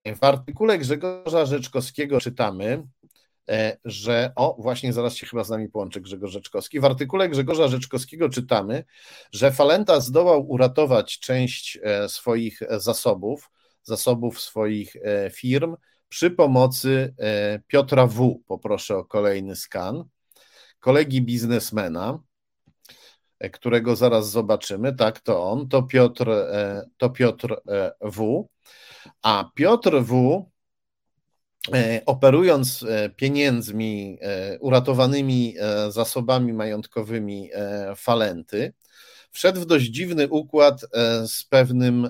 e, 0.03 0.15
w 0.15 0.23
artykule 0.23 0.77
Grzegorza 0.77 1.45
Rzeczkowskiego 1.45 2.21
czytamy, 2.21 2.83
e, 3.49 3.77
że 3.85 4.31
o, 4.35 4.55
właśnie 4.59 4.93
zaraz 4.93 5.15
się 5.15 5.27
chyba 5.27 5.43
z 5.43 5.49
nami 5.49 5.69
połączy 5.69 6.01
Grzegorz 6.01 6.31
Rzeczkowski. 6.31 6.79
W 6.79 6.85
artykule 6.85 7.29
Grzegorza 7.29 7.67
Rzeczkowskiego 7.67 8.29
czytamy, 8.29 8.83
że 9.31 9.51
Falenta 9.51 9.99
zdołał 9.99 10.49
uratować 10.49 11.19
część 11.19 11.79
swoich 12.07 12.59
zasobów, 12.77 13.49
zasobów 13.83 14.41
swoich 14.41 14.95
firm 15.31 15.75
przy 16.09 16.31
pomocy 16.31 17.15
Piotra 17.67 18.07
W. 18.07 18.43
Poproszę 18.47 18.97
o 18.97 19.05
kolejny 19.05 19.55
skan, 19.55 20.03
kolegi 20.79 21.21
biznesmena, 21.21 22.19
którego 23.47 23.95
zaraz 23.95 24.31
zobaczymy, 24.31 24.95
tak, 24.95 25.19
to 25.19 25.51
on, 25.51 25.69
to 25.69 25.83
Piotr, 25.83 26.29
e, 26.29 26.89
to 26.97 27.09
Piotr 27.09 27.53
e, 27.67 27.91
W. 28.01 28.49
A 29.21 29.51
Piotr 29.55 30.01
W. 30.03 30.45
E, 31.73 32.01
operując 32.05 32.85
pieniędzmi, 33.15 34.19
uratowanymi 34.59 35.55
zasobami 35.89 36.53
majątkowymi 36.53 37.49
Falenty, 37.95 38.73
wszedł 39.31 39.61
w 39.61 39.65
dość 39.65 39.85
dziwny 39.85 40.27
układ 40.27 40.85
z 41.27 41.43
pewnym 41.43 42.09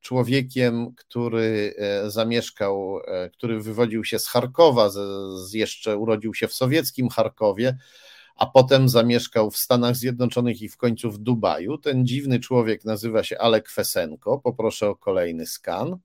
człowiekiem, 0.00 0.94
który 0.96 1.74
zamieszkał, 2.06 3.00
który 3.32 3.60
wywodził 3.60 4.04
się 4.04 4.18
z 4.18 4.28
Charkowa, 4.28 4.90
z, 4.90 5.52
jeszcze 5.52 5.96
urodził 5.96 6.34
się 6.34 6.48
w 6.48 6.54
sowieckim 6.54 7.08
Charkowie, 7.08 7.78
a 8.40 8.46
potem 8.46 8.88
zamieszkał 8.88 9.50
w 9.50 9.56
Stanach 9.56 9.96
Zjednoczonych 9.96 10.62
i 10.62 10.68
w 10.68 10.76
końcu 10.76 11.10
w 11.10 11.18
Dubaju. 11.18 11.78
Ten 11.78 12.06
dziwny 12.06 12.40
człowiek 12.40 12.84
nazywa 12.84 13.22
się 13.22 13.38
Alek 13.38 13.70
Fesenko. 13.70 14.38
Poproszę 14.38 14.88
o 14.88 14.96
kolejny 14.96 15.46
skan. 15.46 15.98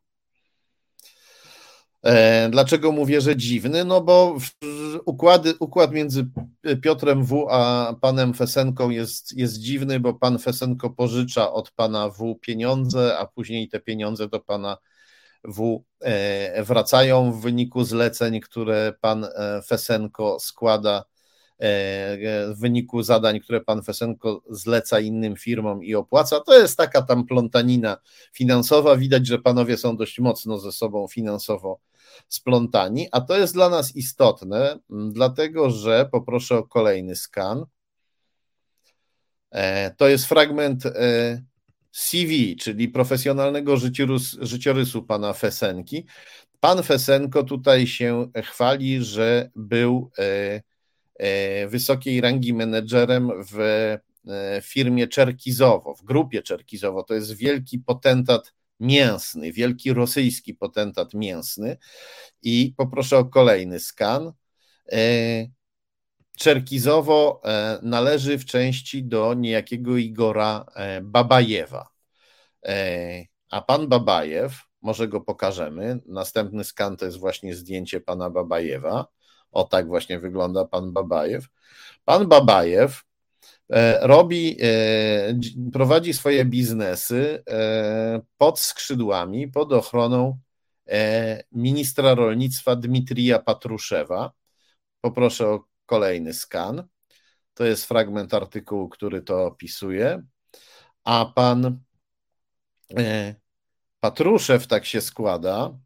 E, 2.03 2.49
dlaczego 2.49 2.91
mówię, 2.91 3.21
że 3.21 3.35
dziwny? 3.35 3.85
No 3.85 4.01
bo 4.01 4.37
układy, 5.05 5.53
układ 5.59 5.91
między 5.91 6.27
Piotrem 6.81 7.23
W. 7.23 7.47
a 7.49 7.93
panem 8.01 8.33
Fesenką 8.33 8.89
jest, 8.89 9.37
jest 9.37 9.57
dziwny, 9.57 9.99
bo 9.99 10.13
pan 10.13 10.39
Fesenko 10.39 10.89
pożycza 10.89 11.53
od 11.53 11.71
pana 11.71 12.09
W. 12.09 12.35
pieniądze, 12.41 13.17
a 13.17 13.25
później 13.25 13.69
te 13.69 13.79
pieniądze 13.79 14.27
do 14.27 14.39
pana 14.39 14.77
W. 15.43 15.83
E, 16.01 16.63
wracają 16.63 17.31
w 17.31 17.41
wyniku 17.41 17.83
zleceń, 17.83 18.39
które 18.39 18.93
pan 19.01 19.23
e, 19.23 19.61
Fesenko 19.61 20.37
składa 20.39 21.03
w 21.59 22.55
wyniku 22.59 23.03
zadań, 23.03 23.39
które 23.39 23.61
pan 23.61 23.83
Fesenko 23.83 24.41
zleca 24.49 24.99
innym 24.99 25.35
firmom 25.35 25.83
i 25.83 25.95
opłaca. 25.95 26.39
To 26.39 26.59
jest 26.59 26.77
taka 26.77 27.01
tam 27.01 27.25
plątanina 27.25 27.97
finansowa. 28.33 28.97
Widać, 28.97 29.27
że 29.27 29.39
panowie 29.39 29.77
są 29.77 29.97
dość 29.97 30.19
mocno 30.19 30.59
ze 30.59 30.71
sobą 30.71 31.07
finansowo 31.07 31.79
splątani, 32.29 33.07
a 33.11 33.21
to 33.21 33.37
jest 33.37 33.53
dla 33.53 33.69
nas 33.69 33.95
istotne, 33.95 34.79
dlatego 34.89 35.69
że 35.69 36.09
poproszę 36.11 36.57
o 36.57 36.63
kolejny 36.63 37.15
skan. 37.15 37.65
E, 39.51 39.91
to 39.91 40.07
jest 40.07 40.25
fragment 40.25 40.85
e, 40.85 41.41
CV, 41.91 42.55
czyli 42.55 42.89
profesjonalnego 42.89 43.77
życiorysu, 44.41 45.03
pana 45.03 45.33
Fesenki. 45.33 46.05
Pan 46.59 46.83
Fesenko 46.83 47.43
tutaj 47.43 47.87
się 47.87 48.31
chwali, 48.43 49.03
że 49.03 49.49
był 49.55 50.11
E, 50.19 50.61
wysokiej 51.67 52.21
rangi 52.21 52.53
menedżerem 52.53 53.31
w 53.51 53.59
e, 53.59 54.61
firmie 54.61 55.07
Czerkizowo, 55.07 55.95
w 55.95 56.03
grupie 56.03 56.41
Czerkizowo. 56.41 57.03
To 57.03 57.13
jest 57.13 57.33
wielki 57.33 57.79
potentat 57.79 58.53
mięsny, 58.79 59.51
wielki 59.51 59.93
rosyjski 59.93 60.53
potentat 60.53 61.13
mięsny. 61.13 61.77
I 62.41 62.73
poproszę 62.77 63.17
o 63.17 63.25
kolejny 63.25 63.79
skan. 63.79 64.31
E, 64.91 64.97
Czerkizowo 66.37 67.41
należy 67.81 68.37
w 68.37 68.45
części 68.45 69.03
do 69.03 69.33
niejakiego 69.33 69.97
Igora 69.97 70.65
Babajewa. 71.01 71.89
A 73.49 73.61
pan 73.61 73.87
Babajew, 73.87 74.63
może 74.81 75.07
go 75.07 75.21
pokażemy. 75.21 75.99
Następny 76.05 76.63
skan 76.63 76.97
to 76.97 77.05
jest 77.05 77.17
właśnie 77.17 77.55
zdjęcie 77.55 78.01
pana 78.01 78.29
Babajewa. 78.29 79.07
O 79.55 79.63
tak 79.63 79.87
właśnie 79.87 80.19
wygląda 80.19 80.65
pan 80.65 80.93
Babajew. 80.93 81.47
Pan 82.05 82.27
Babajew 82.27 83.03
e, 83.69 84.07
robi, 84.07 84.57
e, 84.61 85.39
prowadzi 85.73 86.13
swoje 86.13 86.45
biznesy 86.45 87.43
e, 87.49 88.21
pod 88.37 88.59
skrzydłami, 88.59 89.47
pod 89.47 89.73
ochroną 89.73 90.39
ministra 91.51 92.15
rolnictwa 92.15 92.75
Dmitrija 92.75 93.39
Patruszewa. 93.39 94.31
Poproszę 95.01 95.47
o 95.47 95.65
kolejny 95.85 96.33
skan. 96.33 96.87
To 97.53 97.65
jest 97.65 97.85
fragment 97.85 98.33
artykułu, 98.33 98.89
który 98.89 99.21
to 99.21 99.45
opisuje. 99.45 100.23
A 101.03 101.25
pan 101.35 101.79
Patruszew 103.99 104.67
tak 104.67 104.85
się 104.85 105.01
składa, 105.01 105.77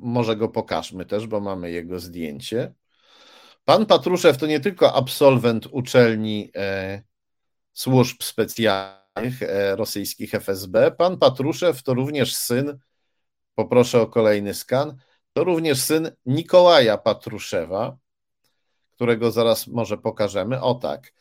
może 0.00 0.36
go 0.36 0.48
pokażmy 0.48 1.06
też, 1.06 1.26
bo 1.26 1.40
mamy 1.40 1.70
jego 1.70 2.00
zdjęcie. 2.00 2.74
Pan 3.64 3.86
Patruszew 3.86 4.38
to 4.38 4.46
nie 4.46 4.60
tylko 4.60 4.94
absolwent 4.94 5.66
uczelni 5.70 6.50
e, 6.56 7.02
służb 7.72 8.22
specjalnych 8.22 9.42
e, 9.42 9.76
rosyjskich 9.76 10.34
FSB, 10.34 10.90
pan 10.90 11.18
Patruszew 11.18 11.82
to 11.82 11.94
również 11.94 12.36
syn, 12.36 12.78
poproszę 13.54 14.00
o 14.00 14.06
kolejny 14.06 14.54
skan, 14.54 14.96
to 15.32 15.44
również 15.44 15.80
syn 15.80 16.10
Nikołaja 16.26 16.98
Patruszewa, 16.98 17.96
którego 18.94 19.30
zaraz 19.30 19.66
może 19.66 19.98
pokażemy. 19.98 20.60
O 20.60 20.74
tak. 20.74 21.12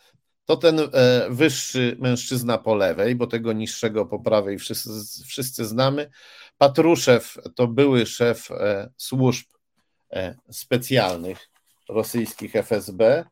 To 0.45 0.57
ten 0.57 0.79
e, 0.79 0.87
wyższy 1.29 1.97
mężczyzna 1.99 2.57
po 2.57 2.75
lewej, 2.75 3.15
bo 3.15 3.27
tego 3.27 3.53
niższego 3.53 4.05
po 4.05 4.19
prawej 4.19 4.59
wszyscy, 4.59 4.89
wszyscy 5.25 5.65
znamy. 5.65 6.09
Patruszew 6.63 7.37
to 7.55 7.67
były 7.67 8.05
szef 8.05 8.51
e, 8.51 8.89
służb 8.97 9.45
e, 10.11 10.35
specjalnych 10.51 11.49
rosyjskich 11.89 12.55
FSB, 12.55 13.25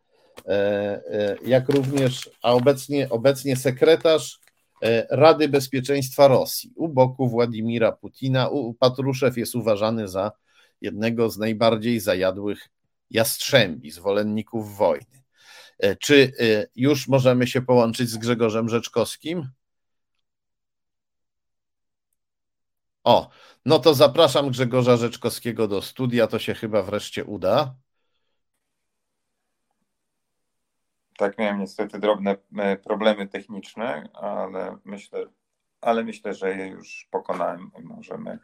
jak 1.45 1.69
również, 1.69 2.29
a 2.41 2.51
obecnie, 2.53 3.09
obecnie 3.09 3.55
sekretarz 3.55 4.39
Rady 5.09 5.49
Bezpieczeństwa 5.49 6.27
Rosji 6.27 6.73
u 6.75 6.89
boku 6.89 7.29
Władimira 7.29 7.91
Putina. 7.91 8.49
Patruszew 8.79 9.37
jest 9.37 9.55
uważany 9.55 10.07
za 10.07 10.31
jednego 10.81 11.29
z 11.29 11.37
najbardziej 11.37 11.99
zajadłych 11.99 12.69
jastrzębi, 13.09 13.91
zwolenników 13.91 14.77
wojny. 14.77 15.21
E, 15.81 15.95
czy 15.95 16.31
e, 16.39 16.67
już 16.75 17.07
możemy 17.07 17.47
się 17.47 17.61
połączyć 17.61 18.09
z 18.09 18.17
Grzegorzem 18.17 18.69
Rzeczkowskim? 18.69 19.49
O, 23.03 23.29
no 23.65 23.79
to 23.79 23.93
zapraszam 23.93 24.49
Grzegorza 24.49 24.97
Rzeczkowskiego 24.97 25.67
do 25.67 25.81
studia, 25.81 26.27
to 26.27 26.39
się 26.39 26.53
chyba 26.53 26.83
wreszcie 26.83 27.25
uda. 27.25 27.75
Tak, 31.17 31.37
miałem 31.37 31.59
niestety 31.59 31.99
drobne 31.99 32.37
e, 32.57 32.77
problemy 32.77 33.27
techniczne, 33.27 34.09
ale 34.13 34.77
myślę, 34.85 35.25
ale 35.81 36.03
myślę, 36.03 36.33
że 36.33 36.57
je 36.57 36.67
już 36.67 37.07
pokonałem 37.11 37.71
i 37.79 37.83
możemy, 37.83 38.39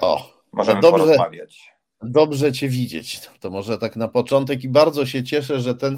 o, 0.00 0.42
możemy 0.52 0.80
dobrze, 0.80 1.04
porozmawiać. 1.04 1.72
Dobrze 2.02 2.52
Cię 2.52 2.68
widzieć. 2.68 3.30
To 3.40 3.50
może 3.50 3.78
tak 3.78 3.96
na 3.96 4.08
początek 4.08 4.64
i 4.64 4.68
bardzo 4.68 5.06
się 5.06 5.24
cieszę, 5.24 5.60
że 5.60 5.74
ten 5.74 5.96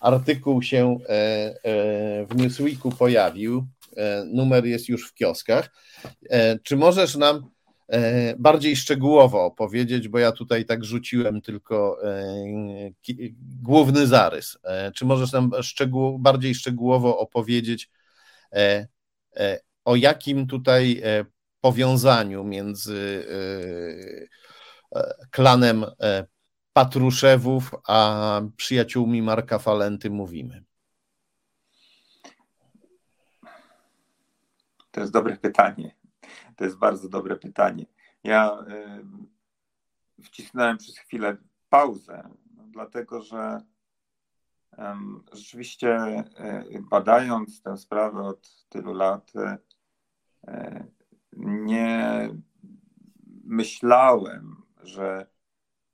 artykuł 0.00 0.62
się 0.62 0.98
e, 1.08 1.12
e, 1.12 2.26
w 2.26 2.36
Newsweeku 2.36 2.90
pojawił. 2.90 3.66
E, 3.96 4.24
numer 4.24 4.66
jest 4.66 4.88
już 4.88 5.08
w 5.08 5.14
kioskach. 5.14 5.70
Czy 6.62 6.76
możesz 6.76 7.16
nam 7.16 7.50
bardziej 8.38 8.76
szczegółowo 8.76 9.44
opowiedzieć, 9.44 10.08
bo 10.08 10.18
ja 10.18 10.32
tutaj 10.32 10.64
tak 10.64 10.84
rzuciłem 10.84 11.40
tylko 11.40 12.00
główny 13.62 14.06
zarys. 14.06 14.58
Czy 14.94 15.04
możesz 15.04 15.32
nam 15.32 15.50
szczegół, 15.62 16.18
bardziej 16.18 16.54
szczegółowo 16.54 17.18
opowiedzieć, 17.18 17.90
o 19.84 19.96
jakim 19.96 20.46
tutaj 20.46 21.02
powiązaniu 21.60 22.44
między 22.44 23.26
klanem 25.30 25.84
Patruszewów, 26.72 27.70
a 27.88 28.40
przyjaciółmi 28.56 29.22
Marka 29.22 29.58
Falenty 29.58 30.10
mówimy? 30.10 30.64
To 34.90 35.00
jest 35.00 35.12
dobre 35.12 35.36
pytanie. 35.36 35.96
To 36.56 36.64
jest 36.64 36.78
bardzo 36.78 37.08
dobre 37.08 37.36
pytanie. 37.36 37.86
Ja 38.24 38.64
y, 40.18 40.22
wcisnąłem 40.22 40.78
przez 40.78 40.98
chwilę 40.98 41.36
pauzę, 41.68 42.30
no, 42.56 42.64
dlatego 42.66 43.22
że 43.22 43.60
rzeczywiście 45.32 46.24
y, 46.74 46.82
badając 46.90 47.62
tę 47.62 47.76
sprawę 47.76 48.22
od 48.22 48.66
tylu 48.68 48.94
lat, 48.94 49.32
y, 49.36 49.58
nie 51.32 52.28
myślałem, 53.44 54.62
że 54.82 55.26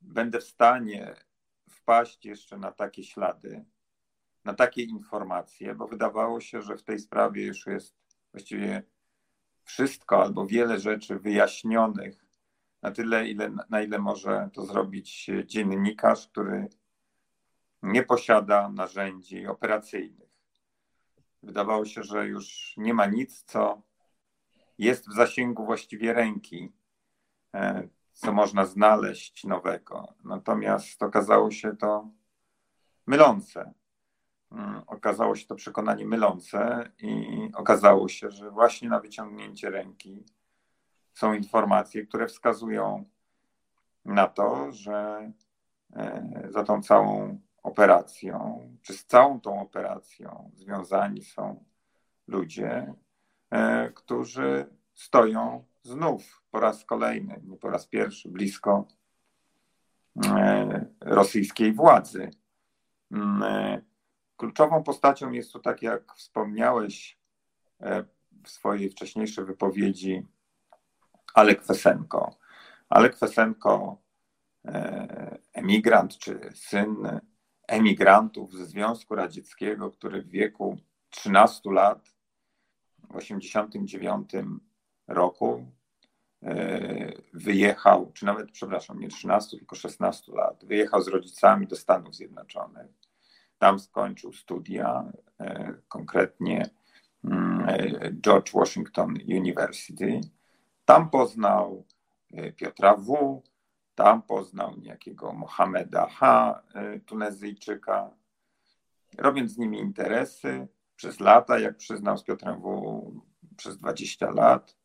będę 0.01 0.39
w 0.39 0.43
stanie 0.43 1.15
wpaść 1.69 2.25
jeszcze 2.25 2.57
na 2.57 2.71
takie 2.71 3.03
ślady, 3.03 3.65
na 4.45 4.53
takie 4.53 4.83
informacje, 4.83 5.75
bo 5.75 5.87
wydawało 5.87 6.41
się, 6.41 6.61
że 6.61 6.77
w 6.77 6.83
tej 6.83 6.99
sprawie 6.99 7.45
już 7.45 7.65
jest 7.65 8.06
właściwie 8.37 8.83
wszystko 9.63 10.23
albo 10.23 10.45
wiele 10.45 10.79
rzeczy 10.79 11.19
wyjaśnionych 11.19 12.25
na 12.81 12.91
tyle, 12.91 13.27
ile, 13.27 13.49
na 13.69 13.81
ile 13.81 13.99
może 13.99 14.49
to 14.53 14.65
zrobić 14.65 15.29
dziennikarz, 15.45 16.27
który 16.27 16.67
nie 17.83 18.03
posiada 18.03 18.69
narzędzi 18.69 19.47
operacyjnych. 19.47 20.29
Wydawało 21.43 21.85
się, 21.85 22.03
że 22.03 22.27
już 22.27 22.73
nie 22.77 22.93
ma 22.93 23.05
nic, 23.05 23.43
co 23.43 23.81
jest 24.77 25.09
w 25.09 25.13
zasięgu 25.13 25.65
właściwie 25.65 26.13
ręki 26.13 26.73
e, 27.53 27.87
co 28.13 28.33
można 28.33 28.65
znaleźć 28.65 29.43
nowego. 29.43 30.13
Natomiast 30.23 31.03
okazało 31.03 31.51
się 31.51 31.75
to 31.75 32.09
mylące. 33.07 33.73
Mm, 34.51 34.81
okazało 34.87 35.35
się 35.35 35.47
to 35.47 35.55
przekonanie 35.55 36.05
mylące 36.05 36.91
i 36.99 37.49
okazało 37.55 38.07
się, 38.07 38.31
że 38.31 38.51
właśnie 38.51 38.89
na 38.89 38.99
wyciągnięcie 38.99 39.69
ręki 39.69 40.25
są 41.13 41.33
informacje, 41.33 42.05
które 42.05 42.27
wskazują 42.27 43.05
na 44.05 44.27
to, 44.27 44.71
że 44.71 45.31
e, 45.95 46.47
za 46.49 46.63
tą 46.63 46.81
całą 46.81 47.39
operacją, 47.63 48.61
czy 48.81 48.93
z 48.93 49.05
całą 49.05 49.41
tą 49.41 49.61
operacją 49.61 50.51
związani 50.55 51.23
są 51.23 51.63
ludzie, 52.27 52.93
e, 53.49 53.91
którzy 53.91 54.65
stoją 54.93 55.65
znów 55.83 56.43
po 56.51 56.59
raz 56.59 56.85
kolejny, 56.85 57.41
nie 57.43 57.57
po 57.57 57.69
raz 57.69 57.87
pierwszy, 57.87 58.29
blisko 58.29 58.87
e, 60.25 60.85
rosyjskiej 61.01 61.73
władzy. 61.73 62.29
E, 64.37 64.39
kluczową 64.39 64.83
postacią 64.83 65.31
jest 65.31 65.53
tu, 65.53 65.59
tak 65.59 65.81
jak 65.81 66.13
wspomniałeś 66.15 67.17
e, 67.81 68.03
w 68.43 68.49
swojej 68.49 68.89
wcześniejszej 68.89 69.45
wypowiedzi, 69.45 70.25
Alek 71.33 71.65
Fesenko. 71.65 72.35
Alek 72.89 73.17
Fesenko, 73.17 73.97
emigrant 75.53 76.17
czy 76.17 76.39
syn 76.55 77.19
emigrantów 77.67 78.53
ze 78.53 78.65
Związku 78.65 79.15
Radzieckiego, 79.15 79.91
który 79.91 80.21
w 80.21 80.29
wieku 80.29 80.77
13 81.09 81.71
lat 81.71 81.99
w 82.97 83.19
1989 83.19 84.31
roku 85.07 85.65
e, 86.43 87.11
wyjechał, 87.33 88.11
czy 88.13 88.25
nawet, 88.25 88.51
przepraszam, 88.51 88.99
nie 88.99 89.07
13, 89.07 89.57
tylko 89.57 89.75
16 89.75 90.31
lat, 90.31 90.65
wyjechał 90.65 91.01
z 91.01 91.07
rodzicami 91.07 91.67
do 91.67 91.75
Stanów 91.75 92.15
Zjednoczonych. 92.15 93.06
Tam 93.59 93.79
skończył 93.79 94.33
studia, 94.33 95.11
e, 95.39 95.73
konkretnie 95.87 96.69
mm, 97.23 97.69
e, 97.69 98.11
George 98.21 98.53
Washington 98.53 99.13
University. 99.27 100.21
Tam 100.85 101.09
poznał 101.09 101.85
Piotra 102.55 102.95
W., 102.95 103.41
tam 103.95 104.21
poznał 104.21 104.77
niejakiego 104.77 105.33
Mohameda 105.33 106.07
H., 106.07 106.61
Tunezyjczyka, 107.05 108.09
robiąc 109.17 109.51
z 109.51 109.57
nimi 109.57 109.79
interesy 109.79 110.67
przez 110.95 111.19
lata, 111.19 111.59
jak 111.59 111.77
przyznał 111.77 112.17
z 112.17 112.23
Piotrem 112.23 112.61
W. 112.61 113.01
przez 113.57 113.77
20 113.77 114.31
lat. 114.31 114.77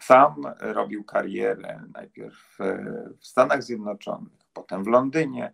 Sam 0.00 0.42
robił 0.60 1.04
karierę 1.04 1.82
najpierw 1.94 2.58
w 3.20 3.26
Stanach 3.26 3.62
Zjednoczonych, 3.62 4.38
potem 4.52 4.84
w 4.84 4.86
Londynie, 4.86 5.52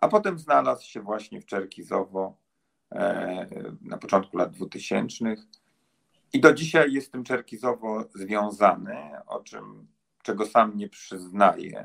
a 0.00 0.08
potem 0.08 0.38
znalazł 0.38 0.86
się 0.86 1.00
właśnie 1.00 1.40
w 1.40 1.46
Czerkizowo 1.46 2.36
e, 2.92 3.46
na 3.82 3.98
początku 3.98 4.36
lat 4.36 4.50
2000 4.50 5.24
i 6.32 6.40
do 6.40 6.54
dzisiaj 6.54 6.92
jest 6.92 7.12
tym 7.12 7.24
Czerkizowo 7.24 8.04
związany, 8.14 8.96
o 9.26 9.40
czym, 9.40 9.86
czego 10.22 10.46
sam 10.46 10.76
nie 10.76 10.88
przyznaje. 10.88 11.84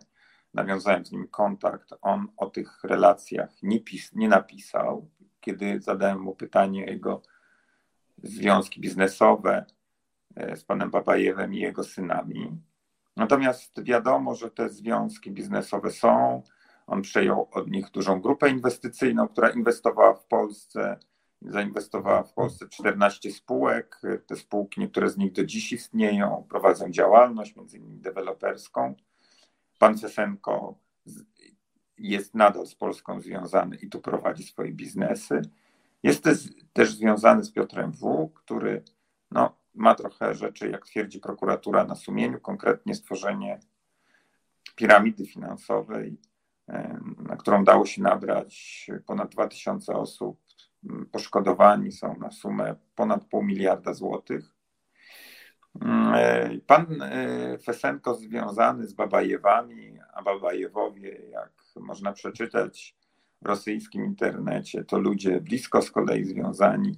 Nawiązałem 0.54 1.06
z 1.06 1.12
nim 1.12 1.28
kontakt, 1.28 1.94
on 2.02 2.28
o 2.38 2.50
tych 2.50 2.84
relacjach 2.84 3.64
nie, 3.64 3.80
pis, 3.80 4.14
nie 4.14 4.28
napisał. 4.28 5.10
Kiedy 5.42 5.82
zadałem 5.82 6.20
mu 6.20 6.36
pytanie 6.36 6.86
o 6.86 6.90
jego 6.90 7.22
związki 8.24 8.82
biznesowe, 8.82 9.66
E, 10.36 10.56
z 10.56 10.64
panem 10.64 10.92
Babajewem 10.92 11.54
i 11.54 11.60
jego 11.60 11.84
synami. 11.84 12.62
Natomiast 13.16 13.84
wiadomo, 13.84 14.36
że 14.36 14.52
te 14.52 14.70
związki 14.70 15.32
biznesowe 15.32 15.92
są. 15.92 16.44
On 16.88 17.02
przejął 17.02 17.48
od 17.52 17.72
nich 17.72 17.92
dużą 17.92 18.22
grupę 18.22 18.50
inwestycyjną, 18.50 19.28
która 19.28 19.50
inwestowała 19.50 20.14
w 20.14 20.26
Polsce, 20.26 21.00
zainwestowała 21.42 22.24
w 22.24 22.34
Polsce 22.34 22.70
14 22.70 23.32
spółek. 23.32 24.02
Te 24.28 24.36
spółki, 24.36 24.82
niektóre 24.82 25.10
z 25.10 25.18
nich 25.18 25.32
do 25.32 25.46
dziś 25.46 25.74
istnieją, 25.74 26.46
prowadzą 26.50 26.92
działalność, 26.92 27.56
między 27.56 27.78
innymi 27.78 28.00
deweloperską. 28.00 28.96
Pan 29.80 29.98
Fesenko 29.98 30.76
jest 31.98 32.36
nadal 32.36 32.68
z 32.68 32.76
Polską 32.76 33.22
związany 33.22 33.76
i 33.76 33.90
tu 33.90 34.02
prowadzi 34.02 34.44
swoje 34.44 34.72
biznesy. 34.72 35.42
Jest 36.04 36.24
też, 36.24 36.38
też 36.74 36.96
związany 36.96 37.44
z 37.44 37.52
Piotrem 37.52 37.92
W., 37.92 38.32
który 38.36 38.84
no, 39.32 39.58
ma 39.74 39.96
trochę 39.96 40.36
rzeczy, 40.36 40.70
jak 40.70 40.86
twierdzi 40.86 41.20
prokuratura, 41.20 41.84
na 41.84 41.96
sumieniu, 41.96 42.40
konkretnie 42.40 42.96
stworzenie 42.96 43.60
piramidy 44.76 45.26
finansowej, 45.26 46.18
na 47.18 47.36
którą 47.38 47.64
dało 47.64 47.86
się 47.86 48.02
nabrać 48.02 48.88
ponad 49.06 49.30
2000 49.30 49.94
osób. 49.94 50.40
Poszkodowani 51.12 51.92
są 51.92 52.18
na 52.18 52.32
sumę 52.32 52.76
ponad 52.96 53.26
pół 53.26 53.44
miliarda 53.44 53.94
złotych. 53.94 54.56
Pan 56.68 57.02
e, 57.02 57.58
Fesenko 57.58 58.16
związany 58.16 58.88
z 58.88 58.94
Babajewami, 58.94 60.00
a 60.14 60.22
Babajewowie, 60.22 61.22
jak 61.32 61.52
można 61.76 62.14
przeczytać 62.14 62.96
w 63.42 63.46
rosyjskim 63.46 64.06
internecie, 64.06 64.84
to 64.84 65.00
ludzie 65.00 65.42
blisko 65.42 65.82
z 65.82 65.92
kolei 65.92 66.24
związani 66.24 66.98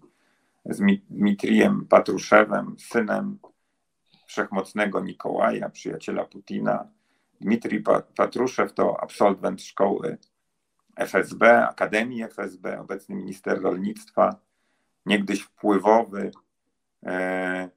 z 0.66 0.82
Dmitrijem 1.10 1.86
Patruszewem, 1.86 2.76
synem 2.80 3.40
wszechmocnego 4.28 5.00
Nikołaja, 5.00 5.70
przyjaciela 5.70 6.26
Putina. 6.26 6.90
Dmitrij 7.42 7.84
Patruszew 8.16 8.74
to 8.74 9.04
absolwent 9.04 9.62
szkoły 9.62 10.18
FSB, 10.98 11.44
Akademii 11.44 12.24
FSB, 12.24 12.80
obecny 12.80 13.16
minister 13.16 13.62
rolnictwa, 13.62 14.40
niegdyś 15.06 15.42
wpływowy 15.42 16.32
e, 17.06 17.70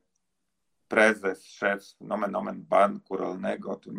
prezes, 0.88 1.44
szef, 1.44 1.82
nomen 2.00 2.36
omen 2.36 2.62
banku 2.62 3.16
rolnego. 3.16 3.76
Tu, 3.76 3.90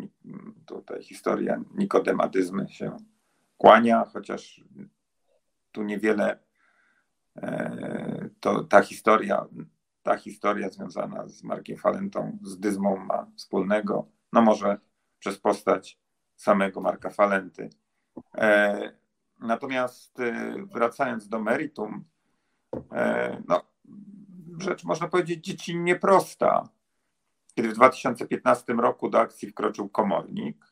tutaj 0.66 1.02
historia 1.02 1.60
nikodematyzmy 1.74 2.68
się 2.68 2.96
kłania, 3.58 4.04
chociaż 4.12 4.60
tu 5.72 5.82
niewiele 5.82 6.38
e, 7.36 8.28
to 8.40 8.64
ta 8.64 8.82
historia, 8.82 9.46
ta 10.02 10.16
historia 10.16 10.70
związana 10.70 11.28
z 11.28 11.42
Markiem 11.42 11.76
Falentą, 11.76 12.38
z 12.42 12.58
dyzmą 12.58 12.96
ma 12.96 13.26
wspólnego, 13.36 14.06
no 14.32 14.42
może 14.42 14.78
przez 15.22 15.38
postać 15.38 15.98
samego 16.36 16.80
Marka 16.80 17.10
Falenty. 17.10 17.70
E, 18.34 18.92
natomiast 19.40 20.20
e, 20.20 20.54
wracając 20.72 21.28
do 21.28 21.40
meritum, 21.40 22.04
no, 23.48 23.62
rzecz 24.58 24.84
można 24.84 25.08
powiedzieć 25.08 25.44
dziecinnie 25.44 25.96
prosta. 25.96 26.68
Kiedy 27.54 27.68
w 27.68 27.74
2015 27.74 28.72
roku 28.72 29.10
do 29.10 29.20
akcji 29.20 29.50
wkroczył 29.50 29.88
komornik, 29.88 30.66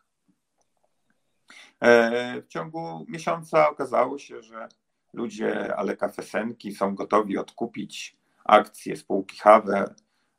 w 2.43 2.49
ciągu 2.49 3.05
miesiąca 3.09 3.71
okazało 3.71 4.19
się, 4.19 4.43
że 4.43 4.69
ludzie 5.13 5.77
Aleka 5.77 6.09
Fesenki 6.09 6.73
są 6.73 6.95
gotowi 6.95 7.39
odkupić 7.39 8.17
akcje 8.45 8.97
spółki 8.97 9.39
Hawe 9.39 9.95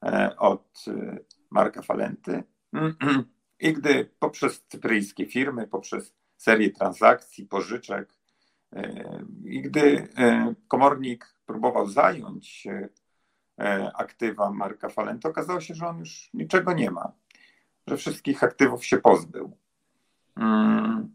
e, 0.06 0.36
od 0.38 0.86
e, 0.88 1.18
Marka 1.50 1.82
Falenty. 1.82 2.44
I 3.62 3.74
gdy 3.74 4.10
poprzez 4.20 4.64
cypryjskie 4.68 5.26
firmy, 5.26 5.68
poprzez 5.68 6.14
serię 6.38 6.72
transakcji, 6.72 7.46
pożyczek, 7.46 8.14
e, 8.74 9.26
i 9.46 9.62
gdy 9.62 10.08
komornik 10.68 11.36
próbował 11.46 11.88
zająć 11.90 12.68
aktywa 13.94 14.52
Marka 14.52 14.90
Falenty, 14.90 15.28
okazało 15.28 15.62
się, 15.62 15.76
że 15.76 15.88
on 15.88 16.00
już 16.00 16.30
niczego 16.34 16.74
nie 16.74 16.92
ma, 16.92 17.12
że 17.88 17.98
wszystkich 17.98 18.44
aktywów 18.44 18.86
się 18.86 18.98
pozbył. 18.98 19.58
Mm. 20.36 21.12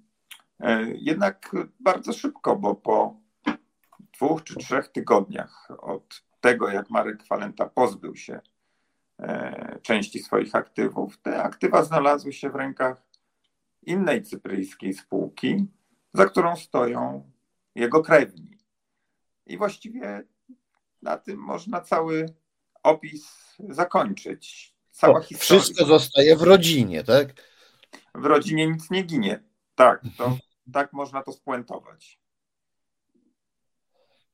Jednak 0.95 1.57
bardzo 1.81 2.13
szybko, 2.13 2.57
bo 2.57 2.75
po 2.75 3.17
dwóch 4.17 4.45
czy 4.45 4.57
trzech 4.57 4.89
tygodniach 4.89 5.69
od 5.79 6.25
tego, 6.41 6.69
jak 6.69 6.91
Marek 6.91 7.25
Falenta 7.25 7.67
pozbył 7.67 8.17
się 8.17 8.33
e, 8.35 8.41
części 9.83 10.19
swoich 10.19 10.55
aktywów, 10.55 11.19
te 11.19 11.43
aktywa 11.43 11.85
znalazły 11.85 12.33
się 12.33 12.51
w 12.51 12.55
rękach 12.55 13.03
innej 13.83 14.23
cypryjskiej 14.23 14.95
spółki, 14.95 15.67
za 16.15 16.27
którą 16.27 16.57
stoją 16.57 17.31
jego 17.75 18.03
krewni. 18.03 18.59
I 19.47 19.59
właściwie 19.59 20.23
na 21.03 21.17
tym 21.17 21.39
można 21.39 21.81
cały 21.81 22.27
opis 22.83 23.55
zakończyć. 23.69 24.75
Cała 24.91 25.21
historia. 25.21 25.63
Wszystko 25.63 25.85
zostaje 25.85 26.37
w 26.37 26.43
rodzinie, 26.43 27.05
tak? 27.05 27.29
W 28.15 28.25
rodzinie 28.25 28.67
nic 28.67 28.91
nie 28.91 29.03
ginie. 29.03 29.43
Tak, 29.75 30.03
to, 30.19 30.39
tak 30.73 30.93
można 30.93 31.23
to 31.23 31.33
spuentować. 31.33 32.21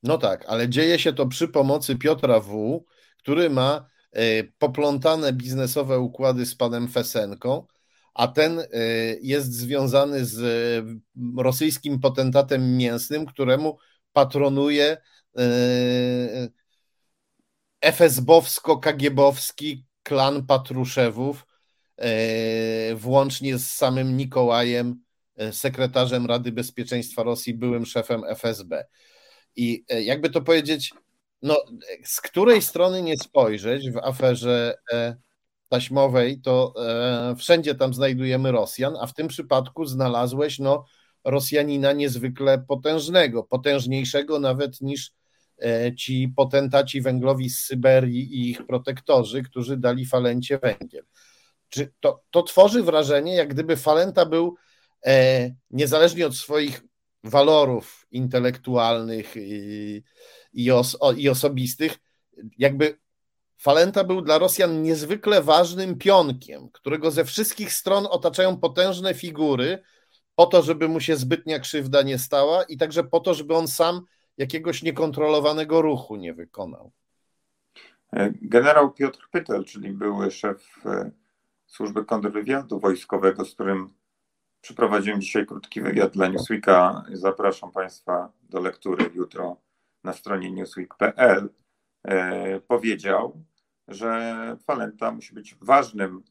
No 0.02 0.18
tak, 0.18 0.44
ale 0.48 0.68
dzieje 0.68 0.98
się 0.98 1.12
to 1.12 1.26
przy 1.26 1.48
pomocy 1.48 1.96
Piotra 1.96 2.40
W., 2.40 2.84
który 3.18 3.50
ma 3.50 3.76
e, 3.76 3.84
poplątane 4.58 5.32
biznesowe 5.32 5.98
układy 5.98 6.46
z 6.46 6.54
panem 6.54 6.88
Fesenką, 6.88 7.66
a 8.14 8.28
ten 8.28 8.58
e, 8.58 8.66
jest 9.22 9.52
związany 9.52 10.24
z 10.24 10.42
e, 10.42 10.42
rosyjskim 11.42 12.00
potentatem 12.00 12.76
mięsnym, 12.76 13.26
któremu 13.26 13.78
patronuje 14.12 14.96
FSB-owsko-kagiebowski 17.80 19.84
klan 20.02 20.46
Patruszewów, 20.46 21.46
włącznie 22.94 23.58
z 23.58 23.74
samym 23.74 24.16
Nikołajem, 24.16 25.02
sekretarzem 25.52 26.26
Rady 26.26 26.52
Bezpieczeństwa 26.52 27.22
Rosji, 27.22 27.54
byłym 27.54 27.86
szefem 27.86 28.24
FSB. 28.24 28.84
I 29.56 29.84
jakby 29.88 30.30
to 30.30 30.42
powiedzieć, 30.42 30.92
no, 31.42 31.64
z 32.04 32.20
której 32.20 32.62
strony 32.62 33.02
nie 33.02 33.18
spojrzeć 33.18 33.90
w 33.90 33.96
aferze 33.96 34.74
e, 34.92 35.16
taśmowej, 35.68 36.40
to 36.40 36.74
e, 36.76 37.36
wszędzie 37.36 37.74
tam 37.74 37.94
znajdujemy 37.94 38.52
Rosjan, 38.52 38.94
a 39.00 39.06
w 39.06 39.14
tym 39.14 39.28
przypadku 39.28 39.84
znalazłeś 39.84 40.58
no, 40.58 40.84
Rosjanina 41.24 41.92
niezwykle 41.92 42.64
potężnego, 42.68 43.42
potężniejszego 43.42 44.38
nawet 44.38 44.80
niż 44.80 45.12
ci 45.98 46.32
potentaci 46.36 47.00
węglowi 47.00 47.50
z 47.50 47.64
Syberii 47.64 48.34
i 48.34 48.50
ich 48.50 48.66
protektorzy, 48.66 49.42
którzy 49.42 49.76
dali 49.76 50.06
Falencie 50.06 50.58
węgiel. 50.58 51.04
Czy 51.68 51.92
to, 52.00 52.22
to 52.30 52.42
tworzy 52.42 52.82
wrażenie, 52.82 53.34
jak 53.34 53.48
gdyby 53.48 53.76
Falenta 53.76 54.26
był 54.26 54.56
niezależnie 55.70 56.26
od 56.26 56.36
swoich 56.36 56.82
walorów 57.24 58.06
intelektualnych 58.10 59.36
i, 59.36 60.02
i, 60.52 60.70
os, 60.70 60.98
i 61.16 61.28
osobistych, 61.28 61.98
jakby 62.58 62.98
Falenta 63.58 64.04
był 64.04 64.22
dla 64.22 64.38
Rosjan 64.38 64.82
niezwykle 64.82 65.42
ważnym 65.42 65.98
pionkiem, 65.98 66.68
którego 66.72 67.10
ze 67.10 67.24
wszystkich 67.24 67.72
stron 67.72 68.06
otaczają 68.10 68.56
potężne 68.56 69.14
figury, 69.14 69.82
po 70.34 70.46
to, 70.46 70.62
żeby 70.62 70.88
mu 70.88 71.00
się 71.00 71.16
zbytnia 71.16 71.58
krzywda 71.58 72.02
nie 72.02 72.18
stała 72.18 72.62
i 72.62 72.76
także 72.76 73.04
po 73.04 73.20
to, 73.20 73.34
żeby 73.34 73.54
on 73.54 73.68
sam 73.68 74.00
jakiegoś 74.38 74.82
niekontrolowanego 74.82 75.82
ruchu 75.82 76.16
nie 76.16 76.34
wykonał. 76.34 76.92
Generał 78.42 78.92
Piotr 78.92 79.28
Pytel, 79.30 79.64
czyli 79.64 79.92
były 79.92 80.30
szef 80.30 80.86
e, 80.86 81.10
służby 81.66 82.04
kontrwywiadu 82.04 82.80
wojskowego, 82.80 83.44
z 83.44 83.54
którym 83.54 83.94
Przeprowadziłem 84.62 85.20
dzisiaj 85.20 85.46
krótki 85.46 85.80
wywiad 85.80 86.12
dla 86.12 86.28
Newsweeka. 86.28 87.04
Zapraszam 87.12 87.72
Państwa 87.72 88.32
do 88.42 88.60
lektury 88.60 89.10
jutro 89.14 89.56
na 90.04 90.12
stronie 90.12 90.52
newsweek.pl. 90.52 91.48
E, 92.04 92.60
powiedział, 92.60 93.44
że 93.88 94.56
Falenta 94.66 95.12
musi 95.12 95.34
być 95.34 95.54
ważnym 95.60 96.22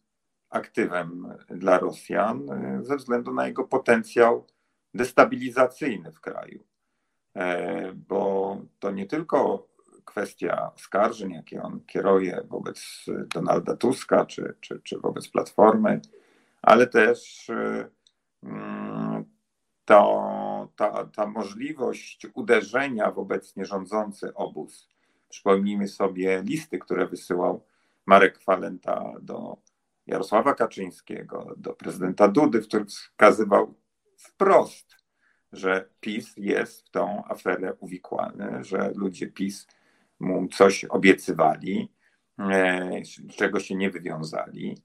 aktywem 0.49 1.27
dla 1.49 1.79
Rosjan 1.79 2.49
e, 2.49 2.83
ze 2.83 2.95
względu 2.95 3.33
na 3.33 3.47
jego 3.47 3.63
potencjał 3.63 4.47
destabilizacyjny 4.93 6.11
w 6.11 6.21
kraju. 6.21 6.63
E, 7.35 7.93
bo 7.93 8.57
to 8.79 8.91
nie 8.91 9.05
tylko 9.05 9.67
kwestia 10.05 10.71
oskarżeń, 10.75 11.31
jakie 11.31 11.63
on 11.63 11.85
kieruje 11.85 12.41
wobec 12.47 13.05
Donalda 13.33 13.75
Tuska 13.75 14.25
czy, 14.25 14.55
czy, 14.61 14.81
czy 14.83 14.99
wobec 14.99 15.27
Platformy, 15.27 16.01
ale 16.61 16.87
też 16.87 17.51
to, 19.85 20.31
ta, 20.75 21.05
ta 21.05 21.25
możliwość 21.25 22.27
uderzenia 22.33 23.11
w 23.11 23.19
obecnie 23.19 23.65
rządzący 23.65 24.33
obóz. 24.33 24.89
Przypomnijmy 25.29 25.87
sobie 25.87 26.43
listy, 26.43 26.79
które 26.79 27.07
wysyłał 27.07 27.63
Marek 28.05 28.39
Falenta 28.39 29.13
do 29.21 29.57
Jarosława 30.07 30.53
Kaczyńskiego, 30.53 31.53
do 31.57 31.73
prezydenta 31.73 32.27
Dudy, 32.27 32.61
w 32.61 32.67
których 32.67 32.87
wskazywał 32.87 33.73
wprost 34.17 35.01
że 35.53 35.89
PiS 35.99 36.33
jest 36.37 36.87
w 36.87 36.91
tą 36.91 37.23
aferę 37.25 37.73
uwikłany, 37.79 38.63
że 38.63 38.91
ludzie 38.95 39.27
PiS 39.27 39.67
mu 40.19 40.47
coś 40.47 40.85
obiecywali, 40.85 41.91
e, 42.39 43.01
czego 43.35 43.59
się 43.59 43.75
nie 43.75 43.89
wywiązali. 43.89 44.77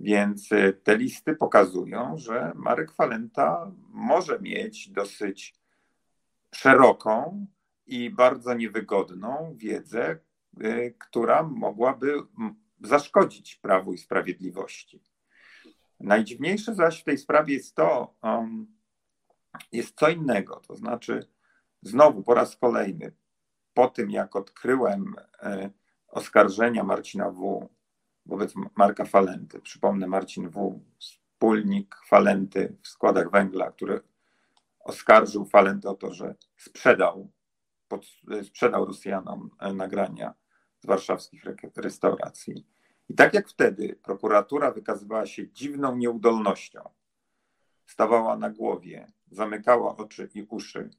Więc 0.00 0.52
e, 0.52 0.72
te 0.72 0.96
listy 0.96 1.36
pokazują, 1.36 2.16
że 2.16 2.52
Marek 2.54 2.92
Falenta 2.92 3.72
może 3.88 4.40
mieć 4.40 4.90
dosyć 4.90 5.54
szeroką 6.54 7.46
i 7.86 8.10
bardzo 8.10 8.54
niewygodną 8.54 9.54
wiedzę, 9.56 10.18
e, 10.60 10.90
która 10.90 11.42
mogłaby 11.42 12.14
zaszkodzić 12.80 13.56
Prawu 13.56 13.92
i 13.92 13.98
Sprawiedliwości. 13.98 15.02
Najdziwniejsze 16.00 16.74
zaś 16.74 17.00
w 17.00 17.04
tej 17.04 17.18
sprawie 17.18 17.54
jest 17.54 17.74
to, 17.74 18.14
um, 18.22 18.66
jest 19.72 19.98
co 19.98 20.08
innego, 20.08 20.60
to 20.66 20.76
znaczy 20.76 21.28
znowu 21.82 22.22
po 22.22 22.34
raz 22.34 22.56
kolejny, 22.56 23.12
po 23.74 23.88
tym 23.88 24.10
jak 24.10 24.36
odkryłem 24.36 25.14
e, 25.42 25.70
oskarżenia 26.08 26.84
Marcina 26.84 27.30
W. 27.30 27.68
wobec 28.26 28.54
Marka 28.76 29.04
Falenty, 29.04 29.60
przypomnę 29.60 30.06
Marcin 30.06 30.48
W., 30.48 30.80
wspólnik 30.98 31.96
Falenty 32.06 32.76
w 32.82 32.88
składach 32.88 33.30
węgla, 33.30 33.70
który 33.70 34.00
oskarżył 34.80 35.44
Falentę 35.44 35.90
o 35.90 35.94
to, 35.94 36.14
że 36.14 36.34
sprzedał, 36.56 37.30
pod, 37.88 38.06
sprzedał 38.42 38.84
Rosjanom 38.84 39.50
e, 39.60 39.72
nagrania 39.72 40.34
z 40.80 40.86
warszawskich 40.86 41.44
restauracji. 41.76 42.66
I 43.08 43.14
tak 43.14 43.34
jak 43.34 43.48
wtedy 43.48 43.98
prokuratura 44.02 44.70
wykazywała 44.72 45.26
się 45.26 45.52
dziwną 45.52 45.96
nieudolnością, 45.96 46.80
stawała 47.86 48.36
na 48.36 48.50
głowie, 48.50 49.12
zamykała 49.30 49.96
oczy 49.96 50.28
i 50.34 50.42
uszy, 50.42 50.90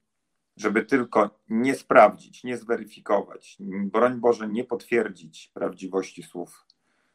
żeby 0.56 0.82
tylko 0.82 1.30
nie 1.48 1.74
sprawdzić, 1.74 2.44
nie 2.44 2.56
zweryfikować, 2.56 3.56
broń 3.60 4.20
Boże, 4.20 4.48
nie 4.48 4.64
potwierdzić 4.64 5.50
prawdziwości 5.54 6.22
słów 6.22 6.66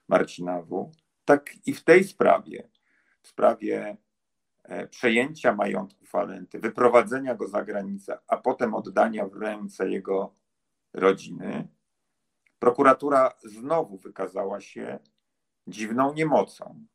Marcina 0.08 0.62
W., 0.62 0.92
tak 1.26 1.50
i 1.66 1.74
w 1.74 1.84
tej 1.84 2.04
sprawie, 2.04 2.70
w 3.22 3.28
sprawie 3.28 3.98
e, 4.64 4.88
przejęcia 4.88 5.56
majątku 5.56 6.06
Falenty, 6.06 6.60
wyprowadzenia 6.60 7.36
go 7.36 7.48
za 7.48 7.64
granicę, 7.64 8.20
a 8.28 8.38
potem 8.38 8.74
oddania 8.74 9.28
w 9.28 9.36
ręce 9.36 9.90
jego 9.90 10.36
rodziny, 10.94 11.68
prokuratura 12.60 13.34
znowu 13.44 13.98
wykazała 13.98 14.62
się 14.62 15.00
dziwną 15.68 16.14
niemocą. 16.14 16.86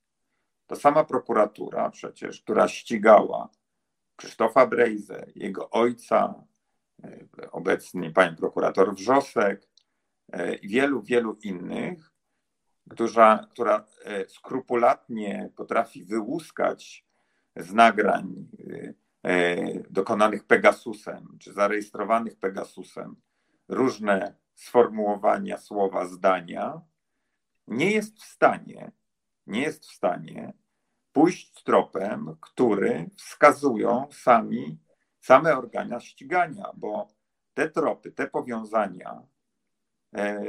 Ta 0.66 0.76
sama 0.76 1.04
prokuratura 1.04 1.90
przecież, 1.90 2.40
która 2.42 2.68
ścigała 2.68 3.48
Krzysztofa 4.16 4.66
Brejzę, 4.66 5.26
jego 5.34 5.70
ojca, 5.70 6.44
e, 7.04 7.50
obecnie 7.50 8.10
pani 8.10 8.36
prokurator 8.36 8.94
Wrzosek 8.94 9.68
e, 10.32 10.54
i 10.54 10.68
wielu, 10.68 11.02
wielu 11.02 11.38
innych, 11.42 12.11
która, 12.92 13.46
która 13.50 13.84
e, 14.04 14.28
skrupulatnie 14.28 15.50
potrafi 15.56 16.04
wyłuskać 16.04 17.06
z 17.56 17.72
nagrań 17.72 18.48
dokonanych 19.90 20.44
Pegasusem, 20.44 21.36
czy 21.40 21.52
zarejestrowanych 21.52 22.36
Pegasusem, 22.36 23.16
różne 23.68 24.34
sformułowania 24.54 25.58
słowa, 25.58 26.06
zdania, 26.06 26.80
nie 27.68 27.90
jest 27.90 28.18
w 28.18 28.24
stanie, 28.24 28.92
nie 29.46 29.60
jest 29.60 29.86
w 29.86 29.92
stanie 29.92 30.52
pójść 31.12 31.62
tropem, 31.62 32.36
który 32.40 33.10
wskazują 33.16 34.08
sami, 34.12 34.78
same 35.20 35.56
organa 35.58 36.00
ścigania, 36.00 36.64
bo 36.76 37.08
te 37.54 37.70
tropy, 37.70 38.12
te 38.12 38.26
powiązania 38.26 39.22
e, 40.14 40.44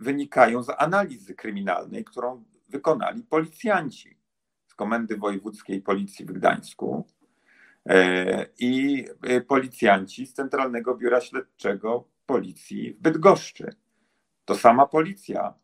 wynikają 0.00 0.62
z 0.62 0.70
analizy 0.78 1.34
kryminalnej, 1.34 2.04
którą 2.04 2.44
wykonali 2.68 3.22
policjanci 3.22 4.18
z 4.66 4.74
Komendy 4.74 5.16
Wojewódzkiej 5.16 5.82
Policji 5.82 6.24
w 6.24 6.32
Gdańsku 6.32 7.06
e, 7.86 8.46
i 8.58 9.04
e, 9.22 9.40
policjanci 9.40 10.26
z 10.26 10.34
Centralnego 10.34 10.96
Biura 10.96 11.20
Śledczego 11.20 12.08
Policji 12.26 12.92
w 12.92 13.00
Bydgoszczy. 13.00 13.74
To 14.44 14.54
sama 14.54 14.86
policja 14.86 15.54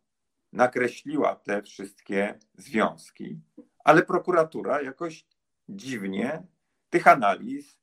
nakreśliła 0.53 1.37
te 1.37 1.63
wszystkie 1.63 2.39
związki, 2.55 3.41
ale 3.85 4.03
prokuratura 4.03 4.83
jakoś 4.83 5.27
dziwnie 5.69 6.43
tych 6.91 7.07
analiz 7.07 7.79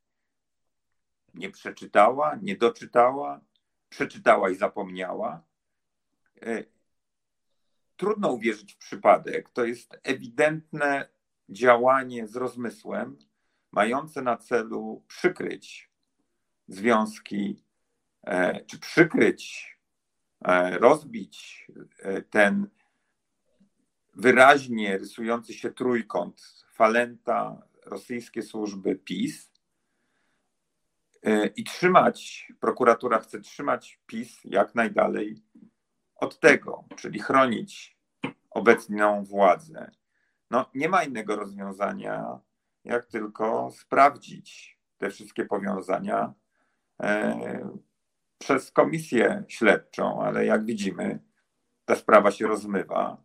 nie 1.34 1.50
przeczytała, 1.50 2.36
nie 2.42 2.56
doczytała, 2.56 3.42
przeczytała 3.90 4.50
i 4.50 4.56
zapomniała. 4.56 5.42
E, 6.46 6.64
trudno 7.98 8.32
uwierzyć 8.32 8.74
w 8.74 8.78
przypadek. 8.78 9.50
To 9.50 9.66
jest 9.66 10.00
ewidentne 10.04 11.10
działanie 11.50 12.28
z 12.28 12.36
rozmysłem, 12.36 13.18
mające 13.72 14.22
na 14.22 14.38
celu 14.38 15.04
przykryć 15.08 15.90
związki, 16.68 17.64
e, 18.24 18.66
czy 18.66 18.80
przykryć, 18.80 19.74
e, 20.46 20.78
rozbić 20.78 21.68
ten 22.30 22.70
wyraźnie 24.16 24.98
rysujący 24.98 25.54
się 25.54 25.72
trójkąt 25.72 26.66
Falenta, 26.74 27.68
rosyjskie 27.86 28.42
służby 28.42 28.96
PiS 28.96 29.52
i 31.56 31.64
trzymać, 31.64 32.48
prokuratura 32.60 33.20
chce 33.20 33.42
trzymać 33.42 34.00
PiS 34.08 34.40
jak 34.46 34.76
najdalej 34.76 35.44
od 36.24 36.40
tego, 36.40 36.84
czyli 36.96 37.20
chronić 37.20 37.98
obecną 38.52 39.24
władzę. 39.24 39.92
No, 40.52 40.66
nie 40.76 40.90
ma 40.90 41.04
innego 41.04 41.36
rozwiązania, 41.36 42.40
jak 42.86 43.06
tylko 43.06 43.72
sprawdzić 43.72 44.80
te 44.98 45.10
wszystkie 45.10 45.46
powiązania 45.46 46.34
e, 47.04 47.70
przez 48.38 48.72
komisję 48.72 49.44
śledczą, 49.48 50.24
ale 50.24 50.46
jak 50.46 50.66
widzimy, 50.66 51.20
ta 51.86 51.96
sprawa 51.96 52.32
się 52.32 52.48
rozmywa. 52.48 53.18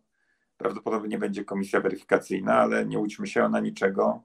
Prawdopodobnie 0.57 1.17
będzie 1.17 1.45
komisja 1.45 1.81
weryfikacyjna, 1.81 2.55
ale 2.55 2.85
nie 2.85 2.99
łudźmy 2.99 3.27
się, 3.27 3.43
ona 3.43 3.59
niczego 3.59 4.23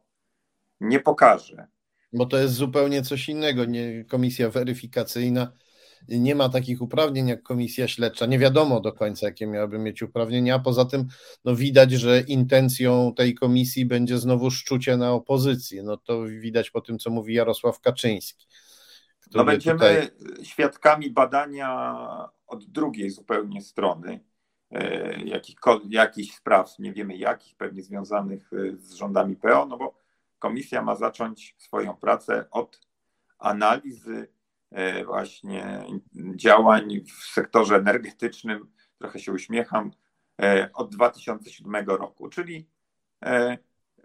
nie 0.80 1.00
pokaże. 1.00 1.66
Bo 2.12 2.26
to 2.26 2.36
jest 2.36 2.54
zupełnie 2.54 3.02
coś 3.02 3.28
innego. 3.28 3.64
Nie, 3.64 4.04
komisja 4.04 4.50
weryfikacyjna 4.50 5.52
nie 6.08 6.34
ma 6.34 6.48
takich 6.48 6.82
uprawnień 6.82 7.28
jak 7.28 7.42
komisja 7.42 7.88
śledcza. 7.88 8.26
Nie 8.26 8.38
wiadomo 8.38 8.80
do 8.80 8.92
końca, 8.92 9.26
jakie 9.26 9.46
miałaby 9.46 9.78
mieć 9.78 10.02
uprawnienia. 10.02 10.54
A 10.54 10.58
poza 10.58 10.84
tym 10.84 11.06
no, 11.44 11.56
widać, 11.56 11.92
że 11.92 12.20
intencją 12.20 13.12
tej 13.16 13.34
komisji 13.34 13.86
będzie 13.86 14.18
znowu 14.18 14.50
szczucie 14.50 14.96
na 14.96 15.12
opozycję. 15.12 15.82
No 15.82 15.96
to 15.96 16.22
widać 16.22 16.70
po 16.70 16.80
tym, 16.80 16.98
co 16.98 17.10
mówi 17.10 17.34
Jarosław 17.34 17.80
Kaczyński. 17.80 18.46
No 19.34 19.44
będziemy 19.44 19.78
tutaj... 19.78 20.10
świadkami 20.42 21.10
badania 21.10 21.98
od 22.46 22.64
drugiej 22.64 23.10
zupełnie 23.10 23.62
strony 23.62 24.20
E, 24.74 25.18
jakichś 25.88 26.34
spraw, 26.34 26.78
nie 26.78 26.92
wiemy 26.92 27.16
jakich, 27.16 27.56
pewnie 27.56 27.82
związanych 27.82 28.50
e, 28.52 28.76
z 28.76 28.94
rządami 28.94 29.36
PO, 29.36 29.66
no 29.66 29.76
bo 29.76 29.94
komisja 30.38 30.82
ma 30.82 30.96
zacząć 30.96 31.56
swoją 31.58 31.96
pracę 31.96 32.44
od 32.50 32.80
analizy 33.38 34.28
właśnie 35.06 35.84
działań 36.36 37.00
w 37.00 37.24
sektorze 37.24 37.76
energetycznym, 37.76 38.72
trochę 38.98 39.18
się 39.18 39.32
uśmiecham, 39.32 39.90
od 40.74 40.94
2007 40.94 41.86
roku, 41.86 42.28
czyli 42.28 42.68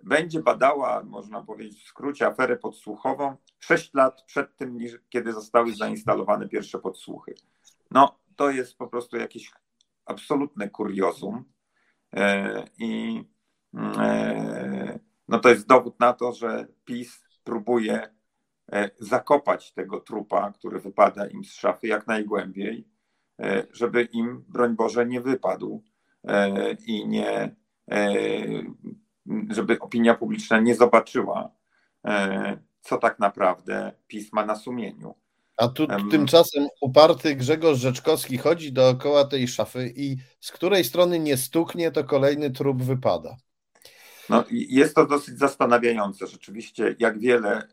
będzie 0.03 0.41
badała, 0.41 1.03
można 1.03 1.43
powiedzieć 1.43 1.83
w 1.83 1.87
skrócie, 1.87 2.27
aferę 2.27 2.57
podsłuchową 2.57 3.35
6 3.59 3.93
lat 3.93 4.23
przed 4.25 4.55
tym, 4.57 4.77
kiedy 5.09 5.33
zostały 5.33 5.75
zainstalowane 5.75 6.49
pierwsze 6.49 6.79
podsłuchy. 6.79 7.35
No, 7.91 8.19
to 8.35 8.49
jest 8.49 8.77
po 8.77 8.87
prostu 8.87 9.17
jakieś 9.17 9.51
absolutne 10.05 10.69
kuriozum. 10.69 11.43
E, 12.15 12.65
i 12.77 13.23
e, 13.77 14.99
no 15.27 15.39
to 15.39 15.49
jest 15.49 15.67
dowód 15.67 15.99
na 15.99 16.13
to, 16.13 16.33
że 16.33 16.67
PiS 16.85 17.23
próbuje 17.43 18.01
e, 18.03 18.09
zakopać 18.99 19.73
tego 19.73 19.99
trupa, 19.99 20.51
który 20.51 20.79
wypada 20.79 21.27
im 21.27 21.43
z 21.45 21.53
szafy 21.53 21.87
jak 21.87 22.07
najgłębiej, 22.07 22.87
żeby 23.71 24.03
im, 24.03 24.45
broń 24.47 24.75
Boże, 24.75 25.05
nie 25.05 25.21
wypadł 25.21 25.83
i 26.85 27.07
nie, 27.07 27.55
żeby 29.49 29.79
opinia 29.79 30.15
publiczna 30.15 30.59
nie 30.59 30.75
zobaczyła, 30.75 31.51
co 32.81 32.97
tak 32.97 33.19
naprawdę 33.19 33.91
PiS 34.07 34.33
ma 34.33 34.45
na 34.45 34.55
sumieniu. 34.55 35.15
A 35.57 35.67
tu 35.67 35.87
tymczasem 36.11 36.67
uparty 36.81 37.35
Grzegorz 37.35 37.79
Rzeczkowski 37.79 38.37
chodzi 38.37 38.73
dookoła 38.73 39.25
tej 39.25 39.47
szafy 39.47 39.93
i 39.95 40.17
z 40.39 40.51
której 40.51 40.83
strony 40.83 41.19
nie 41.19 41.37
stuknie, 41.37 41.91
to 41.91 42.03
kolejny 42.03 42.51
trup 42.51 42.83
wypada. 42.83 43.37
No, 44.29 44.43
jest 44.51 44.95
to 44.95 45.05
dosyć 45.05 45.39
zastanawiające 45.39 46.27
rzeczywiście, 46.27 46.95
jak 46.99 47.19
wiele 47.19 47.67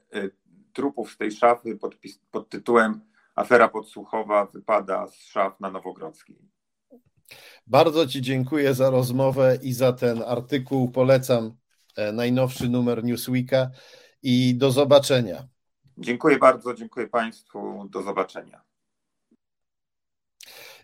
trupów 0.77 1.13
z 1.13 1.17
tej 1.17 1.33
szafy 1.33 1.77
pod, 1.77 1.97
pod 2.31 2.49
tytułem 2.49 3.01
Afera 3.35 3.69
podsłuchowa 3.69 4.47
wypada 4.47 5.09
z 5.09 5.15
szaf 5.15 5.61
na 5.61 5.71
Nowogrodzkiej. 5.71 6.39
Bardzo 7.67 8.07
Ci 8.07 8.23
dziękuję 8.23 8.75
za 8.75 8.91
rozmowę 8.91 9.59
i 9.63 9.73
za 9.73 9.93
ten 9.93 10.23
artykuł. 10.23 10.91
Polecam 10.91 11.57
e, 11.97 12.13
najnowszy 12.13 12.69
numer 12.69 13.05
Newsweeka 13.05 13.71
i 14.23 14.55
do 14.55 14.71
zobaczenia. 14.71 15.49
Dziękuję 15.99 16.39
bardzo, 16.39 16.75
dziękuję 16.75 17.09
Państwu. 17.09 17.89
Do 17.91 18.03
zobaczenia. 18.03 18.63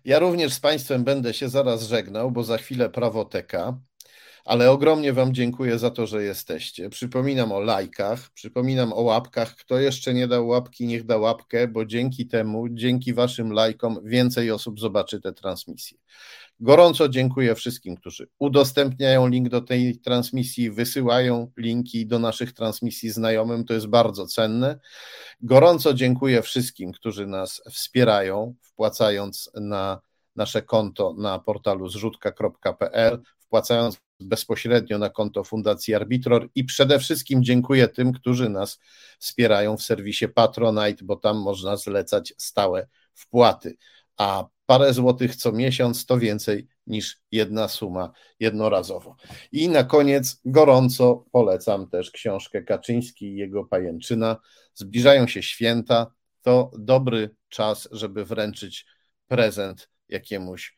Ja 0.05 0.19
również 0.19 0.53
z 0.53 0.61
Państwem 0.61 1.05
będę 1.05 1.35
się 1.35 1.49
zaraz 1.49 1.83
żegnał, 1.83 2.31
bo 2.31 2.45
za 2.45 2.59
chwilę 2.59 2.91
prawoteka, 2.91 3.79
ale 4.45 4.71
ogromnie 4.71 5.13
Wam 5.13 5.35
dziękuję 5.35 5.79
za 5.79 5.91
to, 5.91 6.07
że 6.07 6.25
jesteście. 6.25 6.91
Przypominam 6.91 7.53
o 7.53 7.61
lajkach, 7.61 8.31
przypominam 8.31 8.93
o 8.93 9.01
łapkach. 9.01 9.57
Kto 9.57 9.79
jeszcze 9.79 10.15
nie 10.15 10.29
dał 10.29 10.49
łapki, 10.49 10.87
niech 10.87 11.05
da 11.07 11.19
łapkę, 11.19 11.69
bo 11.69 11.85
dzięki 11.85 12.27
temu, 12.27 12.69
dzięki 12.69 13.15
Waszym 13.15 13.53
lajkom, 13.53 13.99
więcej 14.05 14.51
osób 14.51 14.81
zobaczy 14.81 15.21
tę 15.21 15.33
transmisję. 15.33 15.99
Gorąco 16.61 17.09
dziękuję 17.09 17.55
wszystkim, 17.55 17.97
którzy 17.97 18.29
udostępniają 18.39 19.29
link 19.29 19.49
do 19.49 19.61
tej 19.61 19.99
transmisji, 19.99 20.71
wysyłają 20.71 21.51
linki 21.57 22.07
do 22.07 22.19
naszych 22.19 22.53
transmisji 22.53 23.11
znajomym, 23.11 23.65
to 23.65 23.75
jest 23.75 23.87
bardzo 23.87 24.27
cenne. 24.27 24.79
Gorąco 25.41 25.95
dziękuję 25.95 26.43
wszystkim, 26.43 26.93
którzy 26.93 27.27
nas 27.27 27.63
wspierają, 27.71 28.55
wpłacając 28.63 29.51
na 29.55 30.01
nasze 30.37 30.63
konto 30.63 31.15
na 31.19 31.39
portalu 31.39 31.89
zrzutka.pl, 31.89 33.23
wpłacając 33.39 33.99
bezpośrednio 34.29 34.99
na 34.99 35.11
konto 35.11 35.45
Fundacji 35.45 35.95
Arbitror 35.95 36.49
i 36.55 36.65
przede 36.65 36.99
wszystkim 36.99 37.45
dziękuję 37.45 37.89
tym, 37.89 38.13
którzy 38.13 38.49
nas 38.49 38.79
wspierają 39.19 39.77
w 39.77 39.83
serwisie 39.83 40.29
Patronite, 40.29 41.05
bo 41.05 41.17
tam 41.17 41.37
można 41.37 41.77
zlecać 41.77 42.35
stałe 42.39 42.89
wpłaty. 43.15 43.77
A 44.17 44.45
parę 44.67 44.95
złotych 44.95 45.37
co 45.37 45.53
miesiąc 45.53 46.07
to 46.07 46.19
więcej 46.19 46.69
niż 46.87 47.21
jedna 47.31 47.69
suma 47.69 48.13
jednorazowo. 48.41 49.17
I 49.53 49.69
na 49.69 49.85
koniec 49.85 50.41
gorąco 50.45 51.25
polecam 51.33 51.89
też 51.89 52.11
książkę 52.11 52.63
Kaczyński 52.63 53.27
i 53.27 53.37
jego 53.37 53.65
pajęczyna. 53.65 54.37
Zbliżają 54.75 55.27
się 55.27 55.43
święta, 55.43 56.13
to 56.43 56.71
dobry 56.79 57.31
czas, 57.49 57.89
żeby 57.93 58.25
wręczyć 58.25 58.87
prezent 59.29 59.89
jakiemuś 60.09 60.77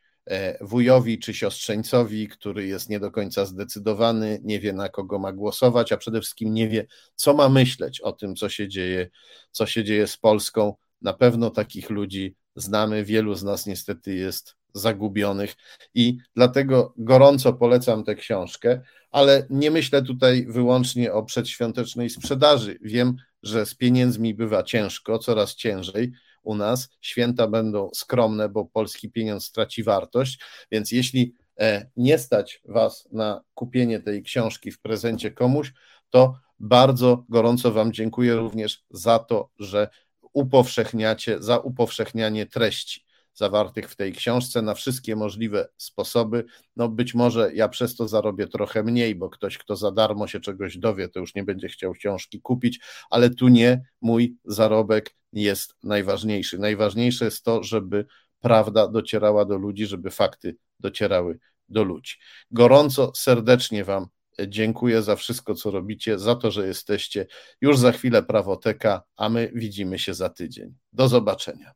wujowi 0.61 1.19
czy 1.19 1.35
siostrzeńcowi, 1.35 2.29
który 2.29 2.67
jest 2.67 2.89
nie 2.89 3.01
do 3.01 3.11
końca 3.11 3.47
zdecydowany, 3.47 4.41
nie 4.43 4.61
wie 4.61 4.73
na 4.73 4.89
kogo 4.89 5.19
ma 5.19 5.33
głosować, 5.33 5.93
a 5.93 5.97
przede 5.97 6.21
wszystkim 6.21 6.55
nie 6.55 6.69
wie, 6.69 6.87
co 7.15 7.35
ma 7.35 7.49
myśleć 7.49 8.01
o 8.01 8.13
tym, 8.13 8.37
co 8.37 8.49
się 8.49 8.69
dzieje, 8.69 9.11
co 9.51 9.67
się 9.67 9.85
dzieje 9.85 10.07
z 10.07 10.17
Polską. 10.17 10.75
Na 11.03 11.13
pewno 11.13 11.51
takich 11.51 11.91
ludzi 11.91 12.37
znamy, 12.57 13.05
wielu 13.05 13.35
z 13.35 13.43
nas 13.43 13.67
niestety 13.67 14.15
jest 14.15 14.57
zagubionych 14.75 15.55
i 15.95 16.17
dlatego 16.35 16.95
gorąco 16.97 17.53
polecam 17.53 18.05
tę 18.05 18.15
książkę, 18.15 18.81
ale 19.11 19.47
nie 19.51 19.71
myślę 19.71 20.03
tutaj 20.03 20.47
wyłącznie 20.49 21.13
o 21.13 21.23
przedświątecznej 21.23 22.11
sprzedaży. 22.11 22.79
Wiem, 22.83 23.17
że 23.43 23.67
z 23.67 23.75
pieniędzmi 23.75 24.35
bywa 24.35 24.63
ciężko, 24.63 25.19
coraz 25.19 25.55
ciężej 25.55 26.13
u 26.45 26.55
nas. 26.55 26.89
Święta 27.01 27.47
będą 27.49 27.91
skromne, 27.95 28.49
bo 28.49 28.65
polski 28.65 29.11
pieniądz 29.11 29.45
straci 29.45 29.83
wartość, 29.83 30.41
więc 30.73 30.93
jeśli 30.93 31.35
e, 31.61 31.87
nie 31.97 32.19
stać 32.19 32.63
Was 32.65 33.09
na 33.13 33.41
kupienie 33.55 34.01
tej 34.01 34.23
książki 34.23 34.71
w 34.71 34.81
prezencie 34.81 35.31
komuś, 35.31 35.73
to 36.11 36.39
bardzo 36.61 37.25
gorąco 37.29 37.73
Wam 37.73 37.93
dziękuję 37.93 38.37
również 38.37 38.85
za 38.91 39.19
to, 39.19 39.51
że 39.59 39.89
upowszechniacie, 40.33 41.43
za 41.43 41.59
upowszechnianie 41.59 42.47
treści 42.47 43.05
zawartych 43.35 43.91
w 43.91 43.97
tej 43.97 44.13
książce 44.13 44.63
na 44.63 44.75
wszystkie 44.75 45.17
możliwe 45.17 45.69
sposoby. 45.77 46.45
No 46.77 46.89
być 46.89 47.15
może 47.15 47.55
ja 47.55 47.69
przez 47.69 47.97
to 47.97 48.09
zarobię 48.09 48.47
trochę 48.47 48.83
mniej, 48.83 49.15
bo 49.15 49.31
ktoś, 49.31 49.59
kto 49.59 49.77
za 49.77 49.93
darmo 49.93 50.27
się 50.27 50.41
czegoś 50.41 50.79
dowie, 50.79 51.09
to 51.09 51.21
już 51.21 51.35
nie 51.35 51.45
będzie 51.45 51.69
chciał 51.69 51.93
książki 51.93 52.41
kupić, 52.41 52.81
ale 53.11 53.31
tu 53.31 53.49
nie, 53.49 53.83
mój 54.01 54.37
zarobek 54.45 55.17
jest 55.43 55.75
najważniejszy. 55.83 56.59
Najważniejsze 56.59 57.25
jest 57.25 57.45
to, 57.45 57.63
żeby 57.63 58.07
prawda 58.41 58.89
docierała 58.89 59.45
do 59.45 59.57
ludzi, 59.57 59.87
żeby 59.87 60.11
fakty 60.11 60.57
docierały 60.81 61.39
do 61.69 61.85
ludzi. 61.85 62.15
Gorąco, 62.51 63.13
serdecznie 63.15 63.85
Wam 63.85 64.07
Dziękuję 64.49 65.03
za 65.03 65.17
wszystko, 65.17 65.55
co 65.55 65.71
robicie, 65.71 66.19
za 66.19 66.35
to, 66.35 66.51
że 66.51 66.67
jesteście. 66.67 67.27
Już 67.61 67.79
za 67.79 67.93
chwilę 67.93 68.23
prawoteka, 68.23 69.03
a 69.17 69.29
my 69.29 69.51
widzimy 69.55 69.99
się 69.99 70.15
za 70.15 70.29
tydzień. 70.29 70.75
Do 70.93 71.09
zobaczenia. 71.09 71.75